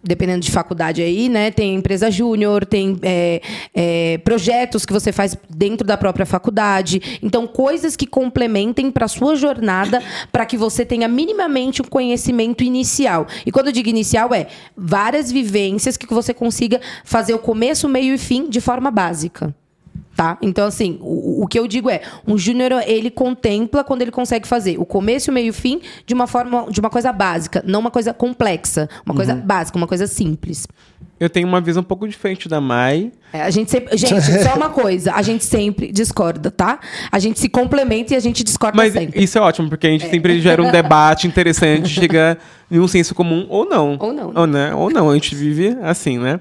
dependendo 0.04 0.42
de 0.42 0.52
faculdade 0.52 1.02
aí, 1.02 1.30
né? 1.30 1.50
Tem 1.50 1.76
empresa 1.76 2.12
júnior, 2.12 2.66
tem 2.66 3.00
é, 3.02 3.42
é, 3.74 4.18
projetos 4.20 4.86
que 4.86 4.92
você 4.92 5.12
faz 5.12 5.38
dentro 5.50 5.88
da 5.88 5.98
própria 5.98 6.26
faculdade. 6.26 7.20
Então, 7.22 7.48
coisas 7.48 7.96
que 7.96 8.06
complementem 8.06 8.92
para 8.92 9.08
sua 9.08 9.36
jornada, 9.36 10.04
para 10.32 10.46
que 10.46 10.58
você 10.58 10.86
tenha 10.86 11.08
minimamente 11.08 11.82
um 11.82 11.86
conhecimento 11.86 12.64
inicial. 12.64 13.28
E 13.46 13.52
quando 13.52 13.68
eu 13.68 13.74
digo 13.74 13.90
inicial, 13.90 14.34
é 14.34 14.48
várias 14.76 15.32
vivências 15.32 15.96
que 15.96 16.06
você 16.14 16.34
consiga 16.34 16.82
fazer 17.06 17.34
o 17.34 17.40
começo, 17.40 17.88
meio 17.88 18.14
e 18.14 18.18
fim 18.18 18.50
de 18.50 18.60
forma 18.60 18.92
básica. 18.92 19.54
Tá? 20.16 20.38
Então, 20.44 20.68
assim, 20.68 21.00
o, 21.02 21.44
o 21.44 21.48
que 21.48 21.58
eu 21.58 21.68
digo 21.68 21.90
é, 21.90 22.02
um 22.28 22.38
júnior, 22.38 22.72
ele 22.86 23.10
contempla 23.10 23.84
quando 23.84 24.04
ele 24.04 24.12
consegue 24.12 24.48
fazer 24.48 24.80
o 24.80 24.86
começo, 24.86 25.32
o 25.32 25.34
meio 25.34 25.48
e 25.48 25.50
o 25.50 25.54
fim 25.54 25.82
de 26.06 26.14
uma 26.14 26.28
forma, 26.28 26.68
de 26.70 26.80
uma 26.80 26.90
coisa 26.90 27.12
básica, 27.12 27.64
não 27.66 27.80
uma 27.80 27.90
coisa 27.90 28.14
complexa, 28.14 28.88
uma 29.04 29.16
coisa 29.16 29.34
básica, 29.34 29.76
uma 29.76 29.88
coisa 29.88 30.06
simples. 30.06 30.68
Eu 31.20 31.30
tenho 31.30 31.48
uma 31.48 31.62
visão 31.62 31.82
um 31.82 31.86
pouco 31.86 32.08
diferente 32.08 32.50
da 32.50 32.60
Mai. 32.60 33.12
É, 33.32 33.42
a 33.42 33.50
gente 33.50 33.72
sempre, 33.72 33.96
gente, 33.98 34.22
só 34.44 34.56
uma 34.56 34.70
coisa, 34.70 35.14
a 35.14 35.22
gente 35.22 35.46
sempre 35.46 35.92
discorda, 35.92 36.52
tá? 36.52 36.80
A 37.12 37.18
gente 37.18 37.40
se 37.40 37.50
complementa 37.50 38.14
e 38.14 38.18
a 38.18 38.20
gente 38.20 38.44
discorda 38.44 38.78
Mas 38.78 38.94
sempre. 38.94 39.24
isso 39.24 39.38
é 39.38 39.42
ótimo, 39.42 39.70
porque 39.70 39.88
a 39.88 39.90
gente 39.90 40.08
sempre 40.10 40.40
gera 40.42 40.62
um 40.62 40.70
debate 40.70 41.26
interessante, 41.26 41.88
chega 41.90 42.38
em 42.70 42.80
um 42.80 42.88
senso 42.88 43.16
comum 43.16 43.46
ou 43.50 43.66
não. 43.66 43.98
Ou 44.00 44.14
não. 44.14 44.34
Ou, 44.36 44.48
né? 44.48 44.76
ou 44.76 44.90
não, 44.92 45.10
a 45.10 45.14
gente 45.14 45.34
vive 45.34 45.78
assim, 45.82 46.20
né? 46.20 46.40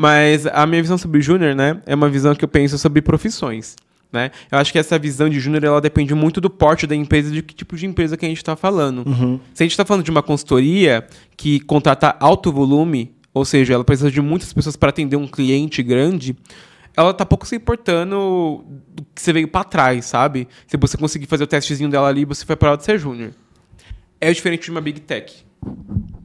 Mas 0.00 0.46
a 0.46 0.66
minha 0.66 0.80
visão 0.80 0.96
sobre 0.96 1.20
Júnior, 1.20 1.54
né, 1.54 1.78
é 1.84 1.94
uma 1.94 2.08
visão 2.08 2.34
que 2.34 2.42
eu 2.42 2.48
penso 2.48 2.78
sobre 2.78 3.02
profissões. 3.02 3.76
Né? 4.10 4.30
Eu 4.50 4.56
acho 4.56 4.72
que 4.72 4.78
essa 4.78 4.98
visão 4.98 5.28
de 5.28 5.38
júnior 5.38 5.62
ela 5.62 5.80
depende 5.80 6.14
muito 6.14 6.40
do 6.40 6.48
porte 6.48 6.86
da 6.86 6.96
empresa 6.96 7.28
e 7.28 7.32
de 7.34 7.42
que 7.42 7.54
tipo 7.54 7.76
de 7.76 7.86
empresa 7.86 8.16
que 8.16 8.24
a 8.24 8.28
gente 8.28 8.38
está 8.38 8.56
falando. 8.56 9.04
Se 9.52 9.62
a 9.62 9.64
gente 9.64 9.72
está 9.72 9.84
falando 9.84 10.02
de 10.02 10.10
uma 10.10 10.22
consultoria 10.22 11.06
que 11.36 11.60
contrata 11.60 12.16
alto 12.18 12.50
volume, 12.50 13.14
ou 13.34 13.44
seja, 13.44 13.74
ela 13.74 13.84
precisa 13.84 14.10
de 14.10 14.22
muitas 14.22 14.50
pessoas 14.54 14.74
para 14.74 14.88
atender 14.88 15.16
um 15.16 15.28
cliente 15.28 15.82
grande, 15.82 16.34
ela 16.96 17.12
tá 17.12 17.26
pouco 17.26 17.46
se 17.46 17.54
importando 17.54 18.64
do 18.88 19.04
que 19.14 19.20
você 19.20 19.34
veio 19.34 19.48
para 19.48 19.64
trás, 19.64 20.06
sabe? 20.06 20.48
Se 20.66 20.78
você 20.78 20.96
conseguir 20.96 21.26
fazer 21.26 21.44
o 21.44 21.46
testezinho 21.46 21.90
dela 21.90 22.08
ali, 22.08 22.24
você 22.24 22.44
vai 22.46 22.56
parar 22.56 22.76
de 22.76 22.84
ser 22.84 22.98
júnior. 22.98 23.32
É 24.18 24.32
diferente 24.32 24.64
de 24.64 24.70
uma 24.70 24.80
Big 24.80 24.98
Tech. 25.00 25.44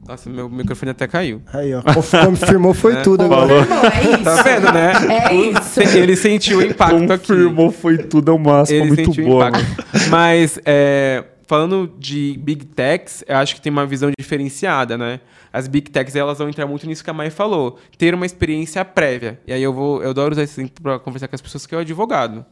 Nossa, 0.08 0.30
meu 0.30 0.48
microfone 0.48 0.90
até 0.90 1.06
caiu. 1.06 1.42
Aí, 1.52 1.74
ó. 1.74 1.82
conf- 1.82 2.12
Confirmou, 2.24 2.72
foi 2.74 2.94
É. 2.98 3.00
tudo 3.02 3.24
agora. 3.24 3.64
Não, 3.64 3.84
é 3.84 4.14
isso. 4.14 4.24
Tá 4.24 4.42
vendo, 4.42 4.72
né? 4.72 4.92
É 5.30 5.34
isso. 5.34 5.80
Ele 5.98 6.14
sentiu 6.16 6.58
o 6.58 6.62
impacto 6.62 7.12
aqui. 7.12 7.26
Confirmou, 7.28 7.70
foi 7.72 7.98
tudo, 7.98 8.30
é 8.30 8.34
uma 8.34 8.60
aspa 8.60 8.74
Ele 8.74 8.86
muito 8.86 9.12
boa. 9.22 9.48
impacto. 9.48 9.84
Mas, 10.10 10.58
é, 10.64 11.24
falando 11.46 11.92
de 11.98 12.38
Big 12.42 12.64
Techs, 12.66 13.24
eu 13.26 13.36
acho 13.36 13.54
que 13.54 13.60
tem 13.60 13.72
uma 13.72 13.84
visão 13.86 14.10
diferenciada, 14.18 14.96
né? 14.96 15.20
As 15.52 15.66
Big 15.68 15.90
Techs, 15.90 16.14
elas 16.14 16.38
vão 16.38 16.48
entrar 16.48 16.66
muito 16.66 16.86
nisso 16.86 17.02
que 17.02 17.10
a 17.10 17.14
Mai 17.14 17.30
falou. 17.30 17.78
Ter 17.96 18.14
uma 18.14 18.26
experiência 18.26 18.84
prévia. 18.84 19.40
E 19.46 19.52
aí 19.52 19.62
eu 19.62 19.72
vou, 19.72 20.02
eu 20.02 20.10
adoro 20.10 20.32
usar 20.32 20.42
esse 20.42 20.60
exemplo 20.60 20.82
para 20.82 20.98
conversar 20.98 21.28
com 21.28 21.34
as 21.34 21.40
pessoas 21.40 21.66
que 21.66 21.74
é 21.74 21.78
o 21.78 21.80
advogado. 21.80 22.44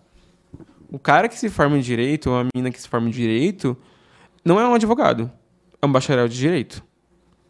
O 0.90 0.98
cara 0.98 1.28
que 1.28 1.36
se 1.38 1.48
forma 1.50 1.76
em 1.76 1.80
direito, 1.80 2.30
ou 2.30 2.38
a 2.38 2.44
menina 2.54 2.70
que 2.70 2.80
se 2.80 2.88
forma 2.88 3.08
em 3.08 3.10
direito, 3.10 3.76
não 4.44 4.58
é 4.60 4.66
um 4.66 4.74
advogado. 4.74 5.30
É 5.82 5.86
um 5.86 5.92
bacharel 5.92 6.26
de 6.28 6.36
direito. 6.38 6.82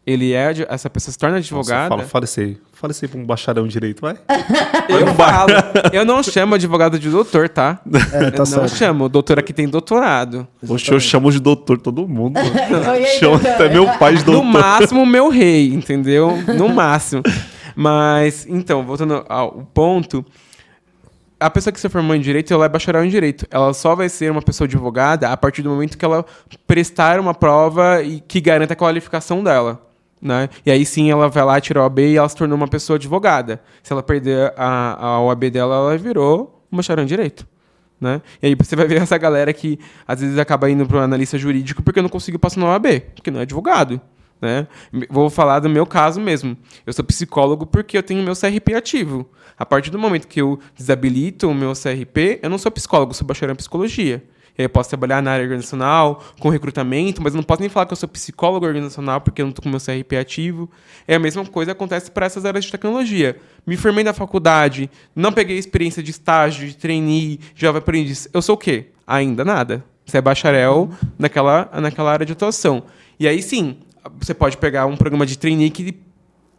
Ele 0.07 0.33
é, 0.33 0.53
essa 0.69 0.87
pessoa 0.87 1.11
se 1.11 1.17
torna 1.17 1.37
Nossa, 1.37 1.47
advogada. 1.47 1.89
fala, 1.89 2.03
falecei. 2.03 2.57
Falecei 2.73 3.09
pra 3.09 3.19
um 3.19 3.25
bacharel 3.25 3.65
em 3.65 3.67
direito, 3.69 4.01
vai. 4.01 4.15
Eu 4.87 5.07
falo. 5.15 5.49
Eu 5.91 6.05
não 6.05 6.21
chamo 6.21 6.53
advogado 6.53 6.99
de 6.99 7.09
doutor, 7.09 7.49
tá? 7.49 7.79
É, 8.13 8.29
tá 8.29 8.35
eu 8.35 8.37
não 8.37 8.45
certo. 8.45 8.75
chamo. 8.75 9.09
Doutor 9.09 9.39
aqui 9.39 9.51
tem 9.51 9.67
doutorado. 9.67 10.47
Poxa, 10.65 10.93
eu 10.93 10.99
chamo 10.99 11.31
de 11.31 11.39
doutor 11.39 11.79
todo 11.79 12.07
mundo. 12.07 12.37
aí, 12.87 13.05
Chamo 13.19 13.35
até 13.35 13.67
meu 13.67 13.87
pai 13.97 14.13
de 14.15 14.25
No 14.25 14.33
doutor. 14.33 14.43
máximo, 14.45 15.05
meu 15.07 15.29
rei, 15.29 15.73
entendeu? 15.73 16.37
No 16.55 16.69
máximo. 16.69 17.23
Mas, 17.75 18.45
então, 18.47 18.83
voltando 18.83 19.25
ao 19.27 19.51
ponto. 19.73 20.23
A 21.39 21.49
pessoa 21.49 21.73
que 21.73 21.79
se 21.79 21.89
formou 21.89 22.15
em 22.15 22.21
direito, 22.21 22.53
ela 22.53 22.65
é 22.65 22.69
bacharel 22.69 23.03
em 23.03 23.09
direito. 23.09 23.45
Ela 23.51 23.73
só 23.73 23.95
vai 23.95 24.07
ser 24.07 24.31
uma 24.31 24.41
pessoa 24.41 24.65
advogada 24.67 25.29
a 25.29 25.35
partir 25.35 25.61
do 25.63 25.69
momento 25.69 25.97
que 25.97 26.05
ela 26.05 26.23
prestar 26.67 27.19
uma 27.19 27.33
prova 27.33 28.01
e 28.03 28.21
que 28.21 28.39
garanta 28.39 28.73
a 28.73 28.75
qualificação 28.77 29.43
dela. 29.43 29.84
Né? 30.25 30.49
E 30.65 30.71
aí 30.71 30.83
sim 30.87 31.11
ela 31.11 31.29
vai 31.29 31.45
lá, 31.45 31.61
tira 31.61 31.81
a 31.81 31.83
OAB 31.83 31.99
e 31.99 32.17
ela 32.17 32.27
se 32.27 32.35
tornou 32.35 32.57
uma 32.57 32.67
pessoa 32.67 32.97
advogada. 32.97 33.61
Se 33.83 33.93
ela 33.93 34.01
perder 34.01 34.51
a, 34.57 35.05
a 35.05 35.21
OAB 35.21 35.51
dela, 35.51 35.75
ela 35.75 35.97
virou 35.99 36.65
uma 36.71 36.81
em 36.99 37.05
direito. 37.05 37.47
Né? 38.01 38.19
E 38.41 38.47
aí 38.47 38.55
você 38.55 38.75
vai 38.75 38.87
ver 38.87 39.03
essa 39.03 39.19
galera 39.19 39.53
que 39.53 39.77
às 40.07 40.21
vezes 40.21 40.39
acaba 40.39 40.67
indo 40.67 40.83
para 40.87 40.97
um 40.97 41.01
analista 41.01 41.37
jurídico 41.37 41.83
porque 41.83 42.01
não 42.01 42.09
conseguiu 42.09 42.39
passar 42.39 42.59
na 42.59 42.65
OAB, 42.65 43.01
porque 43.13 43.29
não 43.29 43.39
é 43.39 43.43
advogado. 43.43 44.01
Né? 44.41 44.67
Vou 45.11 45.29
falar 45.29 45.59
do 45.59 45.69
meu 45.69 45.85
caso 45.85 46.19
mesmo. 46.19 46.57
Eu 46.87 46.91
sou 46.91 47.05
psicólogo 47.05 47.67
porque 47.67 47.95
eu 47.95 48.01
tenho 48.01 48.23
meu 48.23 48.33
CRP 48.33 48.73
ativo. 48.73 49.29
A 49.55 49.63
partir 49.63 49.91
do 49.91 49.99
momento 49.99 50.27
que 50.27 50.41
eu 50.41 50.59
desabilito 50.75 51.47
o 51.47 51.53
meu 51.53 51.73
CRP, 51.73 52.39
eu 52.41 52.49
não 52.49 52.57
sou 52.57 52.71
psicólogo, 52.71 53.13
sou 53.13 53.27
bacharel 53.27 53.53
em 53.53 53.57
psicologia. 53.57 54.23
Eu 54.57 54.69
posso 54.69 54.89
trabalhar 54.89 55.21
na 55.21 55.31
área 55.31 55.43
organizacional, 55.43 56.23
com 56.39 56.49
recrutamento, 56.49 57.21
mas 57.21 57.33
eu 57.33 57.37
não 57.37 57.43
posso 57.43 57.61
nem 57.61 57.69
falar 57.69 57.85
que 57.85 57.93
eu 57.93 57.97
sou 57.97 58.07
psicólogo 58.07 58.65
organizacional 58.65 59.19
porque 59.19 59.41
eu 59.41 59.45
não 59.45 59.49
estou 59.49 59.63
com 59.63 59.69
meu 59.69 59.79
CRP 59.79 60.15
ativo. 60.17 60.69
É 61.07 61.15
a 61.15 61.19
mesma 61.19 61.45
coisa 61.45 61.71
que 61.71 61.77
acontece 61.77 62.09
para 62.09 62.25
essas 62.25 62.45
áreas 62.45 62.65
de 62.65 62.71
tecnologia. 62.71 63.37
Me 63.67 63.75
formei 63.75 64.03
na 64.03 64.13
faculdade, 64.13 64.89
não 65.15 65.33
peguei 65.33 65.57
experiência 65.57 66.01
de 66.01 66.11
estágio, 66.11 66.67
de 66.67 66.77
trainee, 66.77 67.39
jovem 67.53 67.79
aprendiz. 67.79 68.29
Eu 68.33 68.41
sou 68.41 68.55
o 68.55 68.57
quê? 68.57 68.87
Ainda 69.05 69.43
nada. 69.43 69.83
Você 70.05 70.17
é 70.17 70.21
bacharel 70.21 70.89
naquela, 71.17 71.69
naquela 71.81 72.11
área 72.11 72.25
de 72.25 72.31
atuação. 72.31 72.83
E 73.19 73.27
aí 73.27 73.41
sim, 73.41 73.77
você 74.19 74.33
pode 74.33 74.57
pegar 74.57 74.85
um 74.85 74.95
programa 74.95 75.25
de 75.25 75.37
trainee 75.37 75.69
que 75.69 76.04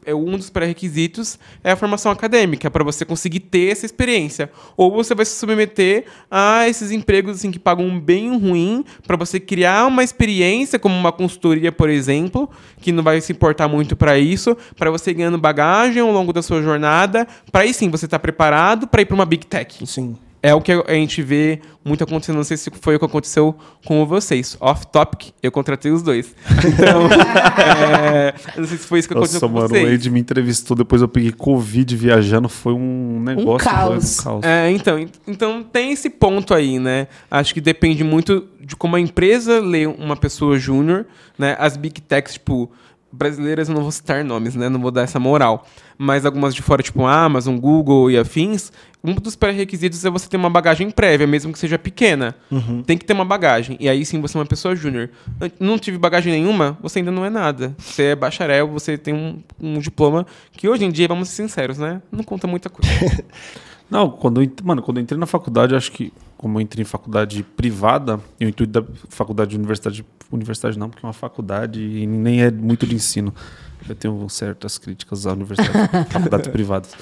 é 0.06 0.14
um 0.14 0.36
dos 0.36 0.48
pré-requisitos 0.48 1.38
é 1.62 1.72
a 1.72 1.76
formação 1.76 2.12
acadêmica 2.12 2.70
para 2.70 2.84
você 2.84 3.04
conseguir 3.04 3.40
ter 3.40 3.72
essa 3.72 3.84
experiência 3.84 4.50
ou 4.76 4.90
você 4.90 5.14
vai 5.14 5.26
se 5.26 5.36
submeter 5.36 6.04
a 6.30 6.68
esses 6.68 6.90
empregos 6.90 7.36
assim 7.36 7.50
que 7.50 7.58
pagam 7.58 7.98
bem 7.98 8.38
ruim 8.38 8.84
para 9.06 9.16
você 9.16 9.40
criar 9.40 9.86
uma 9.86 10.04
experiência 10.04 10.78
como 10.78 10.94
uma 10.94 11.12
consultoria 11.12 11.72
por 11.72 11.90
exemplo 11.90 12.48
que 12.80 12.92
não 12.92 13.02
vai 13.02 13.20
se 13.20 13.32
importar 13.32 13.68
muito 13.68 13.96
para 13.96 14.18
isso 14.18 14.56
para 14.76 14.90
você 14.90 15.12
ganhando 15.12 15.36
bagagem 15.36 16.00
ao 16.00 16.12
longo 16.12 16.32
da 16.32 16.40
sua 16.40 16.62
jornada 16.62 17.26
para 17.50 17.62
aí 17.62 17.74
sim 17.74 17.90
você 17.90 18.04
estar 18.04 18.20
preparado 18.20 18.86
para 18.86 19.02
ir 19.02 19.06
para 19.06 19.14
uma 19.14 19.26
big 19.26 19.44
tech 19.46 19.84
Sim. 19.86 20.16
É 20.42 20.54
o 20.54 20.60
que 20.60 20.70
a 20.72 20.92
gente 20.94 21.22
vê 21.22 21.60
muito 21.84 22.04
acontecendo. 22.04 22.36
Não 22.36 22.44
sei 22.44 22.56
se 22.56 22.70
foi 22.80 22.96
o 22.96 22.98
que 22.98 23.04
aconteceu 23.04 23.54
com 23.84 24.04
vocês. 24.06 24.56
Off 24.60 24.86
topic, 24.88 25.30
eu 25.42 25.50
contratei 25.50 25.90
os 25.90 26.02
dois. 26.02 26.34
Então, 26.66 27.08
é, 27.58 28.34
eu 28.56 28.60
não 28.62 28.68
sei 28.68 28.78
se 28.78 28.86
foi 28.86 28.98
isso 28.98 29.08
que 29.08 29.14
aconteceu 29.14 29.40
Nossa, 29.40 29.48
com 29.52 29.54
mano, 29.60 29.66
o 29.66 29.68
vocês. 29.68 29.92
Ed 29.92 30.10
me 30.10 30.20
entrevistou, 30.20 30.76
depois 30.76 31.00
eu 31.02 31.08
peguei 31.08 31.32
Covid 31.32 31.96
viajando, 31.96 32.48
foi 32.48 32.72
um 32.72 33.20
negócio 33.20 33.68
caos. 33.68 33.88
doido, 33.88 34.04
um 34.20 34.22
caos. 34.24 34.44
É, 34.44 34.70
então, 34.70 34.98
en- 34.98 35.08
então 35.26 35.62
tem 35.62 35.92
esse 35.92 36.10
ponto 36.10 36.54
aí, 36.54 36.78
né? 36.78 37.08
Acho 37.30 37.54
que 37.54 37.60
depende 37.60 38.02
muito 38.04 38.46
de 38.60 38.74
como 38.76 38.96
a 38.96 39.00
empresa 39.00 39.60
lê 39.60 39.86
uma 39.86 40.16
pessoa 40.16 40.58
júnior, 40.58 41.06
né? 41.38 41.56
As 41.58 41.76
big 41.76 42.00
techs, 42.00 42.34
tipo, 42.34 42.70
brasileiras, 43.12 43.68
eu 43.68 43.74
não 43.74 43.82
vou 43.82 43.92
citar 43.92 44.22
nomes, 44.24 44.54
né? 44.54 44.68
Não 44.68 44.80
vou 44.80 44.90
dar 44.90 45.02
essa 45.02 45.18
moral. 45.18 45.66
Mas 45.98 46.26
algumas 46.26 46.54
de 46.54 46.62
fora, 46.62 46.82
tipo 46.82 47.06
Amazon, 47.06 47.56
Google 47.56 48.10
e 48.10 48.18
afins, 48.18 48.70
um 49.02 49.14
dos 49.14 49.36
pré-requisitos 49.36 50.04
é 50.04 50.10
você 50.10 50.28
ter 50.28 50.36
uma 50.36 50.50
bagagem 50.50 50.90
prévia, 50.90 51.26
mesmo 51.26 51.52
que 51.52 51.58
seja 51.58 51.78
pequena. 51.78 52.34
Tem 52.82 52.98
que 52.98 53.04
ter 53.04 53.12
uma 53.12 53.24
bagagem. 53.24 53.76
E 53.78 53.88
aí 53.88 54.04
sim 54.04 54.20
você 54.20 54.36
é 54.36 54.40
uma 54.40 54.46
pessoa 54.46 54.74
júnior. 54.74 55.10
Não 55.60 55.78
tive 55.78 55.96
bagagem 55.96 56.32
nenhuma, 56.32 56.76
você 56.82 56.98
ainda 56.98 57.10
não 57.10 57.24
é 57.24 57.30
nada. 57.30 57.74
Você 57.78 58.02
é 58.02 58.16
bacharel, 58.16 58.68
você 58.68 58.98
tem 58.98 59.14
um, 59.14 59.38
um 59.60 59.78
diploma 59.78 60.26
que 60.52 60.68
hoje 60.68 60.84
em 60.84 60.90
dia, 60.90 61.06
vamos 61.06 61.28
ser 61.28 61.42
sinceros, 61.42 61.78
né? 61.78 62.02
Não 62.10 62.24
conta 62.24 62.46
muita 62.46 62.68
coisa. 62.68 62.90
Não, 63.88 64.10
quando 64.10 64.42
eu, 64.42 64.50
mano, 64.64 64.82
quando 64.82 64.96
eu 64.96 65.02
entrei 65.02 65.18
na 65.18 65.26
faculdade, 65.26 65.74
acho 65.74 65.92
que, 65.92 66.12
como 66.36 66.58
eu 66.58 66.60
entrei 66.60 66.82
em 66.82 66.84
faculdade 66.84 67.44
privada, 67.56 68.20
e 68.40 68.44
o 68.44 68.48
intuito 68.48 68.72
da 68.72 68.86
faculdade 69.08 69.50
de 69.50 69.56
universidade, 69.56 70.04
universidade 70.30 70.76
não, 70.76 70.90
porque 70.90 71.04
é 71.04 71.06
uma 71.06 71.12
faculdade 71.12 71.80
e 71.80 72.04
nem 72.04 72.42
é 72.42 72.50
muito 72.50 72.84
de 72.84 72.96
ensino. 72.96 73.32
Eu 73.88 73.94
tenho 73.94 74.28
certas 74.28 74.78
críticas 74.78 75.26
à 75.26 75.32
universidade, 75.32 75.88
faculdades 76.10 76.48
privadas. 76.48 76.92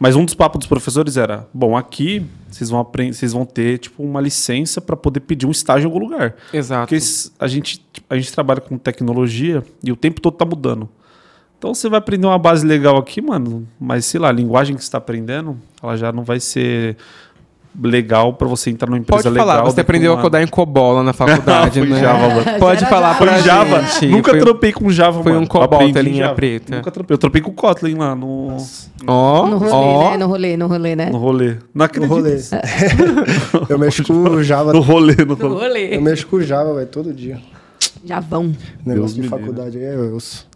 Mas 0.00 0.16
um 0.16 0.24
dos 0.24 0.34
papos 0.34 0.58
dos 0.60 0.66
professores 0.66 1.16
era: 1.16 1.46
bom, 1.54 1.76
aqui 1.76 2.26
vocês 2.50 2.70
vão 2.70 2.80
aprender, 2.80 3.14
vocês 3.14 3.32
vão 3.32 3.44
ter 3.44 3.78
tipo 3.78 4.02
uma 4.02 4.20
licença 4.20 4.80
para 4.80 4.96
poder 4.96 5.20
pedir 5.20 5.46
um 5.46 5.50
estágio 5.50 5.86
em 5.86 5.92
algum 5.92 6.00
lugar. 6.04 6.34
Exato. 6.52 6.88
Porque 6.88 7.04
a 7.38 7.46
gente, 7.46 7.84
a 8.10 8.16
gente 8.16 8.32
trabalha 8.32 8.60
com 8.60 8.76
tecnologia 8.76 9.62
e 9.82 9.92
o 9.92 9.96
tempo 9.96 10.20
todo 10.20 10.34
tá 10.34 10.44
mudando. 10.44 10.88
Então 11.56 11.72
você 11.72 11.88
vai 11.88 12.00
aprender 12.00 12.26
uma 12.26 12.38
base 12.38 12.66
legal 12.66 12.96
aqui, 12.96 13.22
mano, 13.22 13.68
mas 13.78 14.04
sei 14.04 14.18
lá, 14.18 14.30
a 14.30 14.32
linguagem 14.32 14.74
que 14.74 14.82
você 14.82 14.88
está 14.88 14.98
aprendendo, 14.98 15.56
ela 15.80 15.96
já 15.96 16.10
não 16.10 16.24
vai 16.24 16.40
ser 16.40 16.96
legal 17.80 18.34
para 18.34 18.46
você 18.46 18.70
entrar 18.70 18.86
numa 18.88 18.98
empresa 18.98 19.22
Pode 19.22 19.34
legal. 19.34 19.46
falar, 19.46 19.62
você 19.64 19.80
aprendeu 19.80 20.12
um 20.12 20.18
a 20.18 20.20
codar 20.20 20.42
em 20.42 20.46
COBOL 20.46 20.94
lá 20.96 21.02
na 21.02 21.12
faculdade, 21.12 21.80
né? 21.86 22.00
Java. 22.00 22.44
Pode 22.60 22.84
falar 22.86 23.14
Foi 23.14 23.28
Java. 23.42 23.82
gente. 23.82 24.06
Nunca 24.08 24.30
Foi- 24.32 24.40
tropei 24.40 24.72
com 24.72 24.90
Java, 24.90 25.22
foi 25.22 25.32
mano. 25.32 25.44
um 25.44 25.48
Cobol, 25.48 25.92
telinha 25.92 26.24
Java. 26.24 26.34
preta. 26.34 26.76
Nunca 26.76 26.90
tropei. 26.90 27.14
Eu 27.14 27.18
tropei 27.18 27.40
com 27.42 27.50
o 27.50 27.54
Kotlin 27.54 27.94
lá 27.94 28.14
no, 28.14 28.56
Ó, 29.06 29.46
No 29.46 29.56
rolê, 29.58 29.70
ó. 29.72 30.10
né? 30.10 30.16
No 30.18 30.26
rolê, 30.26 30.56
no 30.56 30.66
rolê, 30.66 30.96
né? 30.96 31.10
no 31.10 31.18
rolê. 31.18 31.48
Não 31.50 31.58
No 31.74 31.84
acredito. 31.84 32.10
rolê. 32.12 32.36
eu 33.68 33.78
mexo 33.78 34.04
com 34.04 34.12
o 34.12 34.42
Java. 34.42 34.72
No 34.72 34.80
rolê, 34.80 35.14
no 35.16 35.34
No 35.34 35.48
rolê. 35.48 35.54
rolê. 35.66 35.96
Eu 35.96 36.02
mexo 36.02 36.26
com 36.26 36.36
o 36.36 36.42
Java, 36.42 36.74
velho, 36.74 36.86
todo 36.88 37.12
dia. 37.12 37.38
Já 38.04 38.20
vão. 38.20 38.52
Negócio 38.84 39.16
me 39.16 39.22
de 39.22 39.28
faculdade 39.28 39.78
aí 39.78 39.84
é 39.84 39.96
osso. 39.96 40.46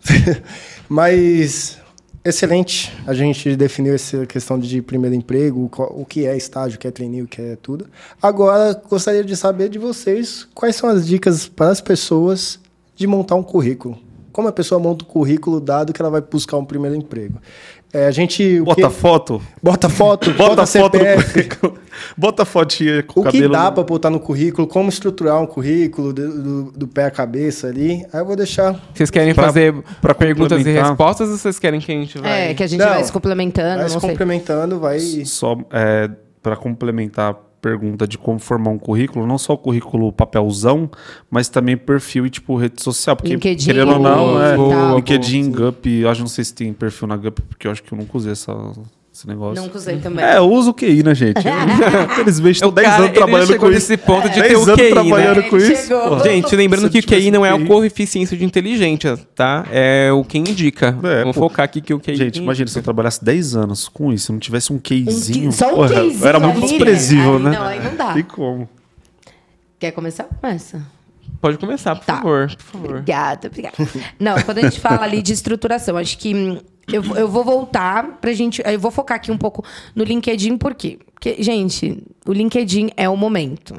Mas 0.89 1.79
excelente. 2.29 2.93
A 3.07 3.15
gente 3.15 3.57
definiu 3.57 3.95
essa 3.95 4.27
questão 4.27 4.59
de 4.59 4.83
primeiro 4.83 5.15
emprego, 5.15 5.71
o 5.91 6.05
que 6.05 6.27
é 6.27 6.37
estágio, 6.37 6.77
o 6.77 6.81
que 6.81 6.89
é 6.89 6.91
trainee, 6.91 7.23
o 7.23 7.29
que 7.29 7.41
é 7.41 7.57
tudo. 7.57 7.87
Agora, 8.21 8.81
gostaria 8.89 9.25
de 9.25 9.37
saber 9.37 9.69
de 9.69 9.79
vocês 9.79 10.47
quais 10.55 10.77
são 10.77 10.89
as 10.89 11.07
dicas 11.07 11.49
para 11.49 11.71
as 11.71 11.81
pessoas 11.81 12.59
de 12.95 13.07
montar 13.07 13.35
um 13.37 13.43
currículo. 13.43 13.99
Como 14.33 14.49
a 14.49 14.53
pessoa 14.53 14.79
monta 14.79 15.03
o 15.05 15.09
currículo 15.09 15.61
dado 15.61 15.93
que 15.93 16.03
ela 16.03 16.11
vai 16.11 16.21
buscar 16.21 16.59
um 16.59 16.65
primeiro 16.65 16.95
emprego? 16.95 17.41
É, 17.97 18.07
a 18.07 18.11
gente... 18.11 18.61
o 18.61 18.65
Bota 18.65 18.83
que- 18.89 18.95
foto. 18.95 19.43
Bota 19.63 19.89
foto, 19.89 20.31
Bota 20.33 20.49
bota 20.57 20.67
foto 20.67 20.99
no 20.99 21.05
CPF. 21.05 21.33
currículo. 21.33 21.79
Bota 22.17 22.45
fotinha 22.45 23.03
com 23.03 23.21
O 23.21 23.23
o 23.23 23.27
que 23.27 23.39
cabelo. 23.39 23.53
dá 23.55 23.73
para 23.73 23.83
botar 23.83 24.11
no 24.11 24.21
currículo, 24.21 24.67
como 24.67 24.89
estruturar 24.91 25.41
um 25.41 25.47
currículo 25.47 26.13
do, 26.13 26.43
do- 26.43 26.73
do 26.73 26.87
pé 26.87 27.05
à 27.07 27.11
cabeça 27.11 27.69
ali. 27.69 28.05
Aí 28.13 28.21
eu 28.21 28.27
vou 28.27 28.37
deixar. 28.37 28.79
Vocês 28.93 29.11
querem 29.11 29.35
Pra- 29.35 29.45
fazer 29.45 29.75
pra 30.03 30.15
perguntas 30.15 30.65
e 30.67 30.71
respostas 30.71 31.31
ou 31.31 31.37
vocês 31.39 31.59
querem 31.59 31.81
que 31.81 31.91
a 31.91 31.95
gente 31.95 32.19
vai... 32.19 32.51
É, 32.51 32.55
que 32.55 32.63
a 32.63 32.67
gente 32.67 32.81
Não. 32.81 32.89
vai 32.89 33.03
se 33.03 33.11
complementando, 33.13 33.81
Vai 33.81 33.89
se 33.89 33.99
complementando, 33.99 34.79
vai. 34.79 34.99
Só 35.25 35.57
é, 35.73 36.11
para 36.43 36.55
complementar 36.57 37.35
pergunta 37.61 38.07
de 38.07 38.17
como 38.17 38.39
formar 38.39 38.71
um 38.71 38.79
currículo, 38.79 39.27
não 39.27 39.39
só 39.39 39.55
o 39.55 39.59
currículo 39.59 40.13
papelzão, 40.13 40.91
mas 41.31 41.49
também 41.49 41.77
perfil 41.77 42.27
e 42.27 42.31
tipo 42.31 42.57
rede 42.57 42.83
social. 42.83 43.17
Porque, 43.17 43.33
LinkedIn, 43.33 43.65
querendo 43.65 43.93
ou 43.93 43.99
não, 43.99 44.43
é, 44.43 44.57
tal. 44.57 44.97
LinkedIn, 44.97 45.51
Gup, 45.51 45.87
acho 46.09 46.21
não 46.21 46.29
sei 46.29 46.45
se 46.45 46.55
tem 46.55 46.73
perfil 46.73 47.09
na 47.09 47.17
Gup, 47.17 47.41
porque 47.49 47.67
eu 47.67 47.71
acho 47.71 47.83
que 47.83 47.93
eu 47.93 47.99
nunca 47.99 48.17
usei 48.17 48.33
essa, 48.33 48.53
esse 49.17 49.27
negócio. 49.27 49.63
Nunca 49.63 49.79
usei 49.79 49.99
também. 49.99 50.25
É, 50.25 50.37
eu 50.39 50.51
uso 50.51 50.71
o 50.71 50.75
QI, 50.75 51.03
né, 51.03 51.15
gente? 51.15 51.39
Infelizmente, 52.13 52.57
estou 52.57 52.69
O 52.71 52.75
10 52.75 52.87
cara, 52.89 53.03
anos 53.05 53.15
trabalhando 53.17 53.57
com 53.59 53.67
isso. 53.67 53.75
nesse 53.75 53.97
ponto 53.97 54.29
de 54.29 54.35
10 54.41 54.49
ter 54.49 54.57
o 54.57 54.63
anos 54.63 54.75
QI, 54.77 54.91
trabalhando 54.91 55.41
né? 55.41 55.49
com 55.49 55.57
Ele 55.57 55.73
isso. 55.73 55.89
Pô. 55.89 56.19
Gente, 56.21 56.57
lembrando 56.57 56.91
que 56.91 56.99
o 56.99 57.03
QI 57.03 57.31
não 57.31 57.45
é 57.47 57.55
o 57.55 57.59
QI. 57.59 57.67
coeficiência 57.67 58.37
de 58.37 58.45
inteligência, 58.45 59.17
tá? 59.35 59.67
É 59.71 60.11
o 60.13 60.23
que 60.25 60.39
indica. 60.39 60.89
É, 61.03 61.21
Vamos 61.21 61.35
pô. 61.37 61.49
focar 61.49 61.65
aqui 61.65 61.81
que 61.81 61.95
o 61.95 61.99
QI... 62.01 62.15
Gente, 62.17 62.39
imagina 62.41 62.69
se 62.69 62.79
eu 62.79 62.83
trabalhasse 62.83 63.25
10 63.25 63.57
anos 63.57 63.89
com 63.89 64.13
isso, 64.13 64.27
se 64.27 64.33
não 64.33 64.39
tivesse 64.39 64.73
um 64.73 64.77
Um 64.77 64.79
QIzinho. 64.81 65.51
qui- 65.51 65.57
só 65.57 65.73
um 65.73 65.77
porra, 65.77 65.89
quezinho 66.03 66.27
Era 66.27 66.39
muito 66.39 66.59
ali, 66.59 66.67
desprezível, 66.69 67.37
aí 67.37 67.43
né? 67.43 67.51
Não, 67.53 67.63
aí 67.65 67.83
não 67.83 67.97
dá. 67.97 68.13
Tem 68.13 68.23
como. 68.23 68.69
Quer 69.79 69.93
começar? 69.93 70.25
Começa. 70.25 70.83
Pode 71.41 71.59
começar, 71.59 71.95
por 71.97 72.05
Tá. 72.05 72.17
favor. 72.17 72.49
Por 72.49 72.63
favor. 72.63 72.91
Obrigada, 72.91 73.49
obrigada. 73.49 73.75
Não, 74.19 74.41
quando 74.43 74.59
a 74.59 74.63
gente 74.63 74.81
fala 74.81 75.03
ali 75.03 75.21
de 75.23 75.33
estruturação, 75.33 75.97
acho 75.97 76.17
que 76.19 76.35
hum, 76.35 76.59
eu, 76.93 77.03
eu 77.17 77.29
vou 77.29 77.45
voltar 77.45 78.19
pra 78.21 78.33
gente. 78.33 78.63
Eu 78.65 78.79
vou 78.79 78.91
focar 78.91 79.17
aqui 79.17 79.33
um 79.33 79.39
pouco 79.39 79.65
no 79.95 80.05
LinkedIn, 80.05 80.57
por 80.57 80.75
quê? 80.75 80.99
Porque, 81.13 81.43
gente, 81.43 82.03
o 82.27 82.33
LinkedIn 82.33 82.91
é 82.97 83.09
o 83.09 83.17
momento. 83.17 83.75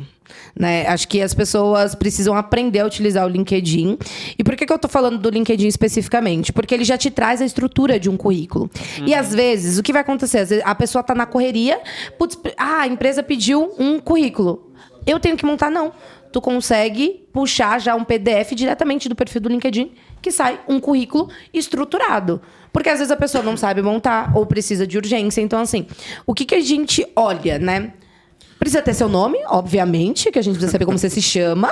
Né? 0.59 0.85
Acho 0.87 1.07
que 1.07 1.21
as 1.21 1.33
pessoas 1.33 1.95
precisam 1.95 2.35
aprender 2.35 2.79
a 2.79 2.85
utilizar 2.85 3.25
o 3.25 3.29
LinkedIn. 3.29 3.97
E 4.37 4.43
por 4.43 4.55
que, 4.55 4.65
que 4.65 4.73
eu 4.73 4.79
tô 4.79 4.87
falando 4.87 5.17
do 5.17 5.29
LinkedIn 5.29 5.67
especificamente? 5.67 6.51
Porque 6.51 6.73
ele 6.73 6.83
já 6.83 6.97
te 6.97 7.09
traz 7.09 7.41
a 7.41 7.45
estrutura 7.45 7.99
de 7.99 8.09
um 8.09 8.17
currículo. 8.17 8.69
E 9.05 9.13
às 9.13 9.33
vezes, 9.33 9.77
o 9.77 9.83
que 9.83 9.93
vai 9.93 10.01
acontecer? 10.01 10.39
Às 10.39 10.49
vezes, 10.49 10.65
a 10.65 10.75
pessoa 10.75 11.03
tá 11.03 11.15
na 11.15 11.25
correria, 11.25 11.79
putz, 12.17 12.37
ah, 12.57 12.81
a 12.81 12.87
empresa 12.87 13.23
pediu 13.23 13.73
um 13.79 13.99
currículo. 13.99 14.71
Eu 15.05 15.19
tenho 15.19 15.37
que 15.37 15.45
montar? 15.45 15.69
Não. 15.69 15.93
Tu 16.33 16.41
consegue 16.41 17.25
puxar 17.31 17.79
já 17.79 17.95
um 17.95 18.03
PDF 18.03 18.53
diretamente 18.53 19.07
do 19.07 19.15
perfil 19.15 19.41
do 19.41 19.49
LinkedIn 19.49 19.91
que 20.21 20.31
sai 20.31 20.59
um 20.67 20.79
currículo 20.79 21.29
estruturado. 21.53 22.41
Porque 22.71 22.89
às 22.89 22.99
vezes 22.99 23.11
a 23.11 23.17
pessoa 23.17 23.43
não 23.43 23.57
sabe 23.57 23.81
montar 23.81 24.35
ou 24.35 24.45
precisa 24.45 24.85
de 24.85 24.97
urgência. 24.97 25.41
Então, 25.41 25.59
assim, 25.59 25.87
o 26.25 26.33
que, 26.33 26.45
que 26.45 26.55
a 26.55 26.61
gente 26.61 27.05
olha, 27.15 27.57
né? 27.57 27.93
Precisa 28.59 28.81
ter 28.81 28.93
seu 28.93 29.07
nome, 29.07 29.37
obviamente, 29.47 30.31
que 30.31 30.39
a 30.39 30.41
gente 30.41 30.53
precisa 30.55 30.71
saber 30.71 30.85
como 30.85 30.97
você 30.97 31.09
se 31.09 31.21
chama. 31.21 31.71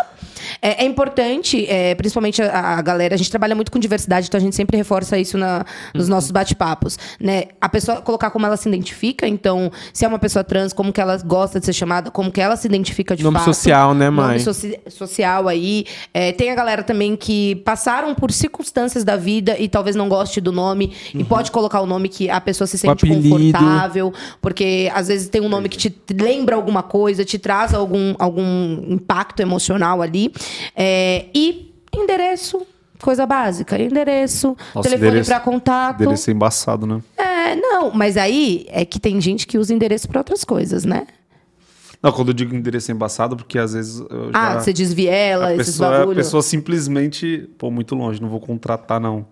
É, 0.62 0.84
é 0.84 0.86
importante, 0.86 1.66
é, 1.68 1.96
principalmente 1.96 2.42
a, 2.42 2.78
a 2.78 2.82
galera, 2.82 3.16
a 3.16 3.18
gente 3.18 3.30
trabalha 3.32 3.56
muito 3.56 3.72
com 3.72 3.80
diversidade, 3.80 4.28
então 4.28 4.38
a 4.38 4.42
gente 4.42 4.56
sempre 4.56 4.78
reforça 4.78 5.18
isso 5.18 5.38
na- 5.38 5.66
nos 5.94 6.08
nossos 6.08 6.30
bate-papos. 6.32 6.98
Né? 7.20 7.46
A 7.60 7.68
pessoa 7.68 8.02
colocar 8.02 8.30
como 8.30 8.46
ela 8.46 8.56
se 8.56 8.70
identifica, 8.70 9.28
então, 9.28 9.72
se 9.92 10.06
é 10.06 10.08
uma 10.08 10.20
pessoa 10.20 10.44
trans, 10.44 10.72
como 10.72 10.94
que 10.94 11.02
ela 11.02 11.18
gosta 11.18 11.60
de 11.60 11.66
ser 11.66 11.74
chamada, 11.74 12.12
como 12.12 12.32
que 12.32 12.40
ela 12.40 12.56
se 12.56 12.68
identifica 12.68 13.16
de 13.16 13.24
Nome 13.24 13.38
fato. 13.40 13.46
social, 13.46 13.94
né, 13.96 14.10
mãe? 14.10 14.28
Nome 14.28 14.40
soci- 14.40 14.80
social 14.90 15.48
aí. 15.48 15.86
É, 16.14 16.32
tem 16.32 16.52
a 16.52 16.56
galera 16.56 16.84
também 16.84 17.16
que 17.16 17.56
passaram 17.66 18.14
por 18.14 18.32
circunstâncias 18.32 19.04
da 19.04 19.16
vida 19.18 19.56
e 19.60 19.68
talvez 19.68 19.96
não 19.96 20.08
goste 20.08 20.40
do 20.40 20.52
nome, 20.52 20.94
e 21.14 21.24
pode 21.24 21.50
colocar 21.52 21.82
o 21.82 21.86
nome 21.88 22.08
que 22.08 22.30
a 22.30 22.40
pessoa 22.40 22.68
se 22.68 22.78
sente 22.78 23.06
confortável, 23.08 24.14
porque 24.42 24.92
às 24.94 25.08
vezes 25.08 25.28
tem 25.30 25.42
um 25.42 25.50
nome 25.50 25.70
que 25.70 25.78
te 25.78 25.96
lembra 26.14 26.56
alguma 26.56 26.75
coisa, 26.84 27.24
te 27.26 27.38
traz 27.38 27.74
algum, 27.74 28.16
algum 28.20 28.84
impacto 28.88 29.40
emocional 29.40 30.02
ali. 30.02 30.32
É, 30.76 31.26
e 31.34 31.74
endereço, 31.94 32.66
coisa 33.02 33.26
básica. 33.26 33.78
Endereço, 33.82 34.56
Nossa, 34.74 34.90
telefone 34.90 35.24
para 35.24 35.40
contato. 35.40 36.02
Endereço 36.02 36.32
embaçado, 36.32 36.86
né? 36.86 37.02
É, 37.18 37.56
não, 37.56 37.92
mas 37.92 38.18
aí 38.18 38.66
é 38.70 38.86
que 38.86 39.00
tem 39.00 39.20
gente 39.22 39.48
que 39.48 39.58
usa 39.58 39.74
endereço 39.74 40.08
para 40.08 40.20
outras 40.20 40.44
coisas, 40.44 40.86
né? 40.86 41.08
Não, 42.02 42.12
quando 42.12 42.28
eu 42.28 42.34
digo 42.36 42.56
endereço 42.56 42.92
embaçado, 42.92 43.36
porque 43.36 43.58
às 43.58 43.74
vezes. 43.74 44.00
Ah, 44.32 44.60
você 44.60 44.72
desviela, 44.72 45.48
a 45.48 45.56
esses 45.56 45.74
pessoa, 45.74 45.90
a 45.90 46.00
bagulho. 46.00 46.16
pessoa 46.16 46.44
simplesmente, 46.44 47.50
pô, 47.58 47.72
muito 47.72 47.96
longe, 47.96 48.22
não 48.22 48.30
vou 48.30 48.40
contratar, 48.40 49.00
não. 49.00 49.26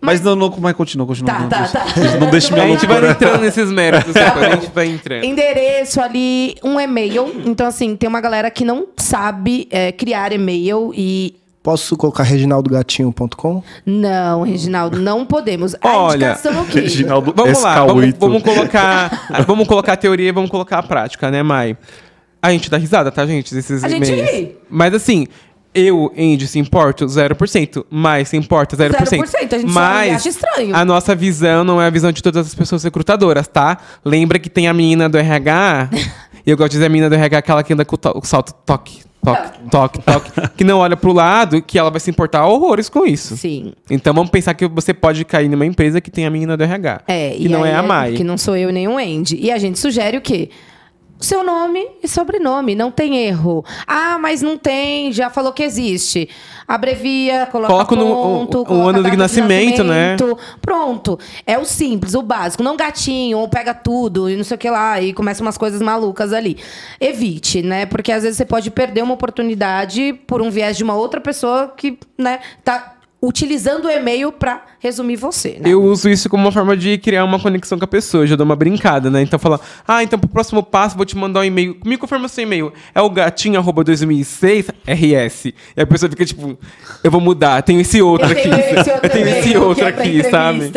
Mas, 0.00 0.20
não, 0.20 0.36
não, 0.36 0.54
mas 0.60 0.74
continua, 0.76 1.06
continua. 1.06 1.32
Tá, 1.32 1.40
não, 1.40 1.48
tá, 1.48 1.58
deixa- 1.58 1.78
tá. 1.80 2.18
Não 2.18 2.30
deixe 2.30 2.52
minha 2.52 2.64
A 2.64 2.68
gente 2.68 2.86
vai 2.86 3.10
entrando 3.10 3.40
nesses 3.40 3.70
méritos, 3.70 4.14
depois 4.14 4.44
a 4.44 4.50
gente 4.50 4.70
vai 4.72 4.86
entrando. 4.86 5.24
Endereço 5.24 6.00
ali, 6.00 6.54
um 6.62 6.78
e-mail. 6.78 7.42
Então, 7.44 7.66
assim, 7.66 7.96
tem 7.96 8.08
uma 8.08 8.20
galera 8.20 8.48
que 8.50 8.64
não 8.64 8.86
sabe 8.96 9.66
é, 9.70 9.90
criar 9.92 10.32
e-mail 10.32 10.92
e. 10.94 11.34
Posso 11.62 11.96
colocar 11.96 12.22
reginaldogatinho.com? 12.22 13.62
Não, 13.84 14.42
Reginaldo, 14.42 14.98
não 14.98 15.26
podemos. 15.26 15.74
A 15.82 15.96
Olha, 15.98 16.14
indicação 16.16 16.64
quê? 16.64 16.80
Reginaldo 16.80 17.34
Vamos 17.36 17.62
lá, 17.62 17.84
vamos, 17.84 18.04
SK8. 18.06 18.14
vamos 18.18 18.42
colocar, 18.42 19.44
vamos 19.46 19.68
colocar 19.68 19.92
a 19.94 19.96
teoria 19.96 20.28
e 20.28 20.32
vamos 20.32 20.48
colocar 20.50 20.78
a 20.78 20.82
prática, 20.82 21.30
né, 21.30 21.42
Mai? 21.42 21.76
A 22.40 22.52
gente 22.52 22.70
dá 22.70 22.76
risada, 22.78 23.10
tá, 23.10 23.26
gente? 23.26 23.52
Desses 23.52 23.82
A 23.82 23.88
gente 23.88 24.10
ri. 24.12 24.56
Mas 24.70 24.94
assim, 24.94 25.26
eu, 25.74 26.12
Andy, 26.16 26.46
se 26.46 26.58
importo 26.58 27.04
0%, 27.06 27.84
mais 27.90 28.28
se 28.28 28.36
importa 28.36 28.76
0%. 28.76 28.90
0%, 28.90 29.52
a 29.52 29.58
gente 29.58 29.70
mas 29.72 30.14
acha 30.16 30.28
estranho. 30.28 30.74
a 30.74 30.84
nossa 30.84 31.14
visão 31.14 31.62
não 31.64 31.80
é 31.80 31.86
a 31.86 31.90
visão 31.90 32.10
de 32.10 32.22
todas 32.22 32.46
as 32.46 32.54
pessoas 32.54 32.82
recrutadoras, 32.82 33.46
tá? 33.46 33.78
Lembra 34.04 34.38
que 34.38 34.48
tem 34.50 34.66
a 34.68 34.74
menina 34.74 35.08
do 35.08 35.18
RH 35.18 35.90
E 36.44 36.50
eu 36.50 36.56
gosto 36.56 36.70
de 36.70 36.76
dizer 36.76 36.86
a 36.86 36.88
menina 36.88 37.08
do 37.10 37.14
RH, 37.14 37.38
aquela 37.38 37.62
que 37.62 37.72
anda 37.72 37.84
com 37.84 37.94
o, 37.94 37.98
to- 37.98 38.18
o 38.18 38.24
salto 38.24 38.52
toque, 38.64 39.00
toque, 39.22 39.58
toque, 39.70 39.98
toque, 40.02 40.30
que 40.56 40.64
não 40.64 40.78
olha 40.78 40.96
pro 40.96 41.12
lado, 41.12 41.60
que 41.62 41.78
ela 41.78 41.90
vai 41.90 42.00
se 42.00 42.10
importar 42.10 42.46
horrores 42.46 42.88
com 42.88 43.04
isso. 43.06 43.36
Sim. 43.36 43.72
Então 43.90 44.14
vamos 44.14 44.30
pensar 44.30 44.54
que 44.54 44.66
você 44.66 44.94
pode 44.94 45.24
cair 45.24 45.48
numa 45.48 45.66
empresa 45.66 46.00
que 46.00 46.10
tem 46.10 46.24
a 46.26 46.30
menina 46.30 46.56
do 46.56 46.64
RH. 46.64 47.02
É, 47.06 47.30
que 47.30 47.44
e 47.44 47.48
não 47.48 47.64
é 47.64 47.74
a 47.74 47.82
Mai. 47.82 48.12
Que 48.14 48.24
não 48.24 48.38
sou 48.38 48.56
eu 48.56 48.72
nem 48.72 48.88
o 48.88 48.96
Andy. 48.96 49.36
E 49.40 49.50
a 49.50 49.58
gente 49.58 49.78
sugere 49.78 50.16
o 50.16 50.20
quê? 50.20 50.48
Seu 51.20 51.42
nome 51.42 51.84
e 52.02 52.06
sobrenome, 52.06 52.74
não 52.74 52.90
tem 52.92 53.16
erro. 53.26 53.64
Ah, 53.86 54.18
mas 54.20 54.40
não 54.40 54.56
tem, 54.56 55.12
já 55.12 55.28
falou 55.28 55.52
que 55.52 55.62
existe. 55.64 56.28
Abrevia, 56.66 57.46
coloca 57.50 57.96
no- 57.96 58.06
ponto, 58.14 58.58
o- 58.58 58.60
o 58.60 58.64
coloca 58.64 58.88
ano 58.90 58.98
de 58.98 59.04
data 59.04 59.16
nascimento, 59.16 59.82
né? 59.82 60.12
nascimento. 60.12 60.38
Pronto. 60.60 61.18
É 61.46 61.58
o 61.58 61.64
simples, 61.64 62.14
o 62.14 62.22
básico. 62.22 62.62
Não 62.62 62.76
gatinho, 62.76 63.38
ou 63.38 63.48
pega 63.48 63.74
tudo 63.74 64.30
e 64.30 64.36
não 64.36 64.44
sei 64.44 64.54
o 64.54 64.58
que 64.58 64.70
lá, 64.70 65.00
e 65.00 65.12
começa 65.12 65.42
umas 65.42 65.58
coisas 65.58 65.80
malucas 65.82 66.32
ali. 66.32 66.56
Evite, 67.00 67.62
né? 67.62 67.84
Porque 67.86 68.12
às 68.12 68.22
vezes 68.22 68.36
você 68.36 68.44
pode 68.44 68.70
perder 68.70 69.02
uma 69.02 69.14
oportunidade 69.14 70.12
por 70.26 70.40
um 70.42 70.50
viés 70.50 70.76
de 70.76 70.84
uma 70.84 70.94
outra 70.94 71.20
pessoa 71.20 71.72
que, 71.76 71.98
né, 72.16 72.38
tá 72.62 72.94
utilizando 73.20 73.86
o 73.86 73.90
e-mail 73.90 74.30
pra 74.30 74.62
resumir 74.78 75.16
você, 75.16 75.58
né? 75.60 75.68
Eu 75.70 75.82
uso 75.82 76.08
isso 76.08 76.28
como 76.28 76.44
uma 76.44 76.52
forma 76.52 76.76
de 76.76 76.96
criar 76.98 77.24
uma 77.24 77.38
conexão 77.40 77.76
com 77.76 77.84
a 77.84 77.88
pessoa. 77.88 78.26
Já 78.26 78.36
dou 78.36 78.44
uma 78.44 78.54
brincada, 78.54 79.10
né? 79.10 79.22
Então 79.22 79.38
fala, 79.38 79.60
ah, 79.86 80.02
então 80.04 80.18
pro 80.18 80.28
próximo 80.28 80.62
passo 80.62 80.96
vou 80.96 81.04
te 81.04 81.16
mandar 81.16 81.40
um 81.40 81.44
e-mail. 81.44 81.76
Me 81.84 81.96
confirma 81.96 82.28
seu 82.28 82.44
e-mail. 82.44 82.72
É 82.94 83.00
o 83.00 83.10
gatinho 83.10 83.58
arroba 83.58 83.82
2006 83.82 84.68
RS. 84.86 85.46
E 85.46 85.54
a 85.80 85.86
pessoa 85.86 86.08
fica 86.08 86.24
tipo, 86.24 86.56
eu 87.02 87.10
vou 87.10 87.20
mudar, 87.20 87.60
tenho 87.62 87.80
esse 87.80 88.00
outro 88.00 88.28
Eu 88.28 88.32
aqui. 88.32 88.42
tenho 88.42 88.54
esse 88.60 88.90
outro 88.90 89.00
Eu 89.02 89.10
tenho 89.10 89.28
esse 89.28 89.56
outro 89.56 89.86
aqui, 89.86 90.30
sabe? 90.30 90.72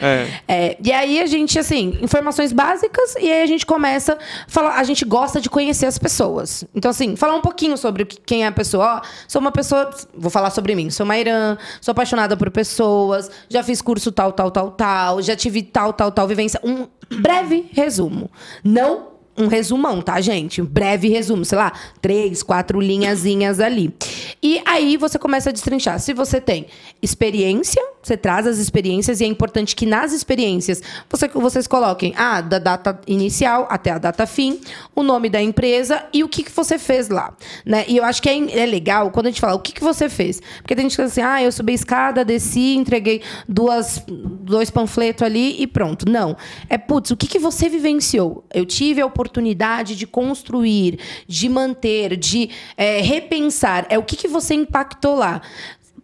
É. 0.00 0.26
É, 0.48 0.76
e 0.82 0.92
aí 0.92 1.20
a 1.20 1.26
gente, 1.26 1.58
assim, 1.58 1.98
informações 2.02 2.52
básicas, 2.52 3.14
e 3.14 3.30
aí 3.30 3.42
a 3.42 3.46
gente 3.46 3.64
começa 3.64 4.14
a 4.14 4.18
falar, 4.48 4.74
a 4.74 4.82
gente 4.82 5.04
gosta 5.04 5.40
de 5.40 5.48
conhecer 5.48 5.86
as 5.86 5.98
pessoas. 5.98 6.64
Então, 6.74 6.90
assim, 6.90 7.14
falar 7.14 7.36
um 7.36 7.40
pouquinho 7.40 7.76
sobre 7.76 8.04
quem 8.04 8.44
é 8.44 8.48
a 8.48 8.52
pessoa. 8.52 9.00
Ó, 9.02 9.06
sou 9.28 9.40
uma 9.40 9.52
pessoa, 9.52 9.90
vou 10.16 10.30
falar 10.30 10.50
sobre 10.50 10.74
mim, 10.74 10.90
sou 10.90 11.04
uma 11.04 11.16
Irã, 11.16 11.56
sou 11.80 11.92
apaixonada 11.92 12.36
por 12.36 12.50
pessoas, 12.50 13.30
já 13.48 13.62
fiz 13.62 13.80
curso 13.80 14.12
tal, 14.12 14.32
tal, 14.32 14.50
tal, 14.50 14.70
tal, 14.70 15.22
já 15.22 15.36
tive 15.36 15.62
tal, 15.62 15.92
tal, 15.92 16.10
tal 16.10 16.26
vivência. 16.26 16.60
Um 16.62 16.86
breve 17.10 17.68
resumo. 17.72 18.30
Não 18.64 19.16
um 19.38 19.48
resumão, 19.48 20.00
tá, 20.00 20.20
gente? 20.20 20.62
Um 20.62 20.64
breve 20.64 21.08
resumo, 21.08 21.44
sei 21.44 21.58
lá, 21.58 21.72
três, 22.00 22.42
quatro 22.42 22.80
linhazinhas 22.80 23.60
ali. 23.60 23.94
E 24.42 24.62
aí 24.64 24.96
você 24.96 25.18
começa 25.18 25.50
a 25.50 25.52
destrinchar. 25.52 26.00
Se 26.00 26.14
você 26.14 26.40
tem 26.40 26.66
experiência, 27.02 27.82
você 28.06 28.16
traz 28.16 28.46
as 28.46 28.58
experiências 28.58 29.20
e 29.20 29.24
é 29.24 29.26
importante 29.26 29.74
que 29.74 29.84
nas 29.84 30.12
experiências 30.12 30.82
você, 31.10 31.28
vocês 31.28 31.66
coloquem 31.66 32.14
ah, 32.16 32.40
da 32.40 32.58
data 32.58 33.00
inicial 33.06 33.66
até 33.68 33.90
a 33.90 33.98
data 33.98 34.26
fim, 34.26 34.60
o 34.94 35.02
nome 35.02 35.28
da 35.28 35.42
empresa 35.42 36.04
e 36.12 36.22
o 36.22 36.28
que, 36.28 36.44
que 36.44 36.52
você 36.52 36.78
fez 36.78 37.08
lá. 37.08 37.34
Né? 37.64 37.84
E 37.88 37.96
eu 37.96 38.04
acho 38.04 38.22
que 38.22 38.28
é, 38.28 38.60
é 38.60 38.66
legal 38.66 39.10
quando 39.10 39.26
a 39.26 39.30
gente 39.30 39.40
fala 39.40 39.54
o 39.54 39.58
que, 39.58 39.72
que 39.72 39.82
você 39.82 40.08
fez. 40.08 40.40
Porque 40.58 40.74
tem 40.74 40.84
gente 40.84 40.92
que 40.92 40.96
fala 40.96 41.08
assim, 41.08 41.20
ah, 41.20 41.42
eu 41.42 41.50
subi 41.50 41.72
a 41.72 41.74
escada, 41.74 42.24
desci, 42.24 42.76
entreguei 42.76 43.22
duas, 43.48 44.02
dois 44.06 44.70
panfletos 44.70 45.22
ali 45.22 45.60
e 45.60 45.66
pronto. 45.66 46.08
Não. 46.08 46.36
É, 46.68 46.78
putz, 46.78 47.10
o 47.10 47.16
que, 47.16 47.26
que 47.26 47.38
você 47.38 47.68
vivenciou? 47.68 48.44
Eu 48.54 48.64
tive 48.64 49.00
a 49.00 49.06
oportunidade 49.06 49.96
de 49.96 50.06
construir, 50.06 50.98
de 51.26 51.48
manter, 51.48 52.16
de 52.16 52.50
é, 52.76 53.00
repensar. 53.00 53.86
É 53.88 53.98
o 53.98 54.02
que, 54.02 54.16
que 54.16 54.28
você 54.28 54.54
impactou 54.54 55.16
lá. 55.16 55.42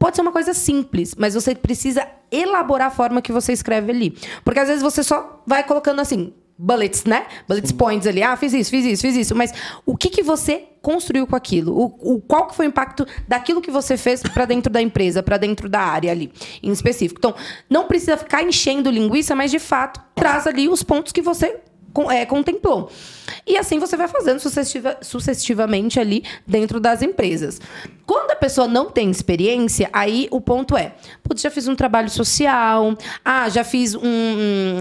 Pode 0.03 0.17
ser 0.17 0.23
uma 0.23 0.33
coisa 0.33 0.53
simples, 0.53 1.15
mas 1.17 1.35
você 1.35 1.55
precisa 1.55 2.05
elaborar 2.31 2.89
a 2.89 2.91
forma 2.91 3.23
que 3.23 3.31
você 3.31 3.53
escreve 3.53 3.93
ali. 3.93 4.19
Porque 4.45 4.59
às 4.59 4.67
vezes 4.67 4.83
você 4.83 5.01
só 5.05 5.43
vai 5.47 5.63
colocando 5.63 6.01
assim, 6.01 6.33
bullets, 6.59 7.05
né? 7.05 7.27
Bullets 7.47 7.71
points 7.71 8.07
ali. 8.09 8.21
Ah, 8.21 8.37
fiz 8.37 8.53
isso, 8.53 8.69
fiz 8.69 8.85
isso, 8.85 9.03
fiz 9.03 9.15
isso. 9.17 9.35
Mas 9.37 9.53
o 9.87 9.97
que, 9.97 10.09
que 10.11 10.23
você 10.23 10.65
construiu 10.83 11.25
com 11.25 11.37
aquilo? 11.37 11.73
O, 11.79 12.15
o- 12.17 12.21
qual 12.21 12.49
que 12.49 12.57
foi 12.57 12.67
o 12.67 12.69
impacto 12.69 13.07
daquilo 13.29 13.61
que 13.63 13.71
você 13.71 13.97
fez 13.97 14.23
para 14.23 14.45
dentro 14.45 14.73
da 14.73 14.83
empresa, 14.83 15.23
para 15.23 15.37
dentro 15.37 15.69
da 15.69 15.79
área 15.81 16.11
ali, 16.11 16.33
em 16.61 16.73
específico? 16.73 17.19
Então, 17.21 17.35
não 17.71 17.87
precisa 17.87 18.17
ficar 18.17 18.43
enchendo 18.43 18.91
linguiça, 18.91 19.37
mas 19.37 19.53
de 19.53 19.61
fato 19.61 20.01
traz 20.17 20.49
ali 20.49 20.69
os 20.69 20.83
pontos 20.83 21.13
que 21.13 21.23
você 21.23 21.61
é, 22.11 22.25
contemplou. 22.27 22.91
E 23.47 23.57
assim 23.57 23.79
você 23.79 23.97
vai 23.97 24.09
fazendo 24.09 24.41
sucessiva- 24.41 24.97
sucessivamente 25.03 26.01
ali 26.01 26.25
dentro 26.47 26.81
das 26.81 27.03
empresas. 27.03 27.61
Quando 28.07 28.31
a 28.33 28.37
pessoa 28.37 28.67
não 28.67 28.91
tem 28.91 29.11
experiência, 29.11 29.89
aí 29.93 30.29
o 30.31 30.41
ponto 30.41 30.77
é: 30.77 30.95
putz, 31.23 31.43
já 31.43 31.51
fiz 31.51 31.69
um 31.69 31.75
trabalho 31.75 32.11
social, 32.11 32.97
ah, 33.25 33.49
já 33.49 33.65
fiz 33.65 33.95
um, 33.95 34.01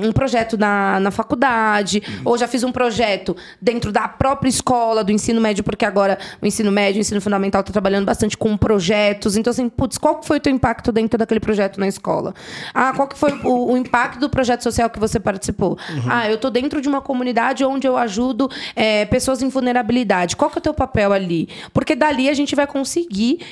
um 0.04 0.12
projeto 0.12 0.58
na, 0.58 1.00
na 1.00 1.12
faculdade, 1.12 2.02
ou 2.26 2.38
já 2.38 2.48
fiz 2.48 2.64
um 2.64 2.72
projeto 2.72 3.36
dentro 3.62 3.92
da 3.92 4.08
própria 4.08 4.50
escola, 4.50 5.04
do 5.04 5.12
ensino 5.12 5.40
médio, 5.40 5.64
porque 5.64 5.86
agora 5.86 6.18
o 6.42 6.46
ensino 6.46 6.72
médio, 6.72 7.00
o 7.00 7.02
ensino 7.02 7.22
fundamental 7.22 7.62
está 7.62 7.72
trabalhando 7.72 8.06
bastante 8.06 8.38
com 8.38 8.58
projetos. 8.58 9.38
Então, 9.38 9.52
assim, 9.52 9.70
putz, 9.70 9.98
qual 9.98 10.22
foi 10.24 10.38
o 10.38 10.40
teu 10.40 10.52
impacto 10.52 10.92
dentro 10.92 11.18
daquele 11.18 11.40
projeto 11.40 11.80
na 11.80 11.88
escola? 11.88 12.34
Ah, 12.74 12.94
qual 12.96 13.08
que 13.08 13.18
foi 13.18 13.34
o, 13.44 13.74
o 13.74 13.78
impacto 13.78 14.20
do 14.20 14.30
projeto 14.30 14.64
social 14.64 14.90
que 14.90 15.00
você 15.00 15.20
participou? 15.20 15.78
Ah, 16.10 16.28
eu 16.28 16.36
estou 16.36 16.50
dentro 16.50 16.82
de 16.82 16.90
uma 16.90 17.02
comunidade 17.02 17.64
onde 17.64 17.88
eu 17.88 17.96
ajudo 17.98 18.50
é, 18.76 19.06
pessoas 19.06 19.42
em 19.42 19.50
vulnerabilidade. 19.50 20.36
Qual 20.36 20.50
que 20.50 20.58
é 20.58 20.60
o 20.60 20.62
teu 20.62 20.74
papel 20.74 21.14
ali? 21.14 21.48
Porque 21.74 21.96
dali 21.96 22.28
a 22.28 22.34
gente 22.34 22.56
vai 22.56 22.66
conseguir 22.66 23.11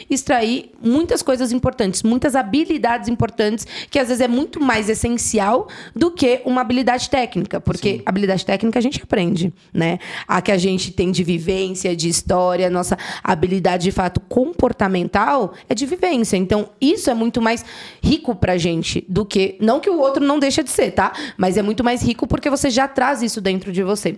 extrair 0.10 0.72
muitas 0.82 1.22
coisas 1.22 1.52
importantes, 1.52 2.04
muitas 2.04 2.36
habilidades 2.36 3.10
importantes, 3.10 3.68
que 3.90 4.00
às 4.00 4.08
vezes 4.08 4.22
é 4.22 4.28
muito 4.28 4.62
mais 4.62 4.90
essencial 4.90 5.68
do 5.96 6.12
que 6.12 6.42
uma 6.46 6.62
habilidade 6.62 7.10
técnica. 7.10 7.60
Porque 7.60 8.02
habilidade 8.06 8.46
técnica 8.46 8.80
a 8.80 8.82
gente 8.82 9.02
aprende, 9.02 9.54
né? 9.74 10.00
A 10.28 10.42
que 10.42 10.52
a 10.52 10.58
gente 10.58 10.92
tem 10.92 11.12
de 11.12 11.24
vivência, 11.24 11.96
de 11.96 12.08
história, 12.08 12.70
nossa 12.70 12.98
habilidade 13.24 13.84
de 13.84 13.92
fato 13.92 14.20
comportamental 14.20 15.54
é 15.68 15.76
de 15.76 15.86
vivência. 15.86 16.38
Então, 16.38 16.70
isso 16.80 17.10
é 17.10 17.14
muito 17.14 17.42
mais 17.42 17.66
rico 18.02 18.36
pra 18.36 18.58
gente 18.58 19.06
do 19.08 19.26
que. 19.26 19.58
Não 19.60 19.80
que 19.80 19.90
o 19.90 20.00
outro 20.00 20.24
não 20.24 20.40
deixa 20.40 20.64
de 20.64 20.70
ser, 20.70 20.92
tá? 20.92 21.14
Mas 21.38 21.58
é 21.58 21.62
muito 21.62 21.84
mais 21.84 22.02
rico 22.02 22.28
porque 22.28 22.50
você 22.50 22.70
já 22.70 22.88
traz 22.88 23.22
isso 23.22 23.42
dentro 23.42 23.72
de 23.72 23.84
você. 23.84 24.18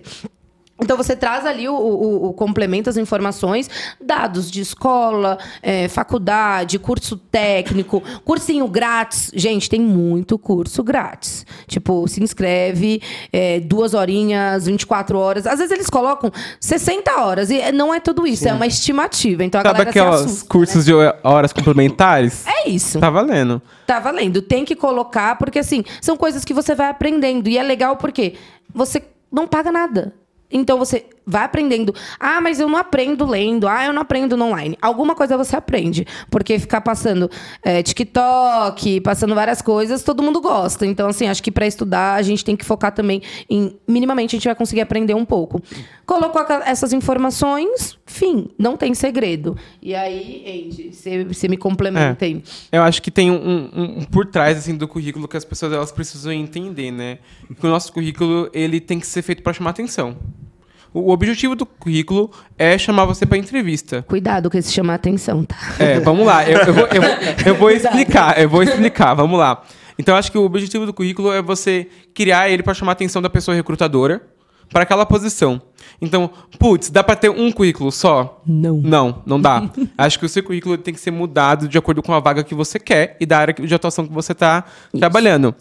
Então 0.80 0.96
você 0.96 1.14
traz 1.14 1.46
ali 1.46 1.68
o, 1.68 1.74
o, 1.74 2.28
o 2.28 2.32
complemento, 2.32 2.90
as 2.90 2.96
informações, 2.96 3.70
dados 4.00 4.50
de 4.50 4.60
escola, 4.60 5.38
eh, 5.62 5.86
faculdade, 5.88 6.78
curso 6.78 7.16
técnico, 7.16 8.02
cursinho 8.24 8.66
grátis. 8.66 9.30
Gente, 9.34 9.70
tem 9.70 9.80
muito 9.80 10.36
curso 10.38 10.82
grátis. 10.82 11.46
Tipo, 11.68 12.08
se 12.08 12.22
inscreve, 12.22 13.00
eh, 13.32 13.60
duas 13.60 13.94
horinhas, 13.94 14.66
24 14.66 15.18
horas. 15.18 15.46
Às 15.46 15.58
vezes 15.58 15.72
eles 15.72 15.88
colocam 15.88 16.32
60 16.58 17.20
horas. 17.20 17.50
E 17.50 17.70
não 17.70 17.94
é 17.94 18.00
tudo 18.00 18.26
isso, 18.26 18.48
é 18.48 18.52
uma 18.52 18.66
estimativa. 18.66 19.44
Então 19.44 19.60
a 19.60 19.64
Sabe 19.64 19.82
aquelas 19.82 20.22
assusta, 20.22 20.48
cursos 20.48 20.84
de 20.84 20.92
horas 21.22 21.52
complementares? 21.52 22.44
É 22.46 22.68
isso. 22.68 22.98
Tá 22.98 23.10
valendo. 23.10 23.62
Tá 23.86 24.00
valendo. 24.00 24.42
Tem 24.42 24.64
que 24.64 24.74
colocar, 24.74 25.36
porque 25.36 25.58
assim, 25.60 25.84
são 26.00 26.16
coisas 26.16 26.44
que 26.44 26.54
você 26.54 26.74
vai 26.74 26.88
aprendendo. 26.88 27.48
E 27.48 27.56
é 27.56 27.62
legal 27.62 27.96
porque 27.96 28.34
você 28.74 29.02
não 29.30 29.46
paga 29.46 29.70
nada. 29.70 30.12
Então 30.52 30.78
você 30.78 31.06
vai 31.26 31.44
aprendendo. 31.44 31.94
Ah, 32.18 32.40
mas 32.40 32.58
eu 32.60 32.68
não 32.68 32.76
aprendo 32.78 33.24
lendo. 33.26 33.68
Ah, 33.68 33.84
eu 33.86 33.92
não 33.92 34.02
aprendo 34.02 34.36
no 34.36 34.46
online. 34.46 34.76
Alguma 34.82 35.14
coisa 35.14 35.36
você 35.36 35.54
aprende. 35.56 36.06
Porque 36.30 36.58
ficar 36.58 36.80
passando 36.80 37.30
é, 37.62 37.82
TikTok, 37.82 39.00
passando 39.00 39.34
várias 39.34 39.62
coisas, 39.62 40.02
todo 40.02 40.22
mundo 40.22 40.40
gosta. 40.40 40.84
Então, 40.86 41.08
assim, 41.08 41.28
acho 41.28 41.42
que 41.42 41.50
para 41.50 41.66
estudar 41.66 42.14
a 42.14 42.22
gente 42.22 42.44
tem 42.44 42.56
que 42.56 42.64
focar 42.64 42.92
também 42.92 43.22
em. 43.48 43.76
Minimamente 43.86 44.34
a 44.34 44.38
gente 44.38 44.44
vai 44.46 44.54
conseguir 44.54 44.80
aprender 44.80 45.14
um 45.14 45.24
pouco. 45.24 45.60
Colocou 46.06 46.44
essas 46.64 46.92
informações, 46.92 47.98
fim, 48.06 48.48
não 48.58 48.76
tem 48.76 48.94
segredo. 48.94 49.56
E 49.80 49.94
aí, 49.94 50.66
Andy, 50.66 50.92
você- 51.32 51.48
me 51.48 51.56
complementa 51.56 52.24
aí. 52.24 52.42
Eu 52.70 52.82
acho 52.82 53.00
que 53.02 53.10
tem 53.10 53.30
um, 53.30 53.34
um- 53.34 53.98
um 54.00 54.04
por 54.04 54.26
trás 54.26 54.56
assim 54.58 54.76
do 54.76 54.88
currículo 54.88 55.28
que 55.28 55.36
as 55.36 55.44
pessoas 55.44 55.72
elas 55.72 55.92
precisam 55.92 56.32
entender, 56.32 56.90
né? 56.90 57.18
Que 57.60 57.66
o 57.66 57.70
nosso 57.70 57.92
currículo 57.92 58.48
ele 58.52 58.80
tem 58.80 58.98
que 58.98 59.06
ser 59.06 59.22
feito 59.22 59.42
para 59.42 59.52
chamar 59.52 59.70
atenção. 59.70 60.16
O 60.94 61.10
objetivo 61.10 61.56
do 61.56 61.64
currículo 61.64 62.30
é 62.58 62.76
chamar 62.76 63.06
você 63.06 63.24
para 63.24 63.38
entrevista. 63.38 64.02
Cuidado 64.02 64.50
com 64.50 64.58
esse 64.58 64.72
chamar 64.72 64.94
atenção, 64.94 65.44
tá? 65.44 65.56
É, 65.78 65.98
vamos 66.00 66.26
lá. 66.26 66.48
Eu, 66.48 66.58
eu 66.58 66.74
vou, 66.74 66.86
eu 66.86 67.02
eu 67.46 67.54
vou 67.54 67.70
explicar. 67.72 68.38
Eu 68.38 68.48
vou 68.48 68.62
explicar. 68.62 69.14
Vamos 69.14 69.38
lá. 69.38 69.62
Então, 69.98 70.16
acho 70.16 70.30
que 70.30 70.38
o 70.38 70.44
objetivo 70.44 70.84
do 70.84 70.92
currículo 70.92 71.32
é 71.32 71.40
você 71.40 71.88
criar 72.14 72.50
ele 72.50 72.62
para 72.62 72.74
chamar 72.74 72.92
a 72.92 72.94
atenção 72.94 73.22
da 73.22 73.30
pessoa 73.30 73.54
recrutadora 73.54 74.22
para 74.72 74.82
aquela 74.82 75.04
posição. 75.04 75.60
Então, 76.00 76.30
putz, 76.58 76.90
dá 76.90 77.04
para 77.04 77.14
ter 77.14 77.30
um 77.30 77.52
currículo 77.52 77.92
só? 77.92 78.42
Não. 78.46 78.78
Não, 78.78 79.22
não 79.24 79.40
dá. 79.40 79.70
acho 79.96 80.18
que 80.18 80.26
o 80.26 80.28
seu 80.28 80.42
currículo 80.42 80.78
tem 80.78 80.94
que 80.94 81.00
ser 81.00 81.10
mudado 81.10 81.68
de 81.68 81.76
acordo 81.78 82.02
com 82.02 82.12
a 82.12 82.20
vaga 82.20 82.42
que 82.42 82.54
você 82.54 82.78
quer 82.78 83.16
e 83.20 83.26
da 83.26 83.38
área 83.38 83.54
de 83.54 83.74
atuação 83.74 84.06
que 84.06 84.12
você 84.12 84.32
está 84.32 84.64
trabalhando. 84.98 85.54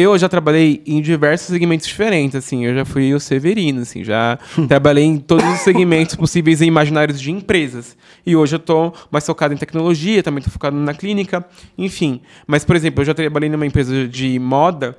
Eu 0.00 0.16
já 0.16 0.28
trabalhei 0.28 0.80
em 0.86 1.02
diversos 1.02 1.48
segmentos 1.48 1.84
diferentes, 1.84 2.36
assim. 2.36 2.64
Eu 2.64 2.72
já 2.72 2.84
fui 2.84 3.12
o 3.12 3.18
Severino, 3.18 3.80
assim. 3.80 4.04
Já 4.04 4.38
trabalhei 4.68 5.02
em 5.02 5.18
todos 5.18 5.44
os 5.44 5.58
segmentos 5.62 6.14
possíveis 6.14 6.60
e 6.60 6.66
imaginários 6.66 7.20
de 7.20 7.32
empresas. 7.32 7.96
E 8.24 8.36
hoje 8.36 8.54
eu 8.54 8.60
tô 8.60 8.92
mais 9.10 9.26
focado 9.26 9.52
em 9.52 9.56
tecnologia, 9.56 10.22
também 10.22 10.40
tô 10.40 10.50
focado 10.50 10.76
na 10.76 10.94
clínica, 10.94 11.44
enfim. 11.76 12.20
Mas, 12.46 12.64
por 12.64 12.76
exemplo, 12.76 13.00
eu 13.00 13.06
já 13.06 13.12
trabalhei 13.12 13.48
numa 13.48 13.66
empresa 13.66 14.06
de 14.06 14.38
moda 14.38 14.96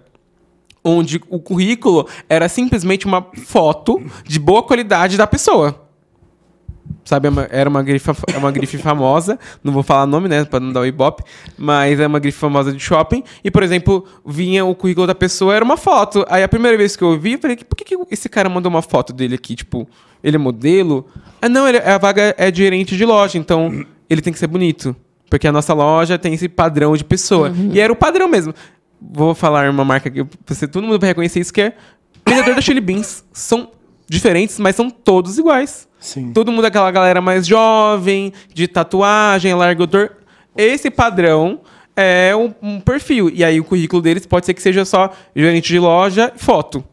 onde 0.83 1.21
o 1.29 1.39
currículo 1.39 2.05
era 2.27 2.49
simplesmente 2.49 3.05
uma 3.05 3.25
foto 3.45 4.03
de 4.25 4.37
boa 4.37 4.63
qualidade 4.63 5.15
da 5.15 5.25
pessoa. 5.25 5.88
Sabe, 7.09 7.27
é 7.27 7.31
era 7.49 7.67
uma 7.67 7.81
grife, 7.81 8.07
é 8.31 8.37
uma 8.37 8.51
grife 8.51 8.77
famosa, 8.77 9.39
não 9.63 9.73
vou 9.73 9.81
falar 9.81 10.05
nome, 10.05 10.29
né, 10.29 10.45
pra 10.45 10.59
não 10.59 10.71
dar 10.71 10.81
o 10.81 10.85
ibope, 10.85 11.23
mas 11.57 11.99
é 11.99 12.05
uma 12.05 12.19
grife 12.19 12.37
famosa 12.37 12.71
de 12.71 12.79
shopping, 12.79 13.23
e, 13.43 13.49
por 13.49 13.63
exemplo, 13.63 14.05
vinha 14.23 14.63
o 14.63 14.75
currículo 14.75 15.07
da 15.07 15.15
pessoa, 15.15 15.55
era 15.55 15.65
uma 15.65 15.75
foto. 15.75 16.23
Aí 16.29 16.43
a 16.43 16.47
primeira 16.47 16.77
vez 16.77 16.95
que 16.95 17.03
eu 17.03 17.19
vi, 17.19 17.33
eu 17.33 17.39
falei, 17.39 17.57
por 17.57 17.75
que, 17.75 17.83
que 17.83 17.97
esse 18.11 18.29
cara 18.29 18.47
mandou 18.47 18.69
uma 18.69 18.83
foto 18.83 19.11
dele 19.11 19.33
aqui? 19.33 19.55
Tipo, 19.55 19.89
ele 20.23 20.35
é 20.35 20.39
modelo? 20.39 21.07
Ah, 21.41 21.49
não, 21.49 21.67
ele, 21.67 21.79
a 21.79 21.97
vaga 21.97 22.35
é 22.37 22.51
de 22.51 22.61
gerente 22.61 22.95
de 22.95 23.03
loja, 23.03 23.39
então 23.39 23.83
ele 24.07 24.21
tem 24.21 24.31
que 24.31 24.37
ser 24.37 24.45
bonito. 24.45 24.95
Porque 25.31 25.47
a 25.47 25.51
nossa 25.51 25.73
loja 25.73 26.15
tem 26.15 26.35
esse 26.35 26.47
padrão 26.47 26.95
de 26.95 27.03
pessoa. 27.03 27.51
E 27.73 27.79
era 27.79 27.91
o 27.91 27.95
padrão 27.95 28.27
mesmo. 28.27 28.53
Vou 29.01 29.33
falar 29.33 29.67
uma 29.71 29.83
marca 29.83 30.11
que 30.11 30.23
você, 30.45 30.67
todo 30.67 30.85
mundo 30.85 30.99
vai 30.99 31.09
reconhecer 31.09 31.39
isso, 31.39 31.51
que 31.51 31.61
é 31.61 31.73
vendedor 32.27 32.53
da 32.53 32.61
Chili 32.61 32.81
Beans. 32.81 33.23
São 33.33 33.71
diferentes, 34.07 34.59
mas 34.59 34.75
são 34.75 34.91
todos 34.91 35.39
iguais. 35.39 35.88
Sim. 35.99 36.31
Todo 36.31 36.51
mundo 36.51 36.65
é 36.65 36.67
aquela 36.67 36.89
galera 36.91 37.21
mais 37.21 37.45
jovem, 37.45 38.31
de 38.53 38.67
tatuagem, 38.67 39.53
largador. 39.53 40.11
Esse 40.55 40.89
padrão 40.89 41.61
é 41.95 42.33
um, 42.35 42.53
um 42.61 42.79
perfil. 42.79 43.29
E 43.29 43.43
aí 43.43 43.59
o 43.59 43.63
currículo 43.63 44.01
deles 44.01 44.25
pode 44.25 44.45
ser 44.45 44.53
que 44.53 44.61
seja 44.61 44.85
só 44.85 45.11
gerente 45.35 45.67
de 45.67 45.79
loja 45.79 46.31
e 46.35 46.39
foto. 46.39 46.83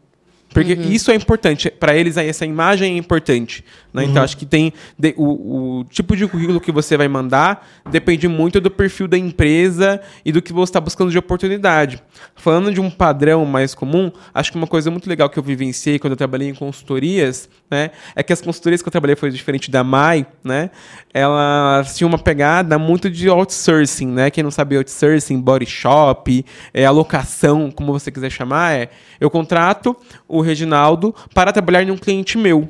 Porque 0.53 0.73
isso 0.73 1.11
é 1.11 1.15
importante. 1.15 1.69
Para 1.69 1.95
eles, 1.95 2.17
aí, 2.17 2.27
essa 2.27 2.45
imagem 2.45 2.95
é 2.95 2.97
importante. 2.97 3.63
Né? 3.93 4.03
Então, 4.03 4.21
acho 4.23 4.37
que 4.37 4.45
tem. 4.45 4.73
de- 4.97 5.13
o, 5.17 5.79
o 5.79 5.83
tipo 5.85 6.15
de 6.15 6.27
currículo 6.27 6.59
que 6.61 6.71
você 6.71 6.95
vai 6.97 7.07
mandar 7.07 7.67
depende 7.89 8.27
muito 8.27 8.59
do 8.61 8.69
perfil 8.69 9.07
da 9.07 9.17
empresa 9.17 9.99
e 10.25 10.31
do 10.31 10.41
que 10.41 10.53
você 10.53 10.69
está 10.69 10.79
buscando 10.79 11.09
de 11.11 11.17
oportunidade. 11.17 12.01
Falando 12.35 12.71
de 12.71 12.79
um 12.81 12.89
padrão 12.89 13.45
mais 13.45 13.73
comum, 13.73 14.11
acho 14.33 14.51
que 14.51 14.57
uma 14.57 14.67
coisa 14.67 14.91
muito 14.91 15.07
legal 15.09 15.29
que 15.29 15.39
eu 15.39 15.43
vivenciei 15.43 15.97
quando 15.99 16.11
eu 16.11 16.17
trabalhei 16.17 16.49
em 16.49 16.53
consultorias, 16.53 17.49
né? 17.69 17.91
É 18.15 18.21
que 18.23 18.33
as 18.33 18.41
consultorias 18.41 18.81
que 18.81 18.87
eu 18.87 18.91
trabalhei 18.91 19.15
foi 19.15 19.31
diferente 19.31 19.71
da 19.71 19.83
Mai, 19.83 20.25
né? 20.43 20.69
Elas 21.13 21.95
tinham 21.97 22.09
uma 22.09 22.17
pegada 22.19 22.77
muito 22.77 23.09
de 23.09 23.27
outsourcing, 23.29 24.07
né? 24.07 24.29
Quem 24.29 24.43
não 24.43 24.51
sabe 24.51 24.77
outsourcing, 24.77 25.39
body 25.41 25.65
shop, 25.65 26.45
é, 26.73 26.85
alocação, 26.85 27.71
como 27.71 27.91
você 27.91 28.11
quiser 28.11 28.29
chamar, 28.29 28.73
é 28.73 28.89
eu 29.19 29.29
contrato 29.29 29.95
o 30.27 30.41
Reginaldo 30.41 31.13
para 31.33 31.51
trabalhar 31.51 31.83
em 31.83 31.91
um 31.91 31.97
cliente 31.97 32.37
meu. 32.37 32.69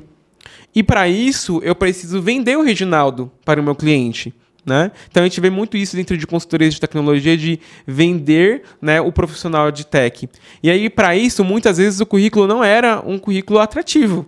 E 0.74 0.84
para 0.84 1.08
isso, 1.08 1.60
eu 1.64 1.76
preciso 1.76 2.22
vender 2.22 2.58
o 2.58 2.62
Reginaldo 2.62 3.32
para 3.44 3.60
o 3.60 3.64
meu 3.64 3.76
cliente. 3.76 4.34
Né? 4.66 4.92
Então 5.10 5.24
a 5.24 5.26
gente 5.26 5.40
vê 5.40 5.50
muito 5.50 5.78
isso 5.78 5.96
dentro 5.96 6.18
de 6.18 6.28
consultorias 6.28 6.74
de 6.74 6.82
tecnologia 6.82 7.38
de 7.38 7.58
vender 7.86 8.64
né, 8.82 9.00
o 9.00 9.14
profissional 9.14 9.72
de 9.72 9.86
tech. 9.86 10.30
E 10.62 10.70
aí, 10.70 10.90
para 10.90 11.16
isso, 11.16 11.42
muitas 11.42 11.78
vezes 11.78 12.02
o 12.02 12.06
currículo 12.06 12.46
não 12.48 12.62
era 12.62 13.02
um 13.06 13.18
currículo 13.18 13.60
atrativo. 13.60 14.28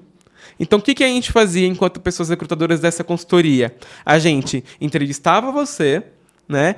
Então, 0.57 0.79
o 0.79 0.81
que, 0.81 0.93
que 0.93 1.03
a 1.03 1.07
gente 1.07 1.31
fazia 1.31 1.67
enquanto 1.67 1.99
pessoas 1.99 2.29
recrutadoras 2.29 2.79
dessa 2.79 3.03
consultoria? 3.03 3.75
A 4.05 4.17
gente 4.17 4.63
entrevistava 4.79 5.51
você, 5.51 6.03
né? 6.47 6.75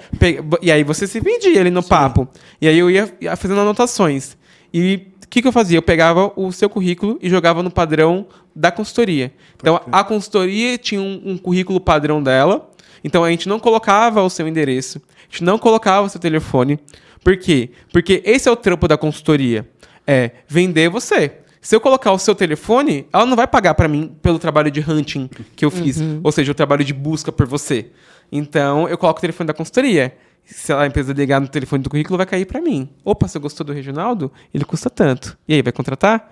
E 0.61 0.71
aí 0.71 0.83
você 0.83 1.07
se 1.07 1.19
vendia 1.19 1.61
ali 1.61 1.71
no 1.71 1.81
papo. 1.81 2.27
E 2.59 2.67
aí 2.67 2.77
eu 2.77 2.91
ia 2.91 3.11
ia 3.21 3.35
fazendo 3.35 3.61
anotações. 3.61 4.38
E 4.73 5.07
o 5.23 5.27
que, 5.27 5.41
que 5.41 5.47
eu 5.47 5.51
fazia? 5.51 5.77
Eu 5.77 5.81
pegava 5.81 6.31
o 6.35 6.51
seu 6.51 6.69
currículo 6.69 7.17
e 7.21 7.29
jogava 7.29 7.63
no 7.63 7.71
padrão 7.71 8.27
da 8.56 8.72
consultoria. 8.72 9.34
Então, 9.56 9.82
a 9.91 10.03
consultoria 10.03 10.78
tinha 10.78 11.02
um, 11.02 11.22
um 11.26 11.38
currículo 11.38 11.80
padrão 11.80 12.22
dela. 12.22 12.69
Então, 13.03 13.23
a 13.23 13.32
gente 13.32 13.48
não 13.49 13.60
colocava 13.60 14.22
o 14.22 14.30
seu 14.30 14.48
endereço. 14.48 15.02
A 15.19 15.32
gente 15.32 15.44
não 15.44 15.57
colocava 15.57 16.06
o 16.06 16.10
seu 16.10 16.19
telefone. 16.19 16.80
Por 17.23 17.38
quê? 17.38 17.72
Porque 17.91 18.22
esse 18.26 18.49
é 18.49 18.52
o 18.52 18.56
trampo 18.56 18.88
da 18.88 18.98
consultoria. 18.98 19.68
É 20.06 20.32
vender 20.48 20.90
você. 20.90 21.32
Se 21.61 21.76
eu 21.76 21.80
colocar 21.80 22.11
o 22.11 22.18
seu 22.18 22.34
telefone, 22.34 23.07
ela 23.14 23.26
não 23.26 23.36
vai 23.36 23.45
pagar 23.45 23.76
para 23.76 23.88
mim 23.88 24.15
pelo 24.22 24.40
trabalho 24.40 24.72
de 24.72 24.80
hunting 24.80 25.30
que 25.56 25.64
eu 25.64 25.69
fiz. 25.69 25.99
Ou 26.23 26.32
seja, 26.32 26.52
o 26.52 26.56
trabalho 26.56 26.84
de 26.84 26.94
busca 26.94 27.32
por 27.32 27.45
você. 27.45 27.91
Então, 28.32 28.90
eu 28.90 28.98
coloco 28.98 29.19
o 29.19 29.22
telefone 29.22 29.48
da 29.48 29.53
consultoria. 29.53 30.15
Se 30.44 30.73
a 30.73 30.88
empresa 30.88 31.14
ligar 31.14 31.40
no 31.40 31.48
telefone 31.48 31.84
do 31.84 31.90
currículo, 31.90 32.18
vai 32.18 32.26
cair 32.26 32.45
para 32.45 32.60
mim. 32.60 32.90
Opa, 33.06 33.28
você 33.28 33.38
gostou 33.38 33.64
do 33.64 33.72
Reginaldo? 33.72 34.32
Ele 34.52 34.65
custa 34.65 34.90
tanto. 34.90 35.38
E 35.48 35.53
aí, 35.53 35.61
vai 35.61 35.72
contratar? 35.72 36.32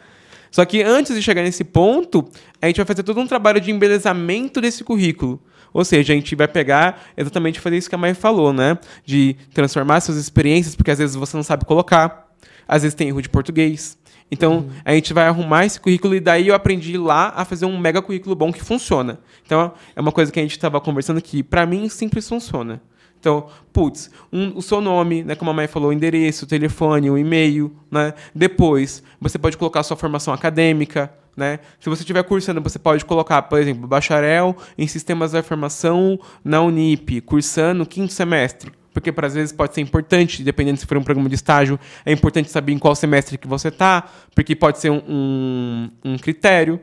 Só 0.52 0.66
que 0.66 0.82
antes 0.82 1.16
de 1.16 1.22
chegar 1.22 1.44
nesse 1.44 1.64
ponto, 1.64 2.28
a 2.62 2.68
gente 2.68 2.78
vai 2.78 2.86
fazer 2.86 3.04
todo 3.04 3.20
um 3.20 3.28
trabalho 3.28 3.62
de 3.62 3.72
embelezamento 3.72 4.60
desse 4.60 4.84
currículo. 4.84 5.42
Ou 5.74 5.86
seja, 5.86 6.14
a 6.14 6.16
gente 6.16 6.36
vai 6.36 6.48
pegar 6.48 7.04
exatamente 7.16 7.60
fazer 7.60 7.78
isso 7.78 7.90
que 7.90 7.96
a 7.96 7.98
Mai 7.98 8.14
falou, 8.14 8.52
né? 8.52 8.78
De 9.06 9.36
transformar 9.54 10.02
suas 10.02 10.18
experiências, 10.18 10.76
porque 10.76 10.92
às 10.92 10.98
vezes 10.98 11.16
você 11.16 11.38
não 11.38 11.44
sabe 11.44 11.66
colocar, 11.66 12.28
às 12.68 12.82
vezes 12.82 12.96
tem 12.96 13.08
erro 13.10 13.22
de 13.22 13.30
português. 13.30 13.98
Então, 14.32 14.68
a 14.86 14.94
gente 14.94 15.12
vai 15.12 15.28
arrumar 15.28 15.66
esse 15.66 15.80
currículo 15.80 16.16
e 16.16 16.20
daí 16.20 16.48
eu 16.48 16.56
aprendi 16.56 16.98
lá 16.98 17.34
a 17.36 17.44
fazer 17.44 17.66
um 17.66 17.80
mega 17.80 18.02
currículo 18.02 18.36
bom 18.36 18.52
que 18.54 18.64
funciona. 18.64 19.20
Então, 19.44 19.74
é 19.96 20.02
uma 20.02 20.12
coisa 20.12 20.32
que 20.32 20.40
a 20.40 20.42
gente 20.42 20.52
estava 20.52 20.80
conversando 20.80 21.22
que, 21.22 21.42
para 21.42 21.66
mim, 21.66 21.90
simples 21.90 22.28
funciona. 22.30 22.82
Então, 23.20 23.48
putz, 23.74 24.10
um- 24.32 24.58
o 24.58 24.62
seu 24.62 24.80
nome, 24.80 25.24
né, 25.24 25.36
como 25.36 25.52
a 25.52 25.54
Mai 25.54 25.68
falou, 25.68 25.92
endereço, 25.92 26.48
telefone, 26.48 27.10
o 27.12 27.18
e-mail, 27.18 27.72
né? 27.92 28.14
Depois, 28.34 29.04
você 29.20 29.38
pode 29.38 29.58
colocar 29.58 29.84
sua 29.84 29.98
formação 29.98 30.34
acadêmica, 30.34 31.12
né? 31.36 31.60
Se 31.80 31.90
você 31.90 32.02
estiver 32.02 32.24
cursando, 32.24 32.62
você 32.62 32.80
pode 32.80 33.04
colocar, 33.04 33.42
por 33.44 33.60
exemplo, 33.60 33.88
bacharel 33.88 34.56
em 34.78 34.88
sistemas 34.88 35.34
da 35.34 35.40
informação 35.40 36.18
na 36.44 36.62
Unip, 36.62 37.22
cursando 37.22 37.86
quinto 37.86 38.14
semestre. 38.14 38.72
Porque, 38.94 39.12
para 39.12 39.28
às 39.28 39.36
vezes, 39.36 39.52
pode 39.52 39.74
ser 39.76 39.82
importante, 39.82 40.42
dependendo 40.44 40.80
se 40.80 40.86
for 40.86 40.98
um 40.98 41.04
programa 41.04 41.30
de 41.30 41.36
estágio, 41.36 41.80
é 42.06 42.12
importante 42.12 42.50
saber 42.50 42.74
em 42.74 42.80
qual 42.80 42.96
semestre 42.96 43.38
que 43.38 43.48
você 43.48 43.68
está, 43.68 44.10
porque 44.34 44.56
pode 44.56 44.80
ser 44.80 44.90
um, 44.90 45.02
um, 45.08 45.90
um 46.04 46.18
critério. 46.18 46.80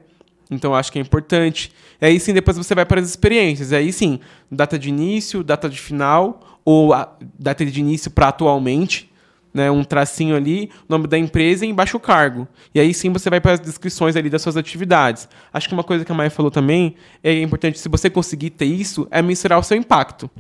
Então, 0.50 0.74
acho 0.74 0.92
que 0.92 0.98
é 0.98 1.02
importante. 1.02 1.72
E 2.00 2.06
aí 2.06 2.20
sim, 2.20 2.32
depois 2.32 2.56
você 2.56 2.74
vai 2.74 2.84
para 2.84 3.00
as 3.00 3.08
experiências. 3.08 3.72
E 3.72 3.76
aí 3.76 3.92
sim, 3.92 4.20
data 4.50 4.78
de 4.78 4.88
início, 4.88 5.42
data 5.42 5.68
de 5.68 5.78
final, 5.80 6.60
ou 6.64 6.92
data 7.38 7.64
de 7.64 7.80
início 7.80 8.10
para 8.10 8.28
atualmente, 8.28 9.10
né, 9.52 9.70
um 9.70 9.82
tracinho 9.82 10.36
ali, 10.36 10.70
nome 10.88 11.06
da 11.06 11.16
empresa 11.16 11.64
e 11.64 11.68
embaixo 11.68 11.96
o 11.96 12.00
cargo. 12.00 12.46
E 12.74 12.78
aí 12.80 12.92
sim 12.92 13.10
você 13.10 13.30
vai 13.30 13.40
para 13.40 13.52
as 13.52 13.60
descrições 13.60 14.14
ali 14.14 14.28
das 14.28 14.42
suas 14.42 14.56
atividades. 14.56 15.28
Acho 15.52 15.66
que 15.66 15.74
uma 15.74 15.82
coisa 15.82 16.04
que 16.04 16.12
a 16.12 16.14
Maia 16.14 16.30
falou 16.30 16.50
também 16.50 16.94
é 17.24 17.40
importante, 17.40 17.78
se 17.78 17.88
você 17.88 18.10
conseguir 18.10 18.50
ter 18.50 18.66
isso, 18.66 19.08
é 19.10 19.22
mensurar 19.22 19.58
o 19.58 19.62
seu 19.62 19.76
impacto. 19.76 20.30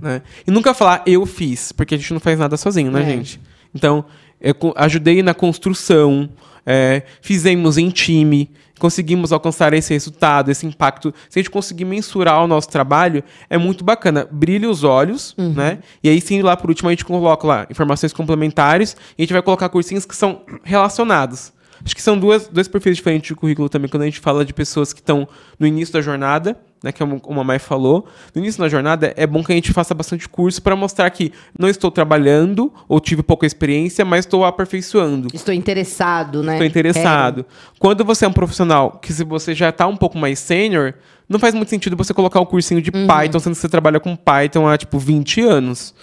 Né? 0.00 0.22
E 0.46 0.50
nunca 0.50 0.72
falar 0.72 1.02
eu 1.04 1.26
fiz, 1.26 1.72
porque 1.72 1.94
a 1.94 1.98
gente 1.98 2.12
não 2.12 2.20
faz 2.20 2.38
nada 2.38 2.56
sozinho, 2.56 2.92
né, 2.92 3.02
É. 3.02 3.06
gente? 3.06 3.40
Então, 3.74 4.04
eu 4.40 4.54
ajudei 4.76 5.22
na 5.22 5.34
construção, 5.34 6.28
é, 6.64 7.02
fizemos 7.20 7.78
em 7.78 7.88
time, 7.90 8.50
conseguimos 8.78 9.32
alcançar 9.32 9.72
esse 9.72 9.92
resultado, 9.92 10.50
esse 10.50 10.66
impacto. 10.66 11.14
Se 11.28 11.38
a 11.38 11.42
gente 11.42 11.50
conseguir 11.50 11.84
mensurar 11.84 12.42
o 12.42 12.46
nosso 12.46 12.68
trabalho, 12.68 13.22
é 13.48 13.56
muito 13.56 13.84
bacana. 13.84 14.26
Brilha 14.30 14.68
os 14.68 14.84
olhos, 14.84 15.34
né? 15.38 15.78
E 16.02 16.08
aí 16.08 16.20
sim, 16.20 16.42
lá 16.42 16.56
por 16.56 16.70
último, 16.70 16.88
a 16.88 16.92
gente 16.92 17.04
coloca 17.04 17.46
lá 17.46 17.66
informações 17.70 18.12
complementares 18.12 18.96
e 19.16 19.22
a 19.22 19.24
gente 19.24 19.32
vai 19.32 19.42
colocar 19.42 19.68
cursinhos 19.68 20.04
que 20.04 20.16
são 20.16 20.42
relacionados. 20.64 21.52
Acho 21.84 21.94
que 21.94 22.02
são 22.02 22.16
duas, 22.18 22.48
dois 22.48 22.68
perfis 22.68 22.96
diferentes 22.96 23.28
de 23.28 23.34
currículo 23.34 23.68
também, 23.68 23.88
quando 23.88 24.02
a 24.02 24.06
gente 24.06 24.20
fala 24.20 24.44
de 24.44 24.54
pessoas 24.54 24.92
que 24.92 25.00
estão 25.00 25.26
no 25.58 25.66
início 25.66 25.92
da 25.92 26.00
jornada, 26.00 26.56
né, 26.82 26.92
que 26.92 27.02
é 27.02 27.06
como 27.06 27.40
a 27.40 27.44
Mai 27.44 27.58
falou. 27.58 28.06
No 28.34 28.40
início 28.40 28.60
da 28.60 28.68
jornada, 28.68 29.12
é 29.16 29.26
bom 29.26 29.42
que 29.42 29.52
a 29.52 29.54
gente 29.54 29.72
faça 29.72 29.94
bastante 29.94 30.28
curso 30.28 30.60
para 30.60 30.74
mostrar 30.74 31.08
que 31.10 31.32
não 31.58 31.68
estou 31.68 31.90
trabalhando 31.90 32.72
ou 32.88 33.00
tive 33.00 33.22
pouca 33.22 33.46
experiência, 33.46 34.04
mas 34.04 34.20
estou 34.24 34.44
aperfeiçoando. 34.44 35.28
Estou 35.32 35.54
interessado, 35.54 36.42
né? 36.42 36.54
Estou 36.54 36.66
interessado. 36.66 37.46
Quando 37.78 38.04
você 38.04 38.24
é 38.24 38.28
um 38.28 38.32
profissional 38.32 38.98
que 39.00 39.12
se 39.12 39.24
você 39.24 39.54
já 39.54 39.68
está 39.68 39.86
um 39.86 39.96
pouco 39.96 40.18
mais 40.18 40.38
sênior, 40.38 40.94
não 41.28 41.38
faz 41.38 41.54
muito 41.54 41.68
sentido 41.68 41.96
você 41.96 42.12
colocar 42.12 42.40
um 42.40 42.46
cursinho 42.46 42.82
de 42.82 42.90
Python, 42.90 43.38
sendo 43.38 43.54
que 43.54 43.60
você 43.60 43.68
trabalha 43.68 44.00
com 44.00 44.14
Python 44.14 44.68
há, 44.68 44.76
tipo, 44.76 44.98
20 44.98 45.40
anos. 45.40 45.94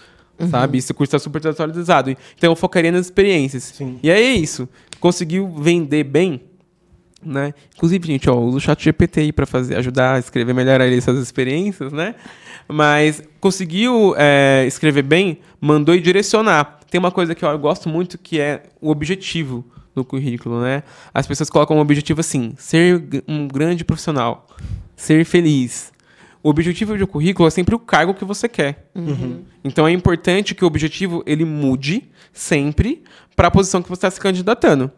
Sabe? 0.49 0.77
Esse 0.77 0.93
curso 0.93 1.15
está 1.15 1.19
super 1.19 1.45
atualizado. 1.45 2.15
Então, 2.37 2.51
eu 2.51 2.55
focaria 2.55 2.91
nas 2.91 3.07
experiências. 3.07 3.63
Sim. 3.75 3.99
E 4.01 4.09
aí 4.09 4.23
é 4.23 4.33
isso. 4.33 4.69
Conseguiu 4.99 5.49
vender 5.49 6.05
bem, 6.05 6.41
né? 7.23 7.53
Inclusive, 7.75 8.07
gente, 8.07 8.29
ó, 8.29 8.37
usa 8.39 8.57
o 8.57 8.61
chat 8.61 8.83
GPT 8.83 9.19
aí 9.19 9.31
para 9.31 9.45
fazer, 9.45 9.75
ajudar 9.75 10.15
a 10.15 10.19
escrever 10.19 10.53
melhor 10.53 10.81
aí 10.81 10.97
essas 10.97 11.19
experiências, 11.19 11.91
né? 11.91 12.15
Mas 12.67 13.21
conseguiu 13.39 14.13
é, 14.17 14.65
escrever 14.67 15.03
bem, 15.03 15.39
mandou 15.59 15.95
e 15.95 16.01
direcionar. 16.01 16.79
Tem 16.89 16.99
uma 16.99 17.11
coisa 17.11 17.35
que 17.35 17.43
eu 17.43 17.59
gosto 17.59 17.89
muito 17.89 18.17
que 18.17 18.39
é 18.39 18.63
o 18.81 18.89
objetivo 18.89 19.65
no 19.95 20.05
currículo, 20.05 20.61
né? 20.61 20.83
As 21.13 21.27
pessoas 21.27 21.49
colocam 21.49 21.77
um 21.77 21.79
objetivo 21.79 22.19
assim: 22.19 22.53
ser 22.57 23.23
um 23.27 23.47
grande 23.47 23.83
profissional, 23.83 24.47
ser 24.95 25.25
feliz. 25.25 25.91
O 26.41 26.49
objetivo 26.49 26.97
do 26.97 27.05
currículo 27.05 27.47
é 27.47 27.51
sempre 27.51 27.75
o 27.75 27.79
cargo 27.79 28.13
que 28.13 28.23
você 28.23 28.47
quer. 28.47 28.89
Então 29.63 29.87
é 29.87 29.91
importante 29.91 30.55
que 30.55 30.63
o 30.63 30.67
objetivo 30.67 31.21
ele 31.25 31.43
mude 31.43 32.09
sempre 32.31 33.03
para 33.35 33.49
a 33.49 33.51
posição 33.51 33.81
que 33.81 33.89
você 33.89 33.97
está 33.97 34.11
se 34.11 34.19
candidatando, 34.19 34.89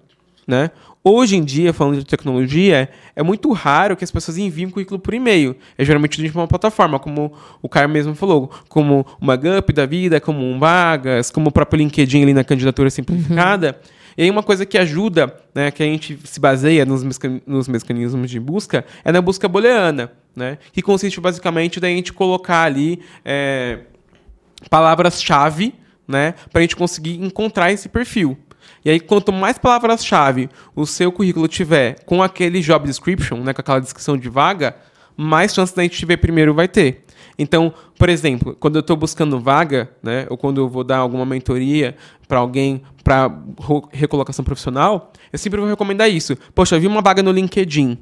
né? 0.46 0.70
Hoje 1.04 1.36
em 1.36 1.44
dia, 1.44 1.74
falando 1.74 1.98
de 1.98 2.06
tecnologia, 2.06 2.88
é 3.16 3.24
muito 3.24 3.52
raro 3.54 3.98
que 3.98 4.04
as 4.04 4.12
pessoas 4.12 4.38
enviem 4.38 4.68
um 4.68 4.70
currículo 4.70 5.00
por 5.00 5.16
e-mail. 5.16 5.56
É 5.76 5.84
geralmente 5.84 6.22
de 6.22 6.30
uma 6.30 6.48
plataforma, 6.48 7.00
como 7.00 7.34
o 7.60 7.68
Caio 7.68 7.90
mesmo 7.90 8.14
falou, 8.14 8.52
como 8.70 9.04
uma 9.20 9.36
Gup 9.36 9.72
da 9.74 9.88
vida, 9.88 10.22
como 10.22 10.46
um 10.46 10.60
Vagas, 10.60 11.32
como 11.32 11.50
o 11.50 11.52
próprio 11.52 11.80
LinkedIn 11.80 12.22
ali 12.22 12.34
na 12.36 12.44
candidatura 12.44 12.90
simplificada. 12.92 13.80
E 14.16 14.24
aí 14.24 14.30
uma 14.30 14.44
coisa 14.44 14.64
que 14.64 14.78
ajuda, 14.78 15.36
né, 15.56 15.72
que 15.72 15.82
a 15.82 15.86
gente 15.86 16.20
se 16.24 16.40
baseia 16.40 16.86
nos, 16.86 17.04
meca- 17.04 17.42
nos 17.48 17.68
mecanismos 17.68 18.30
de 18.30 18.40
busca, 18.40 18.86
é 19.04 19.12
na 19.12 19.22
busca 19.22 19.48
booleana, 19.48 20.12
né? 20.36 20.60
Que 20.72 20.82
consiste 20.82 21.20
basicamente 21.20 21.80
da 21.80 21.88
gente 21.88 22.14
colocar 22.14 22.64
ali 22.64 23.02
é, 23.26 23.80
palavras-chave, 24.70 25.74
né, 26.08 26.36
para 26.52 26.60
a 26.60 26.62
gente 26.62 26.76
conseguir 26.76 27.24
encontrar 27.24 27.72
esse 27.72 27.90
perfil. 27.90 28.38
E 28.84 28.90
aí, 28.90 29.00
quanto 29.00 29.32
mais 29.32 29.58
palavras-chave 29.58 30.50
o 30.76 30.86
seu 30.86 31.12
currículo 31.12 31.48
tiver 31.48 32.04
com 32.06 32.22
aquele 32.22 32.62
job 32.62 32.88
description, 32.88 33.38
né, 33.38 33.54
com 33.54 33.62
aquela 33.62 33.80
descrição 33.80 34.18
de 34.18 34.30
vaga, 34.30 34.76
mais 35.16 35.54
chance 35.54 35.76
da 35.76 35.84
gente 35.84 35.98
te 35.98 36.06
ver 36.06 36.18
primeiro 36.18 36.54
vai 36.54 36.68
ter. 36.68 37.04
Então, 37.38 37.74
por 37.98 38.10
exemplo, 38.10 38.56
quando 38.60 38.76
eu 38.76 38.82
estou 38.82 38.96
buscando 38.96 39.40
vaga, 39.40 39.90
né, 40.02 40.26
ou 40.30 40.38
quando 40.38 40.62
eu 40.62 40.70
vou 40.70 40.84
dar 40.84 40.98
alguma 40.98 41.26
mentoria 41.26 41.96
para 42.28 42.40
alguém 42.40 42.82
para 43.04 43.32
recolocação 43.92 44.46
profissional, 44.46 45.12
eu 45.32 45.40
sempre 45.40 45.60
vou 45.60 45.70
recomendar 45.70 46.10
isso. 46.10 46.38
Poxa, 46.54 46.76
eu 46.76 46.80
vi 46.80 46.88
uma 46.88 47.02
vaga 47.02 47.24
no 47.24 47.32
LinkedIn. 47.32 47.98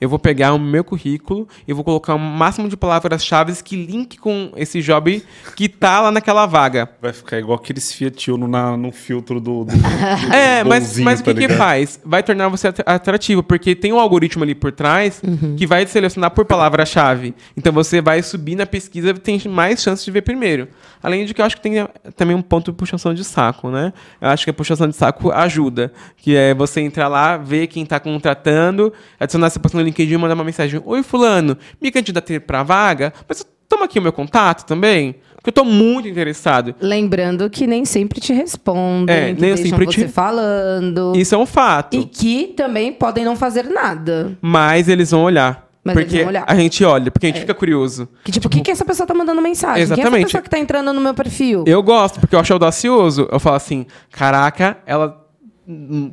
Eu 0.00 0.08
vou 0.08 0.18
pegar 0.18 0.52
o 0.54 0.58
meu 0.58 0.84
currículo 0.84 1.48
e 1.66 1.72
vou 1.72 1.82
colocar 1.84 2.14
o 2.14 2.18
máximo 2.18 2.68
de 2.68 2.76
palavras-chave 2.76 3.52
que 3.62 3.76
link 3.76 4.16
com 4.18 4.52
esse 4.56 4.80
job 4.80 5.22
que 5.56 5.68
tá 5.68 6.00
lá 6.00 6.10
naquela 6.10 6.46
vaga. 6.46 6.88
Vai 7.02 7.12
ficar 7.12 7.38
igual 7.38 7.58
aqueles 7.58 7.92
Fiat 7.92 8.30
Uno 8.30 8.46
na, 8.46 8.76
no 8.76 8.92
filtro 8.92 9.40
do. 9.40 9.64
do 9.64 9.72
É, 10.32 10.62
do 10.62 10.68
mas, 10.68 10.98
mas 10.98 11.20
o 11.20 11.24
que, 11.24 11.30
tá 11.30 11.34
que 11.34 11.46
ligado? 11.46 11.58
faz? 11.58 12.00
Vai 12.04 12.22
tornar 12.22 12.48
você 12.48 12.68
at- 12.68 12.82
atrativo, 12.86 13.42
porque 13.42 13.74
tem 13.74 13.92
um 13.92 13.98
algoritmo 13.98 14.44
ali 14.44 14.54
por 14.54 14.70
trás 14.72 15.20
que 15.56 15.66
vai 15.66 15.84
te 15.84 15.90
selecionar 15.90 16.30
por 16.30 16.44
palavra-chave. 16.44 17.34
Então 17.56 17.72
você 17.72 18.00
vai 18.00 18.22
subir 18.22 18.54
na 18.56 18.66
pesquisa 18.66 19.10
e 19.10 19.14
tem 19.14 19.40
mais 19.48 19.82
chance 19.82 20.04
de 20.04 20.10
ver 20.10 20.22
primeiro. 20.22 20.68
Além 21.02 21.24
de 21.24 21.32
que 21.34 21.40
eu 21.40 21.44
acho 21.46 21.56
que 21.56 21.62
tem 21.62 21.74
também 22.16 22.36
um 22.36 22.42
ponto 22.42 22.70
de 22.72 22.76
puxação 22.76 23.14
de 23.14 23.24
saco, 23.24 23.70
né? 23.70 23.92
Eu 24.20 24.28
acho 24.28 24.44
que 24.44 24.50
a 24.50 24.54
puxação 24.54 24.88
de 24.88 24.96
saco 24.96 25.30
ajuda. 25.30 25.92
Que 26.16 26.36
é 26.36 26.54
você 26.54 26.80
entrar 26.80 27.08
lá, 27.08 27.36
ver 27.36 27.66
quem 27.68 27.86
tá 27.86 28.00
contratando, 28.00 28.92
adicionar 29.18 29.46
essa 29.46 29.60
pessoa 29.60 29.82
no 29.82 29.87
LinkedIn 29.88 30.14
e 30.14 30.16
mandar 30.18 30.34
uma 30.34 30.44
mensagem: 30.44 30.80
Oi, 30.84 31.02
Fulano, 31.02 31.56
me 31.80 31.90
candidatei 31.90 32.38
pra 32.40 32.62
vaga, 32.62 33.12
mas 33.28 33.44
toma 33.68 33.84
aqui 33.86 33.98
o 33.98 34.02
meu 34.02 34.12
contato 34.12 34.64
também. 34.64 35.16
Porque 35.36 35.50
eu 35.50 35.52
tô 35.52 35.64
muito 35.64 36.08
interessado. 36.08 36.74
Lembrando 36.80 37.48
que 37.48 37.64
nem 37.66 37.84
sempre 37.84 38.20
te 38.20 38.32
respondem, 38.32 39.14
É, 39.14 39.32
nem 39.38 39.56
sempre 39.56 39.86
você 39.86 40.06
te- 40.06 40.08
falando. 40.08 41.12
Isso 41.14 41.32
é 41.34 41.38
um 41.38 41.46
fato. 41.46 41.96
E 41.96 42.04
que 42.04 42.48
também 42.56 42.92
podem 42.92 43.24
não 43.24 43.36
fazer 43.36 43.64
nada. 43.64 44.36
Mas 44.40 44.88
eles 44.88 45.12
vão 45.12 45.22
olhar. 45.22 45.68
Mas 45.84 45.94
porque 45.94 46.08
eles 46.16 46.20
vão 46.22 46.28
olhar. 46.30 46.44
a 46.46 46.54
gente 46.56 46.84
olha, 46.84 47.10
porque 47.12 47.26
a 47.26 47.30
gente 47.30 47.40
fica 47.40 47.54
curioso. 47.54 48.08
Que 48.24 48.32
tipo, 48.32 48.48
o 48.48 48.50
que, 48.50 48.60
que 48.62 48.70
essa 48.72 48.84
pessoa 48.84 49.06
tá 49.06 49.14
mandando 49.14 49.40
mensagem? 49.40 49.74
Quem 49.74 49.82
é 49.82 49.84
essa 49.84 49.94
Exatamente. 49.94 50.24
pessoa 50.24 50.42
que 50.42 50.50
tá 50.50 50.58
entrando 50.58 50.92
no 50.92 51.00
meu 51.00 51.14
perfil? 51.14 51.62
Eu 51.68 51.82
gosto, 51.84 52.18
porque 52.18 52.34
eu 52.34 52.40
acho 52.40 52.52
audacioso. 52.52 53.28
Eu 53.30 53.38
falo 53.38 53.56
assim, 53.56 53.86
caraca, 54.10 54.78
ela 54.84 55.24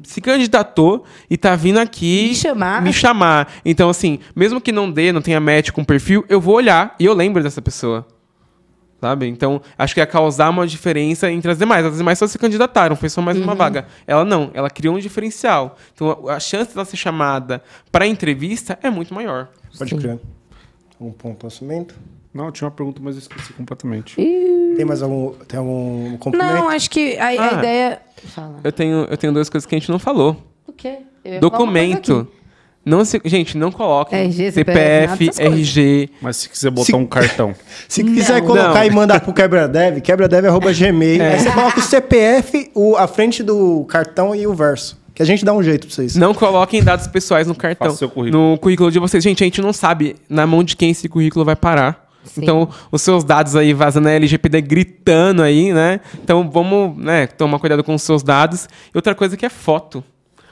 se 0.04 0.20
candidatou 0.22 1.06
e 1.30 1.38
tá 1.38 1.56
vindo 1.56 1.78
aqui 1.80 2.28
Me 2.30 2.36
chamar. 2.36 2.82
me 2.82 2.92
chamar. 2.94 3.54
Então, 3.64 3.90
assim, 3.90 4.20
mesmo 4.36 4.60
que 4.60 4.72
não 4.72 4.92
dê, 4.92 5.12
não 5.12 5.22
tenha 5.22 5.40
match 5.40 5.72
com 5.72 5.82
o 5.82 5.86
perfil, 5.86 6.26
eu 6.28 6.42
vou 6.42 6.56
olhar 6.56 6.96
e 7.00 7.06
eu 7.06 7.14
lembro 7.14 7.42
dessa 7.42 7.62
pessoa. 7.62 8.06
Sabe? 9.00 9.28
Então, 9.28 9.62
acho 9.78 9.94
que 9.94 10.00
ia 10.00 10.06
causar 10.08 10.50
uma 10.50 10.66
diferença 10.66 11.30
entre 11.32 11.52
as 11.52 11.58
demais. 11.60 11.86
As 11.86 11.98
demais 11.98 12.18
só 12.18 12.26
se 12.28 12.40
candidataram, 12.40 12.96
foi 12.96 13.10
só 13.10 13.22
mais 13.22 13.38
Uhum. 13.38 13.44
uma 13.44 13.54
vaga. 13.56 13.86
Ela 14.08 14.26
não, 14.26 14.50
ela 14.54 14.70
criou 14.70 14.96
um 14.96 15.00
diferencial. 15.00 15.78
Então, 15.94 16.28
a 16.28 16.34
a 16.36 16.40
chance 16.40 16.74
dela 16.74 16.86
ser 16.86 16.98
chamada 16.98 17.62
para 17.92 18.08
entrevista 18.08 18.80
é 18.82 18.90
muito 18.90 19.14
maior. 19.14 19.50
Pode 19.78 19.94
crer. 19.96 20.20
Um 21.00 21.12
pontuamento. 21.12 21.94
Não, 22.36 22.48
eu 22.48 22.52
tinha 22.52 22.66
uma 22.68 22.72
pergunta, 22.76 23.00
mas 23.02 23.16
eu 23.16 23.20
esqueci 23.20 23.54
completamente. 23.54 24.16
Tem 24.76 24.84
mais 24.86 25.02
algum, 25.02 25.32
tem 25.48 25.58
algum 25.58 26.18
complemento? 26.18 26.54
Não, 26.54 26.68
acho 26.70 26.90
que 26.90 27.18
a, 27.18 27.28
a 27.28 27.30
Ah. 27.30 27.58
ideia. 27.60 28.00
Fala. 28.28 28.60
Eu 28.62 28.72
tenho, 28.74 29.08
eu 29.10 29.16
tenho 29.18 29.32
duas 29.32 29.50
coisas 29.50 29.66
que 29.66 29.74
a 29.74 29.80
gente 29.80 29.90
não 29.90 29.98
falou. 30.00 30.36
O 30.68 30.74
quê? 30.74 30.88
Eu 30.90 30.96
ia 30.96 31.00
falar 31.00 31.00
uma 31.00 31.40
coisa 31.40 31.40
Documento. 31.40 32.28
Não 32.86 33.04
se, 33.04 33.20
gente, 33.26 33.58
não 33.58 33.72
coloquem 33.72 34.20
RG, 34.26 34.52
CPF, 34.52 35.18
coisas. 35.26 35.40
RG. 35.40 36.10
Mas 36.22 36.38
se 36.38 36.50
quiser 36.50 36.70
botar 36.70 36.86
Se- 36.86 36.96
um 36.96 37.06
cartão. 37.08 37.56
Se 37.90 38.04
quiser 38.04 38.42
Não. 38.42 38.48
colocar 38.48 38.74
Não. 38.76 38.84
e 38.86 38.92
mandar 38.92 39.22
pro 39.22 39.34
quebradev, 39.34 40.02
quebradev.gmail. 40.02 41.22
É. 41.22 41.34
Aí 41.34 41.40
você 41.40 41.52
coloca 41.52 41.80
o 41.80 41.82
CPF, 41.82 42.70
o, 42.76 42.96
a 42.96 43.08
frente 43.08 43.42
do 43.42 43.86
cartão 43.86 44.36
e 44.36 44.46
o 44.46 44.54
verso. 44.54 45.00
Que 45.16 45.24
a 45.24 45.26
gente 45.26 45.44
dá 45.46 45.54
um 45.54 45.64
jeito 45.64 45.88
pra 45.88 45.96
vocês. 45.96 46.16
Não 46.16 46.34
coloquem 46.34 46.84
dados 46.84 47.08
pessoais 47.08 47.48
no 47.48 47.56
cartão. 47.56 47.88
Faça 47.88 47.98
seu 48.00 48.10
currículo. 48.10 48.52
No 48.52 48.58
currículo 48.60 48.92
de 48.92 49.00
vocês. 49.00 49.24
Gente, 49.24 49.42
a 49.44 49.46
gente 49.48 49.62
não 49.62 49.72
sabe 49.74 50.18
na 50.30 50.46
mão 50.46 50.62
de 50.64 50.76
quem 50.76 50.92
esse 50.92 51.08
currículo 51.08 51.44
vai 51.46 51.56
parar. 51.56 52.05
Sim. 52.26 52.42
Então, 52.44 52.68
os 52.92 53.02
seus 53.02 53.24
dados 53.24 53.56
aí 53.56 53.74
vazando 53.74 54.08
a 54.08 54.12
LGPD 54.12 54.62
gritando 54.62 55.42
aí, 55.42 55.72
né? 55.74 56.00
Então, 56.24 56.50
vamos, 56.50 56.98
né, 56.98 57.28
tomar 57.28 57.60
cuidado 57.60 57.84
com 57.84 57.94
os 57.96 58.02
seus 58.02 58.24
dados. 58.24 58.68
E 58.94 58.98
outra 58.98 59.16
coisa 59.16 59.38
que 59.38 59.46
é 59.46 59.50
foto. 59.50 60.04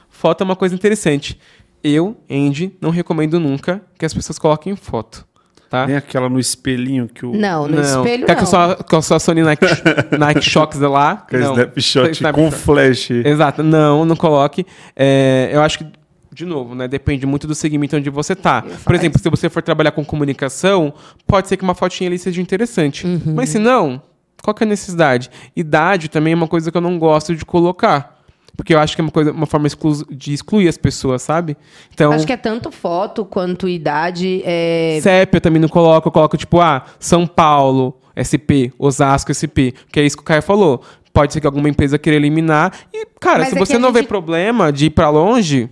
Foto 0.08 0.42
é 0.42 0.44
uma 0.44 0.56
coisa 0.56 0.74
interessante. 0.74 1.38
Eu, 1.82 2.16
Andy, 2.30 2.72
não 2.80 2.88
recomendo 2.90 3.38
nunca 3.38 3.82
que 3.98 4.06
as 4.06 4.14
pessoas 4.14 4.38
coloquem 4.38 4.74
foto, 4.74 5.26
tá? 5.68 5.86
Nem 5.86 5.96
aquela 5.96 6.30
no 6.30 6.38
espelhinho 6.38 7.06
que 7.08 7.26
o. 7.26 7.34
Não, 7.36 7.68
no 7.68 7.78
espelho 7.78 8.24
Quer 8.24 8.32
não. 8.32 8.36
que 8.36 8.42
eu 8.42 8.46
só, 8.46 8.74
que 8.74 8.94
eu 8.94 9.02
só 9.02 9.18
Sony 9.18 9.42
Nike, 9.42 9.66
Nike 10.18 10.40
Shox 10.40 10.78
lá? 10.78 11.26
Que 11.28 11.36
é 11.36 11.40
Não. 11.40 11.52
snapshot 11.52 12.10
Snapshot. 12.12 12.32
com 12.32 12.50
flash. 12.50 13.10
Exato, 13.10 13.62
não, 13.62 14.06
não 14.06 14.16
coloque. 14.16 14.64
É, 14.96 15.50
eu 15.52 15.60
acho 15.60 15.78
que, 15.80 15.86
de 16.34 16.44
novo, 16.44 16.74
né? 16.74 16.88
Depende 16.88 17.24
muito 17.26 17.46
do 17.46 17.54
segmento 17.54 17.96
onde 17.96 18.10
você 18.10 18.34
tá. 18.34 18.62
Por 18.84 18.94
exemplo, 18.94 19.18
se 19.20 19.30
você 19.30 19.48
for 19.48 19.62
trabalhar 19.62 19.92
com 19.92 20.04
comunicação, 20.04 20.92
pode 21.26 21.48
ser 21.48 21.56
que 21.56 21.62
uma 21.62 21.74
fotinha 21.74 22.08
ali 22.10 22.18
seja 22.18 22.42
interessante. 22.42 23.06
Uhum. 23.06 23.34
Mas 23.36 23.50
se 23.50 23.58
não, 23.58 24.02
qual 24.42 24.52
que 24.54 24.64
é 24.64 24.66
a 24.66 24.68
necessidade? 24.68 25.30
Idade 25.54 26.08
também 26.08 26.32
é 26.32 26.36
uma 26.36 26.48
coisa 26.48 26.70
que 26.70 26.76
eu 26.76 26.80
não 26.82 26.98
gosto 26.98 27.34
de 27.34 27.44
colocar. 27.44 28.12
Porque 28.56 28.72
eu 28.72 28.78
acho 28.78 28.94
que 28.94 29.00
é 29.00 29.04
uma, 29.04 29.10
coisa, 29.10 29.32
uma 29.32 29.46
forma 29.46 29.68
de 30.10 30.32
excluir 30.32 30.68
as 30.68 30.76
pessoas, 30.78 31.22
sabe? 31.22 31.56
Então, 31.92 32.12
Acho 32.12 32.24
que 32.26 32.32
é 32.32 32.36
tanto 32.36 32.70
foto 32.70 33.24
quanto 33.24 33.68
idade. 33.68 34.42
É... 34.44 34.98
CEP 35.02 35.34
eu 35.36 35.40
também 35.40 35.60
não 35.60 35.68
coloco, 35.68 36.06
eu 36.08 36.12
coloco 36.12 36.36
tipo, 36.36 36.60
ah, 36.60 36.84
São 37.00 37.26
Paulo, 37.26 37.98
SP, 38.14 38.70
Osasco, 38.78 39.34
SP. 39.34 39.74
Que 39.90 39.98
é 39.98 40.04
isso 40.06 40.16
que 40.16 40.22
o 40.22 40.24
Caio 40.24 40.40
falou. 40.42 40.82
Pode 41.12 41.32
ser 41.32 41.40
que 41.40 41.46
alguma 41.48 41.68
empresa 41.68 41.98
queira 41.98 42.16
eliminar. 42.16 42.72
E, 42.92 43.04
cara, 43.20 43.40
Mas 43.40 43.48
se 43.48 43.56
é 43.56 43.58
você 43.58 43.78
não 43.78 43.92
vê 43.92 44.00
gente- 44.00 44.08
problema 44.08 44.72
de 44.72 44.86
ir 44.86 44.90
pra 44.90 45.10
longe, 45.10 45.68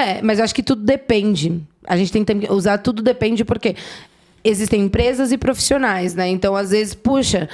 É, 0.00 0.22
mas 0.22 0.38
eu 0.38 0.44
acho 0.44 0.54
que 0.54 0.62
tudo 0.62 0.82
depende. 0.82 1.60
A 1.86 1.96
gente 1.96 2.12
tem 2.12 2.24
que 2.24 2.52
usar 2.52 2.78
tudo 2.78 3.02
depende 3.02 3.44
porque 3.44 3.76
existem 4.42 4.82
empresas 4.82 5.32
e 5.32 5.38
profissionais, 5.38 6.14
né? 6.14 6.28
Então, 6.28 6.56
às 6.56 6.70
vezes, 6.70 6.94
puxa, 6.94 7.48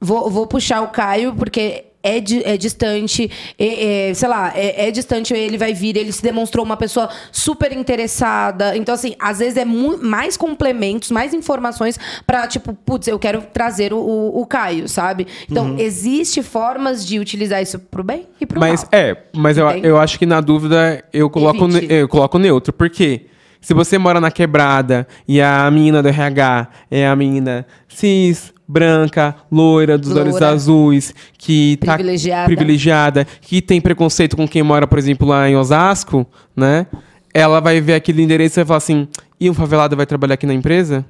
vou, 0.00 0.30
vou 0.30 0.46
puxar 0.46 0.82
o 0.82 0.88
Caio 0.88 1.34
porque 1.34 1.84
é, 2.02 2.20
di- 2.20 2.42
é 2.44 2.56
distante, 2.56 3.30
é- 3.58 4.08
é, 4.10 4.14
sei 4.14 4.28
lá, 4.28 4.52
é, 4.56 4.88
é 4.88 4.90
distante, 4.90 5.32
ele 5.34 5.56
vai 5.58 5.72
vir, 5.72 5.96
ele 5.96 6.12
se 6.12 6.22
demonstrou 6.22 6.64
uma 6.64 6.76
pessoa 6.76 7.08
super 7.30 7.72
interessada. 7.72 8.76
Então, 8.76 8.94
assim, 8.94 9.14
às 9.18 9.38
vezes 9.38 9.56
é 9.56 9.64
mais 9.64 10.36
complementos, 10.36 11.10
mais 11.10 11.32
informações 11.34 11.98
pra, 12.26 12.46
tipo, 12.46 12.72
putz, 12.74 13.06
eu 13.08 13.18
quero 13.18 13.42
trazer 13.52 13.92
o, 13.92 13.98
o, 13.98 14.40
o 14.42 14.46
Caio, 14.46 14.88
sabe? 14.88 15.26
Então, 15.50 15.66
Uhum. 15.72 15.78
existe 15.78 16.42
formas 16.42 17.06
de 17.06 17.18
utilizar 17.18 17.62
isso 17.62 17.78
pro 17.78 18.02
bem 18.02 18.26
e 18.40 18.46
pro 18.46 18.58
Mas 18.58 18.80
mal. 18.82 18.88
é, 18.92 19.16
mas 19.34 19.56
eu, 19.58 19.68
eu 19.70 19.98
acho 19.98 20.18
que 20.18 20.26
na 20.26 20.40
dúvida 20.40 21.04
eu 21.12 21.30
coloco, 21.30 21.66
ne- 21.68 21.86
eu 21.88 22.08
coloco 22.08 22.38
neutro. 22.38 22.72
Por 22.72 22.90
quê? 22.90 23.26
Se 23.60 23.72
você 23.74 23.96
mora 23.96 24.20
na 24.20 24.30
quebrada 24.30 25.06
e 25.28 25.40
a 25.40 25.70
menina 25.70 26.02
do 26.02 26.08
RH 26.08 26.66
é 26.90 27.06
a 27.06 27.14
menina 27.14 27.64
cis, 27.86 28.52
branca, 28.72 29.34
loira, 29.50 29.98
dos 29.98 30.16
olhos 30.16 30.32
Loura. 30.32 30.48
azuis, 30.48 31.14
que 31.36 31.76
tá 31.84 31.94
Privilegiada. 31.94 32.46
privilegiada, 32.46 33.26
que 33.42 33.60
tem 33.60 33.80
preconceito 33.80 34.36
com 34.36 34.48
quem 34.48 34.62
mora, 34.62 34.86
por 34.86 34.98
exemplo, 34.98 35.28
lá 35.28 35.48
em 35.48 35.56
Osasco, 35.56 36.26
né? 36.56 36.86
Ela 37.34 37.60
vai 37.60 37.80
ver 37.80 37.94
aquele 37.94 38.22
endereço 38.22 38.58
e 38.58 38.60
vai 38.60 38.66
falar 38.66 38.78
assim: 38.78 39.06
e 39.40 39.50
o 39.50 39.54
favelado 39.54 39.96
vai 39.96 40.06
trabalhar 40.06 40.34
aqui 40.34 40.46
na 40.46 40.54
empresa? 40.54 41.04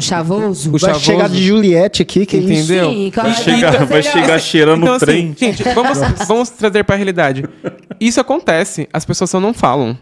Chavoso. 0.00 0.68
O 0.70 0.72
Vai 0.72 0.80
chavoso. 0.80 1.04
chegar 1.04 1.28
de 1.28 1.42
Juliette 1.44 2.00
aqui, 2.02 2.24
que 2.24 2.38
Entendeu? 2.38 2.90
Sim, 2.90 3.10
claro. 3.12 3.28
Vai 3.30 3.42
chegar, 3.42 3.84
vai 3.84 4.02
chegar 4.02 4.38
cheirando 4.38 4.80
Então, 4.82 4.92
o 4.94 4.96
assim, 4.96 5.04
trem. 5.04 5.34
gente, 5.38 5.62
vamos, 5.74 5.98
vamos 6.26 6.48
trazer 6.50 6.84
pra 6.84 6.96
realidade. 6.96 7.44
Isso 8.00 8.18
acontece, 8.20 8.88
as 8.92 9.04
pessoas 9.04 9.28
só 9.30 9.38
não 9.38 9.52
falam. 9.52 9.96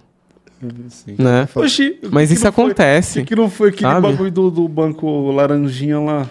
Né? 1.18 1.48
Oxi, 1.56 1.98
o 2.04 2.08
Mas 2.12 2.28
que 2.28 2.34
isso 2.34 2.42
foi- 2.42 2.50
acontece. 2.50 3.18
O 3.18 3.22
que, 3.22 3.28
que 3.30 3.34
não 3.36 3.50
foi 3.50 3.70
aquele 3.70 3.90
Sabe? 3.90 4.02
bagulho 4.06 4.30
do, 4.30 4.50
do 4.50 4.68
banco 4.68 5.32
laranjinha 5.32 5.98
lá? 5.98 6.26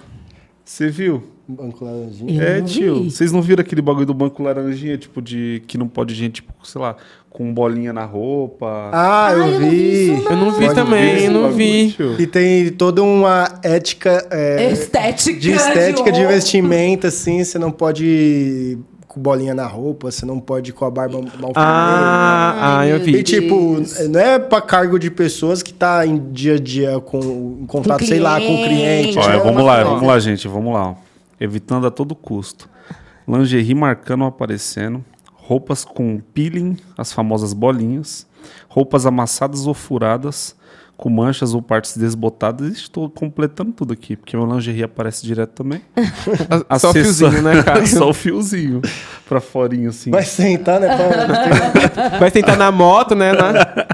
Você 0.71 0.87
viu? 0.87 1.21
Banco 1.45 1.83
Laranjinha. 1.83 2.41
Eu 2.41 2.47
é, 2.47 2.59
não 2.59 2.65
tio. 2.65 3.03
vi. 3.03 3.11
Vocês 3.11 3.29
não 3.33 3.41
viram 3.41 3.59
aquele 3.61 3.81
bagulho 3.81 4.05
do 4.05 4.13
banco 4.13 4.41
laranjinha, 4.41 4.97
tipo, 4.97 5.21
de 5.21 5.61
que 5.67 5.77
não 5.77 5.85
pode 5.85 6.13
gente, 6.15 6.35
tipo, 6.35 6.53
sei 6.65 6.79
lá, 6.79 6.95
com 7.29 7.53
bolinha 7.53 7.91
na 7.91 8.05
roupa? 8.05 8.89
Ah, 8.93 9.31
eu, 9.33 9.43
Ah, 9.43 9.47
eu 9.47 9.51
não 9.51 9.59
vi 9.59 9.69
vi. 9.69 10.13
isso, 10.13 10.29
Eu 10.29 10.37
não 10.37 10.51
vi 10.53 10.65
Pode 10.67 10.75
também, 10.75 11.15
ver. 11.15 11.25
eu 11.25 11.31
não 11.31 11.41
bagulho, 11.41 11.57
vi. 11.57 11.91
tio? 11.91 12.15
E 12.21 12.25
tem 12.25 12.69
toda 12.69 13.03
uma 13.03 13.59
ética 13.63 14.25
é, 14.31 14.71
Estética. 14.71 15.37
de 15.37 15.51
estética 15.51 16.09
de 16.09 16.19
roupa. 16.21 16.35
vestimenta, 16.35 17.09
assim. 17.09 17.43
Você 17.43 17.59
não 17.59 17.69
pode 17.69 18.77
com 19.13 19.19
bolinha 19.19 19.53
na 19.53 19.67
roupa, 19.67 20.09
você 20.09 20.25
não 20.25 20.39
pode 20.39 20.69
ir 20.69 20.73
com 20.73 20.85
a 20.85 20.89
barba 20.89 21.19
mal 21.19 21.27
feita. 21.29 21.53
Ah, 21.57 22.51
ah, 22.55 22.79
Ai, 22.79 22.93
eu 22.93 22.97
meu 22.99 23.07
E 23.09 23.11
vi. 23.11 23.23
tipo, 23.23 23.77
não 24.09 24.19
é 24.19 24.39
pra 24.39 24.61
cargo 24.61 24.97
de 24.97 25.11
pessoas 25.11 25.61
que 25.61 25.73
tá 25.73 26.05
em 26.05 26.31
dia 26.31 26.55
a 26.55 26.59
dia 26.59 26.99
com 27.01 27.57
em 27.61 27.65
contato, 27.65 27.99
Com 27.99 28.05
sei 28.05 28.19
lá, 28.19 28.39
com 28.39 28.45
o 28.45 28.63
cliente. 28.63 29.11
cliente. 29.13 29.19
Olha, 29.19 29.37
Não, 29.37 29.43
vamos 29.43 29.63
lá, 29.65 29.75
coisa. 29.75 29.89
vamos 29.89 30.07
lá, 30.07 30.19
gente, 30.19 30.47
vamos 30.47 30.73
lá. 30.73 30.95
Evitando 31.39 31.85
a 31.87 31.91
todo 31.91 32.15
custo. 32.15 32.69
Lingerie 33.27 33.75
marcando 33.75 34.21
ou 34.21 34.27
aparecendo. 34.27 35.03
roupas 35.35 35.83
com 35.83 36.19
peeling, 36.33 36.77
as 36.97 37.11
famosas 37.11 37.51
bolinhas, 37.51 38.25
roupas 38.69 39.05
amassadas 39.05 39.67
ou 39.67 39.73
furadas, 39.73 40.55
com 40.97 41.09
manchas 41.09 41.53
ou 41.53 41.61
partes 41.61 41.97
desbotadas. 41.97 42.67
Estou 42.73 43.09
completando 43.09 43.71
tudo 43.71 43.91
aqui, 43.93 44.15
porque 44.15 44.37
meu 44.37 44.45
lingerie 44.45 44.83
aparece 44.83 45.25
direto 45.25 45.51
também. 45.51 45.81
Só 46.79 46.89
o 46.89 46.93
fiozinho, 46.93 47.41
né, 47.41 47.63
cara? 47.63 47.85
Só 47.87 48.09
o 48.09 48.13
fiozinho 48.13 48.81
pra 49.27 49.39
forinho, 49.41 49.89
assim. 49.89 50.11
Vai 50.11 50.23
sentar, 50.25 50.79
né? 50.79 50.87
Pra... 50.95 52.19
Vai 52.19 52.29
sentar 52.29 52.57
na 52.57 52.71
moto, 52.71 53.15
né? 53.15 53.31
na- 53.33 53.87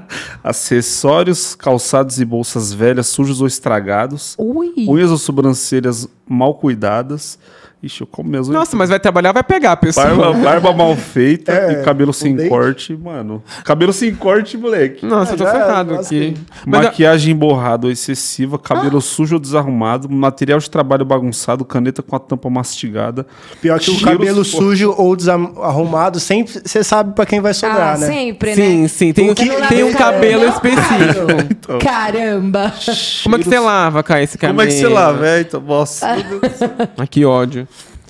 Acessórios, 0.43 1.55
calçados 1.55 2.19
e 2.19 2.25
bolsas 2.25 2.73
velhas, 2.73 3.07
sujos 3.07 3.41
ou 3.41 3.47
estragados. 3.47 4.35
Ui. 4.37 4.73
Unhas 4.87 5.11
ou 5.11 5.17
sobrancelhas 5.17 6.07
mal 6.27 6.55
cuidadas. 6.55 7.37
Ixi, 7.81 8.01
eu 8.01 8.07
como 8.07 8.31
unhas. 8.31 8.47
Nossa, 8.47 8.75
mas 8.75 8.89
vai 8.89 8.99
trabalhar, 8.99 9.31
vai 9.31 9.43
pegar 9.43 9.73
a 9.73 9.77
pessoa. 9.77 10.07
Barba, 10.07 10.33
barba 10.33 10.73
mal 10.73 10.95
feita 10.97 11.51
É, 11.51 11.73
e 11.73 11.83
cabelo 11.83 12.11
sem 12.11 12.35
dente. 12.35 12.49
corte, 12.49 12.95
mano. 12.97 13.43
Cabelo 13.63 13.93
sem 13.93 14.15
corte, 14.15 14.57
moleque. 14.57 15.05
Nossa, 15.05 15.33
eu 15.33 15.37
tô 15.37 15.43
Ah, 15.45 15.51
já, 15.53 15.59
ferrado 15.59 15.93
aqui. 15.93 16.33
que- 16.33 16.37
Mas, 16.65 16.85
Maquiagem 16.85 17.33
emborrada 17.33 17.85
ou 17.85 17.91
excessiva, 17.91 18.57
cabelo 18.57 18.99
sujo 18.99 19.35
ou 19.35 19.39
desarrumado, 19.39 20.09
material 20.09 20.57
de 20.57 20.67
trabalho 20.71 21.05
bagunçado, 21.05 21.63
caneta 21.63 22.01
com 22.01 22.15
a 22.15 22.19
tampa 22.19 22.49
mastigada. 22.49 23.27
Pior 23.61 23.79
que 23.79 23.91
o 23.91 24.01
cabelo 24.01 24.43
sujo 24.43 24.95
ou 24.97 25.15
desarrumado, 25.15 26.19
sempre 26.19 26.59
você 26.65 26.83
sabe 26.83 27.13
pra 27.13 27.27
quem 27.27 27.39
vai 27.39 27.53
sobrar, 27.53 27.95
Ah, 27.95 27.97
né? 27.99 28.07
sempre, 28.07 28.55
sim, 28.55 28.81
né? 28.81 28.87
sim. 28.87 29.13
Tem, 29.13 29.27
Porque 29.27 29.45
não 29.45 29.67
tem 29.67 29.83
um 29.83 29.93
cabelo 29.93 30.45
específico. 30.45 31.27
Então, 31.67 31.79
Caramba! 31.79 32.73
Como 33.23 33.35
é 33.35 33.39
que 33.39 33.45
você 33.45 33.59
lava, 33.59 34.01
cara, 34.01 34.23
esse 34.23 34.37
cabelo? 34.37 34.57
Como 34.57 34.67
é 34.67 34.71
que 34.71 34.79
você 34.79 34.87
lava, 34.87 35.27
é? 35.27 35.41
Então, 35.41 35.59
nossa. 35.61 36.07
Ah, 36.97 37.05
que 37.05 37.25
ódio. 37.25 37.67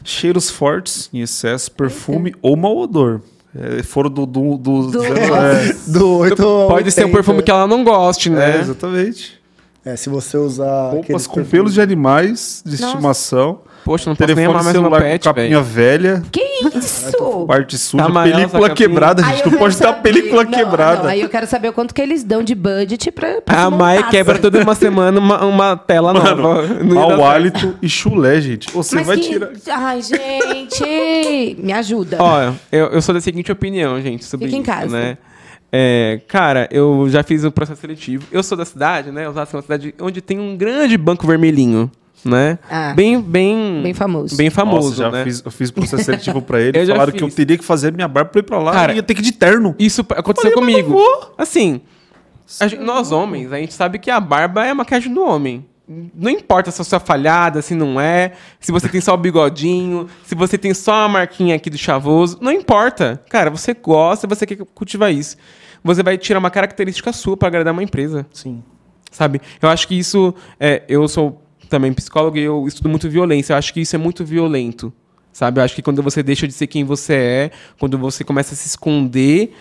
Cheiros 0.10 0.50
fortes, 0.50 1.10
em 1.14 1.20
excesso, 1.22 1.70
perfume 1.72 2.34
ou 2.42 2.56
mau 2.56 2.78
odor. 2.78 3.22
É, 3.54 3.84
foram 3.84 4.10
do... 4.10 4.26
do, 4.26 4.58
do, 4.58 4.92
Do- 4.92 5.04
é, 5.06 5.74
Do 5.88 6.18
8 6.20 6.42
ao 6.46 6.68
Pode 6.70 6.92
ser 6.92 7.02
um 7.02 7.04
80. 7.08 7.18
perfume 7.18 7.44
que 7.44 7.52
ela 7.52 7.68
não 7.68 7.84
goste, 7.84 8.30
é, 8.30 8.32
né? 8.32 8.60
exatamente. 8.62 9.38
É, 9.84 9.96
se 9.96 10.10
você 10.10 10.38
usar. 10.38 10.92
Roupas 10.92 11.28
com 11.28 11.36
perfumes- 11.36 11.50
pelos 11.52 11.74
de 11.74 11.82
animais 11.82 12.62
de 12.66 12.72
Nossa. 12.80 12.86
estimação. 12.94 13.60
Poxa, 13.88 14.10
não 14.10 14.16
posso 14.16 14.28
nem 14.28 14.36
Telefone 14.36 14.46
amar 14.46 14.64
mais 14.64 14.76
meu 14.76 14.84
celular 14.84 15.02
com 15.02 15.08
pet, 15.08 15.24
capinha 15.24 15.62
velho. 15.62 16.14
velha. 16.16 16.24
Que 16.32 16.42
isso? 16.78 17.46
Parte 17.48 17.78
suja, 17.78 18.04
amarela 18.04 18.36
película 18.38 18.68
capinha. 18.70 18.76
quebrada, 18.88 19.22
Aí 19.26 19.30
gente. 19.30 19.40
eu 19.40 19.46
Não 19.46 19.52
quero 19.52 19.60
pode 19.64 19.76
saber- 19.76 20.02
película 20.02 20.44
não, 20.44 20.52
quebrada. 20.52 21.04
não, 21.04 21.10
aí 21.10 21.22
eu 21.22 21.30
quero 21.30 21.48
saber 21.48 21.70
o 21.70 21.74
quanto 21.74 21.94
que 21.96 22.02
eles 22.02 22.24
dão 22.24 22.44
de 22.44 22.54
budget 22.54 23.10
pra, 23.12 23.42
pra 23.42 23.62
A 23.62 23.72
se 23.72 23.78
Mai 23.78 23.96
montar, 23.98 24.10
quebra 24.10 24.34
assim. 24.34 24.42
toda 24.42 24.62
uma 24.62 24.76
semana 24.76 25.20
uma, 25.20 25.46
uma 25.46 25.78
tela 25.78 26.14
nova. 26.14 26.68
Não 26.68 26.68
ia 26.68 26.84
dar 26.84 26.94
Mau 26.96 27.08
certo. 27.10 27.24
hálito 27.24 27.76
e 27.82 27.88
chulé, 27.90 28.42
gente. 28.42 28.70
Você 28.72 28.96
Mas 28.98 29.08
vai 29.08 29.18
que... 29.18 29.30
tirar. 29.30 29.50
Ai, 29.72 30.02
gente! 30.02 31.56
Me 31.62 31.74
ajuda. 31.74 32.18
Ó, 32.20 32.52
eu, 32.72 32.88
eu 32.88 33.02
sou 33.02 33.14
da 33.16 33.22
seguinte 33.22 33.52
opinião, 33.52 34.00
gente, 34.02 34.26
sobre 34.26 34.48
Fica 34.48 34.58
em 34.58 34.62
isso, 34.62 34.72
casa. 34.72 34.88
né? 34.98 35.18
É, 35.72 36.22
cara, 36.28 36.68
eu 36.72 37.08
já 37.10 37.24
fiz 37.24 37.44
o 37.44 37.52
processo 37.52 37.82
seletivo. 37.82 38.26
Eu 38.32 38.42
sou 38.42 38.58
da 38.58 38.66
cidade, 38.66 39.12
né? 39.12 39.28
Osasco 39.28 39.56
é 39.56 39.58
uma 39.58 39.62
cidade 39.62 39.94
onde 40.00 40.22
tem 40.22 40.40
um 40.40 40.56
grande 40.56 40.98
banco 40.98 41.28
vermelhinho, 41.28 41.92
né? 42.26 42.60
Ah. 42.70 42.94
bem, 42.94 43.22
bem, 43.22 43.82
Bem 43.84 43.94
famoso. 43.94 44.36
bem 44.36 44.50
famoso, 44.50 44.90
Nossa, 44.90 45.04
já 45.04 45.12
né? 45.12 45.24
fiz, 45.24 45.42
eu 45.46 45.52
fiz 45.52 45.72
processo 45.72 46.04
seletivo 46.04 46.42
pra 46.42 46.60
ele. 46.62 46.78
Eu 46.80 46.86
já 46.86 46.94
falaram 46.94 47.12
que 47.14 47.24
eu 47.24 47.30
teria 47.32 47.58
que 47.58 47.64
fazer 47.64 47.94
minha 47.94 48.08
barba 48.08 48.30
pra 48.32 48.40
ir 48.40 48.44
pra 48.44 48.60
lá 48.60 48.72
Cara, 48.74 48.94
e 48.94 48.96
ia 48.98 49.04
ter 49.04 49.14
que 49.14 49.22
ir 49.22 49.24
de 49.24 49.32
terno. 49.32 49.76
Isso 49.80 50.02
aconteceu 50.10 50.52
Falei, 50.52 50.82
comigo. 50.84 51.00
Assim, 51.38 51.82
a 52.60 52.68
gente- 52.68 52.82
nós 52.84 53.12
homens, 53.12 53.52
a 53.52 53.58
gente 53.58 53.74
sabe 53.74 54.00
que 54.00 54.10
a 54.12 54.20
barba 54.20 54.66
é 54.66 54.72
a 54.72 54.76
maquiagem 54.76 55.14
do 55.14 55.22
homem. 55.24 55.66
Não 56.14 56.30
importa 56.30 56.70
se 56.70 56.78
você 56.80 56.98
é 56.98 57.00
falhada, 57.00 57.62
se 57.62 57.74
não 57.74 57.98
é, 58.02 58.34
se 58.60 58.74
você 58.74 58.90
tem 58.90 59.00
só 59.00 59.14
o 59.14 59.18
bigodinho, 59.18 60.08
se 60.26 60.36
você 60.36 60.58
tem 60.58 60.74
só 60.74 61.06
a 61.06 61.08
marquinha 61.08 61.56
aqui 61.56 61.70
do 61.70 61.78
chavoso, 61.78 62.38
não 62.42 62.52
importa. 62.52 63.22
Cara, 63.30 63.50
você 63.50 63.74
gosta, 63.74 64.28
você 64.28 64.46
quer 64.46 64.58
cultivar 64.76 65.14
isso. 65.14 65.38
Você 65.82 66.04
vai 66.04 66.18
tirar 66.18 66.40
uma 66.40 66.50
característica 66.52 67.14
sua 67.14 67.38
para 67.38 67.48
agradar 67.48 67.72
uma 67.72 67.84
empresa, 67.84 68.26
Sim. 68.34 68.62
sabe? 69.12 69.40
Eu 69.62 69.70
acho 69.70 69.88
que 69.88 69.98
isso, 69.98 70.34
é, 70.60 70.84
eu 70.90 71.08
sou 71.08 71.42
também 71.68 71.94
psicólogo 71.94 72.38
e 72.38 72.44
eu 72.44 72.66
estudo 72.68 72.90
muito 72.90 73.10
violência. 73.10 73.54
Eu 73.54 73.58
acho 73.58 73.74
que 73.74 73.82
isso 73.82 73.96
é 73.96 74.00
muito 74.00 74.24
violento, 74.24 74.92
sabe? 75.32 75.60
Eu 75.60 75.64
acho 75.64 75.76
que 75.76 75.82
quando 75.82 76.02
você 76.02 76.24
deixa 76.24 76.48
de 76.48 76.54
ser 76.54 76.68
quem 76.68 76.84
você 76.84 77.14
é, 77.14 77.52
quando 77.80 77.98
você 77.98 78.24
começa 78.24 78.54
a 78.54 78.58
se 78.58 78.68
esconder, 78.68 79.54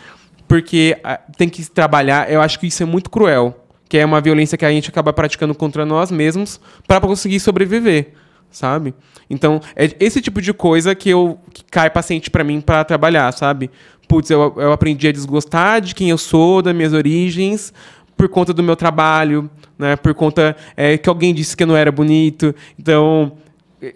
porque 0.49 0.97
ah, 1.03 1.21
tem 1.37 1.49
que 1.49 1.69
trabalhar, 1.71 2.31
eu 2.31 2.41
acho 2.41 2.59
que 2.59 2.67
isso 2.67 2.83
é 2.83 2.87
muito 2.87 3.11
cruel. 3.11 3.63
Que 3.89 3.99
é 3.99 4.05
uma 4.05 4.21
violência 4.21 4.59
que 4.59 4.65
a 4.65 4.71
gente 4.71 4.91
acaba 4.91 5.13
praticando 5.13 5.55
contra 5.55 5.87
nós 5.87 6.11
mesmos 6.11 6.61
para 6.89 7.01
conseguir 7.01 7.39
sobreviver, 7.39 8.15
sabe? 8.51 8.93
Então, 9.31 9.61
é 9.77 9.95
esse 10.01 10.21
tipo 10.21 10.43
de 10.43 10.53
coisa 10.53 10.93
que 10.93 11.09
eu 11.09 11.39
que 11.53 11.63
cai 11.65 11.89
paciente 11.89 12.29
para 12.29 12.43
mim 12.43 12.61
para 12.61 12.85
trabalhar, 12.85 13.33
sabe? 13.33 13.71
Putz, 14.09 14.31
eu, 14.31 14.55
eu 14.57 14.73
aprendi 14.73 15.07
a 15.07 15.13
desgostar 15.13 15.81
de 15.81 15.95
quem 15.95 16.11
eu 16.11 16.19
sou, 16.19 16.63
das 16.63 16.75
minhas 16.75 16.93
origens, 16.93 17.73
por 18.17 18.29
conta 18.29 18.53
do 18.53 18.63
meu 18.63 18.77
trabalho, 18.77 19.51
né? 19.79 19.97
Por 19.97 20.15
conta 20.15 20.57
é, 20.77 20.97
que 20.97 21.09
alguém 21.09 21.35
disse 21.35 21.57
que 21.57 21.63
eu 21.63 21.67
não 21.67 21.77
era 21.77 21.93
bonito. 21.93 22.55
Então, 22.79 23.33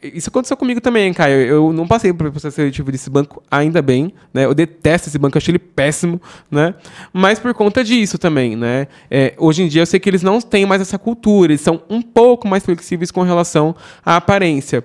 isso 0.03 0.29
aconteceu 0.29 0.57
comigo 0.57 0.81
também, 0.81 1.13
Caio. 1.13 1.41
Eu 1.41 1.73
não 1.73 1.87
passei 1.87 2.13
por 2.13 2.31
processo 2.31 2.57
seletivo 2.57 2.93
desse 2.93 3.09
banco, 3.09 3.43
ainda 3.51 3.81
bem, 3.81 4.13
né? 4.33 4.45
Eu 4.45 4.55
detesto 4.55 5.09
esse 5.09 5.19
banco, 5.19 5.37
eu 5.37 5.41
achei 5.41 5.53
ele 5.53 5.59
péssimo, 5.59 6.21
né? 6.51 6.75
Mas 7.13 7.39
por 7.39 7.55
conta 7.55 7.83
disso 7.83 8.19
também, 8.19 8.55
né? 8.57 8.89
É, 9.11 9.35
hoje 9.39 9.63
em 9.63 9.69
dia 9.69 9.83
eu 9.83 9.87
sei 9.87 9.99
que 9.99 10.09
eles 10.09 10.23
não 10.23 10.41
têm 10.41 10.67
mais 10.67 10.83
essa 10.83 10.99
cultura, 10.99 11.53
eles 11.53 11.63
são 11.63 11.83
um 11.89 12.03
pouco 12.03 12.47
mais 12.47 12.63
flexíveis 12.63 13.11
com 13.11 13.23
relação 13.23 13.75
à 14.05 14.17
aparência. 14.17 14.85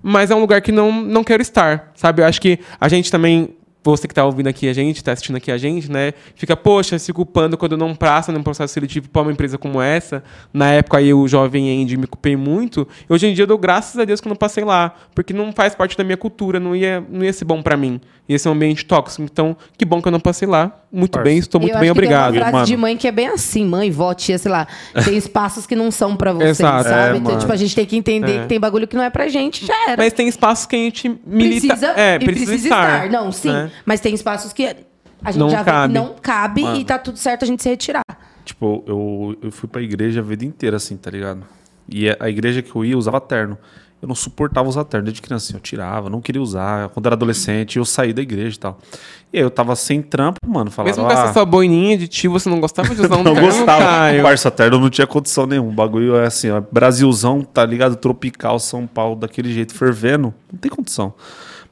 Mas 0.00 0.30
é 0.30 0.34
um 0.36 0.40
lugar 0.40 0.60
que 0.60 0.70
não, 0.70 0.92
não 1.02 1.24
quero 1.24 1.42
estar, 1.42 1.90
sabe? 1.96 2.22
Eu 2.22 2.26
acho 2.26 2.40
que 2.40 2.60
a 2.80 2.88
gente 2.88 3.10
também 3.10 3.55
você 3.90 4.08
que 4.08 4.12
está 4.12 4.24
ouvindo 4.24 4.48
aqui 4.48 4.68
a 4.68 4.72
gente, 4.72 4.96
está 4.96 5.12
assistindo 5.12 5.36
aqui 5.36 5.50
a 5.52 5.56
gente, 5.56 5.90
né? 5.90 6.12
Fica, 6.34 6.56
poxa, 6.56 6.98
se 6.98 7.12
culpando 7.12 7.56
quando 7.56 7.76
não 7.76 7.94
passa 7.94 8.32
num 8.32 8.42
processo 8.42 8.74
seletivo 8.74 9.08
para 9.08 9.22
uma 9.22 9.32
empresa 9.32 9.56
como 9.56 9.80
essa. 9.80 10.24
Na 10.52 10.70
época 10.72 10.98
aí, 10.98 11.08
eu, 11.08 11.26
jovem 11.28 11.82
Andy, 11.82 11.96
me 11.96 12.06
culpei 12.06 12.36
muito. 12.36 12.86
Hoje 13.08 13.28
em 13.28 13.34
dia 13.34 13.44
eu 13.44 13.46
dou 13.46 13.58
graças 13.58 13.98
a 13.98 14.04
Deus 14.04 14.20
que 14.20 14.26
eu 14.26 14.30
não 14.30 14.36
passei 14.36 14.64
lá. 14.64 14.94
Porque 15.14 15.32
não 15.32 15.52
faz 15.52 15.74
parte 15.74 15.96
da 15.96 16.02
minha 16.02 16.16
cultura, 16.16 16.58
não 16.58 16.74
ia, 16.74 17.04
não 17.08 17.24
ia 17.24 17.32
ser 17.32 17.44
bom 17.44 17.62
para 17.62 17.76
mim. 17.76 18.00
Ia 18.28 18.38
ser 18.38 18.48
um 18.48 18.52
ambiente 18.52 18.84
tóxico. 18.84 19.22
Então, 19.22 19.56
que 19.78 19.84
bom 19.84 20.02
que 20.02 20.08
eu 20.08 20.12
não 20.12 20.20
passei 20.20 20.48
lá. 20.48 20.72
Muito 20.96 21.18
bem, 21.20 21.38
estou 21.38 21.60
muito 21.60 21.74
eu 21.74 21.80
bem, 21.80 21.88
acho 21.90 21.94
que 21.94 21.98
obrigado. 22.04 22.32
Tem 22.32 22.40
uma 22.40 22.48
frase 22.48 22.54
Mano. 22.54 22.66
de 22.66 22.76
mãe 22.76 22.96
que 22.96 23.06
é 23.06 23.12
bem 23.12 23.28
assim, 23.28 23.64
mãe, 23.66 23.90
vó, 23.90 24.14
tia, 24.14 24.38
sei 24.38 24.50
lá. 24.50 24.66
Tem 25.04 25.14
espaços 25.18 25.66
que 25.66 25.76
não 25.76 25.90
são 25.90 26.16
pra 26.16 26.32
você, 26.32 26.44
Exato. 26.48 26.88
sabe? 26.88 26.98
É, 26.98 27.10
então, 27.18 27.22
mano. 27.22 27.38
tipo, 27.38 27.52
a 27.52 27.56
gente 27.56 27.74
tem 27.74 27.84
que 27.84 27.96
entender 27.96 28.36
É. 28.38 28.42
que 28.42 28.46
tem 28.48 28.58
bagulho 28.58 28.88
que 28.88 28.96
não 28.96 29.02
é 29.04 29.10
pra 29.10 29.28
gente, 29.28 29.66
já 29.66 29.74
era. 29.90 30.02
Mas 30.02 30.12
tem 30.12 30.26
espaços 30.26 30.64
que 30.66 30.74
a 30.74 30.78
gente 30.78 31.20
milita. 31.26 31.66
precisa, 31.68 31.92
é, 32.00 32.16
e 32.16 32.18
precisa, 32.24 32.46
precisa 32.52 32.68
estar. 32.68 33.10
Não, 33.10 33.30
sim. 33.30 33.52
né? 33.52 33.70
Mas 33.84 34.00
tem 34.00 34.14
espaços 34.14 34.52
que 34.52 34.64
a 34.64 35.30
gente 35.30 35.38
Não 35.38 35.50
já 35.50 35.62
vê 35.62 35.70
cabe. 35.70 35.92
que 35.92 35.98
não 35.98 36.14
cabe 36.20 36.62
Mano. 36.62 36.80
e 36.80 36.84
tá 36.84 36.98
tudo 36.98 37.18
certo 37.18 37.42
a 37.44 37.46
gente 37.46 37.62
se 37.62 37.68
retirar. 37.68 38.02
Tipo, 38.44 38.84
eu, 38.86 39.36
eu 39.42 39.50
fui 39.52 39.68
pra 39.68 39.82
igreja 39.82 40.20
a 40.20 40.22
vida 40.22 40.44
inteira, 40.44 40.76
assim, 40.76 40.96
tá 40.96 41.10
ligado? 41.10 41.42
E 41.88 42.08
a 42.08 42.16
a 42.20 42.28
igreja 42.30 42.62
que 42.62 42.74
eu 42.74 42.84
ia 42.84 42.96
usava 42.96 43.20
terno. 43.20 43.58
Eu 44.00 44.08
não 44.08 44.14
suportava 44.14 44.68
usar 44.68 44.84
terno 44.84 45.06
desde 45.06 45.22
criança. 45.22 45.46
assim, 45.46 45.54
Eu 45.54 45.60
tirava, 45.60 46.10
não 46.10 46.20
queria 46.20 46.40
usar. 46.40 46.90
Quando 46.90 47.06
era 47.06 47.14
adolescente, 47.14 47.78
eu 47.78 47.84
saí 47.84 48.12
da 48.12 48.20
igreja 48.20 48.56
e 48.56 48.58
tal. 48.58 48.78
E 49.32 49.38
aí 49.38 49.42
eu 49.42 49.50
tava 49.50 49.74
sem 49.74 50.02
trampo, 50.02 50.38
mano. 50.46 50.70
Falaram, 50.70 50.94
Mesmo 50.94 51.06
com 51.06 51.12
essa 51.12 51.30
ah, 51.30 51.32
sua 51.32 51.44
boininha 51.46 51.96
de 51.96 52.06
tio, 52.06 52.30
você 52.30 52.48
não 52.48 52.60
gostava 52.60 52.94
de 52.94 53.00
usar 53.00 53.16
um 53.16 53.22
não 53.22 53.32
terno, 53.32 53.48
gostava. 53.48 53.82
Caio? 53.84 54.22
Parça, 54.22 54.50
terno 54.50 54.78
não 54.78 54.90
tinha 54.90 55.06
condição 55.06 55.46
nenhuma. 55.46 55.70
O 55.70 55.74
bagulho 55.74 56.14
é 56.16 56.26
assim, 56.26 56.50
ó, 56.50 56.60
Brasilzão, 56.70 57.42
tá 57.42 57.64
ligado? 57.64 57.96
Tropical, 57.96 58.58
São 58.58 58.86
Paulo, 58.86 59.16
daquele 59.16 59.52
jeito, 59.52 59.74
fervendo. 59.74 60.32
Não 60.52 60.58
tem 60.60 60.70
condição. 60.70 61.14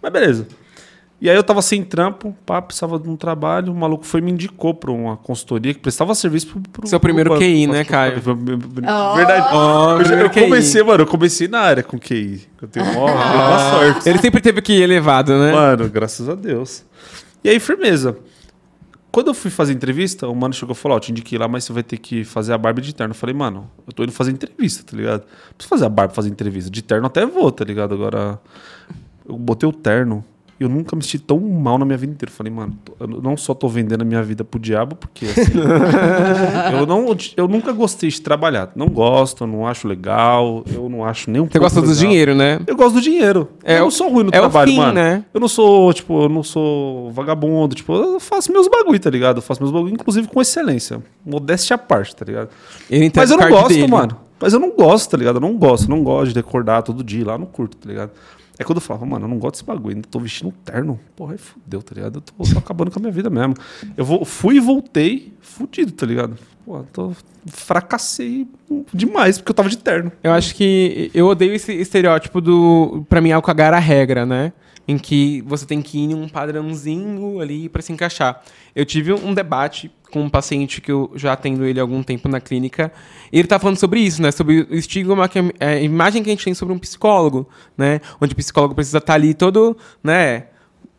Mas 0.01 0.13
beleza. 0.13 0.49
E 1.21 1.31
aí 1.31 1.37
eu 1.37 1.43
tava 1.43 1.63
sem 1.63 1.83
trampo, 1.83 2.37
pá, 2.45 2.61
precisava 2.61 2.99
de 2.99 3.09
um 3.09 3.17
trabalho, 3.17 3.73
o 3.73 3.75
maluco 3.75 4.05
foi 4.05 4.21
e 4.21 4.23
me 4.23 4.33
indicou 4.33 4.75
pra 4.75 4.91
uma 4.91 5.17
consultoria 5.17 5.73
que 5.73 5.81
prestava 5.81 6.15
serviço 6.15 6.49
pro, 6.49 6.61
pro 6.61 6.87
Seu 6.87 7.01
primeiro 7.01 7.31
pro. 7.31 7.39
QI, 7.39 7.67
né, 7.67 7.85
Caio? 7.85 8.21
Oh. 8.27 9.17
Verdade. 9.17 9.47
Ó, 9.53 10.01
eu, 10.01 10.19
eu 10.19 10.31
comecei, 10.31 10.83
mano, 10.83 11.03
eu 11.03 11.07
comecei 11.07 11.49
na 11.49 11.61
área 11.61 11.83
com 11.83 11.99
QI. 11.99 12.43
Eu 12.61 12.69
tenho 12.69 12.85
uma, 12.87 13.13
uma 13.13 13.71
sorte. 13.71 14.09
Ele 14.09 14.19
sempre 14.19 14.41
teve 14.41 14.61
que 14.61 14.75
ir 14.75 14.83
elevado, 14.83 15.33
né? 15.39 15.53
Mano, 15.53 15.89
graças 15.89 16.29
a 16.29 16.35
Deus. 16.35 16.85
E 17.43 17.49
aí, 17.49 17.61
firmeza. 17.61 18.17
Quando 19.11 19.29
eu 19.29 19.35
fui 19.35 19.51
fazer 19.51 19.73
entrevista, 19.73 20.27
o 20.27 20.35
mano 20.35 20.53
chegou 20.53 20.75
e 20.75 20.77
falou: 20.77 20.97
Ó, 20.97 21.01
te 21.01 21.13
indiquei 21.13 21.39
lá, 21.39 21.47
mas 21.47 21.65
você 21.65 21.73
vai 21.73 21.85
ter 21.85 21.99
que 21.99 22.25
fazer 22.25 22.53
a 22.53 22.59
barba 22.59 22.81
de 22.81 22.93
terno. 22.93 23.13
Eu 23.13 23.17
falei, 23.17 23.33
mano, 23.33 23.71
eu 23.87 23.93
tô 23.93 24.03
indo 24.03 24.11
fazer 24.11 24.33
entrevista, 24.33 24.83
tá 24.83 24.97
ligado? 24.97 25.21
Não 25.21 25.55
preciso 25.57 25.69
fazer 25.69 25.85
a 25.85 25.89
barba 25.89 26.09
pra 26.09 26.17
fazer 26.17 26.31
entrevista. 26.31 26.69
De 26.69 26.83
terno 26.83 27.07
até 27.07 27.25
vou, 27.25 27.53
tá 27.53 27.65
ligado? 27.65 27.95
Agora, 27.95 28.41
eu 29.25 29.39
botei 29.39 29.69
o 29.69 29.73
terno 29.73 30.25
eu 30.65 30.69
nunca 30.71 30.95
me 30.97 31.03
senti 31.03 31.19
tão 31.19 31.39
mal 31.41 31.79
na 31.79 31.85
minha 31.85 31.97
vida 31.99 32.13
inteira. 32.13 32.33
Falei, 32.33 32.53
mano, 32.53 32.77
eu 33.01 33.07
não 33.07 33.37
só 33.37 33.55
tô 33.55 33.69
vendendo 33.69 34.03
a 34.03 34.05
minha 34.05 34.23
vida 34.23 34.45
pro 34.45 34.59
diabo, 34.59 34.97
porque 34.97 35.27
assim. 35.27 35.53
eu, 36.79 36.87
não, 36.87 37.17
eu 37.37 37.49
nunca 37.49 37.73
gostei 37.73 38.09
de 38.11 38.21
trabalhar. 38.21 38.71
Não 38.75 38.89
gosto, 38.89 39.47
não 39.47 39.67
acho 39.67 39.87
legal, 39.89 40.65
eu 40.73 40.89
não 40.89 41.05
acho 41.05 41.31
nem 41.31 41.41
um 41.43 41.47
Você 41.47 41.59
gosta 41.59 41.81
do 41.81 41.87
legal. 41.89 42.01
dinheiro, 42.03 42.35
né? 42.35 42.61
Eu 42.67 42.77
gosto 42.77 42.95
do 42.95 43.01
dinheiro. 43.01 43.49
É 43.63 43.77
eu 43.79 43.83
o- 43.83 43.85
não 43.85 43.91
sou 43.91 44.09
ruim 44.11 44.25
no 44.25 44.31
é 44.31 44.39
trabalho, 44.39 44.71
fim, 44.71 44.79
mano. 44.79 44.93
né? 44.95 45.25
Eu 45.33 45.41
não 45.41 45.49
sou, 45.49 45.93
tipo, 45.93 46.23
eu 46.25 46.29
não 46.29 46.43
sou 46.43 47.11
vagabundo, 47.13 47.75
tipo, 47.75 47.93
eu 47.95 48.21
faço 48.21 48.53
meus 48.53 48.69
bagulho, 48.69 48.99
tá 48.99 49.11
ligado? 49.11 49.39
Eu 49.39 49.43
faço 49.43 49.61
meus 49.63 49.73
bagulho, 49.73 49.93
inclusive 49.93 50.29
com 50.29 50.41
excelência. 50.41 51.03
Modéstia 51.25 51.75
à 51.75 51.79
parte, 51.79 52.15
tá 52.15 52.25
ligado? 52.25 52.49
Mas 53.15 53.31
eu 53.31 53.37
não 53.37 53.49
gosto, 53.49 53.69
dele. 53.69 53.87
mano. 53.87 54.17
Mas 54.41 54.53
eu 54.53 54.61
não 54.61 54.71
gosto, 54.73 55.11
tá 55.11 55.17
ligado? 55.17 55.37
Eu 55.37 55.41
não 55.41 55.57
gosto, 55.57 55.85
eu 55.85 55.97
não 55.97 56.03
gosto 56.03 56.33
de 56.33 56.39
acordar 56.39 56.83
todo 56.83 57.03
dia 57.03 57.25
lá, 57.25 57.39
não 57.39 57.47
curto, 57.47 57.77
tá 57.77 57.89
ligado? 57.89 58.11
É 58.59 58.65
quando 58.65 58.77
eu 58.77 58.83
falava, 58.83 59.05
mano, 59.05 59.25
eu 59.25 59.29
não 59.29 59.39
gosto 59.39 59.55
desse 59.55 59.65
bagulho, 59.65 59.97
ainda 59.97 60.09
tô 60.09 60.21
vestindo 60.21 60.49
um 60.49 60.53
terno. 60.65 60.99
Porra, 61.17 61.33
aí 61.33 61.39
fudeu, 61.39 61.83
tá 61.83 61.95
ligado? 61.95 62.17
Eu 62.17 62.21
tô, 62.21 62.59
acabando 62.59 62.91
com 62.91 62.99
a 62.99 63.03
minha 63.03 63.13
vida 63.13 63.29
mesmo. 63.29 63.55
Eu 63.97 64.05
vou, 64.05 64.25
fui 64.25 64.57
e 64.57 64.61
voltei 64.61 65.33
fudido, 65.41 65.93
tá 65.93 66.07
ligado? 66.07 66.39
Pô, 66.65 66.83
tô, 66.93 67.13
fracassei 67.47 68.49
demais, 68.93 69.39
porque 69.39 69.51
eu 69.51 69.55
tava 69.55 69.69
de 69.69 69.77
terno. 69.77 70.11
Eu 70.23 70.33
acho 70.33 70.55
que 70.55 71.11
eu 71.13 71.27
odeio 71.27 71.53
esse 71.53 71.73
estereótipo 71.73 72.41
do. 72.41 73.05
Pra 73.09 73.21
mim, 73.21 73.31
é 73.31 73.37
o 73.37 73.43
cagar 73.43 73.75
a 73.75 73.79
regra, 73.79 74.25
né? 74.25 74.53
Em 74.87 74.99
que 74.99 75.43
você 75.47 75.65
tem 75.65 75.81
que 75.81 75.99
ir 75.99 76.11
em 76.11 76.15
um 76.15 76.29
padrãozinho 76.29 77.41
ali 77.41 77.69
pra 77.69 77.81
se 77.81 77.93
encaixar. 77.93 78.43
Eu 78.75 78.85
tive 78.85 79.13
um 79.13 79.33
debate 79.33 79.91
com 80.15 80.23
um 80.23 80.31
paciente 80.31 80.81
que 80.81 80.93
eu 80.93 81.11
já 81.17 81.33
atendo 81.33 81.65
ele 81.65 81.81
há 81.81 81.83
algum 81.83 82.01
tempo 82.01 82.29
na 82.29 82.41
clínica. 82.41 82.93
E 83.33 83.39
ele 83.41 83.49
tá 83.49 83.59
falando 83.59 83.79
sobre 83.79 83.99
isso, 83.99 84.23
né? 84.23 84.31
Sobre 84.31 84.61
o 84.71 84.75
estigma, 84.75 85.29
que 85.29 85.41
é 85.59 85.67
a 85.67 85.81
imagem 85.81 86.23
que 86.23 86.31
a 86.31 86.33
gente 86.33 86.45
tem 86.45 86.55
sobre 86.55 86.73
um 86.73 86.79
psicólogo, 86.79 87.49
né? 87.77 88.01
Onde 88.21 88.33
o 88.33 88.37
psicólogo 88.37 88.77
precisa 88.77 88.99
estar 88.99 89.15
ali 89.15 89.35
todo, 89.35 89.77
né? 90.05 90.47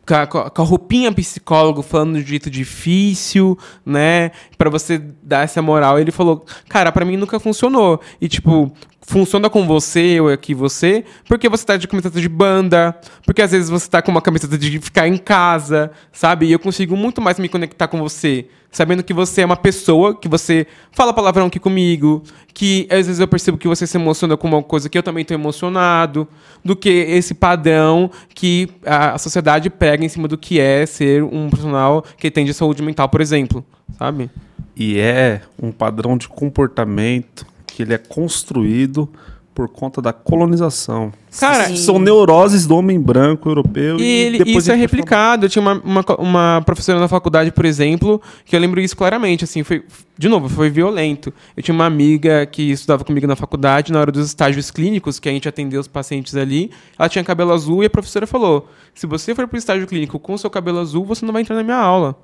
Com 0.06 0.62
a, 0.62 0.64
roupinha 0.64 1.10
psicólogo 1.12 1.80
falando 1.80 2.22
de 2.22 2.28
jeito 2.28 2.50
difícil, 2.50 3.58
né? 3.86 4.32
Pra 4.58 4.68
você 4.68 4.98
dar 5.22 5.44
essa 5.44 5.62
moral. 5.62 5.98
Ele 5.98 6.10
falou, 6.10 6.44
cara, 6.68 6.92
pra 6.92 7.04
mim 7.04 7.16
nunca 7.16 7.40
funcionou. 7.40 8.00
E, 8.20 8.28
tipo, 8.28 8.70
funciona 9.06 9.48
com 9.48 9.66
você 9.66 10.20
ou 10.20 10.28
aqui 10.28 10.52
você, 10.52 11.04
porque 11.28 11.48
você 11.48 11.64
tá 11.64 11.76
de 11.76 11.86
camiseta 11.86 12.20
de 12.20 12.28
banda, 12.28 12.98
porque 13.24 13.40
às 13.40 13.52
vezes 13.52 13.70
você 13.70 13.88
tá 13.88 14.02
com 14.02 14.10
uma 14.10 14.20
camiseta 14.20 14.58
de 14.58 14.80
ficar 14.80 15.06
em 15.06 15.16
casa, 15.16 15.92
sabe? 16.12 16.46
E 16.46 16.52
eu 16.52 16.58
consigo 16.58 16.96
muito 16.96 17.20
mais 17.20 17.38
me 17.38 17.48
conectar 17.48 17.86
com 17.86 17.98
você, 17.98 18.46
sabendo 18.70 19.04
que 19.04 19.14
você 19.14 19.42
é 19.42 19.46
uma 19.46 19.56
pessoa, 19.56 20.14
que 20.14 20.28
você 20.28 20.66
fala 20.90 21.12
palavrão 21.12 21.46
aqui 21.46 21.60
comigo, 21.60 22.22
que 22.52 22.88
às 22.90 23.06
vezes 23.06 23.20
eu 23.20 23.28
percebo 23.28 23.56
que 23.56 23.68
você 23.68 23.86
se 23.86 23.96
emociona 23.96 24.36
com 24.36 24.48
uma 24.48 24.62
coisa 24.62 24.88
que 24.88 24.98
eu 24.98 25.02
também 25.02 25.24
tô 25.24 25.32
emocionado, 25.32 26.26
do 26.64 26.74
que 26.74 26.88
esse 26.88 27.32
padrão 27.32 28.10
que 28.34 28.68
a 28.84 29.16
sociedade 29.18 29.70
pega 29.70 30.04
em 30.04 30.08
cima 30.08 30.26
do 30.26 30.36
que 30.36 30.58
é 30.58 30.84
ser 30.84 31.22
um 31.22 31.48
profissional 31.48 32.04
que 32.18 32.28
tem 32.28 32.44
de 32.44 32.52
saúde 32.52 32.82
mental, 32.82 33.08
por 33.08 33.20
exemplo, 33.20 33.64
sabe? 33.96 34.28
E 34.74 34.98
é 34.98 35.42
um 35.62 35.70
padrão 35.70 36.18
de 36.18 36.28
comportamento 36.28 37.46
que 37.76 37.82
ele 37.82 37.92
é 37.92 37.98
construído 37.98 39.06
por 39.54 39.68
conta 39.68 40.02
da 40.02 40.12
colonização. 40.12 41.12
Cara, 41.40 41.64
Sim. 41.68 41.76
são 41.76 41.98
neuroses 41.98 42.66
do 42.66 42.76
homem 42.76 43.00
branco 43.00 43.48
europeu 43.48 43.98
E, 43.98 44.02
e, 44.02 44.06
ele- 44.06 44.38
depois 44.38 44.64
isso 44.64 44.72
é 44.72 44.74
replicado. 44.74 45.46
Eu 45.46 45.50
tinha 45.50 45.62
uma, 45.62 45.74
uma, 45.82 46.04
uma 46.18 46.62
professora 46.64 46.98
na 47.00 47.08
faculdade, 47.08 47.50
por 47.52 47.64
exemplo, 47.64 48.20
que 48.44 48.54
eu 48.54 48.60
lembro 48.60 48.80
isso 48.82 48.94
claramente. 48.96 49.44
Assim, 49.44 49.62
foi, 49.62 49.82
de 50.18 50.28
novo, 50.28 50.46
foi 50.48 50.68
violento. 50.68 51.32
Eu 51.56 51.62
tinha 51.62 51.74
uma 51.74 51.86
amiga 51.86 52.44
que 52.46 52.70
estudava 52.70 53.02
comigo 53.04 53.26
na 53.26 53.34
faculdade, 53.36 53.92
na 53.92 54.00
hora 54.00 54.12
dos 54.12 54.26
estágios 54.26 54.70
clínicos, 54.70 55.18
que 55.18 55.28
a 55.28 55.32
gente 55.32 55.48
atendeu 55.48 55.80
os 55.80 55.88
pacientes 55.88 56.34
ali. 56.36 56.70
Ela 56.98 57.08
tinha 57.08 57.24
cabelo 57.24 57.52
azul 57.52 57.82
e 57.82 57.86
a 57.86 57.90
professora 57.90 58.26
falou: 58.26 58.68
se 58.94 59.06
você 59.06 59.34
for 59.34 59.46
para 59.48 59.56
o 59.56 59.58
estágio 59.58 59.86
clínico 59.86 60.18
com 60.18 60.34
o 60.34 60.38
seu 60.38 60.50
cabelo 60.50 60.78
azul, 60.80 61.04
você 61.04 61.24
não 61.24 61.32
vai 61.32 61.40
entrar 61.42 61.56
na 61.56 61.62
minha 61.62 61.76
aula. 61.78 62.14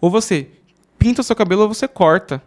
Ou 0.00 0.10
você 0.10 0.46
pinta 0.98 1.20
o 1.20 1.24
seu 1.24 1.36
cabelo 1.36 1.62
ou 1.62 1.68
você 1.68 1.86
corta. 1.86 2.42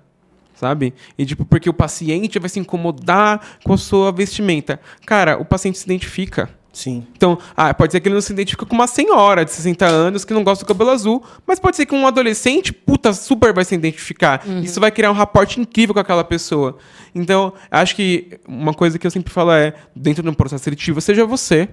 Sabe? 0.63 0.93
E 1.17 1.25
tipo, 1.25 1.43
porque 1.43 1.69
o 1.69 1.73
paciente 1.73 2.39
vai 2.39 2.47
se 2.47 2.57
incomodar 2.57 3.57
com 3.65 3.73
a 3.73 3.77
sua 3.77 4.13
vestimenta. 4.13 4.79
Cara, 5.05 5.37
o 5.37 5.43
paciente 5.43 5.77
se 5.77 5.83
identifica. 5.83 6.49
Sim. 6.71 7.05
Então, 7.17 7.37
ah, 7.53 7.73
pode 7.73 7.91
ser 7.91 7.99
que 7.99 8.07
ele 8.07 8.15
não 8.15 8.21
se 8.21 8.31
identifica 8.31 8.65
com 8.65 8.73
uma 8.73 8.87
senhora 8.87 9.43
de 9.43 9.51
60 9.51 9.85
anos 9.85 10.23
que 10.23 10.33
não 10.33 10.41
gosta 10.41 10.63
do 10.63 10.67
cabelo 10.69 10.91
azul, 10.91 11.21
mas 11.45 11.59
pode 11.59 11.75
ser 11.75 11.85
que 11.85 11.93
um 11.93 12.07
adolescente, 12.07 12.71
puta, 12.71 13.11
super 13.11 13.53
vai 13.53 13.65
se 13.65 13.75
identificar. 13.75 14.41
Isso 14.63 14.79
vai 14.79 14.89
criar 14.89 15.11
um 15.11 15.13
raporte 15.13 15.59
incrível 15.59 15.93
com 15.93 15.99
aquela 15.99 16.23
pessoa. 16.23 16.77
Então, 17.13 17.51
acho 17.69 17.93
que 17.97 18.39
uma 18.47 18.73
coisa 18.73 18.97
que 18.97 19.05
eu 19.05 19.11
sempre 19.11 19.33
falo 19.33 19.51
é, 19.51 19.73
dentro 19.93 20.23
de 20.23 20.29
um 20.29 20.33
processo 20.33 20.63
seletivo, 20.63 21.01
seja 21.01 21.25
você. 21.25 21.67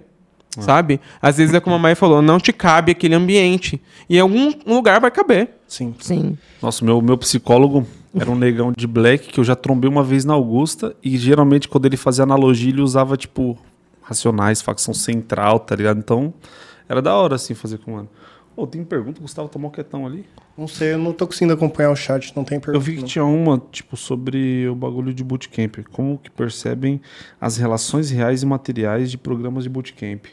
Sabe? 0.59 1.01
Às 1.23 1.37
vezes 1.37 1.55
é 1.55 1.61
como 1.61 1.77
a 1.77 1.79
Maia 1.79 1.95
falou, 1.95 2.21
não 2.21 2.41
te 2.41 2.53
cabe 2.53 2.91
aquele 2.91 3.15
ambiente. 3.15 3.81
E 4.09 4.17
em 4.17 4.21
algum 4.21 4.53
lugar 4.67 5.01
vai 5.01 5.12
caber. 5.12 5.51
Sim. 5.69 5.95
Sim. 6.01 6.37
Nossa, 6.61 6.85
meu, 6.85 7.01
meu 7.01 7.17
psicólogo 7.17 7.87
era 8.15 8.31
um 8.31 8.35
negão 8.35 8.73
de 8.77 8.87
black 8.87 9.28
que 9.28 9.39
eu 9.39 9.45
já 9.45 9.55
trombei 9.55 9.89
uma 9.89 10.03
vez 10.03 10.24
na 10.24 10.35
Augusta 10.35 10.97
e 11.03 11.16
geralmente 11.16 11.69
quando 11.69 11.87
ele 11.87 11.97
fazia 11.97 12.24
analogia 12.24 12.70
ele 12.70 12.81
usava 12.81 13.16
tipo 13.16 13.59
Racionais, 14.03 14.61
facção 14.61 14.93
central, 14.93 15.61
tá 15.61 15.77
ligado? 15.77 15.99
Então 15.99 16.35
era 16.89 17.01
da 17.01 17.15
hora 17.15 17.37
assim 17.37 17.55
fazer 17.55 17.78
com 17.78 17.93
o 17.93 17.95
mano. 17.95 18.09
Ô, 18.57 18.66
tem 18.66 18.85
pergunta, 18.85 19.20
Gustavo 19.20 19.49
tá 19.49 19.59
mó 19.59 19.70
quietão 19.70 20.05
ali. 20.05 20.27
Não 20.59 20.66
sei, 20.66 20.95
eu 20.95 20.99
não 20.99 21.12
tô 21.12 21.27
conseguindo 21.27 21.55
acompanhar 21.55 21.91
o 21.91 21.97
chat, 21.97 22.37
não 22.37 22.45
tem 22.45 22.59
pergunta. 22.59 22.77
Eu 22.77 22.81
vi 22.81 22.97
que 22.97 23.01
não. 23.03 23.09
tinha 23.09 23.24
uma, 23.24 23.62
tipo, 23.70 23.97
sobre 23.97 24.69
o 24.69 24.74
bagulho 24.74 25.15
de 25.15 25.23
bootcamp. 25.23 25.77
Como 25.93 26.19
que 26.19 26.31
percebem 26.31 27.01
as 27.41 27.57
relações 27.57 28.11
reais 28.11 28.43
e 28.43 28.47
materiais 28.47 29.11
de 29.11 29.16
programas 29.16 29.65
de 29.65 29.70
bootcamp? 29.70 30.27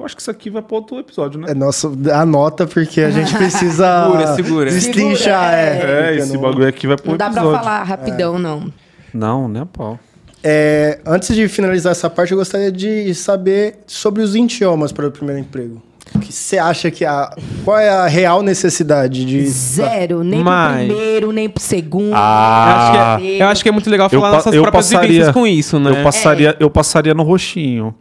Eu 0.00 0.06
acho 0.06 0.16
que 0.16 0.22
isso 0.22 0.30
aqui 0.30 0.48
vai 0.50 0.62
para 0.62 0.74
outro 0.76 0.98
episódio, 0.98 1.38
né? 1.40 1.48
É, 1.50 1.54
nossa, 1.54 1.88
anota 2.14 2.66
porque 2.66 3.00
a 3.02 3.10
gente 3.10 3.34
precisa 3.36 4.04
Segura, 4.06 4.34
segura. 4.34 4.70
destrinchar. 4.70 5.52
Segura, 5.52 5.92
É, 5.92 6.14
É, 6.14 6.16
esse 6.16 6.32
não- 6.32 6.40
bagulho 6.40 6.66
aqui 6.66 6.86
vai 6.86 6.96
pro 6.96 7.10
Não 7.10 7.16
dá 7.18 7.26
episódio. 7.26 7.50
pra 7.50 7.58
falar 7.60 7.82
rapidão, 7.82 8.38
não. 8.38 8.72
Não, 9.12 9.48
né, 9.48 9.66
pau. 9.72 9.98
É, 10.42 11.00
antes 11.06 11.34
de 11.36 11.46
finalizar 11.48 11.92
essa 11.92 12.08
parte, 12.08 12.32
eu 12.32 12.38
gostaria 12.38 12.72
de 12.72 13.14
saber 13.14 13.80
sobre 13.86 14.22
os 14.22 14.34
idiomas 14.34 14.90
para 14.90 15.06
o 15.06 15.10
primeiro 15.10 15.40
emprego. 15.40 15.82
O 16.14 16.18
que 16.18 16.32
você 16.32 16.58
acha 16.58 16.90
que 16.90 17.04
a. 17.04 17.30
Qual 17.64 17.78
é 17.78 17.88
a 17.88 18.06
real 18.06 18.42
necessidade 18.42 19.24
de. 19.24 19.46
Zero, 19.46 20.24
nem 20.24 20.42
Mas- 20.42 20.86
pro 20.86 20.96
primeiro, 20.96 21.32
nem 21.32 21.48
pro 21.48 21.62
segundo. 21.62 22.10
Eu 22.10 22.16
acho, 22.16 22.92
que 23.20 23.28
é, 23.38 23.42
eu 23.42 23.46
acho 23.48 23.62
que 23.62 23.68
é 23.68 23.72
muito 23.72 23.88
legal 23.90 24.08
Eu 24.10 24.18
falar 24.20 24.30
pa- 24.30 24.36
nossas 24.38 24.54
eu 24.54 24.62
próprias 24.62 24.86
passaria- 24.86 25.08
vivências 25.08 25.32
com 25.34 25.46
isso, 25.46 25.78
né? 25.78 25.90
Eu 25.90 26.02
passaria, 26.02 26.56
eu 26.58 26.70
passaria 26.70 27.14
no 27.14 27.22
roxinho. 27.22 27.94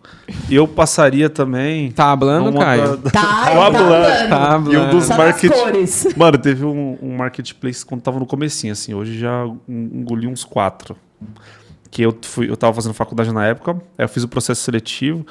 Eu 0.50 0.68
passaria 0.68 1.30
também. 1.30 1.92
Tá 1.92 2.12
hablando, 2.12 2.58
Caio? 2.58 2.98
da- 2.98 3.12
Tá, 3.12 3.22
Tá 3.22 3.46
tá 3.52 3.66
hablando. 3.68 3.94
hablando. 3.94 4.30
Tá 4.30 4.36
E 4.36 4.40
um 4.40 4.54
hablando. 4.56 4.90
dos 4.96 5.10
market... 5.10 5.52
cores. 5.52 6.08
Mano, 6.16 6.38
teve 6.38 6.66
um, 6.66 6.98
um 7.02 7.16
marketplace 7.18 7.86
quando 7.86 8.02
tava 8.02 8.18
no 8.20 8.26
comecinho, 8.26 8.74
assim. 8.74 8.94
Hoje 8.94 9.20
já 9.20 9.46
engoli 9.68 10.26
uns 10.28 10.44
quatro. 10.44 10.96
Que 11.92 12.04
eu, 12.04 12.16
fui, 12.22 12.50
eu 12.50 12.56
tava 12.56 12.74
fazendo 12.74 12.94
faculdade 12.94 13.32
na 13.34 13.46
época. 13.48 13.72
Aí 13.98 14.06
eu 14.06 14.10
fiz 14.10 14.24
o 14.24 14.28
processo 14.28 14.62
seletivo. 14.62 15.26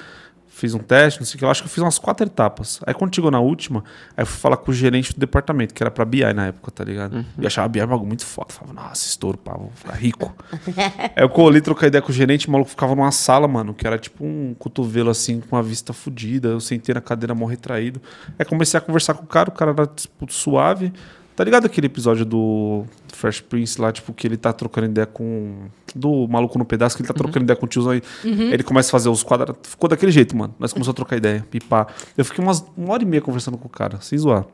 Fiz 0.59 0.75
um 0.75 0.81
teste, 0.81 1.21
não 1.21 1.27
sei 1.27 1.37
o 1.37 1.39
que. 1.39 1.45
Eu 1.45 1.51
acho 1.51 1.63
que 1.63 1.69
eu 1.69 1.71
fiz 1.71 1.81
umas 1.81 2.01
quatro 2.01 2.27
etapas. 2.27 2.81
Aí 2.85 2.93
quando 2.93 3.15
chegou 3.15 3.31
na 3.31 3.39
última, 3.39 3.85
aí 4.17 4.23
eu 4.23 4.27
fui 4.27 4.41
falar 4.41 4.57
com 4.57 4.73
o 4.73 4.75
gerente 4.75 5.15
do 5.15 5.21
departamento, 5.21 5.73
que 5.73 5.81
era 5.81 5.89
pra 5.89 6.05
BI 6.05 6.21
na 6.33 6.49
época, 6.49 6.73
tá 6.73 6.83
ligado? 6.83 7.25
E 7.39 7.43
eu 7.43 7.47
achava 7.47 7.67
a 7.67 7.69
BI 7.69 7.79
bagulho 7.87 8.09
muito 8.09 8.27
foda. 8.27 8.53
Falava, 8.53 8.73
nossa, 8.75 9.07
estouro, 9.07 9.39
pá, 9.39 9.53
vou 9.53 9.71
ficar 9.73 9.93
rico. 9.95 10.35
Aí 11.15 11.23
eu 11.23 11.29
colhi, 11.29 11.61
troquei 11.61 11.87
ideia 11.87 12.03
com 12.03 12.11
o 12.11 12.13
gerente, 12.13 12.49
o 12.49 12.51
maluco 12.51 12.71
ficava 12.71 12.93
numa 12.93 13.13
sala, 13.13 13.47
mano, 13.47 13.73
que 13.73 13.87
era 13.87 13.97
tipo 14.01 14.25
um 14.25 14.53
cotovelo 14.59 15.11
assim, 15.11 15.39
com 15.39 15.55
uma 15.55 15.63
vista 15.63 15.93
fodida. 15.93 16.49
Eu 16.49 16.61
sentei 16.61 16.93
na 16.93 17.01
cadeira 17.01 17.37
mó 17.37 17.47
retraído. 17.47 18.03
Aí 18.37 18.45
comecei 18.45 18.79
a 18.79 18.81
conversar 18.81 19.15
com 19.15 19.23
o 19.23 19.29
cara, 19.29 19.51
o 19.51 19.53
cara 19.53 19.71
era 19.71 19.87
tipo, 19.87 20.27
suave. 20.33 20.93
Tá 21.39 21.45
ligado 21.45 21.67
aquele 21.67 21.87
episódio 21.87 22.25
do 22.25 22.85
Fresh 23.15 23.43
Prince 23.43 23.81
lá, 23.81 23.93
tipo, 23.93 24.13
que 24.13 24.27
ele 24.27 24.37
tá 24.37 24.53
trocando 24.53 24.89
ideia 24.89 25.07
com. 25.07 25.69
Do 25.95 26.27
maluco 26.27 26.59
no 26.59 26.65
pedaço, 26.65 26.97
que 26.97 27.03
ele 27.03 27.07
tá 27.07 27.15
trocando 27.15 27.45
ideia 27.45 27.57
com 27.57 27.65
o 27.65 27.69
tiozão 27.69 27.93
aí. 27.93 28.03
Ele 28.25 28.65
começa 28.65 28.89
a 28.89 28.91
fazer 28.91 29.09
os 29.09 29.23
quadros. 29.23 29.55
Ficou 29.63 29.89
daquele 29.89 30.11
jeito, 30.11 30.37
mano. 30.37 30.53
Nós 30.59 30.73
começamos 30.73 30.89
a 30.89 30.97
trocar 30.97 31.17
ideia, 31.17 31.47
pipar. 31.49 31.95
Eu 32.17 32.25
fiquei 32.25 32.43
umas 32.43 32.65
uma 32.77 32.93
hora 32.93 33.05
e 33.05 33.07
meia 33.07 33.23
conversando 33.23 33.57
com 33.57 33.69
o 33.69 33.71
cara, 33.71 34.01
sem 34.01 34.19
zoar. 34.19 34.47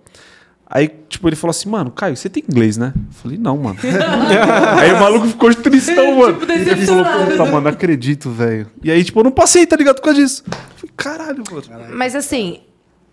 Aí, 0.66 0.90
tipo, 1.09 1.27
ele 1.27 1.36
falou 1.36 1.52
assim, 1.52 1.70
mano, 1.70 1.90
Caio, 1.90 2.19
você 2.19 2.28
tem 2.28 2.44
inglês, 2.47 2.77
né? 2.77 2.93
Eu 2.94 3.12
falei, 3.15 3.39
não, 3.39 3.56
mano. 3.56 3.78
aí 4.78 4.93
o 4.93 5.01
maluco 5.01 5.27
ficou 5.28 5.55
tristão, 5.55 6.19
mano. 6.19 6.39
ele 6.52 6.85
falou, 6.85 7.05
puta, 7.05 7.44
mano, 7.47 7.61
não 7.62 7.70
acredito, 7.70 8.28
velho. 8.31 8.66
E 8.82 8.90
aí, 8.90 9.02
tipo, 9.02 9.19
eu 9.20 9.24
não 9.24 9.32
passei, 9.32 9.66
tá 9.66 9.74
ligado? 9.74 9.97
Por 9.97 10.02
causa 10.02 10.20
disso. 10.20 10.44
Eu 10.47 10.52
falei, 10.77 10.93
caralho, 10.94 11.44
mano. 11.51 11.97
Mas 11.97 12.15
assim, 12.15 12.61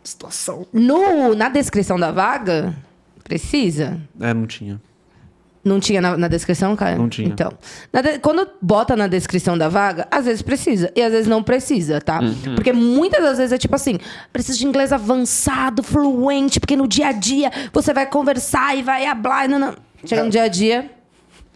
Situação. 0.03 0.67
no, 0.73 1.33
na 1.35 1.47
descrição 1.47 1.97
da 1.97 2.11
vaga, 2.11 2.75
precisa? 3.31 3.97
É, 4.19 4.33
não 4.33 4.45
tinha. 4.45 4.81
Não 5.63 5.79
tinha 5.79 6.01
na, 6.01 6.17
na 6.17 6.27
descrição, 6.27 6.75
cara? 6.75 6.97
Não 6.97 7.07
tinha. 7.07 7.27
Então, 7.29 7.53
de- 7.93 8.17
quando 8.19 8.47
bota 8.61 8.95
na 8.95 9.05
descrição 9.07 9.55
da 9.57 9.69
vaga, 9.69 10.07
às 10.09 10.25
vezes 10.25 10.41
precisa 10.41 10.91
e 10.95 11.01
às 11.01 11.11
vezes 11.11 11.27
não 11.27 11.43
precisa, 11.43 12.01
tá? 12.01 12.19
Uhum. 12.19 12.55
Porque 12.55 12.73
muitas 12.73 13.21
das 13.21 13.37
vezes 13.37 13.53
é 13.53 13.57
tipo 13.59 13.75
assim, 13.75 13.99
precisa 14.33 14.57
de 14.57 14.65
inglês 14.65 14.91
avançado, 14.91 15.83
fluente, 15.83 16.59
porque 16.59 16.75
no 16.75 16.87
dia 16.87 17.07
a 17.09 17.11
dia 17.11 17.51
você 17.71 17.93
vai 17.93 18.07
conversar 18.07 18.75
e 18.75 18.81
vai 18.81 19.05
hablar, 19.05 19.45
e 19.45 19.47
não, 19.49 19.59
não. 19.59 19.75
Chega 20.03 20.23
no 20.23 20.31
dia 20.31 20.43
a 20.43 20.47
dia, 20.47 20.89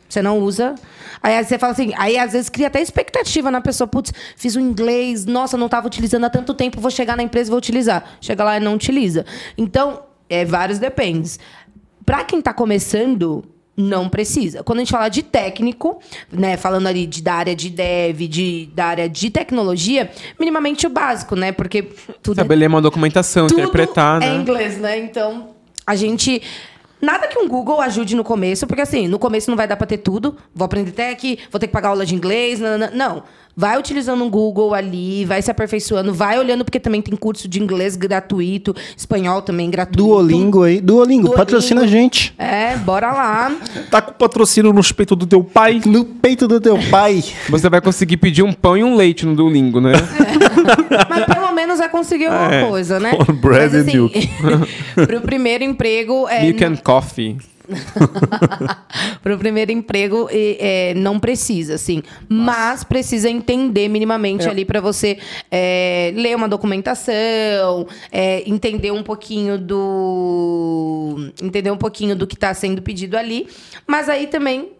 você 0.07 0.21
não 0.21 0.37
usa. 0.39 0.75
Aí 1.23 1.43
você 1.43 1.57
fala 1.57 1.73
assim, 1.73 1.91
aí 1.97 2.15
às 2.19 2.33
vezes 2.33 2.47
cria 2.47 2.67
até 2.67 2.79
expectativa 2.79 3.49
na 3.49 3.59
pessoa, 3.59 3.87
putz, 3.87 4.13
fiz 4.37 4.55
o 4.55 4.59
inglês, 4.59 5.25
nossa, 5.25 5.57
não 5.57 5.65
estava 5.65 5.87
utilizando 5.87 6.25
há 6.25 6.29
tanto 6.29 6.53
tempo, 6.53 6.79
vou 6.79 6.91
chegar 6.91 7.17
na 7.17 7.23
empresa 7.23 7.49
e 7.49 7.51
vou 7.51 7.57
utilizar. 7.57 8.03
Chega 8.21 8.43
lá 8.43 8.57
e 8.57 8.59
não 8.59 8.75
utiliza. 8.75 9.25
Então, 9.57 10.03
é 10.29 10.45
vários 10.45 10.77
dependes. 10.77 11.39
Pra 12.05 12.23
quem 12.23 12.41
tá 12.41 12.53
começando, 12.53 13.43
não 13.75 14.07
precisa. 14.07 14.63
Quando 14.63 14.79
a 14.79 14.81
gente 14.81 14.91
fala 14.91 15.09
de 15.09 15.21
técnico, 15.23 15.99
né, 16.31 16.55
falando 16.55 16.87
ali 16.87 17.05
de, 17.05 17.21
da 17.21 17.33
área 17.33 17.55
de 17.55 17.69
dev, 17.69 18.21
de, 18.21 18.69
da 18.73 18.85
área 18.85 19.09
de 19.09 19.29
tecnologia, 19.29 20.09
minimamente 20.39 20.87
o 20.87 20.89
básico, 20.89 21.35
né? 21.35 21.51
Porque 21.51 21.83
tudo 22.21 22.37
Saber 22.37 22.55
ler 22.55 22.67
uma 22.67 22.81
documentação, 22.81 23.47
tudo 23.47 23.59
interpretar, 23.59 24.21
é 24.21 24.29
né? 24.29 24.35
inglês, 24.35 24.77
né? 24.77 24.97
Então, 24.99 25.49
a 25.85 25.95
gente... 25.95 26.41
Nada 27.01 27.27
que 27.27 27.37
um 27.37 27.47
Google 27.47 27.81
ajude 27.81 28.15
no 28.15 28.23
começo, 28.23 28.65
porque 28.65 28.81
assim, 28.81 29.07
no 29.07 29.19
começo 29.19 29.51
não 29.51 29.57
vai 29.57 29.67
dar 29.67 29.75
pra 29.75 29.85
ter 29.85 29.97
tudo. 29.97 30.37
Vou 30.55 30.65
aprender 30.65 30.91
tech, 30.91 31.37
vou 31.51 31.59
ter 31.59 31.67
que 31.67 31.73
pagar 31.73 31.89
aula 31.89 32.05
de 32.05 32.15
inglês. 32.15 32.59
Não, 32.59 32.77
não, 32.77 32.89
não. 32.91 33.23
Vai 33.57 33.79
utilizando 33.79 34.25
o 34.25 34.29
Google 34.29 34.73
ali, 34.73 35.23
vai 35.23 35.41
se 35.41 35.49
aperfeiçoando, 35.49 36.13
vai 36.13 36.37
olhando, 36.37 36.65
porque 36.65 36.79
também 36.79 37.01
tem 37.01 37.15
curso 37.15 37.47
de 37.47 37.61
inglês 37.61 37.95
gratuito, 37.95 38.75
espanhol 38.97 39.41
também 39.41 39.69
gratuito. 39.69 40.03
Duolingo 40.03 40.63
aí. 40.63 40.81
Duolingo, 40.81 41.23
Duolingo. 41.23 41.33
patrocina 41.37 41.83
a 41.83 41.87
gente. 41.87 42.33
É, 42.37 42.75
bora 42.77 43.11
lá. 43.13 43.55
Tá 43.89 44.01
com 44.01 44.11
patrocínio 44.13 44.73
no 44.73 44.81
peito 44.93 45.15
do 45.15 45.25
teu 45.25 45.43
pai. 45.43 45.81
No 45.85 46.03
peito 46.03 46.47
do 46.47 46.59
teu 46.59 46.77
pai. 46.91 47.23
Você 47.49 47.69
vai 47.69 47.79
conseguir 47.79 48.17
pedir 48.17 48.43
um 48.43 48.51
pão 48.51 48.75
e 48.77 48.83
um 48.83 48.95
leite 48.95 49.25
no 49.25 49.35
Duolingo, 49.35 49.79
né? 49.79 49.93
Mas 51.09 51.25
pelo 51.25 51.51
menos 51.53 51.79
vai 51.79 51.87
conseguir 51.89 52.25
alguma 52.25 52.53
É. 52.55 52.67
coisa, 52.67 52.99
né? 52.99 53.11
Bread 53.41 53.73
Mas, 53.73 53.87
and 53.87 53.91
milk. 53.91 54.29
pro 55.07 55.21
primeiro 55.21 55.63
emprego. 55.63 56.27
É, 56.27 56.43
Milk 56.43 56.63
and 56.63 56.75
coffee. 56.77 57.37
Pro 59.21 59.37
primeiro 59.37 59.71
emprego, 59.71 60.27
é, 60.31 60.93
não 60.95 61.19
precisa, 61.19 61.75
assim. 61.75 62.03
Mas 62.27 62.83
precisa 62.83 63.29
entender 63.29 63.87
minimamente 63.87 64.47
ali 64.47 64.65
para 64.65 64.79
você 64.79 65.17
é, 65.49 66.11
ler 66.15 66.35
uma 66.35 66.47
documentação, 66.47 67.87
é, 68.11 68.47
entender 68.49 68.91
um 68.91 69.03
pouquinho 69.03 69.57
do. 69.57 71.31
Entender 71.41 71.71
um 71.71 71.77
pouquinho 71.77 72.15
do 72.15 72.27
que 72.27 72.35
está 72.35 72.53
sendo 72.53 72.81
pedido 72.81 73.17
ali. 73.17 73.47
Mas 73.87 74.09
aí 74.09 74.27
também, 74.27 74.71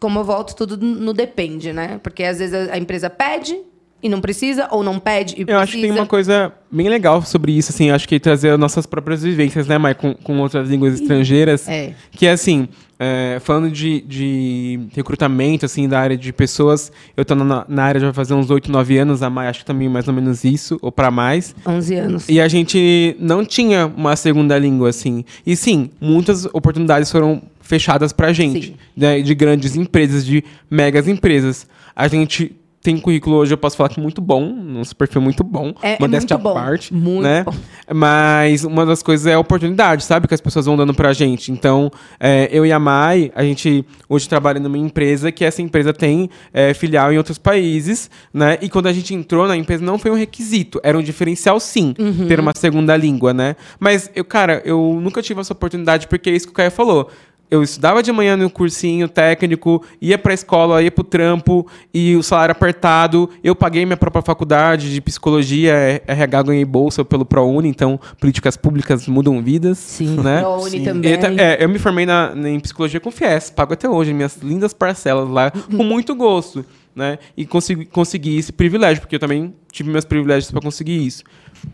como 0.00 0.18
eu 0.18 0.24
volto, 0.24 0.54
tudo 0.54 0.76
no 0.76 1.12
depende, 1.12 1.72
né? 1.72 2.00
Porque 2.02 2.24
às 2.24 2.38
vezes 2.38 2.70
a 2.70 2.78
empresa 2.78 3.10
pede 3.10 3.58
e 4.02 4.08
não 4.08 4.20
precisa, 4.20 4.68
ou 4.70 4.82
não 4.82 4.98
pede 4.98 5.34
e 5.36 5.40
Eu 5.40 5.46
precisa. 5.46 5.62
acho 5.62 5.72
que 5.72 5.82
tem 5.82 5.90
uma 5.92 6.06
coisa 6.06 6.52
bem 6.70 6.88
legal 6.88 7.22
sobre 7.22 7.52
isso, 7.52 7.70
assim, 7.70 7.90
acho 7.90 8.08
que 8.08 8.18
trazer 8.18 8.50
as 8.50 8.58
nossas 8.58 8.86
próprias 8.86 9.22
vivências, 9.22 9.66
né, 9.66 9.78
Mai, 9.78 9.94
com, 9.94 10.14
com 10.14 10.38
outras 10.40 10.68
línguas 10.68 11.00
estrangeiras. 11.00 11.68
É. 11.68 11.92
Que 12.10 12.26
é 12.26 12.32
assim, 12.32 12.68
é, 12.98 13.38
falando 13.40 13.70
de, 13.70 14.00
de 14.00 14.80
recrutamento, 14.94 15.66
assim, 15.66 15.88
da 15.88 16.00
área 16.00 16.16
de 16.16 16.32
pessoas, 16.32 16.90
eu 17.16 17.24
tô 17.24 17.34
na, 17.34 17.64
na 17.68 17.84
área 17.84 18.00
já 18.00 18.06
vai 18.06 18.14
fazer 18.14 18.34
uns 18.34 18.50
8, 18.50 18.70
9 18.70 18.98
anos, 18.98 19.22
a 19.22 19.30
Mai 19.30 19.48
acho 19.48 19.60
que 19.60 19.64
também 19.64 19.88
mais 19.88 20.08
ou 20.08 20.14
menos 20.14 20.44
isso, 20.44 20.78
ou 20.80 20.90
para 20.90 21.10
mais. 21.10 21.54
11 21.66 21.94
anos. 21.96 22.28
E 22.28 22.40
a 22.40 22.48
gente 22.48 23.16
não 23.18 23.44
tinha 23.44 23.86
uma 23.86 24.16
segunda 24.16 24.58
língua, 24.58 24.88
assim. 24.88 25.24
E 25.44 25.56
sim, 25.56 25.90
muitas 26.00 26.44
oportunidades 26.46 27.10
foram 27.10 27.42
fechadas 27.60 28.12
pra 28.12 28.32
gente, 28.32 28.76
né, 28.96 29.20
de 29.20 29.34
grandes 29.34 29.76
empresas, 29.76 30.24
de 30.24 30.44
megas 30.70 31.08
empresas. 31.08 31.66
A 31.94 32.06
gente 32.08 32.56
tem 32.82 32.98
currículo 32.98 33.36
hoje, 33.36 33.54
eu 33.54 33.58
posso 33.58 33.76
falar 33.76 33.88
que 33.88 34.00
muito 34.00 34.20
bom, 34.20 34.42
um 34.42 34.82
perfil 34.98 35.20
muito 35.22 35.44
bom, 35.44 35.72
É- 35.80 35.92
é 35.92 35.96
modéstia 36.00 36.36
muito 36.36 36.42
bom, 36.42 36.50
à 36.58 36.62
parte, 36.62 36.92
muito 36.92 37.22
né? 37.22 37.44
bom. 37.44 37.54
Mas 37.94 38.64
uma 38.64 38.84
das 38.84 39.02
coisas 39.02 39.26
é 39.26 39.34
a 39.34 39.38
oportunidade, 39.38 40.04
sabe? 40.04 40.26
Que 40.26 40.34
as 40.34 40.40
pessoas 40.40 40.66
vão 40.66 40.76
dando 40.76 40.92
pra 40.92 41.12
gente. 41.12 41.52
Então, 41.52 41.90
é, 42.18 42.48
eu 42.50 42.66
e 42.66 42.72
a 42.72 42.78
Mai, 42.78 43.30
a 43.34 43.42
gente 43.44 43.84
hoje 44.08 44.28
trabalha 44.28 44.58
numa 44.58 44.76
empresa 44.78 45.30
que 45.30 45.44
essa 45.44 45.62
empresa 45.62 45.92
tem 45.92 46.28
é, 46.52 46.74
filial 46.74 47.12
em 47.12 47.18
outros 47.18 47.38
países, 47.38 48.10
né? 48.34 48.58
E 48.60 48.68
quando 48.68 48.86
a 48.88 48.92
gente 48.92 49.14
entrou 49.14 49.46
na 49.46 49.56
empresa, 49.56 49.84
não 49.84 49.98
foi 49.98 50.10
um 50.10 50.16
requisito, 50.16 50.80
era 50.82 50.98
um 50.98 51.02
diferencial 51.02 51.60
sim, 51.60 51.94
Uhum. 51.98 52.26
ter 52.26 52.40
uma 52.40 52.52
segunda 52.56 52.96
língua, 52.96 53.32
né? 53.32 53.54
Mas, 53.78 54.10
eu, 54.14 54.24
cara, 54.24 54.60
eu 54.64 54.98
nunca 55.00 55.22
tive 55.22 55.40
essa 55.40 55.52
oportunidade 55.52 56.08
porque 56.08 56.30
é 56.30 56.32
isso 56.34 56.46
que 56.46 56.52
o 56.52 56.54
Caio 56.56 56.70
falou. 56.70 57.08
Eu 57.52 57.62
estudava 57.62 58.02
de 58.02 58.10
manhã 58.10 58.34
no 58.34 58.48
cursinho 58.48 59.06
técnico, 59.06 59.84
ia 60.00 60.16
pra 60.16 60.32
escola, 60.32 60.82
ia 60.82 60.90
pro 60.90 61.04
trampo, 61.04 61.66
e 61.92 62.16
o 62.16 62.22
salário 62.22 62.52
apertado. 62.52 63.28
Eu 63.44 63.54
paguei 63.54 63.84
minha 63.84 63.96
própria 63.96 64.22
faculdade 64.22 64.90
de 64.90 65.00
psicologia, 65.02 66.02
RH, 66.06 66.42
ganhei 66.44 66.64
bolsa 66.64 67.04
pelo 67.04 67.26
ProUni, 67.26 67.68
então 67.68 68.00
políticas 68.18 68.56
públicas 68.56 69.06
mudam 69.06 69.42
vidas. 69.42 69.76
Sim, 69.76 70.16
né? 70.22 70.40
ProUni 70.40 70.76
E 70.78 70.80
também. 70.84 71.18
ta- 71.18 71.28
é, 71.36 71.62
eu 71.62 71.68
me 71.68 71.78
formei 71.78 72.06
na, 72.06 72.32
em 72.34 72.58
psicologia 72.58 72.98
com 72.98 73.10
FIES, 73.10 73.50
pago 73.50 73.74
até 73.74 73.86
hoje 73.86 74.14
minhas 74.14 74.38
lindas 74.38 74.72
parcelas 74.72 75.28
lá, 75.28 75.50
com 75.76 75.84
muito 75.84 76.14
gosto. 76.14 76.64
Né? 76.96 77.18
E 77.36 77.44
consegui, 77.44 77.84
consegui 77.84 78.36
esse 78.38 78.50
privilégio, 78.52 79.00
porque 79.02 79.16
eu 79.16 79.20
também 79.20 79.54
tive 79.70 79.90
meus 79.90 80.04
privilégios 80.06 80.50
para 80.50 80.60
conseguir 80.62 81.06
isso. 81.06 81.22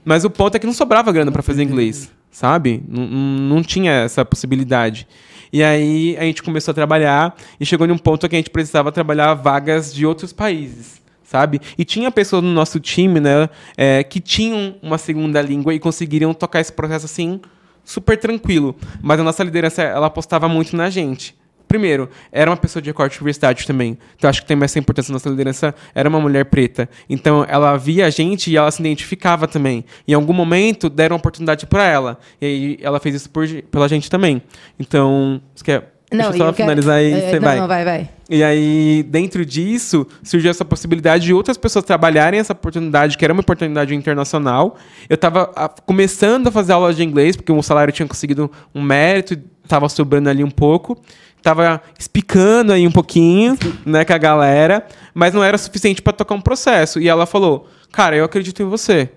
Mas 0.05 0.25
o 0.25 0.31
ponto 0.31 0.57
é 0.57 0.59
que 0.59 0.67
não 0.67 0.73
sobrava 0.73 1.11
grana 1.13 1.31
para 1.31 1.43
fazer 1.43 1.63
inglês, 1.63 2.11
sabe? 2.33 2.83
Não, 2.89 3.07
não 3.07 3.39
não 3.57 3.63
tinha 3.63 3.93
essa 3.93 4.25
possibilidade. 4.25 5.07
E 5.53 5.63
aí 5.63 6.17
a 6.19 6.23
gente 6.23 6.43
começou 6.43 6.73
a 6.73 6.75
trabalhar 6.75 7.37
e 7.59 7.67
chegou 7.67 7.87
num 7.87 7.99
ponto 7.99 8.29
que 8.29 8.37
a 8.37 8.39
gente 8.39 8.51
precisava 8.51 8.93
trabalhar 8.93 9.35
vagas 9.35 9.93
de 9.95 10.05
outros 10.05 10.33
países, 10.33 11.01
sabe? 11.23 11.61
E 11.77 11.85
tinha 11.85 12.11
pessoas 12.11 12.43
no 12.43 12.51
nosso 12.51 12.79
time, 12.81 13.21
né, 13.21 13.49
é, 13.77 14.03
que 14.03 14.21
tinham 14.21 14.77
uma 14.83 14.99
segunda 14.99 15.41
língua 15.41 15.75
e 15.75 15.79
conseguiriam 15.79 16.35
tocar 16.35 16.61
esse 16.61 16.73
processo 16.73 17.07
assim 17.07 17.41
super 17.85 18.19
tranquilo. 18.19 18.77
Mas 19.01 19.19
a 19.19 19.23
nossa 19.23 19.43
liderança, 19.43 19.83
ela 19.83 20.09
apostava 20.09 20.49
muito 20.49 20.77
na 20.77 20.91
gente. 20.91 21.35
Primeiro, 21.69 22.09
era 22.33 22.51
uma 22.51 22.57
pessoa 22.57 22.83
de 22.83 22.89
recorte 22.89 23.19
diversidade 23.19 23.67
também. 23.67 23.99
Então, 24.17 24.29
acho 24.29 24.41
que 24.41 24.49
tem 24.49 24.59
essa 24.63 24.79
importância. 24.79 25.13
Nossa 25.13 25.29
liderança 25.29 25.75
era 25.95 26.09
uma 26.09 26.19
mulher 26.19 26.47
preta. 26.47 26.89
Então, 27.09 27.45
ela 27.47 27.77
via 27.77 28.07
a 28.07 28.11
gente 28.11 28.51
e 28.51 28.57
ela 28.57 28.71
se 28.71 28.81
identificava 28.81 29.47
também. 29.47 29.85
Em 30.07 30.15
algum 30.15 30.33
momento, 30.33 30.89
deram 30.89 31.17
oportunidade 31.17 31.67
para 31.67 31.85
ela. 31.85 32.19
E 32.41 32.47
aí, 32.47 32.79
ela 32.81 32.99
fez 32.99 33.15
isso 33.15 33.31
por, 33.31 33.47
pela 33.71 33.87
gente 33.87 34.11
também. 34.11 34.43
Então, 34.81 35.41
você 35.55 35.65
quer... 35.65 35.93
Deixa 36.11 36.27
eu 36.29 36.35
e 36.35 36.39
só 36.39 36.47
eu 36.47 36.55
quero- 36.55 36.69
finalizar 36.71 36.97
aí, 36.97 37.13
é, 37.13 37.21
você 37.21 37.39
não, 37.39 37.49
vai. 37.49 37.61
Não, 37.61 37.69
vai, 37.69 37.85
vai. 37.85 38.09
E 38.31 38.43
aí, 38.43 39.03
dentro 39.07 39.45
disso, 39.45 40.07
surgiu 40.23 40.51
essa 40.51 40.65
possibilidade 40.65 41.27
de 41.27 41.35
outras 41.35 41.59
pessoas 41.59 41.85
trabalharem 41.85 42.41
essa 42.41 42.55
oportunidade, 42.55 43.19
que 43.19 43.25
era 43.27 43.35
uma 43.35 43.43
oportunidade 43.43 43.95
internacional. 43.95 44.79
Eu 45.07 45.17
estava 45.17 45.47
começando 45.85 46.47
a 46.47 46.51
fazer 46.51 46.73
aulas 46.73 46.97
de 46.97 47.05
inglês, 47.05 47.37
porque 47.37 47.53
o 47.53 47.63
salário 47.63 47.93
tinha 47.93 48.09
conseguido 48.09 48.51
um 48.75 48.81
mérito, 48.81 49.39
estava 49.63 49.87
sobrando 49.91 50.31
ali 50.31 50.43
um 50.43 50.51
pouco. 50.51 50.99
Tava 51.43 51.81
explicando 51.99 52.73
aí 52.73 52.87
um 52.87 52.91
pouquinho, 52.91 53.57
né, 53.87 54.05
com 54.05 54.13
a 54.13 54.19
galera, 54.19 54.87
mas 55.15 55.33
não 55.33 55.43
era 55.43 55.57
suficiente 55.57 56.03
para 56.03 56.13
tocar 56.13 56.35
um 56.35 56.41
processo. 56.41 57.01
E 57.01 57.09
ela 57.09 57.27
falou: 57.27 57.69
"Cara, 57.93 58.17
eu 58.17 58.25
acredito 58.25 58.63
em 58.63 58.67
você" 58.67 59.11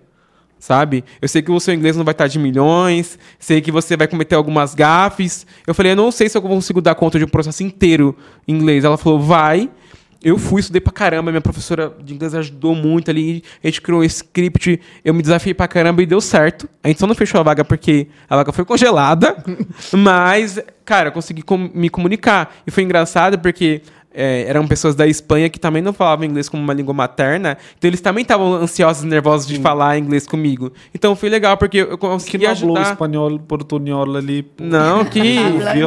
sabe? 0.61 1.03
Eu 1.19 1.27
sei 1.27 1.41
que 1.41 1.51
o 1.51 1.59
seu 1.59 1.73
inglês 1.73 1.97
não 1.97 2.05
vai 2.05 2.13
estar 2.13 2.27
de 2.27 2.37
milhões, 2.37 3.17
sei 3.39 3.59
que 3.59 3.71
você 3.71 3.97
vai 3.97 4.07
cometer 4.07 4.35
algumas 4.35 4.75
gafes. 4.75 5.45
Eu 5.65 5.73
falei, 5.73 5.93
eu 5.93 5.95
não 5.95 6.11
sei 6.11 6.29
se 6.29 6.37
eu 6.37 6.41
consigo 6.41 6.79
dar 6.79 6.93
conta 6.93 7.17
de 7.17 7.25
um 7.25 7.27
processo 7.27 7.63
inteiro 7.63 8.15
em 8.47 8.53
inglês. 8.53 8.83
Ela 8.83 8.95
falou, 8.95 9.19
vai. 9.19 9.69
Eu 10.23 10.37
fui, 10.37 10.59
estudei 10.61 10.79
pra 10.79 10.93
caramba, 10.93 11.31
minha 11.31 11.41
professora 11.41 11.91
de 12.03 12.13
inglês 12.13 12.35
ajudou 12.35 12.75
muito 12.75 13.09
ali, 13.09 13.43
a 13.63 13.67
gente 13.67 13.81
criou 13.81 14.01
um 14.01 14.03
script, 14.03 14.79
eu 15.03 15.13
me 15.15 15.21
desafiei 15.23 15.53
pra 15.53 15.67
caramba 15.67 16.03
e 16.03 16.05
deu 16.05 16.21
certo. 16.21 16.69
A 16.83 16.87
gente 16.89 16.99
só 16.99 17.07
não 17.07 17.15
fechou 17.15 17.39
a 17.39 17.43
vaga 17.43 17.65
porque 17.65 18.07
a 18.29 18.35
vaga 18.35 18.51
foi 18.51 18.63
congelada, 18.63 19.35
mas, 19.93 20.59
cara, 20.85 21.09
eu 21.09 21.11
consegui 21.11 21.41
com- 21.41 21.69
me 21.73 21.89
comunicar. 21.89 22.55
E 22.67 22.71
foi 22.71 22.83
engraçado 22.83 23.39
porque 23.39 23.81
é, 24.13 24.43
eram 24.47 24.67
pessoas 24.67 24.95
da 24.95 25.07
Espanha 25.07 25.49
que 25.49 25.59
também 25.59 25.81
não 25.81 25.93
falavam 25.93 26.25
inglês 26.25 26.49
como 26.49 26.61
uma 26.61 26.73
língua 26.73 26.93
materna, 26.93 27.57
então 27.77 27.87
eles 27.89 28.01
também 28.01 28.21
estavam 28.21 28.53
ansiosos 28.53 29.03
e 29.03 29.07
nervosos 29.07 29.47
de 29.47 29.59
falar 29.59 29.97
inglês 29.97 30.27
comigo. 30.27 30.71
Então 30.93 31.15
foi 31.15 31.29
legal 31.29 31.57
porque 31.57 31.77
eu 31.77 31.89
Que 31.89 31.97
consegui 31.97 32.45
não 32.47 32.55
falou 32.55 32.75
ajudar. 32.77 32.91
espanhol, 32.93 33.39
portunhol 33.39 34.15
ali. 34.15 34.45
Não, 34.59 35.03
que, 35.05 35.37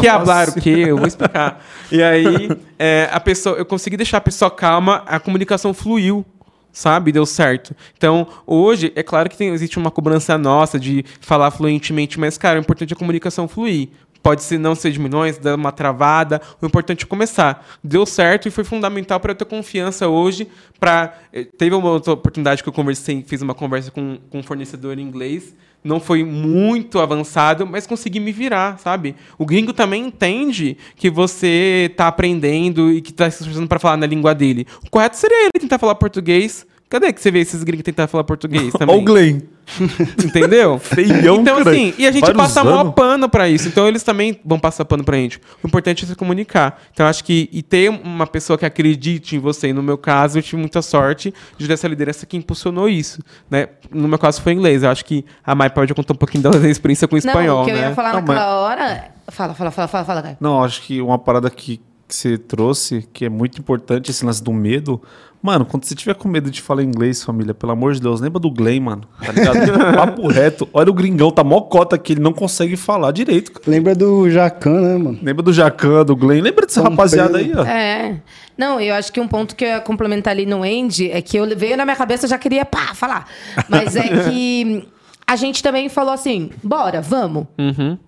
que 0.00 0.08
hablar 0.08 0.48
o 0.48 0.54
quê? 0.54 0.84
Eu 0.86 0.96
vou 0.98 1.06
explicar. 1.06 1.62
E 1.90 2.02
aí, 2.02 2.50
é, 2.78 3.08
a 3.12 3.20
pessoa, 3.20 3.56
eu 3.56 3.64
consegui 3.64 3.96
deixar 3.96 4.18
a 4.18 4.22
pessoa 4.22 4.50
calma, 4.50 5.02
a 5.06 5.20
comunicação 5.20 5.74
fluiu, 5.74 6.24
sabe? 6.72 7.12
Deu 7.12 7.26
certo. 7.26 7.74
Então, 7.96 8.26
hoje, 8.46 8.92
é 8.96 9.02
claro 9.02 9.28
que 9.28 9.36
tem, 9.36 9.48
existe 9.50 9.78
uma 9.78 9.90
cobrança 9.90 10.36
nossa 10.38 10.78
de 10.78 11.04
falar 11.20 11.50
fluentemente, 11.50 12.18
mas, 12.18 12.36
cara, 12.38 12.58
o 12.58 12.62
importante 12.62 12.92
é 12.92 12.94
a 12.94 12.98
comunicação 12.98 13.46
fluir. 13.46 13.88
Pode 14.24 14.42
ser 14.42 14.58
não 14.58 14.74
ser 14.74 14.90
de 14.90 14.98
milhões, 14.98 15.36
dar 15.36 15.54
uma 15.54 15.70
travada. 15.70 16.40
O 16.62 16.64
importante 16.64 17.04
é 17.04 17.06
começar. 17.06 17.62
Deu 17.84 18.06
certo 18.06 18.48
e 18.48 18.50
foi 18.50 18.64
fundamental 18.64 19.20
para 19.20 19.32
eu 19.32 19.36
ter 19.36 19.44
confiança 19.44 20.08
hoje. 20.08 20.48
Pra, 20.80 21.12
eh, 21.30 21.44
teve 21.44 21.76
uma 21.76 21.90
outra 21.90 22.14
oportunidade 22.14 22.62
que 22.62 22.68
eu 22.70 22.72
conversei, 22.72 23.22
fiz 23.26 23.42
uma 23.42 23.54
conversa 23.54 23.90
com, 23.90 24.16
com 24.30 24.38
um 24.38 24.42
fornecedor 24.42 24.98
em 24.98 25.02
inglês. 25.02 25.54
Não 25.84 26.00
foi 26.00 26.24
muito 26.24 27.00
avançado, 27.00 27.66
mas 27.66 27.86
consegui 27.86 28.18
me 28.18 28.32
virar, 28.32 28.78
sabe? 28.78 29.14
O 29.36 29.44
gringo 29.44 29.74
também 29.74 30.06
entende 30.06 30.78
que 30.96 31.10
você 31.10 31.90
está 31.90 32.08
aprendendo 32.08 32.90
e 32.90 33.02
que 33.02 33.10
está 33.10 33.30
se 33.30 33.42
esforçando 33.42 33.68
para 33.68 33.78
falar 33.78 33.98
na 33.98 34.06
língua 34.06 34.34
dele. 34.34 34.66
O 34.86 34.88
correto 34.88 35.18
seria 35.18 35.42
ele 35.42 35.60
tentar 35.60 35.78
falar 35.78 35.96
português. 35.96 36.66
Cadê 36.94 37.12
que 37.12 37.20
você 37.20 37.28
vê 37.28 37.40
esses 37.40 37.64
gringos 37.64 37.82
tentar 37.82 38.06
falar 38.06 38.22
português 38.22 38.72
também? 38.72 38.94
Ó 38.94 39.00
o 39.00 39.02
Glenn. 39.02 39.40
Entendeu? 40.24 40.78
Feião, 40.78 41.40
Então, 41.40 41.56
cara. 41.58 41.70
assim, 41.72 41.92
e 41.98 42.06
a 42.06 42.12
gente 42.12 42.32
passa 42.34 42.62
mó 42.62 42.84
pano 42.92 43.28
pra 43.28 43.48
isso. 43.48 43.66
Então, 43.66 43.88
eles 43.88 44.04
também 44.04 44.38
vão 44.44 44.60
passar 44.60 44.84
pano 44.84 45.02
pra 45.02 45.16
gente. 45.16 45.40
O 45.60 45.66
importante 45.66 46.04
é 46.04 46.06
se 46.06 46.14
comunicar. 46.14 46.80
Então, 46.92 47.04
eu 47.04 47.10
acho 47.10 47.24
que 47.24 47.48
e 47.50 47.64
ter 47.64 47.90
uma 47.90 48.28
pessoa 48.28 48.56
que 48.56 48.64
acredite 48.64 49.34
em 49.34 49.40
você. 49.40 49.70
E 49.70 49.72
no 49.72 49.82
meu 49.82 49.98
caso, 49.98 50.38
eu 50.38 50.42
tive 50.44 50.56
muita 50.56 50.82
sorte 50.82 51.34
de 51.58 51.66
ter 51.66 51.72
essa 51.72 51.88
liderança 51.88 52.26
que 52.26 52.36
impulsionou 52.36 52.88
isso. 52.88 53.20
Né? 53.50 53.70
No 53.90 54.06
meu 54.06 54.16
caso, 54.18 54.40
foi 54.40 54.52
inglês. 54.52 54.84
Eu 54.84 54.90
acho 54.90 55.04
que 55.04 55.24
a 55.44 55.52
Mai 55.52 55.70
pode 55.70 55.92
contar 55.94 56.14
um 56.14 56.16
pouquinho 56.16 56.44
da 56.44 56.50
experiência 56.70 57.08
com 57.08 57.16
o 57.16 57.18
espanhol, 57.18 57.56
não, 57.56 57.62
o 57.62 57.64
que 57.64 57.72
eu 57.72 57.76
né? 57.76 57.88
ia 57.88 57.94
falar 57.96 58.12
Não, 58.12 58.20
naquela 58.20 58.60
hora... 58.60 59.10
Fala, 59.30 59.52
fala, 59.52 59.70
fala, 59.72 59.88
fala, 59.88 60.04
fala, 60.04 60.22
Caio. 60.22 60.36
Não, 60.38 60.62
acho 60.62 60.80
que 60.82 61.00
uma 61.00 61.18
parada 61.18 61.50
que 61.50 61.80
que 62.06 62.14
você 62.14 62.38
trouxe, 62.38 63.08
que 63.12 63.24
é 63.24 63.28
muito 63.28 63.58
importante, 63.58 64.10
esse 64.10 64.24
lance 64.24 64.42
do 64.42 64.52
medo. 64.52 65.00
Mano, 65.44 65.66
quando 65.66 65.84
você 65.84 65.94
tiver 65.94 66.14
com 66.14 66.26
medo 66.26 66.50
de 66.50 66.62
falar 66.62 66.82
inglês, 66.82 67.22
família, 67.22 67.52
pelo 67.52 67.70
amor 67.72 67.92
de 67.92 68.00
Deus, 68.00 68.18
lembra 68.18 68.40
do 68.40 68.50
Glenn, 68.50 68.80
mano. 68.80 69.02
Tá 69.22 69.30
ligado? 69.30 69.58
Papo 69.94 70.26
reto. 70.26 70.66
Olha 70.72 70.88
o 70.88 70.94
gringão, 70.94 71.30
tá 71.30 71.44
mó 71.44 71.60
cota 71.60 71.98
que 71.98 72.14
ele 72.14 72.22
não 72.22 72.32
consegue 72.32 72.76
falar 72.78 73.12
direito. 73.12 73.52
cara. 73.52 73.64
Lembra 73.66 73.94
do 73.94 74.30
Jacan, 74.30 74.80
né, 74.80 74.96
mano? 74.96 75.18
Lembra 75.22 75.42
do 75.42 75.52
Jacan, 75.52 76.02
do 76.02 76.16
Glenn? 76.16 76.40
Lembra 76.40 76.64
dessa 76.64 76.82
Tom 76.82 76.88
rapaziada 76.88 77.36
aí, 77.36 77.52
ó? 77.54 77.62
É. 77.62 78.22
Não, 78.56 78.80
eu 78.80 78.94
acho 78.94 79.12
que 79.12 79.20
um 79.20 79.28
ponto 79.28 79.54
que 79.54 79.64
eu 79.64 79.68
ia 79.68 79.80
complementar 79.82 80.30
ali 80.30 80.46
no 80.46 80.62
Andy 80.62 81.10
é 81.10 81.20
que 81.20 81.36
eu 81.36 81.46
veio 81.54 81.76
na 81.76 81.84
minha 81.84 81.96
cabeça, 81.96 82.24
eu 82.24 82.30
já 82.30 82.38
queria 82.38 82.64
pá, 82.64 82.94
falar. 82.94 83.26
Mas 83.68 83.94
é 83.96 84.08
que 84.30 84.88
a 85.28 85.36
gente 85.36 85.62
também 85.62 85.90
falou 85.90 86.14
assim: 86.14 86.48
bora, 86.62 87.02
vamos. 87.02 87.46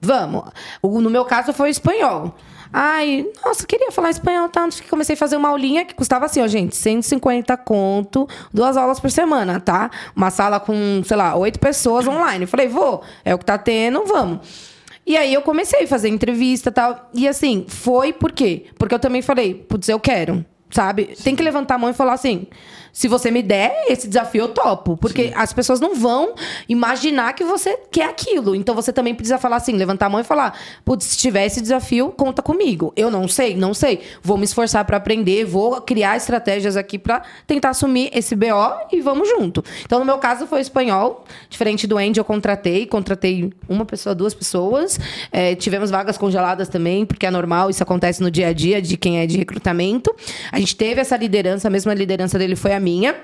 Vamos. 0.00 0.42
O- 0.80 1.02
no 1.02 1.10
meu 1.10 1.26
caso 1.26 1.52
foi 1.52 1.68
o 1.68 1.70
espanhol. 1.70 2.34
Ai, 2.72 3.26
nossa, 3.44 3.66
queria 3.66 3.90
falar 3.90 4.10
espanhol 4.10 4.48
tanto 4.48 4.82
que 4.82 4.88
comecei 4.88 5.14
a 5.14 5.16
fazer 5.16 5.36
uma 5.36 5.48
aulinha 5.48 5.84
que 5.84 5.94
custava 5.94 6.26
assim, 6.26 6.42
ó, 6.42 6.46
gente, 6.46 6.76
150 6.76 7.56
conto, 7.58 8.28
duas 8.52 8.76
aulas 8.76 9.00
por 9.00 9.10
semana, 9.10 9.60
tá? 9.60 9.90
Uma 10.14 10.30
sala 10.30 10.60
com, 10.60 11.02
sei 11.04 11.16
lá, 11.16 11.34
oito 11.36 11.58
pessoas 11.58 12.06
online. 12.06 12.46
Falei, 12.46 12.68
vou, 12.68 13.02
é 13.24 13.34
o 13.34 13.38
que 13.38 13.44
tá 13.44 13.58
tendo, 13.58 14.04
vamos. 14.04 14.74
E 15.06 15.16
aí 15.16 15.32
eu 15.32 15.42
comecei 15.42 15.84
a 15.84 15.86
fazer 15.86 16.08
entrevista 16.08 16.70
e 16.70 16.72
tal. 16.72 17.10
E 17.14 17.28
assim, 17.28 17.64
foi 17.68 18.12
por 18.12 18.32
quê? 18.32 18.66
Porque 18.76 18.94
eu 18.94 18.98
também 18.98 19.22
falei, 19.22 19.54
putz, 19.54 19.88
eu 19.88 20.00
quero, 20.00 20.44
sabe? 20.70 21.16
Tem 21.22 21.36
que 21.36 21.42
levantar 21.42 21.76
a 21.76 21.78
mão 21.78 21.90
e 21.90 21.94
falar 21.94 22.14
assim: 22.14 22.48
se 22.96 23.08
você 23.08 23.30
me 23.30 23.42
der 23.42 23.84
esse 23.88 24.08
desafio, 24.08 24.44
eu 24.44 24.48
topo. 24.48 24.96
Porque 24.96 25.30
as 25.36 25.52
pessoas 25.52 25.78
não 25.78 25.94
vão 25.94 26.34
imaginar 26.66 27.34
que 27.34 27.44
você 27.44 27.78
quer 27.90 28.08
aquilo. 28.08 28.56
Então 28.56 28.74
você 28.74 28.90
também 28.90 29.14
precisa 29.14 29.36
falar 29.36 29.56
assim, 29.56 29.72
levantar 29.72 30.06
a 30.06 30.08
mão 30.08 30.18
e 30.18 30.24
falar: 30.24 30.58
putz, 30.82 31.04
se 31.04 31.18
tiver 31.18 31.44
esse 31.44 31.60
desafio, 31.60 32.10
conta 32.16 32.40
comigo. 32.40 32.94
Eu 32.96 33.10
não 33.10 33.28
sei, 33.28 33.54
não 33.54 33.74
sei. 33.74 34.00
Vou 34.22 34.38
me 34.38 34.44
esforçar 34.44 34.82
para 34.86 34.96
aprender, 34.96 35.44
vou 35.44 35.78
criar 35.82 36.16
estratégias 36.16 36.74
aqui 36.74 36.98
para 36.98 37.22
tentar 37.46 37.68
assumir 37.68 38.08
esse 38.14 38.34
BO 38.34 38.46
e 38.90 39.02
vamos 39.02 39.28
junto. 39.28 39.62
Então, 39.84 39.98
no 39.98 40.04
meu 40.06 40.16
caso, 40.16 40.46
foi 40.46 40.62
espanhol. 40.62 41.22
Diferente 41.50 41.86
do 41.86 41.98
Andy, 41.98 42.18
eu 42.18 42.24
contratei. 42.24 42.86
Contratei 42.86 43.52
uma 43.68 43.84
pessoa, 43.84 44.14
duas 44.14 44.32
pessoas. 44.32 44.98
É, 45.30 45.54
tivemos 45.54 45.90
vagas 45.90 46.16
congeladas 46.16 46.66
também, 46.70 47.04
porque 47.04 47.26
é 47.26 47.30
normal, 47.30 47.68
isso 47.68 47.82
acontece 47.82 48.22
no 48.22 48.30
dia 48.30 48.48
a 48.48 48.52
dia 48.54 48.80
de 48.80 48.96
quem 48.96 49.18
é 49.20 49.26
de 49.26 49.36
recrutamento. 49.36 50.16
A 50.50 50.58
gente 50.58 50.74
teve 50.74 50.98
essa 50.98 51.14
liderança, 51.14 51.68
a 51.68 51.70
mesma 51.70 51.92
liderança 51.92 52.38
dele 52.38 52.56
foi 52.56 52.72
a 52.72 52.85
minha. 52.86 53.14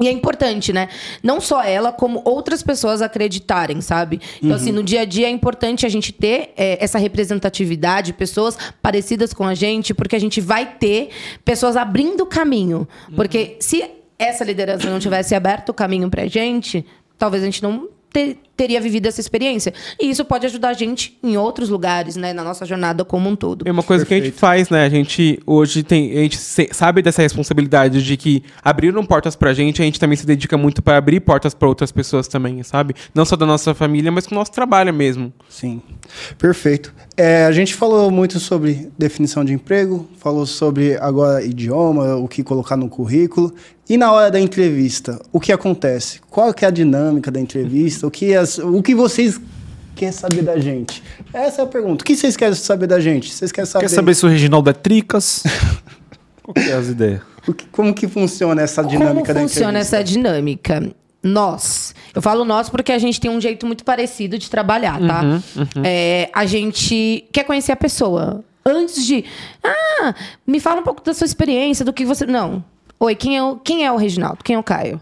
E 0.00 0.06
é 0.06 0.12
importante, 0.12 0.72
né? 0.72 0.88
Não 1.24 1.40
só 1.40 1.60
ela, 1.60 1.90
como 1.90 2.22
outras 2.24 2.62
pessoas 2.62 3.02
acreditarem, 3.02 3.80
sabe? 3.80 4.20
Então, 4.40 4.54
assim, 4.54 4.70
no 4.70 4.80
dia 4.80 5.00
a 5.00 5.04
dia 5.04 5.26
é 5.26 5.30
importante 5.30 5.84
a 5.84 5.88
gente 5.88 6.12
ter 6.12 6.52
é, 6.56 6.78
essa 6.84 6.98
representatividade, 6.98 8.12
pessoas 8.12 8.56
parecidas 8.80 9.32
com 9.34 9.44
a 9.44 9.54
gente, 9.54 9.92
porque 9.92 10.14
a 10.14 10.20
gente 10.20 10.40
vai 10.40 10.64
ter 10.78 11.10
pessoas 11.44 11.76
abrindo 11.76 12.20
o 12.20 12.26
caminho. 12.26 12.86
Porque 13.16 13.56
se 13.58 13.84
essa 14.16 14.44
liderança 14.44 14.88
não 14.88 15.00
tivesse 15.00 15.34
aberto 15.34 15.70
o 15.70 15.74
caminho 15.74 16.08
pra 16.08 16.26
gente, 16.28 16.86
talvez 17.18 17.42
a 17.42 17.46
gente 17.46 17.62
não 17.62 17.88
ter- 18.12 18.38
teria 18.58 18.80
vivido 18.80 19.06
essa 19.06 19.20
experiência. 19.20 19.72
E 20.00 20.10
isso 20.10 20.24
pode 20.24 20.44
ajudar 20.44 20.70
a 20.70 20.72
gente 20.74 21.16
em 21.22 21.36
outros 21.36 21.68
lugares, 21.68 22.16
né? 22.16 22.32
Na 22.32 22.42
nossa 22.42 22.66
jornada 22.66 23.04
como 23.04 23.28
um 23.30 23.36
todo. 23.36 23.66
É 23.66 23.70
uma 23.70 23.84
coisa 23.84 24.04
que 24.04 24.12
a 24.12 24.20
gente 24.20 24.32
faz, 24.32 24.68
né? 24.68 24.84
A 24.84 24.88
gente 24.88 25.40
hoje 25.46 25.82
tem. 25.84 26.10
A 26.18 26.22
gente 26.22 26.36
se- 26.36 26.68
sabe 26.72 27.00
dessa 27.00 27.22
responsabilidade 27.22 28.02
de 28.04 28.16
que 28.16 28.42
abriram 28.62 29.06
portas 29.06 29.36
pra 29.36 29.54
gente, 29.54 29.80
a 29.80 29.84
gente 29.84 30.00
também 30.00 30.16
se 30.16 30.26
dedica 30.26 30.58
muito 30.58 30.82
para 30.82 30.96
abrir 30.96 31.20
portas 31.20 31.54
pra 31.54 31.68
outras 31.68 31.92
pessoas 31.92 32.26
também, 32.26 32.60
sabe? 32.64 32.94
Não 33.14 33.24
só 33.24 33.36
da 33.36 33.46
nossa 33.46 33.72
família, 33.74 34.10
mas 34.10 34.26
com 34.26 34.34
o 34.34 34.38
nosso 34.38 34.50
trabalho 34.50 34.92
mesmo. 34.92 35.32
Sim, 35.48 35.80
perfeito. 36.36 36.92
É, 37.16 37.44
a 37.46 37.52
gente 37.52 37.74
falou 37.74 38.10
muito 38.10 38.40
sobre 38.40 38.90
definição 38.98 39.44
de 39.44 39.52
emprego, 39.52 40.08
falou 40.18 40.46
sobre 40.46 40.96
agora 40.96 41.44
idioma, 41.44 42.16
o 42.16 42.26
que 42.28 42.42
colocar 42.42 42.76
no 42.76 42.88
currículo. 42.88 43.54
E 43.90 43.96
na 43.96 44.12
hora 44.12 44.30
da 44.30 44.38
entrevista, 44.38 45.18
o 45.32 45.40
que 45.40 45.50
acontece? 45.50 46.20
Qual 46.28 46.52
que 46.52 46.62
é 46.64 46.68
a 46.68 46.70
dinâmica 46.70 47.30
da 47.30 47.40
entrevista? 47.40 48.06
O 48.06 48.10
que, 48.10 48.34
as- 48.34 48.47
o 48.56 48.82
que 48.82 48.94
vocês 48.94 49.38
querem 49.94 50.12
saber 50.12 50.42
da 50.42 50.58
gente? 50.58 51.02
Essa 51.34 51.60
é 51.62 51.64
a 51.64 51.66
pergunta. 51.66 52.02
O 52.02 52.06
que 52.06 52.16
vocês 52.16 52.36
querem 52.36 52.54
saber 52.54 52.86
da 52.86 52.98
gente? 53.00 53.30
Vocês 53.34 53.52
querem 53.52 53.68
saber, 53.68 53.84
Quer 53.86 53.94
saber 53.94 54.14
se 54.14 54.24
o 54.24 54.28
Reginaldo 54.28 54.70
é 54.70 54.72
tricas? 54.72 55.42
Qual 56.42 56.54
que 56.54 56.60
é 56.70 56.72
as 56.74 56.88
ideias? 56.88 57.20
o 57.46 57.52
que- 57.52 57.66
como 57.66 57.92
que 57.94 58.06
funciona 58.08 58.62
essa 58.62 58.82
dinâmica 58.82 59.34
da 59.34 59.40
Como 59.40 59.48
funciona 59.48 59.78
essa 59.78 60.02
dinâmica? 60.02 60.90
Nós. 61.22 61.94
Eu 62.14 62.22
falo 62.22 62.44
nós 62.44 62.68
porque 62.70 62.92
a 62.92 62.98
gente 62.98 63.20
tem 63.20 63.30
um 63.30 63.40
jeito 63.40 63.66
muito 63.66 63.84
parecido 63.84 64.38
de 64.38 64.48
trabalhar, 64.48 64.98
tá? 65.00 65.22
Uhum, 65.24 65.82
É, 65.84 66.30
a 66.32 66.46
gente 66.46 67.24
quer 67.32 67.44
conhecer 67.44 67.72
a 67.72 67.76
pessoa. 67.76 68.44
Antes 68.64 69.04
de. 69.04 69.24
Ah, 69.64 70.14
me 70.46 70.60
fala 70.60 70.80
um 70.80 70.84
pouco 70.84 71.02
da 71.02 71.12
sua 71.12 71.24
experiência, 71.24 71.84
do 71.84 71.92
que 71.92 72.04
você. 72.04 72.24
Não. 72.24 72.62
Oi, 73.00 73.14
quem 73.14 73.36
é 73.36 73.42
o, 73.42 73.56
quem 73.56 73.84
é 73.84 73.90
o 73.90 73.96
Reginaldo? 73.96 74.38
Quem 74.44 74.54
é 74.56 74.58
o 74.58 74.62
Caio? 74.62 75.00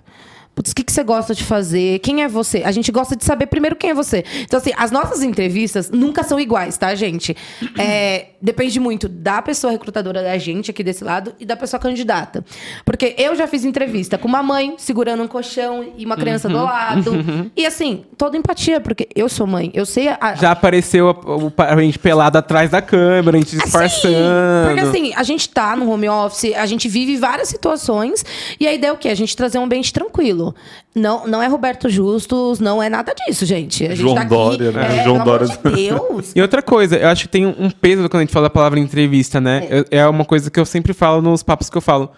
Putz, 0.56 0.72
o 0.72 0.74
que, 0.74 0.82
que 0.82 0.90
você 0.90 1.04
gosta 1.04 1.34
de 1.34 1.44
fazer? 1.44 1.98
Quem 1.98 2.22
é 2.22 2.28
você? 2.28 2.62
A 2.64 2.72
gente 2.72 2.90
gosta 2.90 3.14
de 3.14 3.22
saber 3.22 3.44
primeiro 3.46 3.76
quem 3.76 3.90
é 3.90 3.94
você. 3.94 4.24
Então, 4.40 4.58
assim, 4.58 4.70
as 4.74 4.90
nossas 4.90 5.22
entrevistas 5.22 5.90
nunca 5.90 6.22
são 6.24 6.40
iguais, 6.40 6.78
tá, 6.78 6.94
gente? 6.94 7.36
É, 7.78 8.28
depende 8.40 8.80
muito 8.80 9.06
da 9.06 9.42
pessoa 9.42 9.70
recrutadora 9.70 10.22
da 10.22 10.38
gente 10.38 10.70
aqui 10.70 10.82
desse 10.82 11.04
lado 11.04 11.34
e 11.38 11.44
da 11.44 11.54
pessoa 11.56 11.78
candidata. 11.78 12.42
Porque 12.86 13.14
eu 13.18 13.36
já 13.36 13.46
fiz 13.46 13.66
entrevista 13.66 14.16
com 14.16 14.26
uma 14.26 14.42
mãe 14.42 14.74
segurando 14.78 15.22
um 15.22 15.28
colchão 15.28 15.84
e 15.98 16.06
uma 16.06 16.16
criança 16.16 16.48
do 16.48 16.56
lado. 16.56 17.12
E, 17.54 17.66
assim, 17.66 18.04
toda 18.16 18.36
empatia, 18.36 18.80
porque 18.80 19.08
eu 19.14 19.28
sou 19.28 19.46
mãe. 19.46 19.70
Eu 19.74 19.84
sei 19.84 20.08
a, 20.08 20.34
Já 20.34 20.52
apareceu 20.52 21.08
a, 21.08 21.10
o, 21.10 21.50
pa- 21.50 21.66
a 21.74 21.80
gente 21.82 21.98
pelado 21.98 22.38
atrás 22.38 22.70
da 22.70 22.80
câmera, 22.80 23.36
a 23.36 23.40
gente 23.40 23.56
disfarçando. 23.56 24.14
Porque 24.66 24.80
assim, 24.80 25.12
a 25.14 25.22
gente 25.22 25.48
tá 25.50 25.76
no 25.76 25.90
home 25.90 26.08
office, 26.08 26.54
a 26.54 26.64
gente 26.64 26.88
vive 26.88 27.16
várias 27.18 27.48
situações, 27.48 28.24
e 28.58 28.66
a 28.66 28.72
ideia 28.72 28.90
é 28.90 28.92
o 28.92 28.96
quê? 28.96 29.08
A 29.10 29.14
gente 29.14 29.36
trazer 29.36 29.58
um 29.58 29.64
ambiente 29.64 29.92
tranquilo. 29.92 30.45
Não, 30.94 31.26
não 31.26 31.42
é 31.42 31.46
Roberto 31.46 31.88
Justus, 31.88 32.60
não 32.60 32.82
é 32.82 32.88
nada 32.88 33.14
disso, 33.14 33.44
gente. 33.46 33.84
A 33.84 33.88
gente 33.90 34.00
João 34.00 34.14
tá 34.14 34.20
aqui, 34.22 34.30
Dória, 34.30 34.72
né? 34.72 34.98
É, 34.98 35.04
João 35.04 35.24
Dória. 35.24 35.46
de 35.46 35.58
Deus. 35.58 36.32
E 36.34 36.42
outra 36.42 36.62
coisa, 36.62 36.96
eu 36.96 37.08
acho 37.08 37.22
que 37.22 37.28
tem 37.28 37.46
um 37.46 37.70
peso 37.70 38.08
quando 38.08 38.20
a 38.20 38.24
gente 38.24 38.32
fala 38.32 38.46
a 38.46 38.50
palavra 38.50 38.78
entrevista, 38.78 39.40
né? 39.40 39.66
É. 39.90 39.98
é 39.98 40.06
uma 40.06 40.24
coisa 40.24 40.50
que 40.50 40.58
eu 40.58 40.66
sempre 40.66 40.92
falo 40.92 41.22
nos 41.22 41.42
papos 41.42 41.70
que 41.70 41.76
eu 41.76 41.82
falo. 41.82 42.10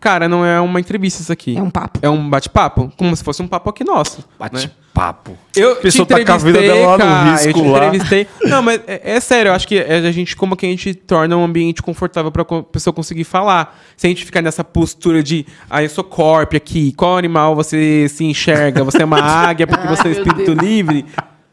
Cara, 0.00 0.28
não 0.28 0.44
é 0.44 0.60
uma 0.60 0.80
entrevista 0.80 1.22
isso 1.22 1.32
aqui. 1.32 1.56
É 1.56 1.62
um 1.62 1.70
papo. 1.70 1.98
É 2.02 2.10
um 2.10 2.28
bate-papo, 2.28 2.92
como 2.96 3.16
se 3.16 3.24
fosse 3.24 3.42
um 3.42 3.48
papo 3.48 3.70
aqui 3.70 3.84
nosso. 3.84 4.22
né? 4.38 4.70
Bate-papo. 4.94 5.36
Eu 5.56 5.72
A 5.72 5.76
pessoa 5.76 6.06
te 6.06 6.10
tá 6.10 6.24
com 6.24 6.32
a 6.32 6.36
vida 6.38 6.60
dela 6.60 6.96
lá 6.96 7.24
no 7.24 7.30
risco 7.32 7.48
eu 7.48 7.54
te 7.54 7.62
lá. 7.62 7.78
entrevistei. 7.86 8.26
Não, 8.44 8.62
mas 8.62 8.80
é, 8.86 9.16
é 9.16 9.20
sério, 9.20 9.50
eu 9.50 9.54
acho 9.54 9.66
que 9.66 9.76
é 9.78 9.96
a 9.96 10.12
gente, 10.12 10.36
como 10.36 10.56
que 10.56 10.64
a 10.64 10.68
gente 10.68 10.94
torna 10.94 11.36
um 11.36 11.44
ambiente 11.44 11.82
confortável 11.82 12.30
pra 12.30 12.44
pessoa 12.44 12.94
conseguir 12.94 13.24
falar. 13.24 13.78
Se 13.96 14.06
a 14.06 14.10
gente 14.10 14.24
ficar 14.24 14.40
nessa 14.40 14.62
postura 14.62 15.22
de, 15.22 15.44
ah, 15.68 15.82
eu 15.82 15.88
sou 15.88 16.04
corp 16.04 16.54
aqui, 16.54 16.92
qual 16.96 17.18
animal 17.18 17.54
você 17.56 18.06
se 18.08 18.24
enxerga? 18.24 18.84
Você 18.84 19.02
é 19.02 19.04
uma 19.04 19.18
águia 19.20 19.66
porque 19.66 19.86
você 19.86 20.08
é 20.08 20.10
espírito 20.12 20.54
Deus. 20.54 20.58
livre? 20.58 21.04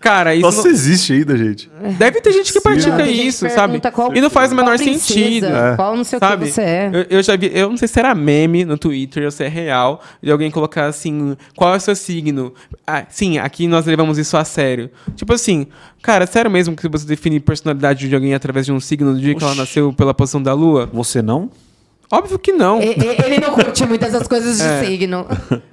Cara, 0.02 0.34
isso 0.34 0.42
Nossa, 0.42 0.64
não- 0.64 0.72
existe 0.72 1.14
ainda, 1.14 1.38
gente. 1.38 1.70
deve 1.98 2.20
ter 2.22 2.32
gente 2.32 2.52
que 2.52 2.60
pratica 2.60 2.98
Tem 2.98 3.14
gente 3.14 3.28
isso, 3.28 3.50
sabe? 3.52 3.80
qual- 3.92 4.16
E 4.16 4.20
não 4.20 4.32
faz 4.32 4.52
o 4.52 4.56
menor 4.56 4.76
princesa, 4.78 5.00
sentido. 5.00 5.48
Qual 5.76 5.96
não 5.96 6.04
sei 6.04 6.18
sabe? 6.18 6.44
o 6.44 6.48
que 6.48 6.54
você 6.54 6.62
é. 6.62 6.90
Eu, 6.92 7.18
eu 7.18 7.24
já 7.24 7.36
vi, 7.36 7.52
eu 7.54 7.70
não 7.70 7.78
sei 7.78 7.88
se 7.88 8.00
era 8.00 8.16
meme 8.16 8.66
no 8.66 8.78
Twitter 8.80 9.26
ou 9.26 9.32
se 9.32 9.44
é 9.44 9.48
real, 9.48 10.02
de 10.22 10.32
alguém 10.32 10.50
colocar 10.50 10.88
assim, 10.88 11.38
qual 11.56 11.74
é 11.76 11.78
o 11.78 11.80
seu 11.80 11.96
signo? 11.96 12.52
Ah, 12.86 13.06
sim, 13.10 13.38
aqui 13.38 13.68
nós 13.68 13.86
levamos 13.86 14.18
isso 14.18 14.36
a 14.36 14.44
sério. 14.44 14.90
Tipo 15.16 15.34
assim, 15.34 15.68
cara, 16.02 16.26
sério 16.26 16.50
mesmo 16.50 16.76
que 16.76 16.88
você 16.90 17.06
define 17.06 17.40
personalidade 17.40 18.10
de 18.10 18.16
alguém 18.16 18.34
através 18.34 18.66
de 18.66 18.72
um 18.72 18.80
signo 18.80 19.14
do 19.14 19.20
dia 19.22 19.36
que 19.36 19.44
ela 19.44 19.54
nasceu 19.56 19.94
pela 19.94 20.14
posição 20.16 20.42
da 20.42 20.54
lua? 20.54 20.90
Você 20.92 21.22
não? 21.22 21.50
Óbvio 22.12 22.38
que 22.38 22.52
não. 22.52 22.82
E- 22.82 22.88
e- 22.88 23.24
Ele 23.26 23.40
não 23.40 23.52
curte 23.54 23.86
muito 23.86 24.04
essas 24.04 24.28
coisas 24.28 24.58
de 24.58 24.64
É. 24.68 24.84
signo. 24.84 25.26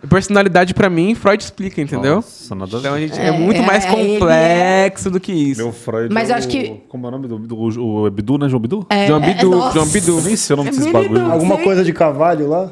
Personalidade 0.08 0.72
pra 0.72 0.88
mim, 0.88 1.14
Freud 1.14 1.42
explica, 1.42 1.80
entendeu? 1.80 2.16
Nossa, 2.16 2.54
nada 2.54 2.76
a 2.76 2.78
Então 2.80 2.92
a 2.92 2.94
ver. 2.96 3.08
gente 3.08 3.18
é, 3.20 3.26
É, 3.26 3.32
muito 3.32 3.60
é, 3.60 3.66
mais 3.66 3.84
ele 3.84 3.92
é- 3.92 4.18
complexo 4.18 5.10
do 5.10 5.18
que 5.20 5.32
isso. 5.32 5.60
Meu 5.62 5.72
Freud. 5.72 6.12
Mas 6.14 6.30
é 6.30 6.32
eu 6.32 6.36
acho 6.36 6.46
o- 6.46 6.50
que- 6.50 6.80
Como 6.88 7.06
é 7.06 7.08
o 7.08 7.10
nome 7.12 7.26
do. 7.28 7.38
do 7.38 7.56
o, 7.56 8.06
o 8.06 8.10
Bidu, 8.10 8.38
né? 8.38 8.48
João 8.48 8.60
Bidu? 8.60 8.86
É, 8.88 9.06
João 9.08 9.22
é- 9.22 9.34
Bidu, 9.34 9.50
nossa. 9.50 9.74
João 9.74 9.88
Bidu. 9.88 10.18
Eu 10.18 10.22
nem 10.22 10.36
sei 10.36 10.54
o 10.54 10.56
nome 10.56 10.70
desses 10.70 10.86
Menino. 10.86 11.02
bagulho. 11.02 11.32
Alguma 11.32 11.56
Sim. 11.56 11.64
coisa 11.64 11.84
de 11.84 11.92
cavalho 11.92 12.48
lá? 12.48 12.70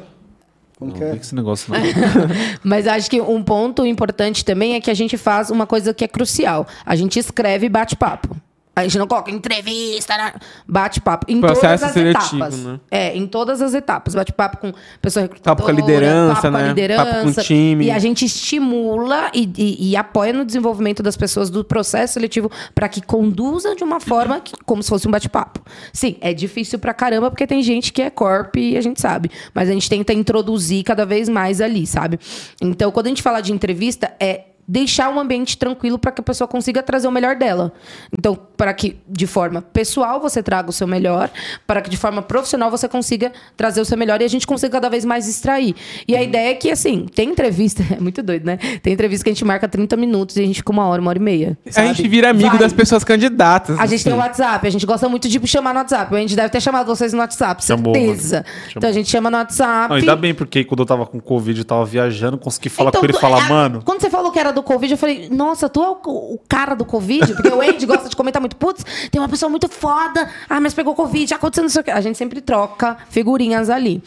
Como 0.79 0.91
Não 0.91 0.97
que 0.97 1.03
é? 1.03 1.09
tem 1.09 1.19
esse 1.19 1.33
negócio, 1.35 1.73
não. 1.73 1.79
Mas 2.63 2.85
acho 2.87 3.09
que 3.09 3.19
um 3.19 3.41
ponto 3.43 3.83
importante 3.85 4.45
também 4.45 4.75
é 4.75 4.79
que 4.79 4.91
a 4.91 4.93
gente 4.93 5.17
faz 5.17 5.49
uma 5.49 5.65
coisa 5.65 5.91
que 5.93 6.03
é 6.05 6.07
crucial. 6.07 6.67
A 6.85 6.95
gente 6.95 7.17
escreve 7.17 7.67
bate-papo. 7.67 8.35
A 8.79 8.83
gente 8.83 8.97
não 8.99 9.07
coloca 9.07 9.31
entrevista, 9.31 10.15
né? 10.15 10.33
bate-papo. 10.67 11.25
Em 11.27 11.41
Processo 11.41 11.61
todas 11.61 11.83
as 11.83 11.91
seletivo, 11.91 12.35
etapas. 12.35 12.63
né? 12.63 12.79
É, 12.91 13.17
em 13.17 13.25
todas 13.25 13.61
as 13.61 13.73
etapas. 13.73 14.13
Bate-papo 14.13 14.57
com 14.57 14.73
pessoa 15.01 15.23
recrutadora. 15.23 15.55
Papo 15.55 15.63
com 15.63 15.69
a 15.71 15.73
liderança, 15.81 16.35
papo 16.35 16.51
com 16.51 16.57
a 16.57 16.61
né? 16.61 16.67
liderança. 16.69 17.05
Papo 17.05 17.21
com 17.33 17.41
o 17.41 17.43
time. 17.43 17.85
E 17.85 17.91
a 17.91 17.97
gente 17.99 18.23
estimula 18.25 19.31
e, 19.33 19.49
e- 19.57 19.89
e 19.91 19.95
apoia 19.95 20.31
no 20.31 20.45
desenvolvimento 20.45 21.01
das 21.01 21.17
pessoas 21.17 21.49
do 21.49 21.63
processo 21.63 22.13
seletivo 22.13 22.51
para 22.75 22.87
que 22.87 23.01
conduzam 23.01 23.75
de 23.75 23.83
uma 23.83 23.99
forma 23.99 24.39
que- 24.39 24.53
como 24.65 24.83
se 24.83 24.89
fosse 24.89 25.07
um 25.07 25.11
bate-papo. 25.11 25.59
Sim, 25.91 26.15
é 26.21 26.33
difícil 26.33 26.77
pra 26.77 26.93
caramba 26.93 27.31
porque 27.31 27.47
tem 27.47 27.63
gente 27.63 27.91
que 27.91 28.01
é 28.01 28.09
corp 28.09 28.55
e 28.57 28.77
a 28.77 28.81
gente 28.81 29.01
sabe. 29.01 29.31
Mas 29.53 29.69
a 29.69 29.73
gente 29.73 29.89
tenta 29.89 30.13
introduzir 30.13 30.83
cada 30.83 31.05
vez 31.05 31.27
mais 31.27 31.61
ali, 31.61 31.87
sabe? 31.87 32.19
Então, 32.61 32.91
quando 32.91 33.07
a 33.07 33.09
gente 33.09 33.23
fala 33.23 33.41
de 33.41 33.51
entrevista, 33.51 34.11
é 34.19 34.41
deixar 34.67 35.09
um 35.09 35.19
ambiente 35.19 35.57
tranquilo 35.57 35.97
para 35.97 36.11
que 36.11 36.19
a 36.19 36.23
pessoa 36.23 36.47
consiga 36.47 36.83
trazer 36.83 37.07
o 37.07 37.11
melhor 37.11 37.35
dela. 37.35 37.71
Então, 38.11 38.37
para 38.57 38.73
que 38.73 38.97
de 39.07 39.25
forma 39.25 39.61
pessoal 39.61 40.19
você 40.19 40.43
traga 40.43 40.69
o 40.69 40.73
seu 40.73 40.85
melhor, 40.85 41.29
para 41.65 41.81
que 41.81 41.89
de 41.89 41.95
forma 41.95 42.21
profissional 42.21 42.69
você 42.69 42.87
consiga 42.87 43.31
trazer 43.55 43.79
o 43.79 43.85
seu 43.85 43.97
melhor 43.97 44.21
e 44.21 44.25
a 44.25 44.27
gente 44.27 44.45
consiga 44.45 44.73
cada 44.73 44.89
vez 44.89 45.05
mais 45.05 45.27
extrair. 45.27 45.75
E 46.07 46.15
a 46.15 46.21
ideia 46.21 46.51
é 46.51 46.53
que, 46.55 46.69
assim, 46.69 47.05
tem 47.13 47.29
entrevista, 47.29 47.83
é 47.95 47.99
muito 47.99 48.21
doido, 48.21 48.45
né? 48.45 48.57
Tem 48.81 48.93
entrevista 48.93 49.23
que 49.23 49.29
a 49.29 49.33
gente 49.33 49.45
marca 49.45 49.67
30 49.67 49.95
minutos 49.95 50.35
e 50.35 50.41
a 50.41 50.45
gente 50.45 50.57
fica 50.57 50.71
uma 50.71 50.85
hora, 50.85 51.01
uma 51.01 51.09
hora 51.09 51.19
e 51.19 51.21
meia. 51.21 51.57
A 51.65 51.71
sabe? 51.71 51.87
gente 51.87 52.07
vira 52.07 52.29
amigo 52.29 52.49
Vai. 52.49 52.59
das 52.59 52.73
pessoas 52.73 53.03
candidatas. 53.03 53.79
A 53.79 53.85
gente 53.85 54.03
tem 54.03 54.11
o 54.11 54.19
assim. 54.19 54.27
WhatsApp, 54.27 54.67
a 54.67 54.69
gente 54.69 54.85
gosta 54.85 55.07
muito 55.07 55.29
de 55.29 55.47
chamar 55.47 55.73
no 55.73 55.79
WhatsApp. 55.79 56.13
A 56.13 56.19
gente 56.19 56.35
deve 56.35 56.49
ter 56.49 56.61
chamado 56.61 56.87
vocês 56.87 57.13
no 57.13 57.19
WhatsApp, 57.19 57.63
Chamou, 57.63 57.93
certeza. 57.93 58.45
Chamou. 58.45 58.71
Então 58.75 58.89
a 58.89 58.93
gente 58.93 59.09
chama 59.09 59.31
no 59.31 59.37
WhatsApp. 59.37 59.89
Não, 59.89 59.95
ainda 59.95 60.15
bem, 60.15 60.33
porque 60.33 60.63
quando 60.63 60.81
eu 60.81 60.85
tava 60.85 61.05
com 61.05 61.19
Covid, 61.19 61.59
eu 61.59 61.65
tava 61.65 61.85
viajando, 61.85 62.37
consegui 62.37 62.69
falar 62.69 62.89
Então, 62.89 63.01
com 63.01 63.05
ele 63.05 63.17
e 63.17 63.19
falar, 63.21 63.45
é, 63.45 63.49
mano. 63.49 63.81
Quando 63.85 64.01
você 64.01 64.09
falou 64.09 64.31
que 64.31 64.39
era 64.39 64.51
do 64.57 64.63
Covid, 64.63 64.91
eu 64.91 64.97
falei, 64.97 65.29
nossa, 65.29 65.69
tu 65.69 65.83
é 65.83 65.89
o, 65.89 65.93
o 66.33 66.39
cara 66.49 66.73
do 66.75 66.83
Covid? 66.83 67.33
Porque 67.33 67.49
o 67.49 67.61
Andy 67.61 67.85
gosta 67.85 68.09
de 68.09 68.15
comentar 68.15 68.41
muito, 68.41 68.55
putz, 68.55 68.83
tem 69.11 69.21
uma 69.21 69.29
pessoa 69.29 69.49
muito 69.49 69.69
foda, 69.69 70.29
ah, 70.49 70.59
mas 70.59 70.73
pegou 70.73 70.95
Covid, 70.95 71.33
aconteceu 71.33 71.63
não 71.63 71.69
sei 71.69 71.81
o 71.81 71.83
quê. 71.83 71.91
A 71.91 72.01
gente 72.01 72.17
sempre 72.17 72.41
troca 72.41 72.97
figurinhas 73.09 73.69
ali. 73.69 74.01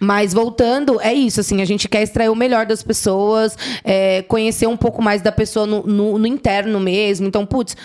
Mas 0.00 0.34
voltando, 0.34 1.00
é 1.00 1.14
isso, 1.14 1.38
assim, 1.40 1.62
a 1.62 1.64
gente 1.64 1.88
quer 1.88 2.02
extrair 2.02 2.28
o 2.28 2.34
melhor 2.34 2.66
das 2.66 2.82
pessoas, 2.82 3.56
é, 3.84 4.22
conhecer 4.22 4.66
um 4.66 4.76
pouco 4.76 5.00
mais 5.00 5.22
da 5.22 5.30
pessoa 5.30 5.66
no, 5.66 5.84
no- 5.86 6.18
no 6.18 6.26
interno 6.26 6.80
mesmo. 6.80 7.28
Então, 7.28 7.46
putz, 7.46 7.76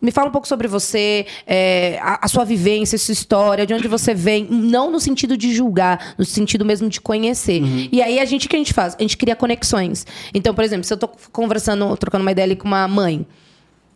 me 0.00 0.10
fala 0.10 0.28
um 0.28 0.32
pouco 0.32 0.46
sobre 0.46 0.68
você, 0.68 1.26
é, 1.46 1.98
a, 2.00 2.26
a 2.26 2.28
sua 2.28 2.44
vivência, 2.44 2.96
a 2.96 2.98
sua 2.98 3.12
história, 3.12 3.66
de 3.66 3.74
onde 3.74 3.88
você 3.88 4.14
vem. 4.14 4.46
Não 4.48 4.90
no 4.90 5.00
sentido 5.00 5.36
de 5.36 5.54
julgar, 5.54 6.14
no 6.16 6.24
sentido 6.24 6.64
mesmo 6.64 6.88
de 6.88 7.00
conhecer. 7.00 7.62
E 7.92 8.00
aí, 8.02 8.20
a 8.20 8.24
gente, 8.24 8.46
o 8.46 8.50
que 8.50 8.56
a 8.56 8.58
gente 8.58 8.72
faz? 8.72 8.94
A 8.98 9.02
gente 9.02 9.16
cria 9.16 9.34
conexões. 9.34 10.06
Então, 10.32 10.54
por 10.54 10.64
exemplo, 10.64 10.84
se 10.84 10.92
eu 10.92 10.96
tô 10.96 11.08
conversando, 11.32 11.96
trocando 11.96 12.22
uma 12.22 12.32
ideia 12.32 12.44
ali 12.44 12.56
com 12.56 12.66
uma 12.66 12.86
mãe, 12.86 13.26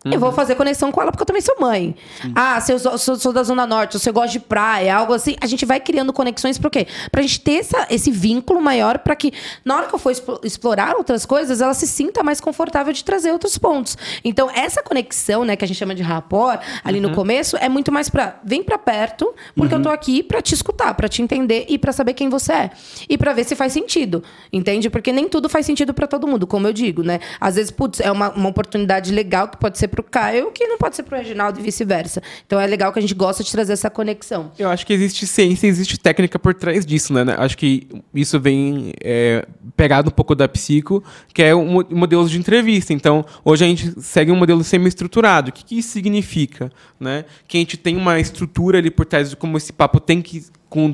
eu 0.05 0.19
vou 0.19 0.31
fazer 0.31 0.55
conexão 0.55 0.91
com 0.91 1.01
ela 1.01 1.11
porque 1.11 1.21
eu 1.23 1.25
também 1.25 1.41
sou 1.41 1.55
mãe. 1.59 1.95
Ah, 2.35 2.59
se 2.61 2.71
eu 2.71 2.79
sou, 2.79 2.97
sou- 3.17 3.33
da 3.33 3.43
Zona 3.43 3.65
Norte, 3.65 3.97
eu 4.05 4.13
gosto 4.13 4.33
de 4.33 4.39
praia, 4.39 4.95
algo 4.95 5.13
assim. 5.13 5.35
A 5.41 5.47
gente 5.47 5.65
vai 5.65 5.79
criando 5.79 6.11
conexões 6.13 6.57
por 6.57 6.69
quê? 6.69 6.87
Pra 7.11 7.21
gente 7.21 7.39
ter 7.41 7.59
essa- 7.59 7.87
esse 7.89 8.11
vínculo 8.11 8.61
maior 8.61 8.99
pra 8.99 9.15
que, 9.15 9.31
na 9.63 9.75
hora 9.77 9.87
que 9.87 9.95
eu 9.95 9.99
for 9.99 10.11
explo- 10.11 10.39
explorar 10.43 10.95
outras 10.95 11.25
coisas, 11.25 11.61
ela 11.61 11.73
se 11.73 11.87
sinta 11.87 12.21
mais 12.23 12.39
confortável 12.41 12.91
de 12.93 13.03
trazer 13.03 13.31
outros 13.31 13.57
pontos. 13.57 13.97
Então, 14.23 14.49
essa 14.53 14.81
conexão, 14.83 15.43
né, 15.45 15.55
que 15.55 15.63
a 15.63 15.67
gente 15.67 15.77
chama 15.77 15.95
de 15.95 16.03
rapport, 16.03 16.59
ali 16.83 16.99
no 16.99 17.11
começo, 17.11 17.55
é 17.57 17.69
muito 17.69 17.91
mais 17.91 18.09
pra. 18.09 18.39
Vem 18.43 18.61
pra 18.63 18.77
perto, 18.77 19.33
porque 19.55 19.73
eu 19.73 19.81
tô 19.81 19.89
aqui 19.89 20.21
pra 20.23 20.41
te 20.41 20.53
escutar, 20.53 20.93
pra 20.93 21.07
te 21.07 21.21
entender 21.21 21.65
e 21.69 21.77
pra 21.77 21.91
saber 21.91 22.13
quem 22.13 22.29
você 22.29 22.51
é. 22.53 22.71
E 23.09 23.17
pra 23.17 23.33
ver 23.33 23.43
se 23.45 23.55
faz 23.55 23.73
sentido. 23.73 24.23
Entende? 24.51 24.89
Porque 24.89 25.11
nem 25.11 25.27
tudo 25.27 25.47
faz 25.49 25.65
sentido 25.65 25.93
pra 25.93 26.07
todo 26.07 26.27
mundo, 26.27 26.45
como 26.45 26.67
eu 26.67 26.73
digo, 26.73 27.03
né? 27.03 27.19
Às 27.39 27.55
vezes, 27.55 27.71
putz, 27.71 27.99
é 27.99 28.11
uma, 28.11 28.29
uma 28.31 28.49
oportunidade 28.49 29.11
legal 29.11 29.47
que 29.47 29.57
pode 29.57 29.77
ser 29.77 29.87
pro 29.93 30.03
Caio, 30.03 30.51
que 30.51 30.67
não 30.67 30.77
pode 30.77 30.95
ser 30.95 31.03
pro 31.03 31.17
Reginaldo 31.17 31.59
e 31.59 31.63
vice-versa. 31.63 32.21
Então 32.45 32.59
é 32.59 32.67
legal 32.67 32.91
que 32.91 32.99
a 32.99 33.01
gente 33.01 33.13
gosta 33.13 33.43
de 33.43 33.51
trazer 33.51 33.73
essa 33.73 33.89
conexão. 33.89 34.51
Eu 34.59 34.69
acho 34.69 34.85
que 34.85 34.91
existe 34.93 35.25
ciência, 35.25 35.67
existe 35.67 35.97
técnica 35.97 36.37
por 36.37 36.53
trás 36.53 36.85
disso, 36.85 37.13
né? 37.13 37.23
Acho 37.37 37.57
que 37.57 37.87
isso 38.13 38.39
vem 38.39 38.93
é, 39.01 39.45
pegado 39.77 40.09
um 40.09 40.13
pouco 40.13 40.35
da 40.35 40.47
psico, 40.47 41.03
que 41.33 41.41
é 41.41 41.53
o 41.55 41.63
mo- 41.65 41.85
modelos 41.89 42.29
de 42.29 42.37
entrevista. 42.37 42.91
Então, 42.93 43.25
hoje 43.45 43.63
a 43.63 43.67
gente 43.67 44.01
segue 44.01 44.31
um 44.31 44.35
modelo 44.35 44.63
semi-estruturado. 44.63 45.49
O 45.49 45.53
que, 45.53 45.63
que 45.63 45.77
isso 45.77 45.89
significa? 45.89 46.71
Né? 46.99 47.25
Que 47.47 47.57
a 47.57 47.59
gente 47.59 47.77
tem 47.77 47.95
uma 47.95 48.19
estrutura 48.19 48.79
ali 48.79 48.91
por 48.91 49.05
trás 49.05 49.29
de 49.29 49.35
como 49.35 49.57
esse 49.57 49.71
papo 49.71 49.99
tem 49.99 50.21
que 50.21 50.43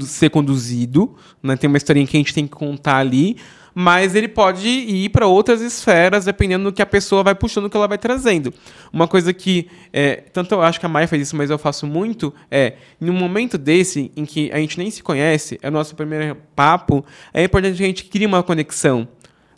ser 0.02 0.30
conduzido, 0.30 1.16
né? 1.42 1.56
Tem 1.56 1.70
uma 1.70 1.78
historinha 1.78 2.06
que 2.06 2.18
a 2.18 2.20
gente 2.20 2.34
tem 2.34 2.46
que 2.46 2.52
contar 2.52 2.98
ali, 2.98 3.38
mas 3.82 4.14
ele 4.14 4.28
pode 4.28 4.68
ir 4.68 5.08
para 5.08 5.26
outras 5.26 5.62
esferas, 5.62 6.26
dependendo 6.26 6.66
do 6.66 6.74
que 6.74 6.82
a 6.82 6.86
pessoa 6.86 7.24
vai 7.24 7.34
puxando, 7.34 7.64
o 7.64 7.70
que 7.70 7.78
ela 7.78 7.88
vai 7.88 7.98
trazendo. 7.98 8.54
Uma 8.92 9.08
coisa 9.08 9.32
que, 9.32 9.70
é, 9.94 10.18
tanto 10.34 10.54
eu 10.54 10.62
acho 10.62 10.82
que 10.82 10.86
a 10.86 10.90
Maia 10.90 11.08
faz 11.08 11.22
isso, 11.22 11.38
mas 11.38 11.50
eu 11.50 11.58
faço 11.58 11.88
muito, 11.88 12.34
é, 12.52 12.74
num 13.00 13.14
momento 13.14 13.58
desse, 13.58 14.12
em 14.18 14.26
que 14.26 14.52
a 14.52 14.58
gente 14.58 14.78
nem 14.78 14.92
se 14.92 15.02
conhece, 15.02 15.58
é 15.62 15.70
o 15.70 15.72
nosso 15.72 15.96
primeiro 15.96 16.36
papo, 16.54 17.06
é 17.34 17.42
importante 17.42 17.78
que 17.78 17.84
a 17.86 17.88
gente 17.88 18.04
crie 18.04 18.26
uma 18.26 18.44
conexão. 18.44 19.08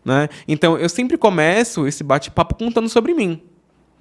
Né? 0.06 0.30
Então, 0.48 0.78
eu 0.78 0.88
sempre 0.88 1.18
começo 1.18 1.88
esse 1.88 2.04
bate-papo 2.04 2.54
contando 2.54 2.90
sobre 2.90 3.16
mim. 3.16 3.42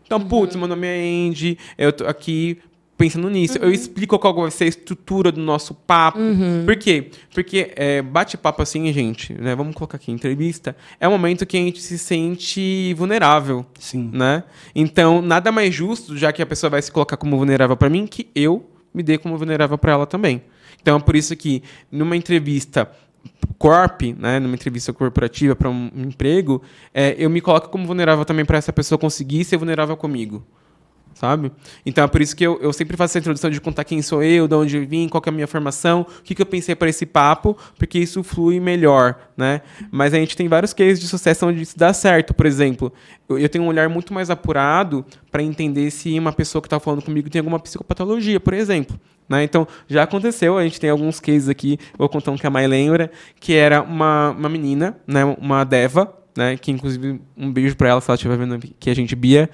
Então, 0.05 0.21
putz, 0.21 0.55
meu 0.55 0.69
nome 0.69 0.87
é 0.87 1.29
Andy, 1.29 1.57
eu 1.79 1.95
tô 1.95 2.05
aqui 2.07 2.59
pensando 3.01 3.31
nisso. 3.31 3.57
Eu 3.57 3.73
explico 3.73 4.19
qual 4.19 4.35
vai 4.35 4.51
ser 4.51 4.65
a 4.65 4.69
estrutura 4.69 5.33
do 5.33 5.41
nosso 5.41 5.73
papo. 5.73 6.19
Por 6.67 6.77
quê? 6.77 7.11
Porque 7.33 7.73
é, 7.75 8.03
bate-papo 8.03 8.61
assim, 8.61 8.93
gente, 8.93 9.33
né? 9.33 9.55
Vamos 9.55 9.75
colocar 9.75 9.97
aqui, 9.97 10.13
entrevista, 10.13 10.77
é 11.01 11.09
um 11.09 11.13
momento 11.13 11.47
que 11.47 11.57
a 11.57 11.61
gente 11.61 11.81
se 11.81 11.97
sente 11.97 12.93
vulnerável. 12.93 13.65
Sim. 13.79 14.11
Né? 14.13 14.45
Então, 14.75 15.23
nada 15.23 15.51
mais 15.51 15.75
justo, 15.75 16.15
já 16.15 16.31
que 16.31 16.43
a 16.43 16.47
pessoa 16.47 16.69
vai 16.69 16.83
se 16.83 16.93
colocar 16.93 17.17
como 17.17 17.39
vulnerável 17.39 17.75
para 17.75 17.89
mim, 17.89 18.07
que 18.07 18.29
eu 18.35 18.69
me 18.93 19.03
dê 19.03 19.17
como 19.17 19.39
vulnerável 19.39 19.79
para 19.79 19.93
ela 19.93 20.07
também. 20.07 20.43
Então, 20.83 20.99
é 20.99 21.01
por 21.01 21.17
isso 21.17 21.35
que 21.35 21.63
numa 21.91 22.17
entrevista 22.17 22.91
corp, 23.57 24.03
né, 24.19 24.39
numa 24.39 24.55
entrevista 24.55 24.93
corporativa 24.93 25.57
para 25.57 25.71
um 25.71 25.91
emprego, 25.97 26.61
é, 26.93 27.15
eu 27.19 27.31
me 27.31 27.41
coloco 27.41 27.71
como 27.71 27.87
vulnerável 27.87 28.27
também 28.27 28.45
para 28.45 28.59
essa 28.59 28.75
pessoa 28.75 28.99
conseguir 28.99 29.45
ser 29.45 29.57
vulnerável 29.57 29.97
comigo. 29.97 30.45
Sabe? 31.15 31.53
Então 31.85 32.05
é 32.05 32.07
por 32.07 32.23
isso 32.23 32.35
que 32.35 32.45
eu, 32.45 32.59
eu 32.63 32.73
sempre 32.73 32.97
faço 32.97 33.13
essa 33.13 33.19
introdução 33.19 33.51
de 33.51 33.61
contar 33.61 33.85
quem 33.85 34.01
sou 34.01 34.23
eu, 34.23 34.49
de 34.49 34.55
onde 34.55 34.77
eu 34.77 34.87
vim, 34.87 35.09
qual 35.09 35.21
que 35.21 35.29
é 35.29 35.33
a 35.33 35.35
minha 35.35 35.47
formação, 35.47 36.07
o 36.19 36.23
que, 36.23 36.35
que 36.35 36.41
eu 36.41 36.47
pensei 36.47 36.75
para 36.75 36.89
esse 36.89 37.05
papo, 37.05 37.57
porque 37.79 37.99
isso 37.99 38.23
flui 38.23 38.59
melhor, 38.59 39.17
né? 39.37 39.61
Mas 39.91 40.15
a 40.15 40.17
gente 40.17 40.37
tem 40.37 40.49
vários 40.49 40.73
cases 40.73 40.99
de 40.99 41.07
sucesso 41.07 41.47
onde 41.47 41.63
isso 41.63 41.79
dá 41.79 41.93
certo. 41.93 42.33
Por 42.33 42.47
exemplo, 42.47 42.93
eu, 43.29 43.39
eu 43.39 43.49
tenho 43.49 43.65
um 43.65 43.69
olhar 43.69 43.89
muito 43.89 44.15
mais 44.15 44.31
apurado 44.31 45.05
para 45.31 45.43
entender 45.43 45.91
se 45.91 46.19
uma 46.19 46.33
pessoa 46.33 46.63
que 46.63 46.67
está 46.67 46.81
falando 46.81 47.03
comigo 47.03 47.29
tem 47.29 47.41
alguma 47.41 47.59
psicopatologia, 47.59 48.41
por 48.41 48.55
exemplo. 48.55 48.99
Né? 49.29 49.45
Então, 49.45 49.67
já 49.89 50.03
aconteceu, 50.03 50.59
a 50.59 50.65
gente 50.65 50.81
tem 50.81 50.91
alguns 50.91 51.21
cases 51.21 51.49
aqui, 51.49 51.79
vou 51.97 52.09
contar 52.09 52.33
um 52.33 52.37
que 52.37 52.47
a 52.47 52.51
Mai 52.51 52.67
lembra, 52.67 53.13
que 53.39 53.55
era 53.55 53.81
uma, 53.81 54.31
uma 54.31 54.49
menina, 54.49 54.97
né, 55.07 55.25
uma 55.25 55.63
Deva, 55.63 56.13
né, 56.37 56.57
que 56.57 56.73
inclusive 56.73 57.21
um 57.37 57.53
beijo 57.53 57.77
para 57.77 57.91
ela, 57.91 58.01
se 58.01 58.11
ela 58.11 58.17
estiver 58.17 58.37
vendo 58.37 58.55
aqui 58.55 58.91
a 58.91 58.95
gente, 58.95 59.15
Bia, 59.15 59.49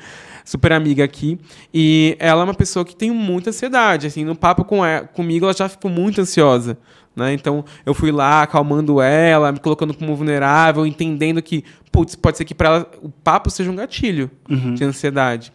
super 0.47 0.73
amiga 0.73 1.05
aqui, 1.05 1.39
e 1.74 2.16
ela 2.18 2.40
é 2.40 2.44
uma 2.44 2.55
pessoa 2.55 2.85
que 2.85 2.97
tem 2.97 3.10
muita 3.10 3.51
ansiedade, 3.51 4.06
assim, 4.06 4.24
no 4.24 4.35
papo 4.35 4.64
com 4.64 4.86
ela, 4.86 5.06
comigo 5.06 5.44
ela 5.44 5.52
já 5.52 5.68
ficou 5.68 5.90
muito 5.90 6.20
ansiosa, 6.20 6.78
né, 7.14 7.35
então 7.35 7.64
eu 7.85 7.93
fui 7.93 8.12
lá 8.12 8.43
acalmando 8.43 9.02
ela, 9.02 9.51
me 9.51 9.59
colocando 9.59 9.93
como 9.93 10.14
vulnerável, 10.14 10.86
entendendo 10.86 11.43
que, 11.43 11.64
putz, 11.90 12.14
pode 12.14 12.39
ser 12.39 12.44
que 12.44 12.55
para 12.55 12.68
ela 12.68 12.90
o 13.02 13.10
papo 13.10 13.51
seja 13.51 13.70
um 13.70 13.77
gatilho 13.77 14.31
de 14.74 14.85
ansiedade. 14.85 15.52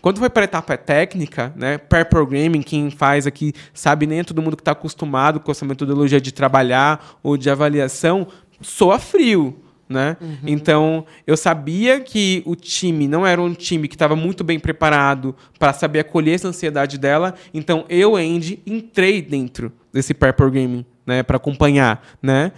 Quando 0.00 0.18
foi 0.18 0.30
para 0.30 0.42
a 0.42 0.44
etapa 0.44 0.78
técnica, 0.78 1.52
né, 1.54 1.76
pair 1.76 2.06
programming, 2.06 2.62
quem 2.62 2.90
faz 2.90 3.26
aqui 3.26 3.52
sabe 3.74 4.06
nem 4.06 4.20
é 4.20 4.24
todo 4.24 4.40
mundo 4.40 4.56
que 4.56 4.62
está 4.62 4.72
acostumado 4.72 5.40
com 5.40 5.50
essa 5.50 5.66
metodologia 5.66 6.18
de 6.18 6.32
trabalhar 6.32 7.18
ou 7.22 7.36
de 7.36 7.50
avaliação, 7.50 8.26
soa 8.62 8.98
frio. 8.98 9.62
Né? 9.90 10.16
Então, 10.46 11.04
eu 11.26 11.36
sabia 11.36 11.98
que 11.98 12.44
o 12.46 12.54
time 12.54 13.08
não 13.08 13.26
era 13.26 13.42
um 13.42 13.52
time 13.52 13.88
que 13.88 13.96
estava 13.96 14.14
muito 14.14 14.44
bem 14.44 14.56
preparado 14.60 15.34
para 15.58 15.72
saber 15.72 15.98
acolher 15.98 16.36
essa 16.36 16.46
ansiedade 16.46 16.96
dela. 16.96 17.34
Então, 17.52 17.84
eu, 17.88 18.14
Andy, 18.14 18.62
entrei 18.64 19.20
dentro 19.20 19.72
desse 19.92 20.14
pair 20.14 20.32
programming 20.32 20.86
né, 21.04 21.24
para 21.24 21.38
acompanhar. 21.38 22.06
Né? 22.22 22.52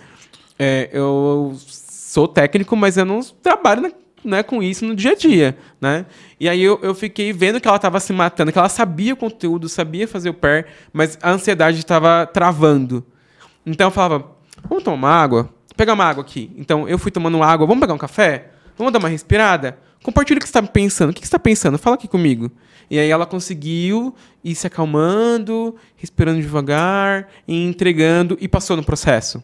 É, 0.59 0.91
eu 0.93 1.57
sou 1.67 2.29
técnico, 2.29 2.77
mas 2.77 2.99
eu 2.99 3.07
não 3.07 3.21
trabalho 3.43 3.81
na- 3.81 3.93
né, 4.25 4.43
com 4.43 4.63
isso 4.63 4.85
no 4.85 4.95
dia 4.95 5.13
a 5.13 5.17
dia, 5.17 5.57
né? 5.81 6.07
E 6.39 6.49
aí 6.49 6.63
eu, 6.63 6.79
eu 6.83 6.95
fiquei 6.95 7.33
vendo 7.33 7.61
que 7.61 7.67
ela 7.67 7.77
estava 7.77 7.99
se 7.99 8.13
matando, 8.13 8.53
que 8.53 8.59
ela 8.59 8.69
sabia 8.69 9.15
o 9.15 9.17
conteúdo, 9.17 9.69
sabia 9.69 10.07
fazer 10.07 10.29
o 10.31 10.35
pair, 10.35 10.67
mas 10.93 11.19
a 11.21 11.31
ansiedade 11.33 11.79
estava 11.79 12.25
travando. 12.27 13.05
Então 13.67 13.89
eu 13.89 13.91
falava, 13.91 14.31
vamos 14.69 14.85
tomar 14.85 15.15
água? 15.23 15.49
Pegar 15.77 15.95
uma 15.95 16.05
água 16.05 16.23
aqui. 16.23 16.51
Então 16.57 16.89
eu 16.89 16.99
fui 16.99 17.11
tomando 17.11 17.43
água, 17.43 17.67
vamos 17.67 17.81
pegar 17.81 17.95
um 17.95 17.99
café? 17.99 18.51
Vamos 18.77 18.93
dar 18.93 18.99
uma 18.99 19.09
respirada? 19.09 19.79
Compartilha 20.03 20.39
o 20.39 20.41
que 20.41 20.47
você 20.47 20.59
está 20.59 20.63
pensando. 20.63 21.11
O 21.11 21.13
que 21.13 21.21
você 21.21 21.27
está 21.27 21.39
pensando? 21.39 21.79
Fala 21.79 21.95
aqui 21.95 22.09
comigo. 22.09 22.51
E 22.91 22.99
aí 22.99 23.09
ela 23.09 23.25
conseguiu 23.25 24.15
ir 24.43 24.55
se 24.55 24.67
acalmando, 24.67 25.77
respirando 25.97 26.41
devagar, 26.41 27.29
e 27.47 27.65
entregando, 27.65 28.37
e 28.41 28.49
passou 28.49 28.77
no 28.77 28.83
processo 28.83 29.43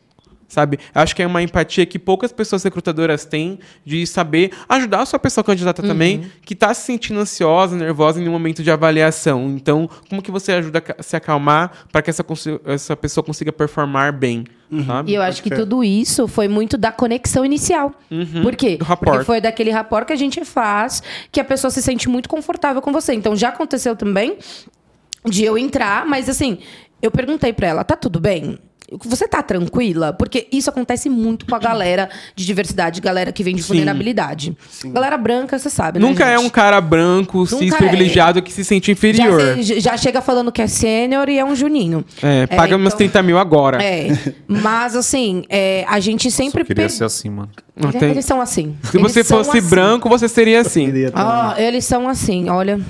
sabe? 0.49 0.79
Acho 0.95 1.15
que 1.15 1.23
é 1.23 1.27
uma 1.27 1.43
empatia 1.43 1.85
que 1.85 1.99
poucas 1.99 2.33
pessoas 2.33 2.63
recrutadoras 2.63 3.25
têm 3.25 3.59
de 3.85 4.07
saber 4.07 4.51
ajudar 4.69 5.03
a 5.03 5.07
sua 5.07 5.19
pessoa 5.19 5.45
candidata 5.45 5.83
também, 5.83 6.31
que 6.45 6.55
está 6.55 6.73
se 6.73 6.87
sentindo 6.87 7.21
ansiosa, 7.21 7.77
nervosa 7.77 8.21
em 8.21 8.29
um 8.29 8.33
momento 8.33 8.63
de 8.63 8.71
avaliação. 8.71 9.51
Então, 9.51 9.89
como 10.09 10.23
que 10.23 10.31
você 10.31 10.53
ajuda 10.53 10.83
a 10.99 11.03
se 11.03 11.15
acalmar 11.15 11.71
para 11.93 12.01
que 12.01 12.11
essa, 12.11 12.25
essa 12.65 12.97
pessoa 12.97 13.23
consiga 13.23 13.53
performar 13.53 14.13
bem, 14.13 14.45
sabe? 14.87 15.13
E 15.13 15.15
eu 15.15 15.23
acho 15.23 15.43
que 15.43 15.51
tudo 15.51 15.85
isso 15.85 16.27
foi 16.27 16.49
muito 16.49 16.79
da 16.79 16.91
conexão 16.91 17.45
inicial. 17.45 17.93
Por 18.43 18.57
quê? 18.57 18.79
Porque 18.79 19.25
foi 19.25 19.41
daquele 19.41 19.71
rapport 19.71 20.07
que 20.07 20.13
a 20.13 20.17
gente 20.17 20.45
faz 20.45 21.03
que 21.31 21.41
a 21.41 21.45
pessoa 21.45 21.71
se 21.71 21.83
sente 21.83 22.09
muito 22.09 22.29
confortável 22.29 22.81
com 22.81 22.93
você. 22.93 23.13
Então 23.13 23.37
já 23.37 23.51
aconteceu 23.51 23.95
também 23.95 24.39
de 25.27 25.45
eu 25.45 25.59
entrar, 25.59 26.07
mas 26.07 26.29
assim, 26.29 26.59
eu 27.03 27.11
perguntei 27.11 27.53
pra 27.53 27.69
ela, 27.69 27.85
tá 27.85 27.97
tudo 27.97 28.19
bem? 28.19 28.59
Você 29.05 29.29
tá 29.29 29.43
tranquila? 29.43 30.13
Porque 30.15 30.47
isso 30.51 30.71
acontece 30.71 31.11
muito 31.11 31.45
com 31.45 31.55
a 31.55 31.59
galera 31.59 32.09
de 32.35 32.47
diversidade, 32.47 33.01
galera 33.03 33.31
que 33.31 33.43
vem 33.45 33.55
de 33.55 33.63
Sim. 33.63 33.69
vulnerabilidade. 33.69 34.57
Galera 34.87 35.19
branca, 35.19 35.59
você 35.59 35.69
sabe, 35.69 35.99
né, 35.99 36.07
Nunca 36.09 36.25
é 36.27 36.39
um 36.39 36.49
cara 36.49 36.81
branco, 36.81 37.47
cis, 37.47 37.73
é. 37.73 37.77
privilegiado 37.77 38.41
que 38.43 38.51
se 38.51 38.65
sente 38.65 38.87
Já, 38.87 38.93
inferior. 38.93 39.41
se- 39.63 39.81
já 39.81 39.97
chega 39.97 40.23
falando 40.23 40.51
que 40.51 40.63
é 40.63 40.67
sênior 40.67 41.29
e 41.29 41.39
é 41.39 41.45
um 41.45 41.55
juninho. 41.55 42.03
É, 42.23 42.47
paga 42.47 42.79
meus 42.79 42.89
então- 42.95 42.99
30 42.99 43.23
mil 43.23 43.39
agora. 43.39 43.83
É, 43.83 44.09
mas 44.47 44.97
assim, 44.97 45.45
é, 45.51 45.85
a 45.87 46.01
gente 46.01 46.31
sempre... 46.31 46.63
Eu 46.63 46.67
queria 46.67 46.85
per- 46.85 46.91
ser 46.91 47.05
assim, 47.05 47.29
mano. 47.29 47.51
Não 47.77 47.93
tem- 47.93 48.11
Eles 48.11 48.25
são 48.25 48.41
assim. 48.41 48.75
Se 48.85 48.97
você 48.99 49.19
Eles 49.21 49.29
são 49.29 49.45
fosse 49.45 49.59
assim. 49.59 49.69
branco, 49.69 50.09
você 50.09 50.29
seria 50.29 50.61
assim. 50.63 50.91
Ah, 51.15 51.55
eles 51.59 51.85
são 51.85 52.09
assim, 52.09 52.49
olha. 52.49 52.81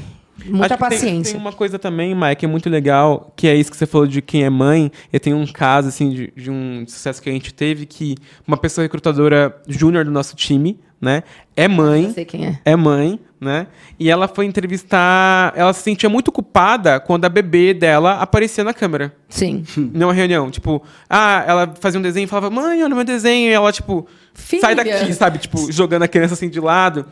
Muita 0.47 0.75
Acho 0.75 0.75
que 0.75 0.89
tem- 0.91 0.99
paciência. 0.99 1.33
Tem, 1.33 1.41
uma 1.41 1.53
coisa 1.53 1.79
também, 1.79 2.15
Mike, 2.15 2.37
que 2.37 2.45
é 2.47 2.49
muito 2.49 2.71
legal, 2.71 3.33
que 3.37 3.49
é 3.49 3.55
isso 3.55 3.71
que 3.71 3.77
você 3.77 3.87
falou 3.87 4.07
de 4.07 4.23
quem 4.23 4.45
é 4.45 4.51
mãe. 4.51 4.91
Eu 5.13 5.19
tenho 5.19 5.37
um 5.37 5.47
caso, 5.47 5.89
assim, 5.89 6.11
de, 6.11 6.33
de 6.37 6.51
um 6.51 6.85
sucesso 6.87 7.21
que 7.21 7.29
a 7.29 7.33
gente 7.33 7.53
teve, 7.53 7.87
que 7.87 8.15
uma 8.47 8.57
pessoa 8.57 8.85
recrutadora 8.85 9.57
júnior 9.67 10.05
do 10.05 10.11
nosso 10.11 10.37
time, 10.37 10.79
né, 11.01 11.23
é 11.57 11.69
mãe. 11.69 12.03
Não 12.05 12.15
sei 12.15 12.25
quem 12.25 12.47
é. 12.47 12.59
é 12.65 12.75
mãe, 12.77 13.21
né? 13.41 13.69
E 13.99 14.11
ela 14.11 14.27
foi 14.27 14.47
entrevistar. 14.47 15.53
Ela 15.57 15.73
se 15.73 15.83
sentia 15.83 16.09
muito 16.09 16.33
culpada 16.33 16.99
quando 16.99 17.25
a 17.25 17.29
bebê 17.29 17.73
dela 17.75 18.15
aparecia 18.21 18.65
na 18.65 18.75
câmera. 18.75 19.15
Sim. 19.29 19.63
Numa 19.77 20.13
reunião. 20.13 20.51
Tipo, 20.51 20.83
ah, 21.09 21.45
ela 21.47 21.75
fazia 21.81 21.99
um 22.01 22.03
desenho 22.03 22.25
e 22.25 22.27
falava, 22.29 22.51
mãe, 22.51 22.83
olha 22.83 22.93
o 22.93 22.97
meu 22.97 23.05
desenho. 23.05 23.49
E 23.49 23.53
ela, 23.53 23.71
tipo, 23.73 24.07
Filha. 24.35 24.61
sai 24.61 24.75
daqui, 24.75 25.13
sabe? 25.13 25.39
Tipo, 25.39 25.71
jogando 25.71 26.03
a 26.03 26.09
criança 26.09 26.35
assim 26.35 26.49
de 26.49 26.61
lado. 26.61 27.07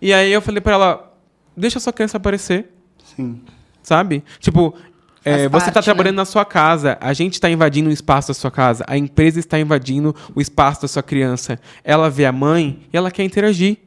E 0.00 0.12
aí 0.12 0.32
eu 0.32 0.40
falei 0.42 0.60
pra 0.60 0.72
ela, 0.74 1.05
deixa 1.56 1.78
a 1.78 1.80
sua 1.80 1.92
criança 1.92 2.16
aparecer, 2.16 2.72
Sim. 3.04 3.40
sabe? 3.82 4.22
Tipo. 4.38 4.74
é, 5.24 5.48
você 5.48 5.68
está 5.68 5.72
parte, 5.72 5.84
trabalhando 5.84 6.14
né? 6.14 6.20
na 6.20 6.24
sua 6.24 6.44
casa, 6.44 6.98
a 7.00 7.12
gente 7.12 7.34
está 7.34 7.50
invadindo 7.50 7.88
o 7.88 7.92
espaço 7.92 8.28
da 8.28 8.34
sua 8.34 8.50
casa, 8.50 8.84
a 8.86 8.96
empresa 8.96 9.40
está 9.40 9.58
invadindo 9.58 10.14
o 10.34 10.40
espaço 10.40 10.82
da 10.82 10.88
sua 10.88 11.02
criança. 11.02 11.58
Ela 11.82 12.08
vê 12.08 12.26
a 12.26 12.32
mãe 12.32 12.80
e 12.92 12.96
ela 12.96 13.10
quer 13.10 13.24
interagir. 13.24 13.78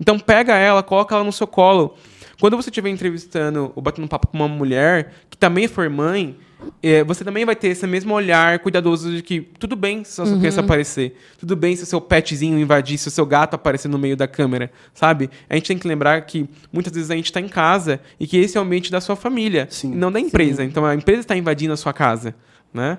Então 0.00 0.18
pega 0.18 0.54
ela, 0.56 0.82
coloca 0.82 1.14
ela 1.14 1.24
no 1.24 1.32
seu 1.32 1.46
colo. 1.46 1.96
Quando 2.40 2.56
você 2.56 2.70
estiver 2.70 2.88
entrevistando 2.88 3.72
ou 3.74 3.82
batendo 3.82 4.06
papo 4.06 4.28
com 4.28 4.36
uma 4.36 4.48
mulher 4.48 5.12
que 5.28 5.36
também 5.36 5.66
for 5.66 5.90
mãe, 5.90 6.36
é, 6.82 7.04
você 7.04 7.24
também 7.24 7.44
vai 7.44 7.54
ter 7.54 7.68
esse 7.68 7.86
mesmo 7.86 8.14
olhar 8.14 8.58
cuidadoso 8.58 9.10
de 9.14 9.22
que 9.22 9.40
tudo 9.58 9.76
bem 9.76 10.04
se 10.04 10.20
a 10.20 10.26
sua 10.26 10.38
criança 10.38 10.60
aparecer, 10.60 11.16
tudo 11.38 11.54
bem 11.54 11.74
se 11.76 11.82
o 11.82 11.86
seu 11.86 12.00
petzinho 12.00 12.58
invadir, 12.58 12.98
se 12.98 13.08
o 13.08 13.10
seu 13.10 13.24
gato 13.24 13.54
aparecer 13.54 13.88
no 13.88 13.98
meio 13.98 14.16
da 14.16 14.26
câmera, 14.26 14.70
sabe? 14.92 15.30
A 15.48 15.54
gente 15.54 15.68
tem 15.68 15.78
que 15.78 15.86
lembrar 15.86 16.20
que 16.22 16.48
muitas 16.72 16.92
vezes 16.92 17.10
a 17.10 17.16
gente 17.16 17.26
está 17.26 17.40
em 17.40 17.48
casa 17.48 18.00
e 18.18 18.26
que 18.26 18.36
esse 18.36 18.56
é 18.56 18.60
o 18.60 18.64
ambiente 18.64 18.90
da 18.90 19.00
sua 19.00 19.16
família, 19.16 19.66
Sim. 19.70 19.94
não 19.94 20.10
da 20.10 20.20
empresa. 20.20 20.64
Então 20.64 20.84
a 20.84 20.94
empresa 20.94 21.20
está 21.20 21.36
invadindo 21.36 21.72
a 21.72 21.76
sua 21.76 21.92
casa, 21.92 22.34
né? 22.72 22.98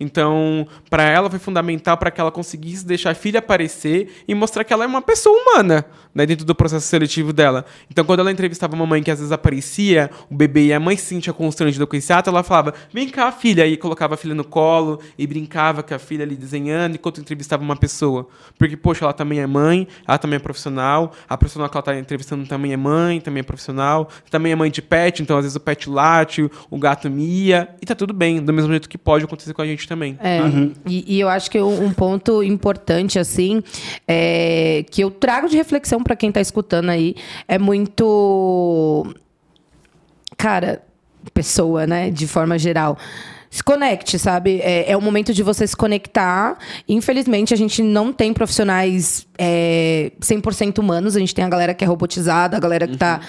Então, 0.00 0.66
para 0.88 1.02
ela 1.02 1.28
foi 1.28 1.38
fundamental 1.38 1.96
para 1.96 2.10
que 2.10 2.20
ela 2.20 2.30
conseguisse 2.30 2.86
deixar 2.86 3.10
a 3.10 3.14
filha 3.14 3.38
aparecer 3.38 4.22
e 4.28 4.34
mostrar 4.34 4.62
que 4.64 4.72
ela 4.72 4.84
é 4.84 4.86
uma 4.86 5.02
pessoa 5.02 5.36
humana, 5.36 5.84
né, 6.14 6.24
dentro 6.24 6.44
do 6.44 6.54
processo 6.54 6.86
seletivo 6.86 7.32
dela. 7.32 7.64
Então, 7.90 8.04
quando 8.04 8.20
ela 8.20 8.30
entrevistava 8.30 8.76
a 8.76 8.78
mamãe 8.78 9.02
que 9.02 9.10
às 9.10 9.18
vezes 9.18 9.32
aparecia, 9.32 10.10
o 10.30 10.34
bebê 10.34 10.66
e 10.66 10.72
a 10.72 10.80
mãe 10.80 10.96
se 10.96 11.06
sentia 11.06 11.32
constrangida 11.32 11.86
com 11.86 11.96
esse 11.96 12.12
ato, 12.12 12.30
ela 12.30 12.42
falava: 12.42 12.74
"Vem 12.92 13.08
cá, 13.08 13.32
filha", 13.32 13.66
e 13.66 13.76
colocava 13.76 14.14
a 14.14 14.16
filha 14.16 14.34
no 14.34 14.44
colo 14.44 15.00
e 15.18 15.26
brincava 15.26 15.82
com 15.82 15.94
a 15.94 15.98
filha 15.98 16.24
ali 16.24 16.36
desenhando 16.36 16.94
enquanto 16.94 17.20
entrevistava 17.20 17.62
uma 17.62 17.76
pessoa. 17.76 18.28
Porque 18.56 18.76
poxa, 18.76 19.04
ela 19.04 19.12
também 19.12 19.40
é 19.40 19.46
mãe, 19.46 19.88
ela 20.06 20.18
também 20.18 20.36
é 20.36 20.40
profissional, 20.40 21.12
a 21.28 21.36
profissional 21.36 21.68
que 21.68 21.76
ela 21.76 21.80
está 21.80 21.98
entrevistando 21.98 22.46
também 22.46 22.72
é 22.72 22.76
mãe, 22.76 23.20
também 23.20 23.40
é 23.40 23.44
profissional, 23.44 24.08
também 24.30 24.52
é 24.52 24.56
mãe 24.56 24.70
de 24.70 24.80
pet, 24.80 25.22
então 25.22 25.36
às 25.36 25.44
vezes 25.44 25.56
o 25.56 25.60
pet 25.60 25.90
late, 25.90 26.48
o 26.70 26.78
gato 26.78 27.10
mia, 27.10 27.68
e 27.82 27.86
tá 27.86 27.94
tudo 27.94 28.12
bem, 28.12 28.40
do 28.40 28.52
mesmo 28.52 28.70
jeito 28.70 28.88
que 28.88 28.98
pode 28.98 29.24
acontecer 29.24 29.52
com 29.52 29.62
a 29.62 29.66
gente 29.66 29.87
também. 29.88 30.18
É, 30.22 30.38
e, 30.86 31.16
e 31.16 31.20
eu 31.20 31.28
acho 31.28 31.50
que 31.50 31.60
um, 31.60 31.86
um 31.86 31.92
ponto 31.92 32.42
importante, 32.42 33.18
assim, 33.18 33.62
é, 34.06 34.84
que 34.90 35.02
eu 35.02 35.10
trago 35.10 35.48
de 35.48 35.56
reflexão 35.56 36.02
para 36.02 36.14
quem 36.14 36.30
tá 36.30 36.40
escutando 36.40 36.90
aí, 36.90 37.16
é 37.48 37.58
muito. 37.58 39.06
Cara, 40.36 40.82
pessoa, 41.32 41.86
né? 41.86 42.10
De 42.10 42.26
forma 42.26 42.58
geral. 42.58 42.98
Se 43.50 43.64
conecte, 43.64 44.18
sabe? 44.18 44.60
É, 44.60 44.92
é 44.92 44.96
o 44.96 45.00
momento 45.00 45.32
de 45.32 45.42
você 45.42 45.66
se 45.66 45.74
conectar. 45.74 46.58
Infelizmente, 46.86 47.54
a 47.54 47.56
gente 47.56 47.82
não 47.82 48.12
tem 48.12 48.34
profissionais 48.34 49.26
é, 49.38 50.12
100% 50.20 50.78
humanos. 50.78 51.16
A 51.16 51.18
gente 51.18 51.34
tem 51.34 51.44
a 51.44 51.48
galera 51.48 51.72
que 51.72 51.82
é 51.82 51.86
robotizada, 51.86 52.58
a 52.58 52.60
galera 52.60 52.86
que 52.86 52.98
tá. 52.98 53.20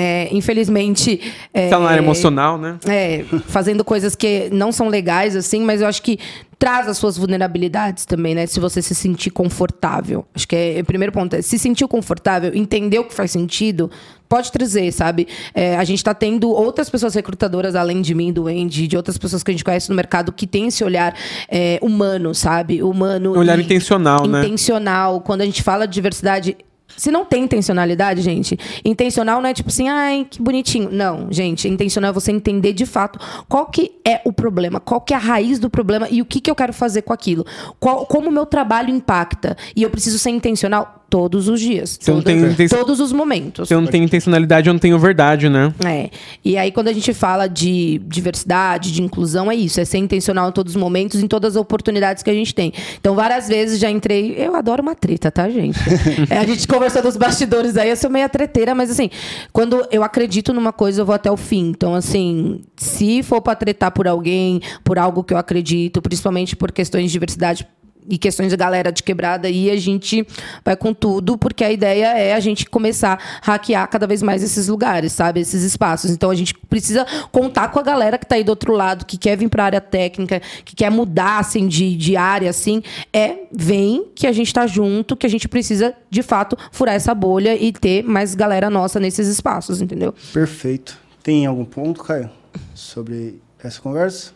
É, 0.00 0.28
infelizmente. 0.30 1.20
é, 1.52 1.68
Tá 1.68 1.78
na 1.80 1.88
área 1.88 2.00
emocional, 2.00 2.56
né? 2.56 2.78
é, 2.86 3.24
fazendo 3.48 3.84
coisas 3.84 4.14
que 4.14 4.48
não 4.52 4.70
são 4.70 4.88
legais, 4.88 5.34
assim, 5.34 5.60
mas 5.64 5.80
eu 5.80 5.88
acho 5.88 6.00
que 6.00 6.20
traz 6.56 6.88
as 6.88 6.96
suas 6.98 7.16
vulnerabilidades 7.16 8.04
também, 8.04 8.34
né? 8.34 8.46
Se 8.46 8.58
você 8.60 8.80
se 8.82 8.94
sentir 8.94 9.30
confortável. 9.30 10.24
Acho 10.34 10.46
que 10.46 10.54
é 10.56 10.80
o 10.80 10.84
primeiro 10.84 11.12
ponto. 11.12 11.34
É, 11.34 11.42
se 11.42 11.58
sentiu 11.58 11.88
confortável, 11.88 12.52
entendeu 12.54 13.04
que 13.04 13.14
faz 13.14 13.30
sentido, 13.30 13.90
pode 14.28 14.50
trazer, 14.52 14.92
sabe? 14.92 15.26
É, 15.54 15.76
a 15.76 15.84
gente 15.84 16.02
tá 16.02 16.12
tendo 16.14 16.50
outras 16.50 16.88
pessoas 16.90 17.14
recrutadoras, 17.14 17.74
além 17.74 18.00
de 18.00 18.14
mim, 18.14 18.32
do 18.32 18.46
Andy, 18.48 18.86
de 18.88 18.96
outras 18.96 19.16
pessoas 19.18 19.42
que 19.42 19.50
a 19.50 19.54
gente 19.54 19.64
conhece 19.64 19.88
no 19.88 19.94
mercado, 19.96 20.32
que 20.32 20.46
tem 20.46 20.66
esse 20.68 20.82
olhar 20.84 21.14
é, 21.48 21.78
humano, 21.82 22.34
sabe? 22.34 22.82
Humano. 22.82 23.34
Um 23.34 23.38
olhar 23.38 23.58
e- 23.58 23.62
intencional, 23.62 24.26
né? 24.26 24.40
intencional. 24.44 25.20
Quando 25.20 25.40
a 25.42 25.44
gente 25.44 25.62
fala 25.62 25.86
de 25.86 25.94
diversidade. 25.94 26.56
Se 26.96 27.10
não 27.10 27.24
tem 27.24 27.44
intencionalidade, 27.44 28.22
gente, 28.22 28.58
intencional 28.84 29.40
não 29.40 29.48
é 29.48 29.54
tipo 29.54 29.68
assim, 29.68 29.88
ai, 29.88 30.26
que 30.28 30.40
bonitinho. 30.40 30.90
Não, 30.90 31.28
gente, 31.30 31.68
intencional 31.68 32.10
é 32.10 32.12
você 32.12 32.32
entender 32.32 32.72
de 32.72 32.86
fato 32.86 33.18
qual 33.48 33.66
que 33.66 33.92
é 34.04 34.20
o 34.24 34.32
problema, 34.32 34.80
qual 34.80 35.00
que 35.00 35.14
é 35.14 35.16
a 35.16 35.20
raiz 35.20 35.58
do 35.58 35.70
problema 35.70 36.08
e 36.10 36.20
o 36.20 36.24
que, 36.24 36.40
que 36.40 36.50
eu 36.50 36.54
quero 36.54 36.72
fazer 36.72 37.02
com 37.02 37.12
aquilo. 37.12 37.46
Qual, 37.78 38.06
como 38.06 38.28
o 38.28 38.32
meu 38.32 38.46
trabalho 38.46 38.90
impacta. 38.90 39.56
E 39.76 39.82
eu 39.82 39.90
preciso 39.90 40.18
ser 40.18 40.30
intencional 40.30 40.97
todos 41.10 41.48
os 41.48 41.60
dias. 41.60 41.98
Você 42.00 42.10
não 42.10 42.22
tem 42.22 42.38
inten- 42.38 42.68
todos 42.68 43.00
os 43.00 43.12
momentos. 43.12 43.68
Se 43.68 43.74
eu 43.74 43.80
não 43.80 43.88
tenho 43.88 44.04
intencionalidade, 44.04 44.68
eu 44.68 44.72
não 44.74 44.78
tenho 44.80 44.98
verdade, 44.98 45.48
né? 45.48 45.72
É. 45.84 46.10
E 46.44 46.56
aí, 46.56 46.70
quando 46.70 46.88
a 46.88 46.92
gente 46.92 47.12
fala 47.14 47.46
de 47.48 48.00
diversidade, 48.06 48.92
de 48.92 49.02
inclusão, 49.02 49.50
é 49.50 49.54
isso. 49.54 49.80
É 49.80 49.84
ser 49.84 49.98
intencional 49.98 50.48
em 50.48 50.52
todos 50.52 50.74
os 50.74 50.80
momentos, 50.80 51.22
em 51.22 51.26
todas 51.26 51.56
as 51.56 51.60
oportunidades 51.60 52.22
que 52.22 52.30
a 52.30 52.34
gente 52.34 52.54
tem. 52.54 52.72
Então, 53.00 53.14
várias 53.14 53.48
vezes 53.48 53.78
já 53.80 53.90
entrei. 53.90 54.34
Eu 54.36 54.54
adoro 54.54 54.82
uma 54.82 54.94
treta, 54.94 55.30
tá, 55.30 55.48
gente? 55.48 55.78
É, 56.30 56.38
a 56.38 56.44
gente 56.44 56.66
conversou 56.66 57.02
nos 57.02 57.16
bastidores 57.16 57.76
aí, 57.76 57.88
eu 57.90 57.96
sou 57.96 58.10
meio 58.10 58.28
treteira, 58.28 58.74
mas 58.74 58.90
assim, 58.90 59.08
quando 59.52 59.86
eu 59.90 60.02
acredito 60.02 60.52
numa 60.52 60.72
coisa, 60.72 61.00
eu 61.00 61.06
vou 61.06 61.14
até 61.14 61.30
o 61.30 61.36
fim. 61.36 61.68
Então, 61.68 61.94
assim, 61.94 62.60
se 62.76 63.22
for 63.22 63.40
pra 63.40 63.54
tretar 63.54 63.90
por 63.92 64.06
alguém, 64.06 64.60
por 64.84 64.98
algo 64.98 65.22
que 65.24 65.32
eu 65.32 65.38
acredito, 65.38 66.02
principalmente 66.02 66.54
por 66.56 66.70
questões 66.72 67.04
de 67.06 67.12
diversidade 67.12 67.66
e 68.08 68.16
questões 68.16 68.50
de 68.50 68.56
galera 68.56 68.90
de 68.90 69.02
quebrada 69.02 69.48
aí, 69.48 69.70
a 69.70 69.76
gente 69.76 70.26
vai 70.64 70.76
com 70.76 70.94
tudo, 70.94 71.36
porque 71.36 71.62
a 71.62 71.70
ideia 71.70 72.18
é 72.18 72.34
a 72.34 72.40
gente 72.40 72.68
começar 72.68 73.18
a 73.42 73.52
hackear 73.52 73.88
cada 73.88 74.06
vez 74.06 74.22
mais 74.22 74.42
esses 74.42 74.68
lugares, 74.68 75.12
sabe? 75.12 75.40
Esses 75.40 75.62
espaços. 75.62 76.10
Então 76.10 76.30
a 76.30 76.34
gente 76.34 76.54
precisa 76.54 77.06
contar 77.30 77.68
com 77.68 77.78
a 77.78 77.82
galera 77.82 78.18
que 78.18 78.26
tá 78.26 78.36
aí 78.36 78.44
do 78.44 78.50
outro 78.50 78.72
lado, 78.72 79.04
que 79.04 79.18
quer 79.18 79.36
vir 79.36 79.48
para 79.48 79.62
a 79.62 79.66
área 79.66 79.80
técnica, 79.80 80.40
que 80.64 80.74
quer 80.74 80.90
mudar 80.90 81.38
assim 81.38 81.68
de, 81.68 81.96
de 81.96 82.16
área 82.16 82.50
assim, 82.50 82.82
é 83.12 83.38
vem 83.52 84.06
que 84.14 84.26
a 84.26 84.32
gente 84.32 84.52
tá 84.52 84.66
junto, 84.66 85.16
que 85.16 85.26
a 85.26 85.30
gente 85.30 85.48
precisa 85.48 85.94
de 86.10 86.22
fato 86.22 86.56
furar 86.72 86.94
essa 86.94 87.14
bolha 87.14 87.54
e 87.54 87.72
ter 87.72 88.02
mais 88.02 88.34
galera 88.34 88.70
nossa 88.70 88.98
nesses 88.98 89.28
espaços, 89.28 89.80
entendeu? 89.80 90.14
Perfeito. 90.32 90.98
Tem 91.22 91.46
algum 91.46 91.64
ponto, 91.64 92.02
Caio, 92.02 92.30
sobre 92.74 93.40
essa 93.62 93.80
conversa? 93.80 94.32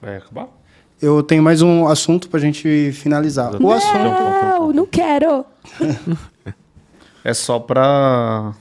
Vai 0.00 0.16
acabar? 0.16 0.48
Eu 1.02 1.20
tenho 1.20 1.42
mais 1.42 1.60
um 1.60 1.88
assunto 1.88 2.28
pra 2.28 2.38
gente 2.38 2.92
finalizar. 2.92 3.60
O 3.60 3.72
assunto. 3.72 3.98
Não, 3.98 4.72
não 4.72 4.86
quero. 4.86 5.44
É 7.24 7.32
só 7.32 7.60
pra. 7.60 8.52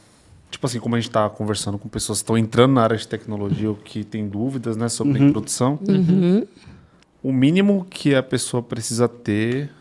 Tipo 0.51 0.67
assim, 0.67 0.79
como 0.79 0.95
a 0.95 0.99
gente 0.99 1.09
tá 1.09 1.27
conversando 1.27 1.79
com 1.79 1.89
pessoas 1.89 2.19
que 2.19 2.23
estão 2.23 2.37
entrando 2.37 2.73
na 2.73 2.83
área 2.83 2.95
de 2.95 3.07
tecnologia 3.07 3.67
ou 3.67 3.75
que 3.75 4.03
tem 4.03 4.27
dúvidas 4.27 4.77
né, 4.77 4.87
sobre 4.87 5.17
a 5.17 5.25
introdução, 5.25 5.79
o 7.23 7.33
mínimo 7.33 7.87
que 7.89 8.13
a 8.13 8.21
pessoa 8.21 8.61
precisa 8.61 9.07
ter, 9.07 9.71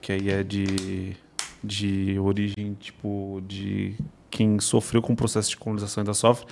que 0.00 0.10
aí 0.10 0.30
é 0.30 0.42
de, 0.42 1.16
de 1.62 2.18
origem, 2.18 2.76
tipo, 2.80 3.40
de 3.46 3.94
quem 4.28 4.58
sofreu 4.58 5.00
com 5.00 5.12
o 5.12 5.16
processo 5.16 5.50
de 5.50 5.56
colonização 5.56 6.00
e 6.00 6.02
ainda 6.02 6.14
sofre, 6.14 6.46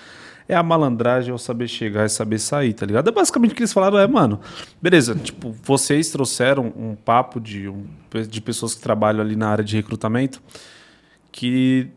é 0.50 0.56
a 0.56 0.62
malandragem, 0.62 1.30
é 1.30 1.34
o 1.34 1.38
saber 1.38 1.68
chegar 1.68 2.04
e 2.04 2.08
saber 2.08 2.38
sair, 2.40 2.74
tá 2.74 2.84
ligado? 2.84 3.08
É 3.08 3.12
basicamente 3.12 3.52
o 3.52 3.54
que 3.54 3.62
eles 3.62 3.72
falaram, 3.72 3.98
é, 3.98 4.06
mano, 4.06 4.40
beleza, 4.82 5.14
tipo, 5.14 5.54
vocês 5.62 6.10
trouxeram 6.10 6.72
um 6.76 6.96
papo 6.96 7.40
de, 7.40 7.68
um, 7.68 7.84
de 8.28 8.40
pessoas 8.40 8.74
que 8.74 8.80
trabalham 8.80 9.20
ali 9.20 9.36
na 9.36 9.48
área 9.48 9.62
de 9.62 9.76
recrutamento 9.76 10.42
que 11.30 11.88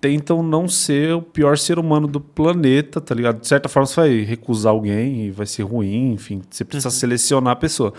tentam 0.00 0.40
não 0.42 0.68
ser 0.68 1.14
o 1.14 1.20
pior 1.20 1.58
ser 1.58 1.80
humano 1.80 2.06
do 2.06 2.20
planeta, 2.20 3.00
tá 3.00 3.12
ligado? 3.12 3.40
De 3.40 3.48
certa 3.48 3.68
forma 3.68 3.86
você 3.86 4.00
vai 4.00 4.20
recusar 4.20 4.72
alguém 4.72 5.26
e 5.26 5.30
vai 5.32 5.46
ser 5.46 5.64
ruim, 5.64 6.12
enfim, 6.12 6.42
você 6.48 6.64
precisa 6.64 6.90
selecionar 6.90 7.54
a 7.54 7.56
pessoa. 7.56 7.92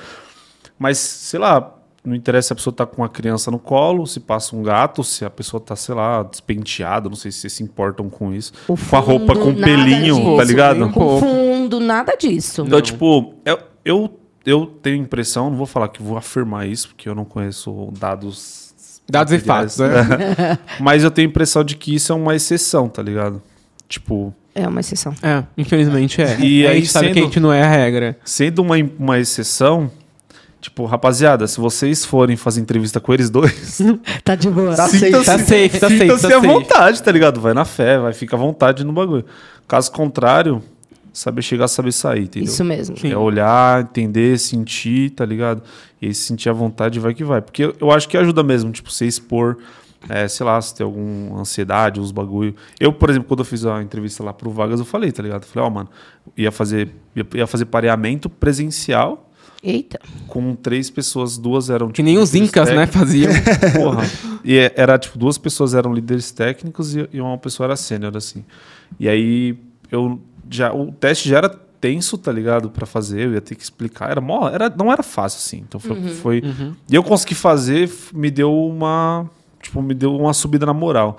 Mas, 0.80 0.98
sei 0.98 1.40
lá, 1.40 1.81
não 2.04 2.16
interessa 2.16 2.48
se 2.48 2.54
a 2.54 2.56
pessoa 2.56 2.74
tá 2.76 2.86
com 2.86 3.02
uma 3.02 3.10
criança 3.10 3.52
no 3.52 3.60
colo, 3.60 4.08
se 4.08 4.20
passa 4.20 4.56
um 4.56 4.64
gato, 4.64 5.04
se 5.04 5.24
a 5.24 5.30
pessoa 5.30 5.62
tá, 5.62 5.76
sei 5.76 5.94
lá, 5.96 6.24
despenteada, 6.24 7.08
não 7.10 7.16
sei 7.16 7.32
se 7.32 7.40
vocês 7.40 7.54
se 7.54 7.64
importam 7.64 8.10
com 8.10 8.34
isso. 8.34 8.52
O 8.68 8.76
com 8.76 8.96
a 8.96 9.00
roupa 9.00 9.36
com 9.36 9.54
pelinho, 9.54 10.16
disso. 10.16 10.38
tá 10.38 10.44
ligado? 10.44 10.84
Um 10.86 10.92
Com 10.92 11.20
fundo, 11.20 11.80
nada 11.80 12.16
disso. 12.16 12.64
Então, 12.66 12.82
tipo, 12.82 13.36
eu, 13.46 13.58
eu 13.86 14.18
eu 14.44 14.66
tenho 14.66 14.96
impressão, 15.04 15.52
não 15.52 15.58
vou 15.58 15.68
falar 15.68 15.88
que 15.90 16.02
vou 16.02 16.18
afirmar 16.18 16.68
isso, 16.68 16.88
porque 16.88 17.08
eu 17.08 17.14
não 17.14 17.24
conheço 17.24 17.92
dados. 18.00 18.74
Dados 19.08 19.32
e 19.34 19.40
fatos, 19.40 19.78
né? 19.78 20.58
Mas 20.80 21.04
eu 21.04 21.12
tenho 21.12 21.28
a 21.28 21.30
impressão 21.30 21.64
de 21.64 21.76
que 21.76 21.94
isso 21.94 22.12
é 22.12 22.16
uma 22.16 22.36
exceção, 22.36 22.88
tá 22.90 23.04
ligado? 23.04 23.40
Tipo, 23.88 24.34
É 24.56 24.68
uma 24.68 24.80
exceção. 24.80 25.14
É, 25.22 25.44
infelizmente 25.58 26.22
é. 26.22 26.40
E 26.40 26.66
a 26.66 26.72
aí, 26.72 26.78
gente 26.80 26.90
sabe 26.92 27.06
que 27.08 27.12
a 27.12 27.14
sendo- 27.16 27.26
gente 27.26 27.40
não 27.40 27.54
é 27.54 27.62
a 27.62 27.68
regra. 27.70 28.18
sendo 28.26 28.64
uma, 28.64 28.76
uma 28.98 29.20
exceção, 29.20 29.92
tipo, 30.62 30.86
rapaziada, 30.86 31.48
se 31.48 31.60
vocês 31.60 32.06
forem 32.06 32.38
fazer 32.38 32.62
entrevista 32.62 33.00
com 33.00 33.14
eles 33.14 33.30
dois, 33.30 33.82
Tá 34.24 34.36
de 34.36 34.50
boa. 34.50 34.76
Tá 34.76 34.88
Sinta-se- 34.88 35.26
safe. 35.26 35.26
Tá 35.26 35.38
safe, 35.40 35.80
tá 35.80 35.90
safe, 35.90 36.00
sinta-se 36.00 36.22
tá 36.22 36.28
à 36.28 36.32
safe. 36.32 36.48
vontade, 36.48 37.04
tá 37.04 37.12
ligado? 37.12 37.42
Vai 37.42 37.54
na 37.54 37.66
fé, 37.66 37.98
vai, 38.00 38.14
fica 38.14 38.36
à 38.36 38.40
vontade 38.40 38.84
no 38.86 38.94
bagulho. 38.94 39.26
Caso 39.68 39.92
contrário, 39.92 40.62
saber 41.12 41.42
chegar, 41.42 41.68
saber 41.68 41.92
sair, 41.92 42.24
entendeu? 42.24 42.48
Isso 42.48 42.64
mesmo. 42.64 42.98
Sim. 42.98 43.12
É 43.12 43.18
olhar, 43.18 43.82
entender, 43.82 44.38
sentir, 44.40 45.10
tá 45.10 45.26
ligado? 45.26 45.62
E 46.02 46.08
aí, 46.08 46.14
se 46.14 46.22
sentir 46.28 46.50
à 46.50 46.54
vontade, 46.54 47.00
vai 47.00 47.14
que 47.14 47.24
vai. 47.24 47.42
Porque 47.42 47.74
eu, 47.80 47.92
acho 47.92 48.08
que 48.08 48.16
ajuda 48.18 48.44
mesmo, 48.44 48.72
tipo, 48.72 48.92
você 48.92 49.06
expor, 49.06 49.58
é, 50.10 50.28
sei 50.28 50.46
lá, 50.46 50.60
se 50.62 50.74
tem 50.76 50.84
alguma 50.86 51.40
ansiedade, 51.42 52.00
uns 52.00 52.12
bagulho. 52.12 52.56
Eu, 52.80 52.92
por 52.94 53.10
exemplo, 53.10 53.28
quando 53.28 53.40
eu 53.42 53.46
fiz 53.46 53.66
a 53.66 53.82
entrevista 53.82 54.24
lá 54.24 54.34
pro 54.34 54.50
Vagas, 54.52 54.80
eu 54.80 54.86
falei, 54.86 55.12
tá 55.12 55.22
ligado? 55.24 55.44
Eu 55.44 55.48
falei, 55.48 55.68
ó, 55.68 55.72
mano, 55.72 55.90
ia 56.38 56.52
fazer, 56.52 56.90
ia 57.36 57.46
fazer 57.48 57.66
pareamento 57.66 58.30
presencial 58.30 59.31
Eita. 59.64 60.00
com 60.28 60.56
três 60.56 60.90
pessoas, 60.90 61.38
duas 61.38 61.70
eram 61.70 61.92
Que 61.92 62.02
nem 62.02 62.18
os 62.18 62.34
incas, 62.34 62.70
né, 62.70 62.88
faziam. 62.88 63.32
Porra. 63.78 64.04
E 64.44 64.58
é- 64.58 64.74
era 64.76 64.98
tipo, 64.98 65.18
duas 65.20 65.38
pessoas 65.38 65.76
eram 65.76 65.94
líderes 65.94 66.32
técnicos 66.32 66.96
e, 66.96 67.08
e 67.14 67.22
uma 67.22 67.38
pessoa 67.38 67.68
era 67.68 67.76
sênior, 67.76 68.18
assim. 68.18 68.44
E 69.00 69.08
aí 69.08 69.56
eu 69.92 70.20
já. 70.50 70.74
O 70.74 70.92
teste 70.92 71.30
já 71.30 71.38
era 71.38 71.50
tenso, 71.50 72.18
tá 72.18 72.32
ligado? 72.32 72.70
Pra 72.72 72.86
fazer, 72.88 73.28
eu 73.28 73.34
ia 73.34 73.42
ter 73.42 73.54
que 73.56 73.64
explicar. 73.64 74.10
Era, 74.10 74.20
mó, 74.22 74.50
era 74.50 74.68
Não 74.70 74.92
era 74.92 75.04
fácil, 75.04 75.38
assim. 75.38 75.64
Então 75.68 75.80
foi. 75.80 76.02
foi- 76.10 76.44
E 76.90 76.96
eu 76.96 77.04
consegui 77.04 77.36
fazer, 77.36 77.90
me 78.14 78.32
deu 78.32 78.52
uma. 78.54 79.30
Tipo, 79.62 79.80
me 79.80 79.94
deu 79.94 80.16
uma 80.16 80.34
subida 80.34 80.66
na 80.66 80.74
moral. 80.74 81.18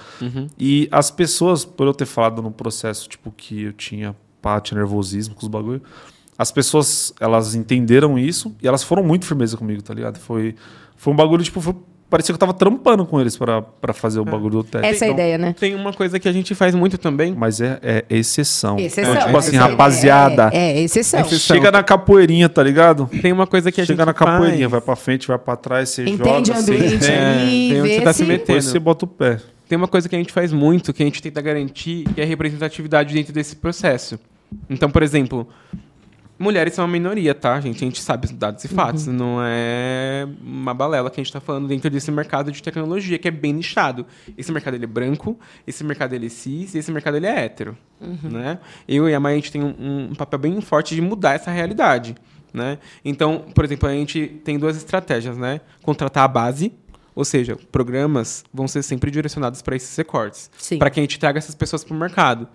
E 0.59 0.89
as 0.90 1.12
pessoas, 1.12 1.64
por 1.64 1.86
eu 1.86 1.94
ter 1.94 2.06
falado 2.06 2.43
no 2.43 2.51
processo, 2.51 3.09
tipo, 3.09 3.31
que 3.31 3.62
eu 3.62 3.73
tinha 3.73 4.16
pá, 4.40 4.60
tinha 4.60 4.77
nervosismo 4.78 5.36
com 5.36 5.43
os 5.43 5.48
bagulho, 5.48 5.81
as 6.43 6.51
pessoas, 6.52 7.14
elas 7.20 7.55
entenderam 7.55 8.19
isso 8.19 8.55
e 8.62 8.69
elas 8.69 8.82
foram 8.82 9.02
muito 9.02 9.24
firmeza 9.24 9.56
comigo, 9.56 9.81
tá 9.82 9.94
ligado? 9.94 10.19
Foi, 10.19 10.55
foi 10.97 11.12
um 11.12 11.16
bagulho, 11.16 11.43
tipo, 11.43 11.60
foi- 11.60 11.74
parecia 12.10 12.32
que 12.32 12.36
eu 12.36 12.39
tava 12.39 12.52
trampando 12.52 13.06
com 13.06 13.19
eles 13.19 13.36
pra 13.39 13.62
pra 13.62 13.94
fazer 13.94 14.20
o 14.20 14.24
bagulho 14.24 14.56
do 14.59 14.64
teste. 14.64 14.86
Essa 14.86 15.05
é 15.06 15.09
a 15.09 15.10
Então, 15.12 15.14
ideia, 15.24 15.39
né? 15.39 15.55
Tem 15.59 15.74
uma 15.74 15.94
coisa 15.94 16.20
que 16.20 16.28
a 16.28 16.32
gente 16.32 16.55
faz 16.55 16.74
muito 16.74 16.98
também. 16.98 17.35
Mas 17.35 17.59
é, 17.60 17.78
é 17.82 18.05
exceção. 18.10 18.78
Exceção. 18.78 19.12
Então, 19.14 19.24
tipo 19.27 19.39
assim, 19.39 19.56
rapaziada, 19.56 20.51
É, 20.52 20.73
é 20.78 20.81
exceção. 20.82 21.20
Exceção. 21.20 21.56
chega 21.56 21.70
na 21.70 21.82
capoeirinha, 21.82 22.48
tá 22.51 22.62
ligado? 22.62 23.09
Tem 23.23 23.32
uma 23.32 23.47
coisa 23.47 23.73
que 23.73 23.81
a 23.81 23.85
Chega 23.86 24.02
gente 24.02 24.06
na 24.06 24.12
capoeirinha, 24.12 24.69
vai 24.69 24.81
faz. 24.81 24.85
pra 24.85 24.97
frente, 24.97 25.27
vai 25.28 25.39
pra 25.39 25.56
trás, 25.56 25.89
você 25.89 26.02
Entende 26.02 26.19
joga, 26.48 26.59
o 26.59 26.62
você 26.62 26.73
ambiente 26.74 26.94
entende, 26.97 27.10
ali, 27.12 27.69
tem 27.70 27.81
onde 27.81 27.89
vê 27.89 27.94
você 27.97 28.01
tá 28.02 28.12
se 28.12 28.19
se- 28.19 28.24
metendo. 28.24 28.47
depois 28.47 28.64
você 28.66 28.78
bota 28.78 29.05
o 29.06 29.09
pé. 29.09 29.39
Tem 29.69 29.78
uma 29.78 29.89
coisa 29.89 30.06
que 30.06 30.14
a 30.14 30.19
gente 30.19 30.32
faz 30.35 30.52
muito, 30.52 30.93
que 30.93 31.02
a 31.02 31.06
gente 31.06 31.23
tenta 31.23 31.40
garantir, 31.40 32.05
que 32.14 32.20
é 32.20 32.24
a 32.24 32.27
representatividade 32.27 33.14
dentro 33.14 33.32
desse 33.32 33.56
processo. 33.56 34.20
Então, 34.69 34.90
por 34.90 35.02
exemplo, 35.02 35.48
mulheres 36.39 36.75
são 36.75 36.85
uma 36.85 36.91
minoria, 36.91 37.35
tá, 37.35 37.61
gente? 37.61 37.77
A 37.77 37.87
gente 37.87 38.01
sabe 38.01 38.27
os 38.27 38.33
dados 38.33 38.65
e 38.65 38.69
fatos. 38.69 39.07
Não 39.07 39.39
é 39.43 40.27
uma 40.43 40.75
balela 40.75 41.11
que 41.11 41.21
a 41.21 41.25
gente 41.25 41.33
tá 41.33 41.41
falando 41.41 41.69
dentro 41.69 41.91
desse 41.91 42.11
mercado 42.11 42.51
de 42.51 42.63
tecnologia, 42.63 43.19
que 43.19 43.29
é 43.29 43.31
bem 43.31 43.53
nichado. 43.53 44.07
Esse 44.37 44.51
mercado 44.53 44.75
ele 44.75 44.85
é 44.85 44.89
branco, 44.89 45.39
esse 45.67 45.85
mercado 45.85 46.15
ele 46.15 46.27
é 46.27 46.29
cis, 46.29 46.75
e 46.75 46.79
esse 46.79 46.91
mercado 46.91 47.17
ele 47.17 47.27
é 47.27 47.45
hétero. 47.45 47.77
Né? 48.23 48.59
Eu 48.89 49.09
e 49.09 49.15
a 49.15 49.21
Maia, 49.21 49.35
a 49.35 49.37
gente 49.37 49.53
tem 49.53 49.63
um, 49.63 50.11
um 50.11 50.15
papel 50.15 50.39
bem 50.39 50.61
forte 50.61 50.95
de 50.95 51.01
mudar 51.01 51.35
essa 51.35 51.51
realidade. 51.51 52.15
Né? 52.53 52.79
Então, 53.05 53.47
por 53.55 53.65
exemplo, 53.65 53.89
a 53.89 53.93
gente 53.93 54.27
tem 54.45 54.59
duas 54.59 54.77
estratégias, 54.77 55.39
né? 55.39 55.63
Contratar 55.83 56.25
a 56.25 56.29
base, 56.29 56.73
ou 57.14 57.24
seja, 57.24 57.56
programas 57.70 58.44
vão 58.52 58.66
ser 58.66 58.82
sempre 58.82 59.10
direcionados 59.10 59.62
para 59.62 59.76
esses 59.76 59.94
recortes. 59.97 60.51
Para 60.78 60.90
que 60.90 61.01
a 61.01 61.02
gente 61.02 61.18
traga 61.18 61.39
essas 61.39 61.55
pessoas 61.55 61.84
para 61.84 61.94
o 61.94 61.98
mercado. 61.98 62.48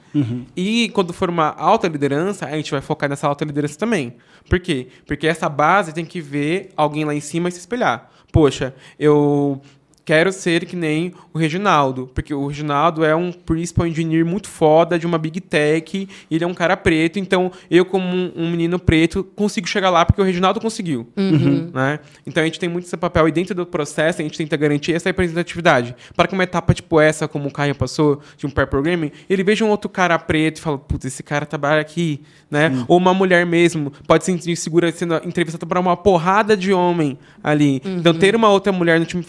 E 0.55 0.89
quando 0.89 1.13
for 1.13 1.29
uma 1.29 1.49
alta 1.49 1.88
liderança, 1.88 2.45
a 2.45 2.55
gente 2.55 2.71
vai 2.71 2.81
focar 2.81 3.09
nessa 3.09 3.27
alta 3.27 3.45
liderança 3.45 3.77
também. 3.77 4.15
Por 4.49 4.59
quê? 4.59 4.88
Porque 5.05 5.27
essa 5.27 5.47
base 5.47 5.93
tem 5.93 6.05
que 6.05 6.19
ver 6.21 6.69
alguém 6.75 7.05
lá 7.05 7.13
em 7.13 7.21
cima 7.21 7.49
e 7.49 7.51
se 7.51 7.59
espelhar. 7.59 8.09
Poxa, 8.31 8.75
eu 8.99 9.61
quero 10.07 10.31
ser 10.31 10.65
que 10.65 10.77
nem 10.77 11.13
o 11.34 11.38
Reginaldo, 11.38 12.09
porque 12.15 12.34
o 12.34 12.47
Reginaldo 12.47 13.03
é 13.03 13.13
um 13.13 13.29
principal 13.29 13.85
engineer 13.85 14.25
muito 14.25 14.47
foda 14.47 14.97
de 14.97 15.05
uma 15.05 15.17
big 15.17 15.41
tech, 15.41 16.07
e 16.31 16.34
ele 16.34 16.45
é 16.45 16.47
um 16.47 16.53
cara 16.53 16.77
preto, 16.77 17.19
então 17.19 17.51
eu 17.69 17.84
como 17.84 18.07
um, 18.07 18.31
um 18.34 18.49
menino 18.49 18.79
preto 18.79 19.21
consigo 19.21 19.67
chegar 19.67 19.89
lá 19.89 20.05
porque 20.05 20.21
o 20.21 20.23
Reginaldo 20.23 20.61
conseguiu, 20.61 21.09
né? 21.73 21.99
Então 22.25 22.41
a 22.41 22.45
gente 22.45 22.57
tem 22.57 22.69
muito 22.69 22.85
esse 22.85 22.95
papel 22.95 23.27
e 23.27 23.34
dentro 23.34 23.53
do 23.53 23.65
processo 23.65 24.21
a 24.21 24.23
gente 24.23 24.38
tenta 24.38 24.55
garantir 24.55 24.93
essa 24.93 25.09
representatividade, 25.09 25.93
para 26.15 26.25
que 26.25 26.34
uma 26.34 26.43
etapa 26.43 26.73
tipo 26.73 27.01
essa, 27.01 27.27
como 27.27 27.49
o 27.49 27.51
Caio 27.51 27.75
passou 27.75 28.21
de 28.38 28.47
um 28.47 28.49
pair 28.49 28.67
programming, 28.67 29.11
ele 29.29 29.43
veja 29.43 29.65
um 29.65 29.69
outro 29.69 29.89
cara 29.89 30.17
preto 30.17 30.59
e 30.59 30.61
fala, 30.61 30.77
putz, 30.77 31.03
esse 31.03 31.21
cara 31.21 31.45
trabalha 31.45 31.81
aqui, 31.81 32.21
né? 32.49 32.71
Ou 32.88 32.97
uma 32.97 33.13
mulher 33.13 33.45
mesmo, 33.45 33.91
pode 34.07 34.23
se 34.23 34.31
sentir 34.31 34.55
segura 34.55 34.89
sendo 34.89 35.15
entrevistada 35.25 35.65
por 35.65 35.77
uma 35.77 35.97
porrada 35.97 36.55
de 36.55 36.71
homem 36.71 37.19
ali. 37.43 37.81
Então 37.84 38.13
ter 38.13 38.38
uma 38.38 38.47
outra 38.47 38.71
mulher 38.71 39.01
no 39.01 39.05
time 39.05 39.21
e 39.21 39.25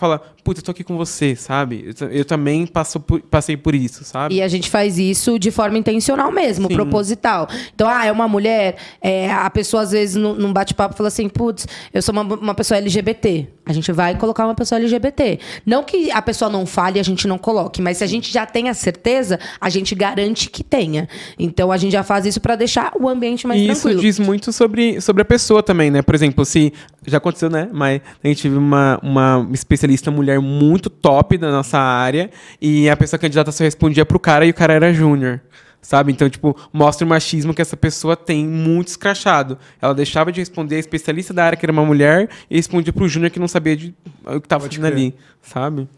putz, 0.48 0.60
eu 0.60 0.64
tô 0.64 0.70
aqui 0.70 0.82
com 0.82 0.96
você, 0.96 1.36
sabe? 1.36 1.94
Eu, 2.00 2.08
eu 2.08 2.24
também 2.24 2.66
passo 2.66 2.98
por- 2.98 3.20
passei 3.20 3.54
por 3.54 3.74
isso, 3.74 4.02
sabe? 4.02 4.34
E 4.36 4.40
a 4.42 4.48
gente 4.48 4.70
faz 4.70 4.98
isso 4.98 5.38
de 5.38 5.50
forma 5.50 5.76
intencional 5.76 6.32
mesmo, 6.32 6.68
Sim. 6.68 6.74
proposital. 6.74 7.46
Então, 7.74 7.86
ah, 7.86 8.06
é 8.06 8.10
uma 8.10 8.26
mulher, 8.26 8.76
é, 9.02 9.30
a 9.30 9.50
pessoa 9.50 9.82
às 9.82 9.90
vezes 9.90 10.16
num, 10.16 10.32
num 10.34 10.50
bate-papo 10.50 10.96
fala 10.96 11.08
assim, 11.08 11.28
putz, 11.28 11.66
eu 11.92 12.00
sou 12.00 12.14
uma, 12.14 12.22
uma 12.22 12.54
pessoa 12.54 12.78
LGBT. 12.78 13.46
A 13.66 13.72
gente 13.74 13.92
vai 13.92 14.16
colocar 14.16 14.46
uma 14.46 14.54
pessoa 14.54 14.78
LGBT. 14.78 15.38
Não 15.66 15.84
que 15.84 16.10
a 16.10 16.22
pessoa 16.22 16.50
não 16.50 16.64
fale 16.64 16.96
e 16.96 17.00
a 17.00 17.04
gente 17.04 17.28
não 17.28 17.36
coloque, 17.36 17.82
mas 17.82 17.98
se 17.98 18.04
a 18.04 18.06
gente 18.06 18.32
já 18.32 18.46
tem 18.46 18.70
a 18.70 18.74
certeza, 18.74 19.38
a 19.60 19.68
gente 19.68 19.94
garante 19.94 20.48
que 20.48 20.64
tenha. 20.64 21.06
Então, 21.38 21.70
a 21.70 21.76
gente 21.76 21.92
já 21.92 22.02
faz 22.02 22.24
isso 22.24 22.40
para 22.40 22.56
deixar 22.56 22.92
o 22.98 23.06
ambiente 23.06 23.46
mais 23.46 23.60
E 23.60 23.64
isso 23.68 23.82
tranquilo. 23.82 24.00
diz 24.00 24.18
muito 24.18 24.50
sobre, 24.54 24.98
sobre 25.02 25.20
a 25.20 25.24
pessoa 25.26 25.62
também, 25.62 25.90
né? 25.90 26.00
Por 26.00 26.14
exemplo, 26.14 26.44
se. 26.46 26.72
Já 27.06 27.16
aconteceu, 27.18 27.48
né? 27.48 27.68
Mas 27.72 28.00
a 28.22 28.28
gente 28.28 28.42
teve 28.42 28.56
uma, 28.56 28.98
uma 29.02 29.48
especialista 29.52 30.10
mulher 30.10 30.37
muito 30.42 30.88
top 30.90 31.36
da 31.38 31.50
nossa 31.50 31.78
área 31.78 32.30
e 32.60 32.88
a 32.88 32.96
pessoa 32.96 33.18
candidata 33.18 33.50
só 33.52 33.64
respondia 33.64 34.04
pro 34.06 34.18
cara 34.18 34.44
e 34.46 34.50
o 34.50 34.54
cara 34.54 34.72
era 34.74 34.92
júnior. 34.92 35.40
Sabe? 35.80 36.10
Então, 36.12 36.28
tipo, 36.28 36.56
mostra 36.72 37.06
o 37.06 37.08
machismo 37.08 37.54
que 37.54 37.62
essa 37.62 37.76
pessoa 37.76 38.16
tem 38.16 38.44
muito 38.44 38.88
escrachado. 38.88 39.56
Ela 39.80 39.94
deixava 39.94 40.32
de 40.32 40.40
responder 40.40 40.74
a 40.74 40.78
especialista 40.80 41.32
da 41.32 41.44
área, 41.44 41.56
que 41.56 41.64
era 41.64 41.72
uma 41.72 41.84
mulher, 41.84 42.28
e 42.50 42.56
respondia 42.56 42.92
pro 42.92 43.08
júnior 43.08 43.30
que 43.30 43.38
não 43.38 43.46
sabia 43.48 43.76
de, 43.76 43.94
o 44.26 44.40
que 44.40 44.48
tava 44.48 44.64
fazendo 44.64 44.80
crer. 44.82 44.92
ali. 44.92 45.14
Sabe? 45.40 45.88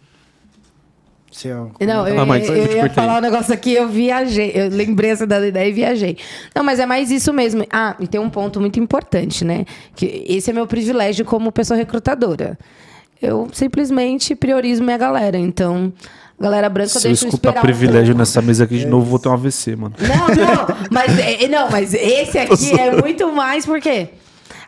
Se 1.33 1.47
eu- 1.49 1.71
Não, 1.81 2.07
eu, 2.09 2.21
Ah, 2.21 2.39
eu- 2.39 2.45
eu 2.45 2.57
eu 2.57 2.69
te 2.69 2.75
ia 2.75 2.81
cortei. 2.83 2.89
falar 2.91 3.19
um 3.19 3.21
negócio 3.21 3.55
aqui, 3.55 3.73
eu 3.73 3.89
viajei. 3.89 4.51
Eu 4.55 4.69
lembrei 4.69 5.11
essa 5.12 5.27
da 5.27 5.45
ideia 5.47 5.69
e 5.69 5.73
viajei. 5.73 6.17
Não, 6.55 6.65
mas 6.65 6.79
é 6.81 6.87
mais 6.87 7.11
isso 7.11 7.33
mesmo. 7.33 7.65
Ah, 7.73 7.95
e 8.01 8.07
tem 8.09 8.21
um 8.21 8.29
ponto 8.29 8.61
muito 8.61 8.81
importante, 8.81 9.45
né? 9.45 9.65
Que 9.95 10.25
esse 10.29 10.51
é 10.51 10.53
meu 10.53 10.67
privilégio 10.67 11.25
como 11.25 11.53
pessoa 11.53 11.77
recrutadora. 11.79 12.59
Eu 13.21 13.49
simplesmente 13.53 14.35
priorizo 14.35 14.83
minha 14.83 14.97
galera. 14.97 15.39
Então, 15.39 15.93
galera 16.39 16.69
branca 16.69 16.87
eu 16.97 17.01
Se 17.01 17.07
eu 17.07 17.11
deixo 17.11 17.27
escutar 17.27 17.59
um 17.59 17.61
privilégio 17.61 18.07
pouco. 18.07 18.19
nessa 18.19 18.41
mesa 18.41 18.65
aqui 18.65 18.79
de 18.79 18.87
novo, 18.87 19.07
vou 19.07 19.19
ter 19.19 19.29
um 19.29 19.33
AVC, 19.33 19.77
mano. 19.77 19.95
Não, 19.99 20.29
não, 20.29 20.77
mas, 20.91 21.19
é, 21.19 21.49
não, 21.49 21.71
mas 21.71 21.93
esse 21.93 22.39
aqui 22.41 22.79
é 22.79 23.01
muito 23.01 23.31
mais 23.33 23.67
porque 23.67 24.09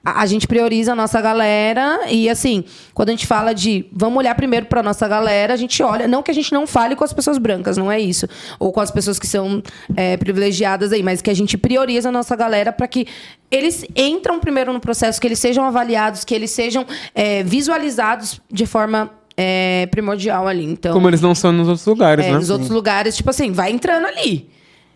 a, 0.05 0.23
a 0.23 0.27
gente 0.27 0.47
prioriza 0.47 0.93
a 0.93 0.95
nossa 0.95 1.21
galera 1.21 2.01
e 2.09 2.29
assim, 2.29 2.65
quando 2.95 3.11
a 3.11 3.13
gente 3.13 3.27
fala 3.27 3.55
de 3.55 3.87
vamos 3.93 4.19
olhar 4.19 4.35
primeiro 4.35 4.67
para 4.67 4.83
nossa 4.83 5.07
galera, 5.07 5.55
a 5.55 5.57
gente 5.57 5.83
olha, 5.83 6.09
não 6.09 6.23
que 6.23 6.31
a 6.31 6.35
gente 6.35 6.53
não 6.53 6.67
fale 6.67 6.97
com 6.97 7.05
as 7.05 7.13
pessoas 7.13 7.39
brancas, 7.39 7.77
não 7.77 7.91
é 7.91 8.01
isso, 8.01 8.27
ou 8.59 8.73
com 8.73 8.81
as 8.81 8.91
pessoas 8.91 9.19
que 9.19 9.27
são 9.27 9.63
é, 9.97 10.17
privilegiadas 10.17 10.93
aí, 10.93 11.03
mas 11.03 11.23
que 11.23 11.31
a 11.31 11.35
gente 11.35 11.57
prioriza 11.57 12.09
a 12.09 12.13
nossa 12.13 12.35
galera 12.35 12.73
para 12.73 12.87
que 12.87 13.07
eles 13.51 13.85
entram 13.95 14.41
primeiro 14.41 14.73
no 14.73 14.81
processo, 14.81 15.21
que 15.21 15.27
eles 15.27 15.39
sejam 15.39 15.65
avaliados, 15.65 16.25
que 16.25 16.35
eles 16.35 16.51
sejam 16.51 16.87
é, 17.15 17.43
visualizados 17.43 18.41
de 18.51 18.67
forma 18.67 19.11
é, 19.37 19.87
primordial 19.91 20.49
ali. 20.49 20.65
Então, 20.65 20.93
Como 20.93 21.09
eles 21.09 21.21
não 21.21 21.35
são 21.35 21.53
nos 21.53 21.69
outros 21.69 21.87
lugares, 21.87 22.25
é, 22.25 22.31
né? 22.31 22.39
nos 22.39 22.51
outros 22.51 22.71
lugares, 22.71 23.17
tipo 23.17 23.31
assim, 23.31 23.53
vai 23.53 23.71
entrando 23.71 24.07
ali. 24.07 24.49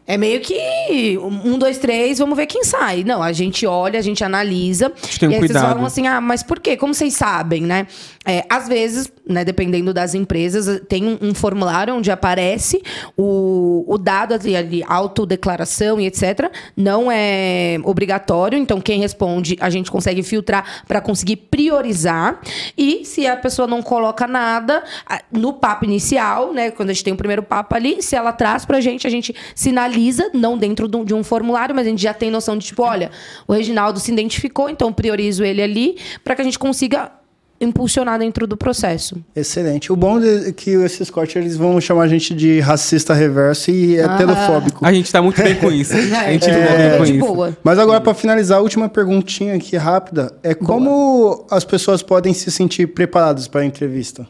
É 0.06 0.16
meio 0.16 0.40
que 0.40 1.18
um, 1.18 1.58
dois, 1.58 1.78
três, 1.78 2.18
vamos 2.18 2.36
ver 2.36 2.46
quem 2.46 2.62
sai. 2.62 3.02
Não, 3.02 3.20
a 3.22 3.32
gente 3.32 3.66
olha, 3.66 3.98
a 3.98 4.02
gente 4.02 4.22
analisa. 4.22 4.92
gente 5.02 5.18
tem 5.18 5.28
um 5.28 5.32
e 5.32 5.34
aí 5.34 5.40
cuidado. 5.40 5.58
vocês 5.62 5.72
falam 5.72 5.86
assim, 5.86 6.06
ah, 6.06 6.20
mas 6.20 6.42
por 6.44 6.60
quê? 6.60 6.76
Como 6.76 6.94
vocês 6.94 7.14
sabem, 7.14 7.62
né? 7.62 7.88
É, 8.24 8.44
às 8.48 8.68
vezes, 8.68 9.10
né, 9.28 9.44
dependendo 9.44 9.92
das 9.92 10.14
empresas, 10.14 10.80
tem 10.88 11.04
um, 11.04 11.18
um 11.30 11.34
formulário 11.34 11.94
onde 11.94 12.10
aparece 12.10 12.82
o, 13.16 13.84
o 13.86 13.98
dado 13.98 14.34
ali, 14.34 14.56
ali, 14.56 14.84
autodeclaração 14.86 16.00
e 16.00 16.06
etc. 16.06 16.50
Não 16.76 17.10
é 17.10 17.78
obrigatório, 17.84 18.58
então 18.58 18.80
quem 18.80 19.00
responde, 19.00 19.56
a 19.60 19.70
gente 19.70 19.90
consegue 19.90 20.22
filtrar 20.22 20.84
para 20.86 21.00
conseguir 21.00 21.36
priorizar. 21.36 22.40
E 22.78 23.04
se 23.04 23.26
a 23.26 23.36
pessoa 23.36 23.66
não 23.66 23.82
coloca 23.82 24.26
nada, 24.26 24.84
a- 25.04 25.22
no 25.32 25.52
papo 25.52 25.84
inicial, 25.84 26.52
né, 26.52 26.70
quando 26.70 26.90
a 26.90 26.92
gente 26.92 27.02
tem 27.04 27.12
o 27.12 27.16
primeiro 27.16 27.42
papo 27.42 27.74
ali, 27.74 28.02
se 28.02 28.14
ela 28.14 28.32
traz 28.32 28.64
pra 28.64 28.80
gente, 28.80 29.06
a 29.06 29.10
gente 29.10 29.34
sinaliza 29.54 29.95
analisa, 29.96 30.30
não 30.32 30.58
dentro 30.58 30.86
de 31.04 31.14
um- 31.14 31.24
formulário, 31.24 31.74
mas 31.74 31.86
a 31.86 31.90
gente 31.90 32.02
já 32.02 32.14
tem 32.14 32.30
noção 32.30 32.56
de 32.56 32.66
tipo, 32.66 32.82
olha, 32.82 33.10
o 33.48 33.52
Reginaldo 33.52 33.98
se 33.98 34.12
identificou, 34.12 34.68
então 34.68 34.92
priorizo 34.92 35.42
ele 35.42 35.62
ali 35.62 35.96
para 36.22 36.36
que 36.36 36.42
a 36.42 36.44
gente 36.44 36.58
consiga 36.58 37.10
impulsionar 37.58 38.18
dentro 38.18 38.46
do 38.46 38.54
processo. 38.54 39.16
Excelente. 39.34 39.90
O 39.90 39.96
bom 39.96 40.20
é 40.20 40.52
que 40.52 40.70
esses 40.72 41.08
cortes 41.08 41.36
eles 41.36 41.56
vão 41.56 41.80
chamar 41.80 42.02
a 42.02 42.06
gente 42.06 42.34
de 42.34 42.60
racista 42.60 43.14
reverso 43.14 43.70
e 43.70 43.96
heterofóbico. 43.96 44.84
A 44.84 44.92
gente 44.92 45.10
tá 45.10 45.22
muito 45.22 45.42
bem 45.42 45.54
com 45.54 45.72
isso. 45.72 45.94
A 46.14 46.30
gente 46.32 46.44
lida 46.46 46.58
é, 46.58 46.90
bem 46.90 46.98
com 46.98 47.04
de 47.04 47.16
isso. 47.16 47.26
boa. 47.26 47.56
Mas 47.64 47.78
agora, 47.78 47.98
para 47.98 48.12
finalizar, 48.12 48.58
a 48.58 48.60
última 48.60 48.90
perguntinha 48.90 49.54
aqui 49.54 49.74
rápida 49.74 50.34
é 50.42 50.54
como 50.54 51.46
as 51.50 51.64
pessoas 51.64 52.02
podem 52.02 52.34
se 52.34 52.50
sentir 52.50 52.88
preparadas 52.88 53.48
para 53.48 53.62
a 53.62 53.64
entrevista? 53.64 54.26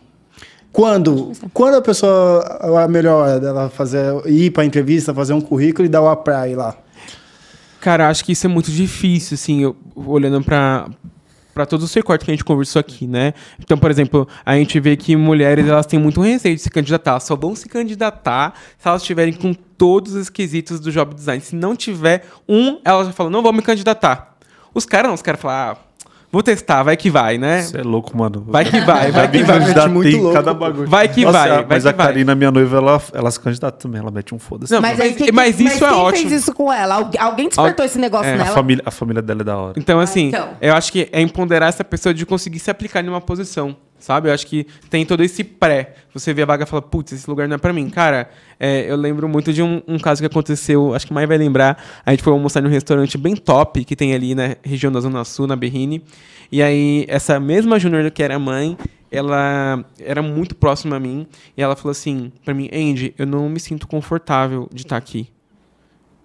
Quando? 0.76 1.32
Quando 1.54 1.76
a 1.76 1.80
pessoa 1.80 2.42
a 2.84 2.86
melhor 2.86 3.22
hora 3.22 3.40
dela 3.40 3.70
fazer 3.70 4.12
ir 4.26 4.50
para 4.50 4.62
a 4.62 4.66
entrevista, 4.66 5.14
fazer 5.14 5.32
um 5.32 5.40
currículo 5.40 5.86
e 5.86 5.88
dar 5.88 6.02
o 6.02 6.16
pra 6.16 6.46
ir 6.46 6.54
lá? 6.54 6.76
Cara, 7.80 8.10
acho 8.10 8.22
que 8.22 8.32
isso 8.32 8.44
é 8.44 8.48
muito 8.50 8.70
difícil, 8.70 9.36
assim, 9.36 9.62
eu- 9.62 9.74
olhando 9.94 10.44
pra, 10.44 10.86
pra 11.54 11.64
todos 11.64 11.86
os 11.86 11.94
recortes 11.94 12.26
que 12.26 12.30
a 12.30 12.34
gente 12.34 12.44
conversou 12.44 12.78
aqui, 12.78 13.06
né? 13.06 13.32
Então, 13.58 13.78
por 13.78 13.90
exemplo, 13.90 14.28
a 14.44 14.54
gente 14.54 14.78
vê 14.78 14.98
que 14.98 15.16
mulheres, 15.16 15.66
elas 15.66 15.86
têm 15.86 15.98
muito 15.98 16.20
receio 16.20 16.54
de 16.54 16.60
se 16.60 16.68
candidatar. 16.68 17.20
Só 17.20 17.34
vão 17.34 17.56
se 17.56 17.66
candidatar 17.70 18.52
se 18.78 18.86
elas 18.86 19.00
estiverem 19.00 19.32
com 19.32 19.54
todos 19.54 20.12
os 20.12 20.28
quesitos 20.28 20.78
do 20.78 20.92
job 20.92 21.14
design. 21.14 21.40
Se 21.40 21.56
não 21.56 21.74
tiver 21.74 22.26
um, 22.46 22.80
elas 22.84 23.06
já 23.06 23.14
falam, 23.14 23.32
não 23.32 23.42
vou 23.42 23.50
me 23.50 23.62
candidatar. 23.62 24.36
Os 24.74 24.84
caras 24.84 25.08
não, 25.08 25.14
os 25.14 25.22
caras 25.22 25.40
falam, 25.40 25.56
ah, 25.56 25.76
vou 26.30 26.42
testar, 26.42 26.82
vai 26.82 26.96
que 26.96 27.08
vai, 27.10 27.38
né? 27.38 27.62
Você 27.62 27.78
é 27.78 27.82
louco, 27.82 28.16
mano. 28.16 28.44
Vai 28.46 28.64
que 28.64 28.80
vai, 28.80 29.10
vai 29.10 29.28
que 29.30 29.42
vai. 29.42 29.58
candidatei 29.60 29.92
muito 29.92 30.16
louco, 30.18 30.34
cada 30.34 30.52
bagulho. 30.54 30.88
Vai 30.88 31.08
que 31.08 31.24
vai, 31.24 31.50
a- 31.50 31.54
vai 31.56 31.66
Mas 31.70 31.82
que 31.84 31.88
a 31.88 31.92
vai. 31.92 32.06
Karina, 32.06 32.34
minha 32.34 32.50
noiva, 32.50 32.76
ela, 32.76 33.02
ela 33.12 33.30
se 33.30 33.40
candidata 33.40 33.78
também. 33.78 34.00
Ela 34.00 34.10
mete 34.10 34.34
um 34.34 34.38
foda-se. 34.38 34.72
Não, 34.72 34.80
Mas, 34.80 34.98
mas- 34.98 35.00
aí, 35.08 35.14
quem- 35.14 35.32
mas 35.32 35.54
isso 35.60 35.64
mas 35.64 35.82
é 35.82 35.88
quem 35.88 35.98
ótimo. 35.98 36.28
fez 36.30 36.42
isso 36.42 36.52
com 36.54 36.72
ela? 36.72 36.94
Algu- 36.96 37.18
Alguém 37.18 37.48
despertou 37.48 37.84
esse 37.84 37.98
negócio 37.98 38.26
É, 38.26 38.32
a 38.32 38.34
a, 38.34 38.38
nela? 38.38 38.50
família, 38.54 38.82
a 38.86 38.90
família 38.90 39.22
dela 39.22 39.40
é 39.40 39.44
da 39.44 39.56
hora. 39.56 39.72
Então, 39.76 39.98
assim, 40.00 40.28
então. 40.28 40.48
eu 40.60 40.74
acho 40.74 40.92
que 40.92 41.08
é 41.12 41.20
empoderar 41.20 41.68
essa 41.68 41.82
pessoa 41.84 42.12
de 42.12 42.26
conseguir 42.26 42.58
se 42.58 42.70
aplicar 42.70 43.04
em 43.04 43.08
uma 43.08 43.20
posição, 43.20 43.76
sabe? 43.98 44.28
Eu 44.28 44.34
acho 44.34 44.46
que 44.46 44.66
tem 44.90 45.04
todo 45.04 45.22
esse 45.22 45.42
pré. 45.42 45.94
Você 46.12 46.32
vê 46.32 46.42
a 46.42 46.46
vaga 46.46 46.64
e 46.64 46.66
fala, 46.66 46.82
putz, 46.82 47.12
esse 47.12 47.28
lugar 47.28 47.48
não 47.48 47.56
é 47.56 47.58
pra 47.58 47.72
mim. 47.72 47.88
Cara, 47.90 48.28
é, 48.58 48.90
eu 48.90 48.96
lembro 48.96 49.28
muito 49.28 49.52
de 49.52 49.62
um, 49.62 49.82
um 49.86 49.98
caso 49.98 50.20
que 50.20 50.26
aconteceu, 50.26 50.94
acho 50.94 51.06
que 51.06 51.12
mais 51.12 51.28
vai 51.28 51.38
lembrar. 51.38 51.82
A 52.04 52.10
gente 52.10 52.22
foi 52.22 52.32
almoçar 52.32 52.62
num 52.62 52.68
restaurante 52.68 53.18
bem 53.18 53.36
top 53.36 53.84
que 53.84 53.96
tem 53.96 54.14
ali 54.14 54.34
na 54.34 54.56
região 54.62 54.92
da 54.92 55.00
Zona 55.00 55.24
Sul, 55.24 55.46
na 55.46 55.56
Berrine. 55.56 56.02
E 56.50 56.62
aí, 56.62 57.04
essa 57.08 57.40
mesma 57.40 57.78
Júnior 57.78 58.10
que 58.10 58.22
era 58.22 58.38
mãe, 58.38 58.76
ela 59.10 59.84
era 59.98 60.22
muito 60.22 60.54
próxima 60.54 60.96
a 60.96 61.00
mim. 61.00 61.26
E 61.56 61.62
ela 61.62 61.76
falou 61.76 61.90
assim 61.90 62.32
pra 62.44 62.54
mim, 62.54 62.68
Andy, 62.72 63.14
eu 63.18 63.26
não 63.26 63.48
me 63.48 63.60
sinto 63.60 63.86
confortável 63.86 64.68
de 64.72 64.82
estar 64.82 64.96
aqui. 64.96 65.28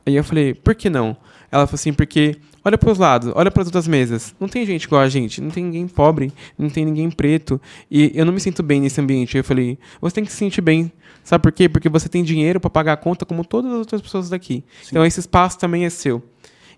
Aí 0.05 0.15
eu 0.15 0.23
falei, 0.23 0.53
por 0.53 0.73
que 0.73 0.89
não? 0.89 1.15
Ela 1.51 1.67
falou 1.67 1.75
assim, 1.75 1.91
porque 1.91 2.37
olha 2.63 2.77
para 2.77 2.91
os 2.91 2.97
lados, 2.97 3.31
olha 3.35 3.51
para 3.51 3.61
as 3.61 3.67
outras 3.67 3.87
mesas. 3.87 4.33
Não 4.39 4.47
tem 4.47 4.65
gente 4.65 4.83
igual 4.83 5.01
a 5.01 5.09
gente, 5.09 5.41
não 5.41 5.49
tem 5.49 5.63
ninguém 5.63 5.87
pobre, 5.87 6.31
não 6.57 6.69
tem 6.69 6.85
ninguém 6.85 7.11
preto. 7.11 7.59
E 7.89 8.11
eu 8.15 8.25
não 8.25 8.31
me 8.31 8.39
sinto 8.39 8.63
bem 8.63 8.79
nesse 8.79 9.01
ambiente. 9.01 9.37
Eu 9.37 9.43
falei, 9.43 9.77
você 9.99 10.15
tem 10.15 10.23
que 10.23 10.31
se 10.31 10.37
sentir 10.37 10.61
bem. 10.61 10.91
Sabe 11.23 11.41
por 11.41 11.51
quê? 11.51 11.67
Porque 11.67 11.89
você 11.89 12.07
tem 12.07 12.23
dinheiro 12.23 12.59
para 12.59 12.69
pagar 12.69 12.93
a 12.93 12.97
conta 12.97 13.25
como 13.25 13.43
todas 13.43 13.71
as 13.71 13.79
outras 13.79 14.01
pessoas 14.01 14.29
daqui. 14.29 14.63
Então 14.87 15.05
esse 15.05 15.19
espaço 15.19 15.59
também 15.59 15.85
é 15.85 15.89
seu. 15.89 16.23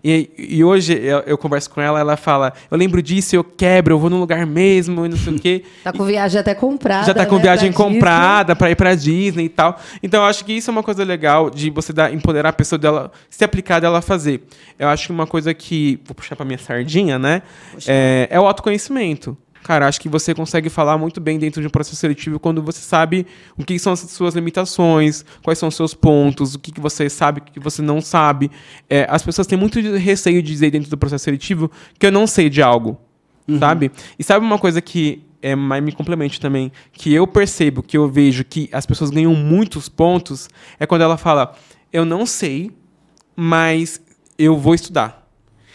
E, 0.04 0.30
e 0.36 0.62
hoje 0.62 0.92
eu, 0.92 1.20
eu 1.20 1.38
converso 1.38 1.70
com 1.70 1.80
ela, 1.80 1.98
ela 1.98 2.14
fala, 2.14 2.52
eu 2.70 2.76
lembro 2.76 3.00
disso, 3.00 3.34
eu 3.34 3.42
quebro, 3.42 3.94
eu 3.94 3.98
vou 3.98 4.10
num 4.10 4.20
lugar 4.20 4.44
mesmo, 4.44 5.06
e 5.06 5.08
não 5.08 5.16
sei 5.16 5.34
o 5.34 5.40
quê. 5.40 5.64
Tá 5.82 5.92
com 5.92 6.04
viagem 6.04 6.40
até 6.40 6.54
comprada. 6.54 7.06
Já 7.06 7.14
tá 7.14 7.26
com 7.26 7.36
né, 7.36 7.42
viagem 7.42 7.72
pra 7.72 7.84
comprada 7.84 8.56
pra 8.56 8.70
ir 8.70 8.74
pra 8.74 8.94
Disney 8.94 9.46
e 9.46 9.48
tal. 9.48 9.78
Então 10.02 10.22
eu 10.22 10.26
acho 10.26 10.44
que 10.44 10.52
isso 10.52 10.70
é 10.70 10.72
uma 10.72 10.82
coisa 10.82 11.04
legal 11.04 11.48
de 11.48 11.70
você 11.70 11.92
dar, 11.92 12.12
empoderar 12.12 12.50
a 12.50 12.52
pessoa 12.52 12.78
dela, 12.78 13.12
se 13.30 13.44
aplicar 13.44 13.80
dela 13.80 14.02
fazer. 14.02 14.42
Eu 14.78 14.88
acho 14.88 15.06
que 15.06 15.12
uma 15.12 15.26
coisa 15.26 15.54
que. 15.54 16.00
Vou 16.04 16.14
puxar 16.14 16.36
pra 16.36 16.44
minha 16.44 16.58
sardinha, 16.58 17.18
né? 17.18 17.42
É, 17.86 18.28
é 18.30 18.40
o 18.40 18.46
autoconhecimento. 18.46 19.36
Cara, 19.64 19.88
acho 19.88 20.00
que 20.00 20.08
você 20.08 20.32
consegue 20.32 20.68
falar 20.68 20.96
muito 20.96 21.20
bem 21.20 21.38
dentro 21.38 21.60
de 21.60 21.66
um 21.66 21.70
processo 21.70 21.96
seletivo 21.96 22.38
quando 22.38 22.62
você 22.62 22.80
sabe 22.80 23.26
o 23.56 23.64
que 23.64 23.76
são 23.78 23.94
as 23.94 24.00
suas 24.00 24.34
limitações, 24.34 25.24
quais 25.42 25.58
são 25.58 25.68
os 25.68 25.74
seus 25.74 25.94
pontos, 25.94 26.54
o 26.54 26.58
que, 26.60 26.70
que 26.70 26.80
você 26.80 27.10
sabe, 27.10 27.40
o 27.40 27.42
que 27.42 27.52
que 27.54 27.60
você 27.60 27.82
não 27.82 28.00
sabe. 28.00 28.50
É, 28.88 29.06
as 29.10 29.22
pessoas 29.22 29.46
têm 29.46 29.58
muito 29.58 29.80
receio 29.96 30.40
de 30.42 30.52
dizer 30.52 30.70
dentro 30.70 30.88
do 30.88 30.96
processo 30.96 31.24
seletivo 31.24 31.70
que 31.98 32.06
eu 32.06 32.12
não 32.12 32.26
sei 32.26 32.48
de 32.48 32.62
algo 32.62 33.00
sabe? 33.58 33.90
E 34.18 34.24
sabe 34.24 34.44
uma 34.44 34.58
coisa 34.58 34.80
que 34.80 35.22
é, 35.42 35.54
mas 35.54 35.82
me 35.84 35.92
complemente 35.92 36.40
também, 36.40 36.72
que 36.90 37.12
eu 37.12 37.26
percebo, 37.26 37.82
que 37.82 37.98
eu 37.98 38.08
vejo 38.08 38.44
que 38.44 38.70
as 38.72 38.86
pessoas 38.86 39.10
ganham 39.10 39.34
muitos 39.34 39.90
pontos, 39.90 40.48
é 40.80 40.86
quando 40.86 41.02
ela 41.02 41.18
fala, 41.18 41.54
eu 41.92 42.02
não 42.06 42.24
sei, 42.24 42.70
mas 43.36 44.00
eu 44.38 44.56
vou 44.56 44.74
estudar. 44.74 45.28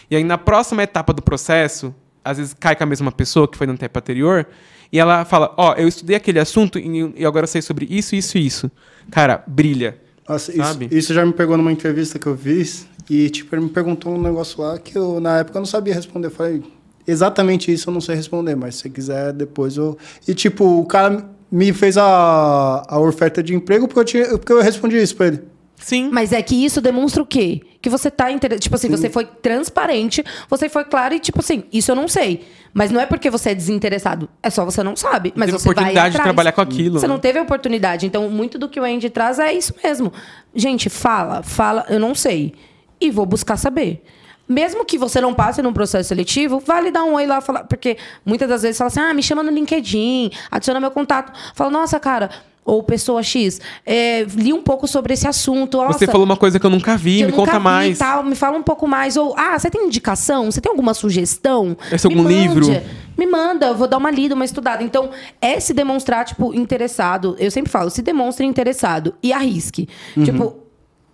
E 0.09 0.15
aí 0.15 0.23
na 0.23 0.39
próxima 0.39 0.81
etapa 0.81 1.13
do 1.13 1.21
processo, 1.21 1.93
às 2.29 2.37
vezes 2.37 2.55
cai 2.57 2.75
com 2.75 2.83
a 2.83 2.87
mesma 2.87 3.11
pessoa 3.11 3.47
que 3.47 3.57
foi 3.57 3.67
na 3.67 3.73
etapa 3.73 3.99
anterior, 3.99 4.47
e 4.91 4.99
ela 4.99 5.23
fala, 5.23 5.53
ó, 5.57 5.73
eu 5.73 5.87
estudei 5.87 6.15
aquele 6.15 6.39
assunto 6.39 6.79
e, 6.79 7.25
agora 7.25 7.43
eu 7.43 7.47
sei 7.47 7.61
sobre 7.61 7.87
isso, 7.89 8.15
isso 8.15 8.37
e 8.37 8.45
isso. 8.45 8.71
Cara, 9.11 9.43
brilha. 9.45 9.97
Nossa, 10.27 10.51
isso, 10.51 10.63
Sabe? 10.63 10.87
isso 10.91 11.13
já 11.13 11.25
me 11.25 11.33
pegou 11.33 11.57
numa 11.57 11.71
entrevista 11.71 12.19
que 12.19 12.27
eu 12.27 12.37
fiz 12.37 12.87
e 13.09 13.29
tipo 13.29 13.55
ele 13.55 13.63
me 13.63 13.69
perguntou 13.69 14.13
um 14.13 14.21
negócio 14.21 14.61
lá 14.61 14.77
que 14.77 14.95
eu 14.95 15.19
na 15.19 15.39
época 15.39 15.57
eu 15.57 15.61
não 15.61 15.65
sabia 15.65 15.93
responder. 15.93 16.27
Eu 16.27 16.31
falei 16.31 16.63
exatamente 17.07 17.71
isso 17.71 17.89
eu 17.89 17.93
não 17.93 18.01
sei 18.01 18.15
responder, 18.15 18.55
mas 18.55 18.75
se 18.75 18.81
você 18.81 18.89
quiser 18.91 19.33
depois 19.33 19.75
eu 19.77 19.97
e 20.27 20.35
tipo 20.35 20.63
o 20.63 20.85
cara 20.85 21.27
me 21.51 21.73
fez 21.73 21.97
a, 21.97 22.83
a 22.87 22.99
oferta 22.99 23.41
de 23.41 23.55
emprego 23.55 23.87
porque 23.87 23.99
eu 23.99 24.05
tinha 24.05 24.37
porque 24.37 24.53
eu 24.53 24.61
respondi 24.61 24.97
isso 24.97 25.15
pra 25.15 25.27
ele. 25.27 25.41
Sim. 25.79 26.09
Mas 26.11 26.33
é 26.33 26.41
que 26.41 26.53
isso 26.63 26.81
demonstra 26.81 27.23
o 27.23 27.25
quê? 27.25 27.61
Que 27.81 27.89
você 27.89 28.11
tá 28.11 28.29
interessado. 28.31 28.61
Tipo 28.61 28.75
assim, 28.75 28.89
você 28.89 29.09
foi 29.09 29.25
transparente, 29.25 30.23
você 30.49 30.67
foi 30.69 30.83
claro 30.83 31.13
e, 31.15 31.19
tipo 31.19 31.39
assim, 31.39 31.63
isso 31.71 31.89
eu 31.91 31.95
não 31.95 32.07
sei. 32.07 32.45
Mas 32.73 32.91
não 32.91 32.99
é 33.01 33.05
porque 33.05 33.29
você 33.29 33.51
é 33.51 33.55
desinteressado. 33.55 34.29
É 34.43 34.49
só 34.49 34.65
você 34.65 34.83
não 34.83 34.95
sabe. 34.95 35.31
Mas 35.35 35.47
Teve 35.47 35.57
você 35.57 35.65
vai 35.69 35.71
oportunidade 35.73 36.11
de 36.11 36.17
atrás. 36.17 36.23
trabalhar 36.25 36.51
com 36.51 36.61
aquilo, 36.61 36.99
Você 36.99 37.07
né? 37.07 37.13
não 37.13 37.19
teve 37.19 37.39
a 37.39 37.41
oportunidade. 37.41 38.05
Então, 38.05 38.29
muito 38.29 38.59
do 38.59 38.67
que 38.69 38.79
o 38.79 38.83
Andy 38.83 39.09
traz 39.09 39.39
é 39.39 39.53
isso 39.53 39.73
mesmo. 39.83 40.11
Gente, 40.53 40.89
fala, 40.89 41.41
fala, 41.41 41.85
eu 41.89 41.99
não 41.99 42.13
sei. 42.13 42.53
E 43.01 43.09
vou 43.09 43.25
buscar 43.25 43.55
saber. 43.57 44.03
Mesmo 44.47 44.83
que 44.83 44.97
você 44.97 45.21
não 45.21 45.33
passe 45.33 45.61
num 45.61 45.71
processo 45.71 46.09
seletivo, 46.09 46.59
vale 46.59 46.91
dar 46.91 47.03
um 47.03 47.13
oi 47.13 47.25
lá 47.25 47.39
falar. 47.39 47.63
Porque 47.65 47.97
muitas 48.25 48.49
das 48.49 48.63
vezes 48.63 48.77
fala 48.77 48.87
assim: 48.87 48.99
ah, 48.99 49.13
me 49.13 49.21
chama 49.23 49.43
no 49.43 49.51
LinkedIn, 49.51 50.31
adiciona 50.51 50.79
meu 50.79 50.89
contato. 50.91 51.31
Fala, 51.53 51.69
nossa, 51.69 51.99
cara, 51.99 52.29
ou 52.63 52.83
pessoa 52.83 53.23
X, 53.23 53.59
é, 53.85 54.23
li 54.23 54.53
um 54.53 54.61
pouco 54.61 54.87
sobre 54.87 55.13
esse 55.13 55.27
assunto. 55.27 55.77
Você 55.77 55.85
nossa, 55.85 56.05
falou 56.07 56.25
uma 56.25 56.37
coisa 56.37 56.59
que 56.59 56.65
eu 56.65 56.69
nunca 56.69 56.95
vi, 56.95 57.21
eu 57.21 57.27
me 57.27 57.31
nunca 57.31 57.45
conta 57.45 57.57
vi 57.57 57.63
mais. 57.63 57.97
Tal, 57.97 58.23
me 58.23 58.35
fala 58.35 58.57
um 58.57 58.63
pouco 58.63 58.87
mais. 58.87 59.17
Ou, 59.17 59.33
ah, 59.37 59.57
você 59.57 59.69
tem 59.69 59.85
indicação? 59.85 60.51
Você 60.51 60.61
tem 60.61 60.69
alguma 60.69 60.93
sugestão? 60.93 61.75
Esse 61.91 62.07
Me 62.07 62.13
algum 62.13 62.23
mande. 62.23 62.47
livro? 62.47 62.81
Me 63.17 63.25
manda, 63.25 63.67
eu 63.67 63.75
vou 63.75 63.87
dar 63.87 63.97
uma 63.97 64.11
lida, 64.11 64.35
uma 64.35 64.45
estudada. 64.45 64.83
Então, 64.83 65.09
é 65.41 65.59
se 65.59 65.73
demonstrar, 65.73 66.25
tipo, 66.25 66.53
interessado. 66.53 67.35
Eu 67.39 67.51
sempre 67.51 67.71
falo, 67.71 67.89
se 67.89 68.01
demonstre 68.01 68.45
interessado 68.45 69.15
e 69.21 69.33
arrisque. 69.33 69.89
Uhum. 70.15 70.23
Tipo, 70.23 70.55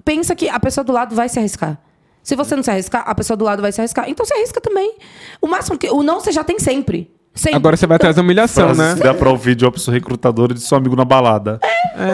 pensa 0.04 0.36
que 0.36 0.50
a 0.50 0.60
pessoa 0.60 0.84
do 0.84 0.92
lado 0.92 1.16
vai 1.16 1.30
se 1.30 1.40
arriscar. 1.40 1.80
Se 2.22 2.36
você 2.36 2.56
não 2.56 2.64
se 2.64 2.72
arriscar, 2.72 3.04
a 3.08 3.16
pessoa 3.16 3.38
do 3.38 3.46
lado 3.46 3.62
vai 3.62 3.72
se 3.72 3.80
arriscar. 3.80 4.10
Então, 4.10 4.26
se 4.26 4.34
arrisca 4.34 4.60
também. 4.60 4.96
O 5.42 5.48
máximo 5.48 5.78
que... 5.78 5.90
O 5.90 6.04
não 6.04 6.20
você 6.20 6.32
já 6.32 6.44
tem 6.44 6.60
sempre. 6.60 7.15
Sempre. 7.36 7.58
Agora 7.58 7.76
você 7.76 7.86
vai 7.86 7.98
atrás 7.98 8.16
da 8.16 8.22
humilhação, 8.22 8.74
Frase 8.74 8.96
né? 8.98 9.04
dá 9.04 9.14
pra 9.14 9.30
ouvir 9.30 9.56
de 9.56 9.66
uma 9.66 9.72
pessoa 9.72 9.94
recrutadora 9.94 10.54
de 10.54 10.62
seu 10.62 10.78
amigo 10.78 10.96
na 10.96 11.04
balada. 11.04 11.60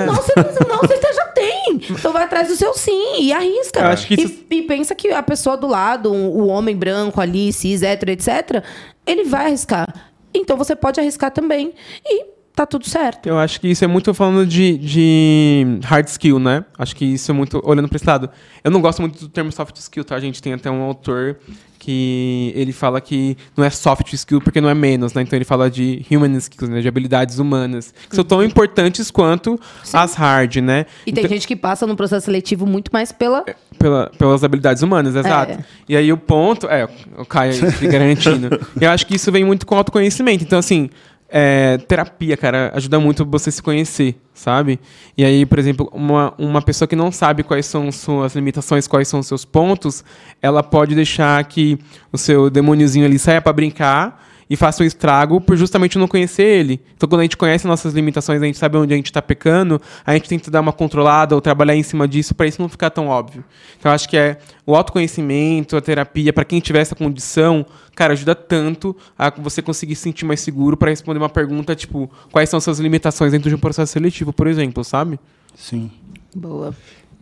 Não, 0.08 0.16
você, 0.16 0.34
não, 0.68 0.78
você 0.80 1.14
já 1.14 1.26
tem. 1.28 1.80
Então 1.92 2.12
vai 2.12 2.24
atrás 2.24 2.48
do 2.48 2.56
seu 2.56 2.74
sim 2.74 3.22
e 3.22 3.32
arrisca. 3.32 3.80
Eu 3.80 3.88
acho 3.88 4.08
que 4.08 4.16
isso- 4.16 4.44
e, 4.50 4.56
e 4.58 4.62
pensa 4.64 4.96
que 4.96 5.10
a 5.12 5.22
pessoa 5.22 5.56
do 5.56 5.68
lado, 5.68 6.12
um- 6.12 6.28
o 6.28 6.48
homem 6.48 6.76
branco 6.76 7.22
ali, 7.22 7.54
cis, 7.54 7.84
hétero, 7.84 8.12
etc., 8.12 8.64
ele 9.06 9.26
vai 9.26 9.46
arriscar. 9.48 9.88
Então 10.34 10.58
você 10.58 10.76
pode 10.76 11.00
arriscar 11.00 11.30
também. 11.30 11.72
E 12.06 12.26
tá 12.56 12.66
tudo 12.66 12.90
certo. 12.90 13.28
Eu 13.30 13.38
acho 13.38 13.62
que 13.62 13.68
isso 13.68 13.84
é 13.84 13.88
muito 13.88 14.14
falando 14.16 14.46
de, 14.46 14.78
de 14.80 15.80
hard 15.84 16.08
skill, 16.08 16.40
né? 16.40 16.66
Acho 16.78 16.96
que 16.96 17.06
isso 17.06 17.30
é 17.30 17.34
muito 17.34 17.62
olhando 17.64 17.88
para 17.88 17.96
esse 17.98 18.08
lado. 18.08 18.30
Eu 18.64 18.72
não 18.72 18.82
gosto 18.82 19.02
muito 19.02 19.20
do 19.20 19.30
termo 19.30 19.52
soft 19.52 19.76
skill, 19.78 20.04
tá? 20.04 20.16
A 20.16 20.20
gente 20.20 20.42
tem 20.42 20.54
até 20.54 20.70
um 20.72 20.82
autor 20.82 21.38
que 21.84 22.54
ele 22.56 22.72
fala 22.72 23.02
que 23.02 23.36
não 23.58 23.66
é 23.66 23.70
soft 23.72 24.14
skill 24.14 24.40
porque 24.40 24.62
não 24.62 24.70
é 24.70 24.74
menos, 24.76 25.14
né? 25.16 25.24
Então 25.24 25.36
ele 25.36 25.44
fala 25.44 25.70
de 25.70 26.06
human 26.12 26.38
skills, 26.38 26.70
né? 26.70 26.80
De 26.80 26.88
habilidades 26.88 27.40
humanas, 27.40 27.92
que 28.08 28.16
são 28.16 28.24
tão 28.24 28.44
importantes 28.44 29.10
quanto 29.10 29.60
as 29.92 30.14
hard, 30.14 30.58
né? 30.58 30.86
E 31.08 31.12
tem 31.12 31.24
Então- 31.24 31.30
gente 31.36 31.48
que 31.48 31.56
passa 31.56 31.88
no 31.88 31.96
processo 31.96 32.26
seletivo 32.26 32.68
muito 32.68 32.92
mais 32.94 33.12
pela. 33.12 33.44
pela- 33.80 34.12
pelas 34.16 34.44
habilidades 34.44 34.84
humanas, 34.84 35.16
exato. 35.16 35.58
E 35.90 35.96
aí 35.98 36.14
o 36.14 36.18
ponto. 36.18 36.68
É, 36.68 36.88
o 37.18 37.26
Caio 37.26 37.56
garantindo. 37.82 38.60
Eu 38.80 38.92
acho 38.92 39.08
que 39.08 39.16
isso 39.16 39.32
vem 39.32 39.44
muito 39.44 39.66
com 39.66 39.76
autoconhecimento. 39.76 40.44
Então, 40.44 40.60
assim, 40.60 40.88
é, 41.32 41.78
terapia, 41.78 42.36
cara, 42.36 42.72
ajuda 42.76 43.00
muito 43.00 43.26
você 43.26 43.50
se 43.50 43.62
conhecer, 43.64 44.18
sabe? 44.34 44.78
E 45.18 45.24
aí, 45.24 45.46
por 45.46 45.58
exemplo, 45.58 45.90
uma, 45.94 46.34
uma 46.38 46.62
pessoa 46.62 46.88
que 46.88 46.96
não 46.96 47.10
sabe 47.10 47.42
quais 47.42 47.66
são 47.66 47.90
suas 47.90 48.36
limitações, 48.36 48.86
quais 48.86 49.08
são 49.08 49.22
os 49.22 49.28
seus 49.28 49.46
pontos, 49.46 50.04
ela 50.42 50.62
pode 50.62 50.94
deixar 50.94 51.42
que 51.46 51.80
o 52.12 52.18
seu 52.18 52.50
demôniozinho 52.50 53.06
ali 53.06 53.18
saia 53.18 53.42
pra 53.42 53.54
brincar. 53.54 54.31
E 54.52 54.58
faça 54.58 54.84
um 54.84 54.86
estrago 54.86 55.40
por 55.40 55.56
justamente 55.56 55.98
não 55.98 56.10
conhecer 56.10 56.44
ele. 56.44 56.82
Então, 56.94 57.08
quando 57.08 57.22
a 57.22 57.24
gente 57.24 57.38
conhece 57.38 57.66
nossas 57.66 57.94
limitações, 57.94 58.42
a 58.42 58.46
gente 58.46 58.58
sabe 58.58 58.76
onde 58.76 58.94
a 58.94 58.98
gente 58.98 59.06
está 59.06 59.22
pecando, 59.22 59.82
a 60.06 60.14
gente 60.14 60.28
tenta 60.28 60.52
dar 60.52 60.60
uma 60.60 60.74
controlada 60.74 61.34
ou 61.34 61.40
trabalhar 61.40 61.74
em 61.74 61.82
cima 61.84 62.06
disso 62.06 62.36
para 62.36 62.48
isso 62.48 62.62
não 62.62 62.68
ficar 62.68 62.90
tão 62.90 63.08
óbvio. 63.08 63.46
Então, 63.80 63.90
eu 63.90 63.96
acho 63.96 64.10
que 64.10 64.18
é 64.18 64.40
o 64.66 64.76
autoconhecimento, 64.76 65.78
a 65.78 65.82
terapia, 65.82 66.34
para 66.34 66.44
quem 66.44 66.60
tiver 66.60 66.82
essa 66.82 66.94
condição, 66.94 67.66
cara, 67.96 68.12
ajuda 68.12 68.36
tanto 68.36 68.94
a 69.18 69.30
você 69.30 69.62
conseguir 69.62 69.96
se 69.96 70.02
sentir 70.02 70.26
mais 70.26 70.42
seguro 70.42 70.76
para 70.76 70.90
responder 70.90 71.20
uma 71.20 71.30
pergunta, 71.30 71.74
tipo, 71.74 72.12
quais 72.30 72.50
são 72.50 72.60
suas 72.60 72.78
limitações 72.78 73.32
dentro 73.32 73.48
de 73.48 73.56
um 73.56 73.60
processo 73.60 73.94
seletivo, 73.94 74.34
por 74.34 74.48
exemplo, 74.48 74.84
sabe? 74.84 75.18
Sim. 75.56 75.90
Boa. 76.36 76.76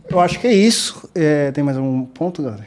Eu 0.08 0.18
acho 0.18 0.40
que 0.40 0.48
é 0.48 0.52
isso. 0.52 1.08
É, 1.14 1.52
tem 1.52 1.62
mais 1.62 1.76
um 1.76 2.04
ponto, 2.06 2.42
galera? 2.42 2.66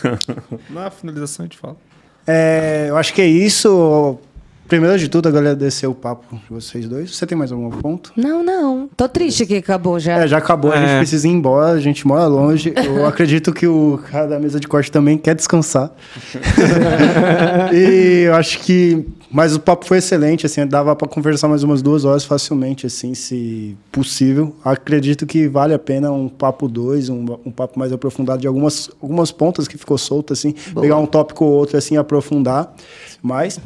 Na 0.70 0.90
finalização 0.90 1.44
a 1.44 1.46
gente 1.46 1.58
fala. 1.58 1.76
É, 2.26 2.86
eu 2.88 2.96
acho 2.96 3.12
que 3.14 3.20
é 3.22 3.26
isso. 3.26 4.18
Primeiro 4.66 4.98
de 4.98 5.08
tudo, 5.08 5.28
agradecer 5.28 5.86
o 5.86 5.94
papo 5.94 6.36
de 6.36 6.48
vocês 6.48 6.88
dois. 6.88 7.14
Você 7.14 7.26
tem 7.26 7.36
mais 7.36 7.52
algum 7.52 7.68
ponto? 7.68 8.10
Não, 8.16 8.42
não. 8.42 8.88
Tô 8.96 9.06
triste 9.06 9.44
que 9.44 9.56
acabou 9.56 10.00
já. 10.00 10.20
É, 10.22 10.26
já 10.26 10.38
acabou, 10.38 10.72
a 10.72 10.76
gente 10.76 10.88
É. 10.88 10.98
precisa 10.98 11.28
ir 11.28 11.32
embora, 11.32 11.72
a 11.72 11.80
gente 11.80 12.06
mora 12.06 12.26
longe. 12.26 12.72
Eu 12.74 13.04
acredito 13.06 13.52
que 13.52 13.66
o 13.66 14.00
cara 14.10 14.26
da 14.26 14.38
mesa 14.40 14.58
de 14.58 14.66
corte 14.66 14.90
também 14.90 15.18
quer 15.18 15.34
descansar. 15.34 15.92
e 17.72 18.22
eu 18.26 18.34
acho 18.34 18.58
que. 18.60 19.06
Mas 19.34 19.52
o 19.52 19.58
papo 19.58 19.84
foi 19.84 19.98
excelente, 19.98 20.46
assim, 20.46 20.64
dava 20.64 20.94
para 20.94 21.08
conversar 21.08 21.48
mais 21.48 21.64
umas 21.64 21.82
duas 21.82 22.04
horas 22.04 22.24
facilmente, 22.24 22.86
assim, 22.86 23.14
se 23.14 23.76
possível. 23.90 24.54
Acredito 24.64 25.26
que 25.26 25.48
vale 25.48 25.74
a 25.74 25.78
pena 25.78 26.12
um 26.12 26.28
papo 26.28 26.68
dois, 26.68 27.08
um, 27.08 27.26
um 27.44 27.50
papo 27.50 27.76
mais 27.76 27.92
aprofundado 27.92 28.40
de 28.40 28.46
algumas, 28.46 28.88
algumas 29.02 29.32
pontas 29.32 29.66
que 29.66 29.76
ficou 29.76 29.98
solto, 29.98 30.32
assim, 30.32 30.54
pegar 30.80 30.98
um 30.98 31.06
tópico 31.06 31.44
ou 31.44 31.50
outro, 31.50 31.76
assim, 31.76 31.94
e 31.94 31.96
aprofundar. 31.96 32.76
Mas 33.20 33.58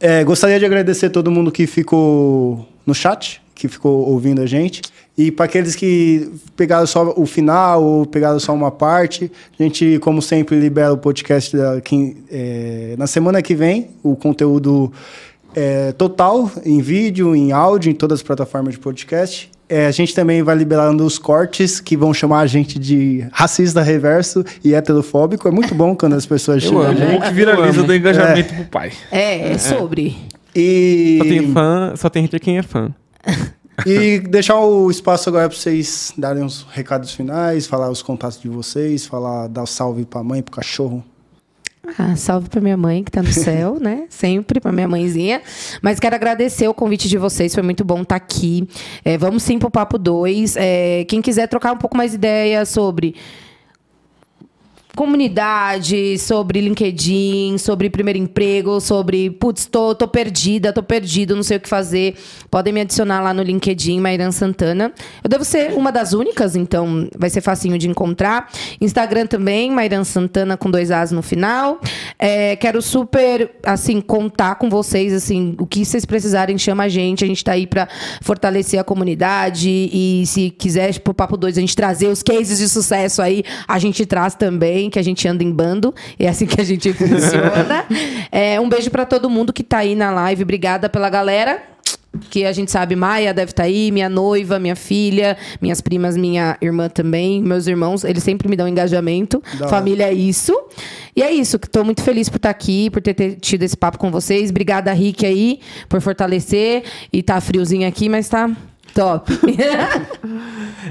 é, 0.00 0.24
gostaria 0.24 0.58
de 0.58 0.64
agradecer 0.64 1.10
todo 1.10 1.30
mundo 1.30 1.52
que 1.52 1.66
ficou 1.66 2.66
no 2.86 2.94
chat, 2.94 3.42
que 3.54 3.68
ficou 3.68 4.08
ouvindo 4.08 4.40
a 4.40 4.46
gente. 4.46 4.80
E 5.16 5.30
para 5.30 5.44
aqueles 5.44 5.76
que 5.76 6.28
pegaram 6.56 6.86
só 6.88 7.14
o 7.16 7.24
final 7.24 7.82
ou 7.84 8.04
pegaram 8.04 8.40
só 8.40 8.52
uma 8.52 8.70
parte, 8.70 9.30
a 9.58 9.62
gente, 9.62 9.98
como 10.00 10.20
sempre, 10.20 10.58
libera 10.58 10.92
o 10.92 10.98
podcast 10.98 11.56
da, 11.56 11.80
quem- 11.80 12.16
é, 12.30 12.94
na 12.98 13.06
semana 13.06 13.40
que 13.40 13.54
vem, 13.54 13.90
o 14.02 14.16
conteúdo 14.16 14.92
é, 15.54 15.92
total, 15.92 16.50
em 16.64 16.80
vídeo, 16.80 17.34
em 17.36 17.52
áudio, 17.52 17.92
em 17.92 17.94
todas 17.94 18.18
as 18.18 18.22
plataformas 18.24 18.74
de 18.74 18.80
podcast. 18.80 19.48
É, 19.68 19.86
a 19.86 19.90
gente 19.92 20.12
também 20.14 20.42
vai 20.42 20.54
liberando 20.56 21.06
os 21.06 21.16
cortes 21.16 21.80
que 21.80 21.96
vão 21.96 22.12
chamar 22.12 22.40
a 22.40 22.46
gente 22.46 22.76
de 22.78 23.24
racista 23.32 23.80
reverso 23.82 24.44
e 24.64 24.74
heterofóbico. 24.74 25.46
É 25.48 25.50
muito 25.50 25.74
bom 25.76 25.94
quando 25.94 26.14
as 26.14 26.26
pessoas 26.26 26.62
chamam 26.62 26.82
a 26.82 26.92
É 26.92 26.96
gente. 26.96 27.12
bom 27.12 27.20
que 27.20 27.32
viraliza 27.32 27.82
do 27.84 27.94
engajamento 27.94 28.52
pro 28.52 28.64
pai. 28.64 28.90
É, 29.12 29.52
é 29.52 29.58
sobre. 29.58 30.16
E... 30.54 31.18
Só 31.18 31.24
tem 31.28 31.52
fã, 31.52 31.92
só 31.96 32.08
tem 32.10 32.22
hater 32.24 32.40
quem 32.40 32.58
é 32.58 32.62
fã. 32.62 32.90
E 33.86 34.20
deixar 34.20 34.58
o 34.58 34.90
espaço 34.90 35.28
agora 35.28 35.48
para 35.48 35.58
vocês 35.58 36.12
darem 36.16 36.44
os 36.44 36.66
recados 36.70 37.12
finais, 37.12 37.66
falar 37.66 37.90
os 37.90 38.02
contatos 38.02 38.40
de 38.40 38.48
vocês, 38.48 39.04
falar, 39.04 39.48
dar 39.48 39.62
um 39.62 39.66
salve 39.66 40.04
pra 40.04 40.22
mãe, 40.22 40.42
pro 40.42 40.54
cachorro. 40.54 41.04
Ah, 41.98 42.16
salve 42.16 42.48
pra 42.48 42.60
minha 42.60 42.76
mãe 42.76 43.04
que 43.04 43.10
tá 43.10 43.22
no 43.22 43.30
céu, 43.32 43.78
né? 43.78 44.06
Sempre 44.08 44.58
pra 44.58 44.72
minha 44.72 44.88
mãezinha. 44.88 45.42
Mas 45.82 46.00
quero 46.00 46.14
agradecer 46.14 46.66
o 46.66 46.74
convite 46.74 47.08
de 47.08 47.18
vocês, 47.18 47.54
foi 47.54 47.62
muito 47.62 47.84
bom 47.84 48.02
estar 48.02 48.16
aqui. 48.16 48.66
É, 49.04 49.18
vamos 49.18 49.42
sim 49.42 49.58
pro 49.58 49.70
Papo 49.70 49.98
2. 49.98 50.56
É, 50.56 51.04
quem 51.08 51.20
quiser 51.20 51.46
trocar 51.46 51.72
um 51.72 51.76
pouco 51.76 51.96
mais 51.96 52.14
ideia 52.14 52.64
sobre 52.64 53.14
comunidade, 54.94 56.18
sobre 56.18 56.60
LinkedIn, 56.60 57.58
sobre 57.58 57.90
primeiro 57.90 58.18
emprego, 58.18 58.80
sobre, 58.80 59.30
putz, 59.30 59.66
tô, 59.66 59.94
tô 59.94 60.06
perdida, 60.06 60.72
tô 60.72 60.82
perdido, 60.82 61.34
não 61.34 61.42
sei 61.42 61.56
o 61.56 61.60
que 61.60 61.68
fazer. 61.68 62.14
Podem 62.50 62.72
me 62.72 62.80
adicionar 62.80 63.20
lá 63.20 63.34
no 63.34 63.42
LinkedIn, 63.42 64.00
Mairan 64.00 64.30
Santana. 64.30 64.92
Eu 65.22 65.28
devo 65.28 65.44
ser 65.44 65.72
uma 65.72 65.90
das 65.90 66.12
únicas, 66.12 66.56
então 66.56 67.08
vai 67.16 67.30
ser 67.30 67.40
facinho 67.40 67.78
de 67.78 67.88
encontrar. 67.88 68.50
Instagram 68.80 69.26
também, 69.26 69.70
Mairan 69.70 70.04
Santana 70.04 70.56
com 70.56 70.70
dois 70.70 70.90
As 70.90 71.10
no 71.10 71.22
final. 71.22 71.80
É, 72.18 72.56
quero 72.56 72.80
super, 72.80 73.50
assim, 73.64 74.00
contar 74.00 74.54
com 74.56 74.68
vocês, 74.70 75.12
assim, 75.12 75.54
o 75.58 75.66
que 75.66 75.84
vocês 75.84 76.04
precisarem, 76.04 76.56
chama 76.56 76.84
a 76.84 76.88
gente. 76.88 77.24
A 77.24 77.26
gente 77.26 77.42
tá 77.42 77.52
aí 77.52 77.66
pra 77.66 77.88
fortalecer 78.22 78.78
a 78.78 78.84
comunidade 78.84 79.68
e 79.68 80.24
se 80.26 80.50
quiser, 80.50 80.98
pro 81.00 81.14
Papo 81.14 81.36
2, 81.36 81.58
a 81.58 81.60
gente 81.60 81.74
trazer 81.74 82.08
os 82.08 82.22
cases 82.22 82.58
de 82.58 82.68
sucesso 82.68 83.20
aí, 83.20 83.42
a 83.66 83.78
gente 83.78 84.06
traz 84.06 84.34
também, 84.34 84.83
que 84.90 84.98
a 84.98 85.02
gente 85.02 85.26
anda 85.26 85.42
em 85.42 85.50
bando. 85.50 85.94
É 86.18 86.28
assim 86.28 86.46
que 86.46 86.60
a 86.60 86.64
gente 86.64 86.92
funciona. 86.94 87.86
É, 88.30 88.60
um 88.60 88.68
beijo 88.68 88.90
pra 88.90 89.04
todo 89.04 89.28
mundo 89.30 89.52
que 89.52 89.62
tá 89.62 89.78
aí 89.78 89.94
na 89.94 90.10
live. 90.10 90.42
Obrigada 90.42 90.88
pela 90.88 91.08
galera. 91.08 91.62
Que 92.30 92.44
a 92.44 92.52
gente 92.52 92.70
sabe, 92.70 92.94
Maia 92.94 93.34
deve 93.34 93.50
estar 93.50 93.64
aí, 93.64 93.90
minha 93.90 94.08
noiva, 94.08 94.56
minha 94.58 94.76
filha, 94.76 95.36
minhas 95.60 95.80
primas, 95.80 96.16
minha 96.16 96.56
irmã 96.62 96.88
também, 96.88 97.42
meus 97.42 97.66
irmãos, 97.66 98.04
eles 98.04 98.22
sempre 98.22 98.48
me 98.48 98.54
dão 98.54 98.68
engajamento. 98.68 99.42
Hora. 99.58 99.68
Família 99.68 100.04
é 100.04 100.12
isso. 100.12 100.56
E 101.16 101.22
é 101.24 101.32
isso, 101.32 101.58
que 101.58 101.68
tô 101.68 101.82
muito 101.82 102.02
feliz 102.02 102.28
por 102.28 102.36
estar 102.36 102.50
aqui, 102.50 102.88
por 102.90 103.02
ter, 103.02 103.14
ter 103.14 103.34
tido 103.36 103.64
esse 103.64 103.76
papo 103.76 103.98
com 103.98 104.12
vocês. 104.12 104.50
Obrigada, 104.50 104.92
Rick, 104.92 105.26
aí, 105.26 105.58
por 105.88 106.00
fortalecer. 106.00 106.84
E 107.12 107.20
tá 107.20 107.40
friozinho 107.40 107.88
aqui, 107.88 108.08
mas 108.08 108.28
tá 108.28 108.48
top. 108.94 109.30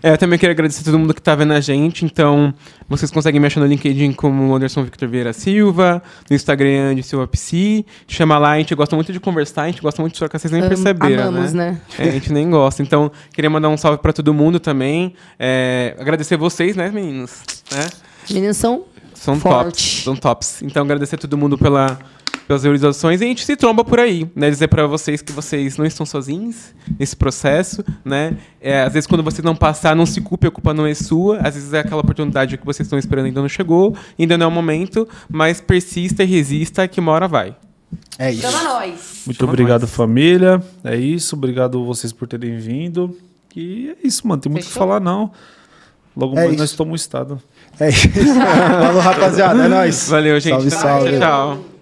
É, 0.01 0.11
eu 0.13 0.17
também 0.17 0.39
quero 0.39 0.51
agradecer 0.51 0.81
a 0.81 0.85
todo 0.85 0.97
mundo 0.99 1.13
que 1.13 1.21
tá 1.21 1.35
vendo 1.35 1.53
a 1.53 1.61
gente. 1.61 2.03
Então, 2.03 2.53
vocês 2.89 3.11
conseguem 3.11 3.39
me 3.39 3.45
achar 3.47 3.59
no 3.61 3.67
LinkedIn 3.67 4.11
como 4.13 4.53
Anderson 4.53 4.83
Victor 4.83 5.07
Vieira 5.07 5.31
Silva, 5.31 6.01
no 6.29 6.35
Instagram 6.35 6.95
de 6.95 7.03
Silva 7.03 7.27
Psi. 7.27 7.85
Chama 8.07 8.37
lá, 8.39 8.51
a 8.53 8.57
gente 8.57 8.73
gosta 8.75 8.95
muito 8.95 9.13
de 9.13 9.19
conversar, 9.19 9.61
a 9.63 9.65
gente 9.67 9.81
gosta 9.81 10.01
muito 10.01 10.13
de 10.13 10.19
trocar, 10.19 10.39
vocês 10.39 10.51
nem 10.51 10.61
Am- 10.63 10.67
perceberam, 10.67 11.27
amamos, 11.27 11.53
né? 11.53 11.79
É, 11.97 12.09
a 12.09 12.11
gente 12.11 12.33
nem 12.33 12.49
gosta. 12.49 12.81
Então, 12.81 13.11
queria 13.33 13.49
mandar 13.49 13.69
um 13.69 13.77
salve 13.77 13.99
pra 13.99 14.11
todo 14.11 14.33
mundo 14.33 14.59
também. 14.59 15.13
É, 15.39 15.95
agradecer 15.99 16.35
vocês, 16.37 16.75
né, 16.75 16.89
meninos? 16.91 17.41
Né? 17.71 17.87
Meninos 18.31 18.57
são 18.57 18.83
São 19.13 19.39
Forte. 19.39 19.65
tops. 19.69 20.03
São 20.03 20.15
tops. 20.15 20.61
Então, 20.63 20.83
agradecer 20.83 21.15
a 21.15 21.19
todo 21.19 21.37
mundo 21.37 21.57
pela, 21.57 21.99
pelas 22.47 22.63
realizações 22.63 23.21
e 23.21 23.23
a 23.23 23.27
gente 23.27 23.45
se 23.45 23.55
tromba 23.55 23.83
por 23.85 23.99
aí, 23.99 24.29
né? 24.35 24.49
Dizer 24.49 24.67
pra 24.67 24.85
vocês 24.85 25.21
que 25.21 25.31
vocês 25.31 25.77
não 25.77 25.85
estão 25.85 26.05
sozinhos 26.05 26.73
nesse 26.99 27.15
processo, 27.15 27.83
né? 28.03 28.37
É, 28.59 28.81
às 28.83 28.93
vezes, 28.93 29.07
quando 29.07 29.23
vocês 29.23 29.43
não 29.43 29.55
passar, 29.55 29.95
não 29.95 30.05
se 30.05 30.19
culpe, 30.21 30.47
a 30.47 30.51
culpa 30.51 30.73
não 30.73 30.85
é 30.85 30.93
sua. 30.93 31.37
Às 31.37 31.55
vezes 31.55 31.73
é 31.73 31.79
aquela 31.79 32.01
oportunidade 32.01 32.57
que 32.57 32.65
vocês 32.65 32.85
estão 32.85 32.99
esperando 32.99 33.25
ainda 33.27 33.41
não 33.41 33.49
chegou, 33.49 33.95
ainda 34.19 34.37
não 34.37 34.45
é 34.45 34.47
o 34.49 34.51
momento, 34.51 35.07
mas 35.29 35.61
persista 35.61 36.23
e 36.23 36.25
resista 36.25 36.87
que 36.87 36.99
uma 36.99 37.11
hora 37.11 37.27
vai. 37.27 37.55
É 38.19 38.31
isso. 38.31 38.41
Chama 38.41 38.63
nós. 38.63 39.21
Muito 39.25 39.37
Chama 39.39 39.51
obrigado, 39.51 39.81
nós. 39.81 39.91
família. 39.91 40.61
É 40.83 40.95
isso. 40.97 41.35
Obrigado 41.35 41.83
vocês 41.85 42.11
por 42.11 42.27
terem 42.27 42.57
vindo. 42.57 43.15
E 43.55 43.89
é 43.91 44.07
isso, 44.07 44.27
mano. 44.27 44.41
Tem 44.41 44.51
muito 44.51 44.65
o 44.65 44.67
que 44.67 44.73
falar, 44.73 44.99
não. 44.99 45.31
Logo 46.17 46.33
É 46.33 46.41
mais 46.41 46.49
isso. 46.51 46.59
nós 46.59 46.71
tomamos 46.73 47.01
estado. 47.01 47.41
É 47.79 47.89
isso. 47.89 48.07
Falou, 48.81 49.01
rapaziada. 49.01 49.63
É 49.65 49.67
nóis. 49.67 50.09
Valeu, 50.09 50.39
gente. 50.39 50.69
Salve, 50.69 50.69
Tchau, 50.71 50.79
salve. 50.79 51.19
tchau. 51.19 51.72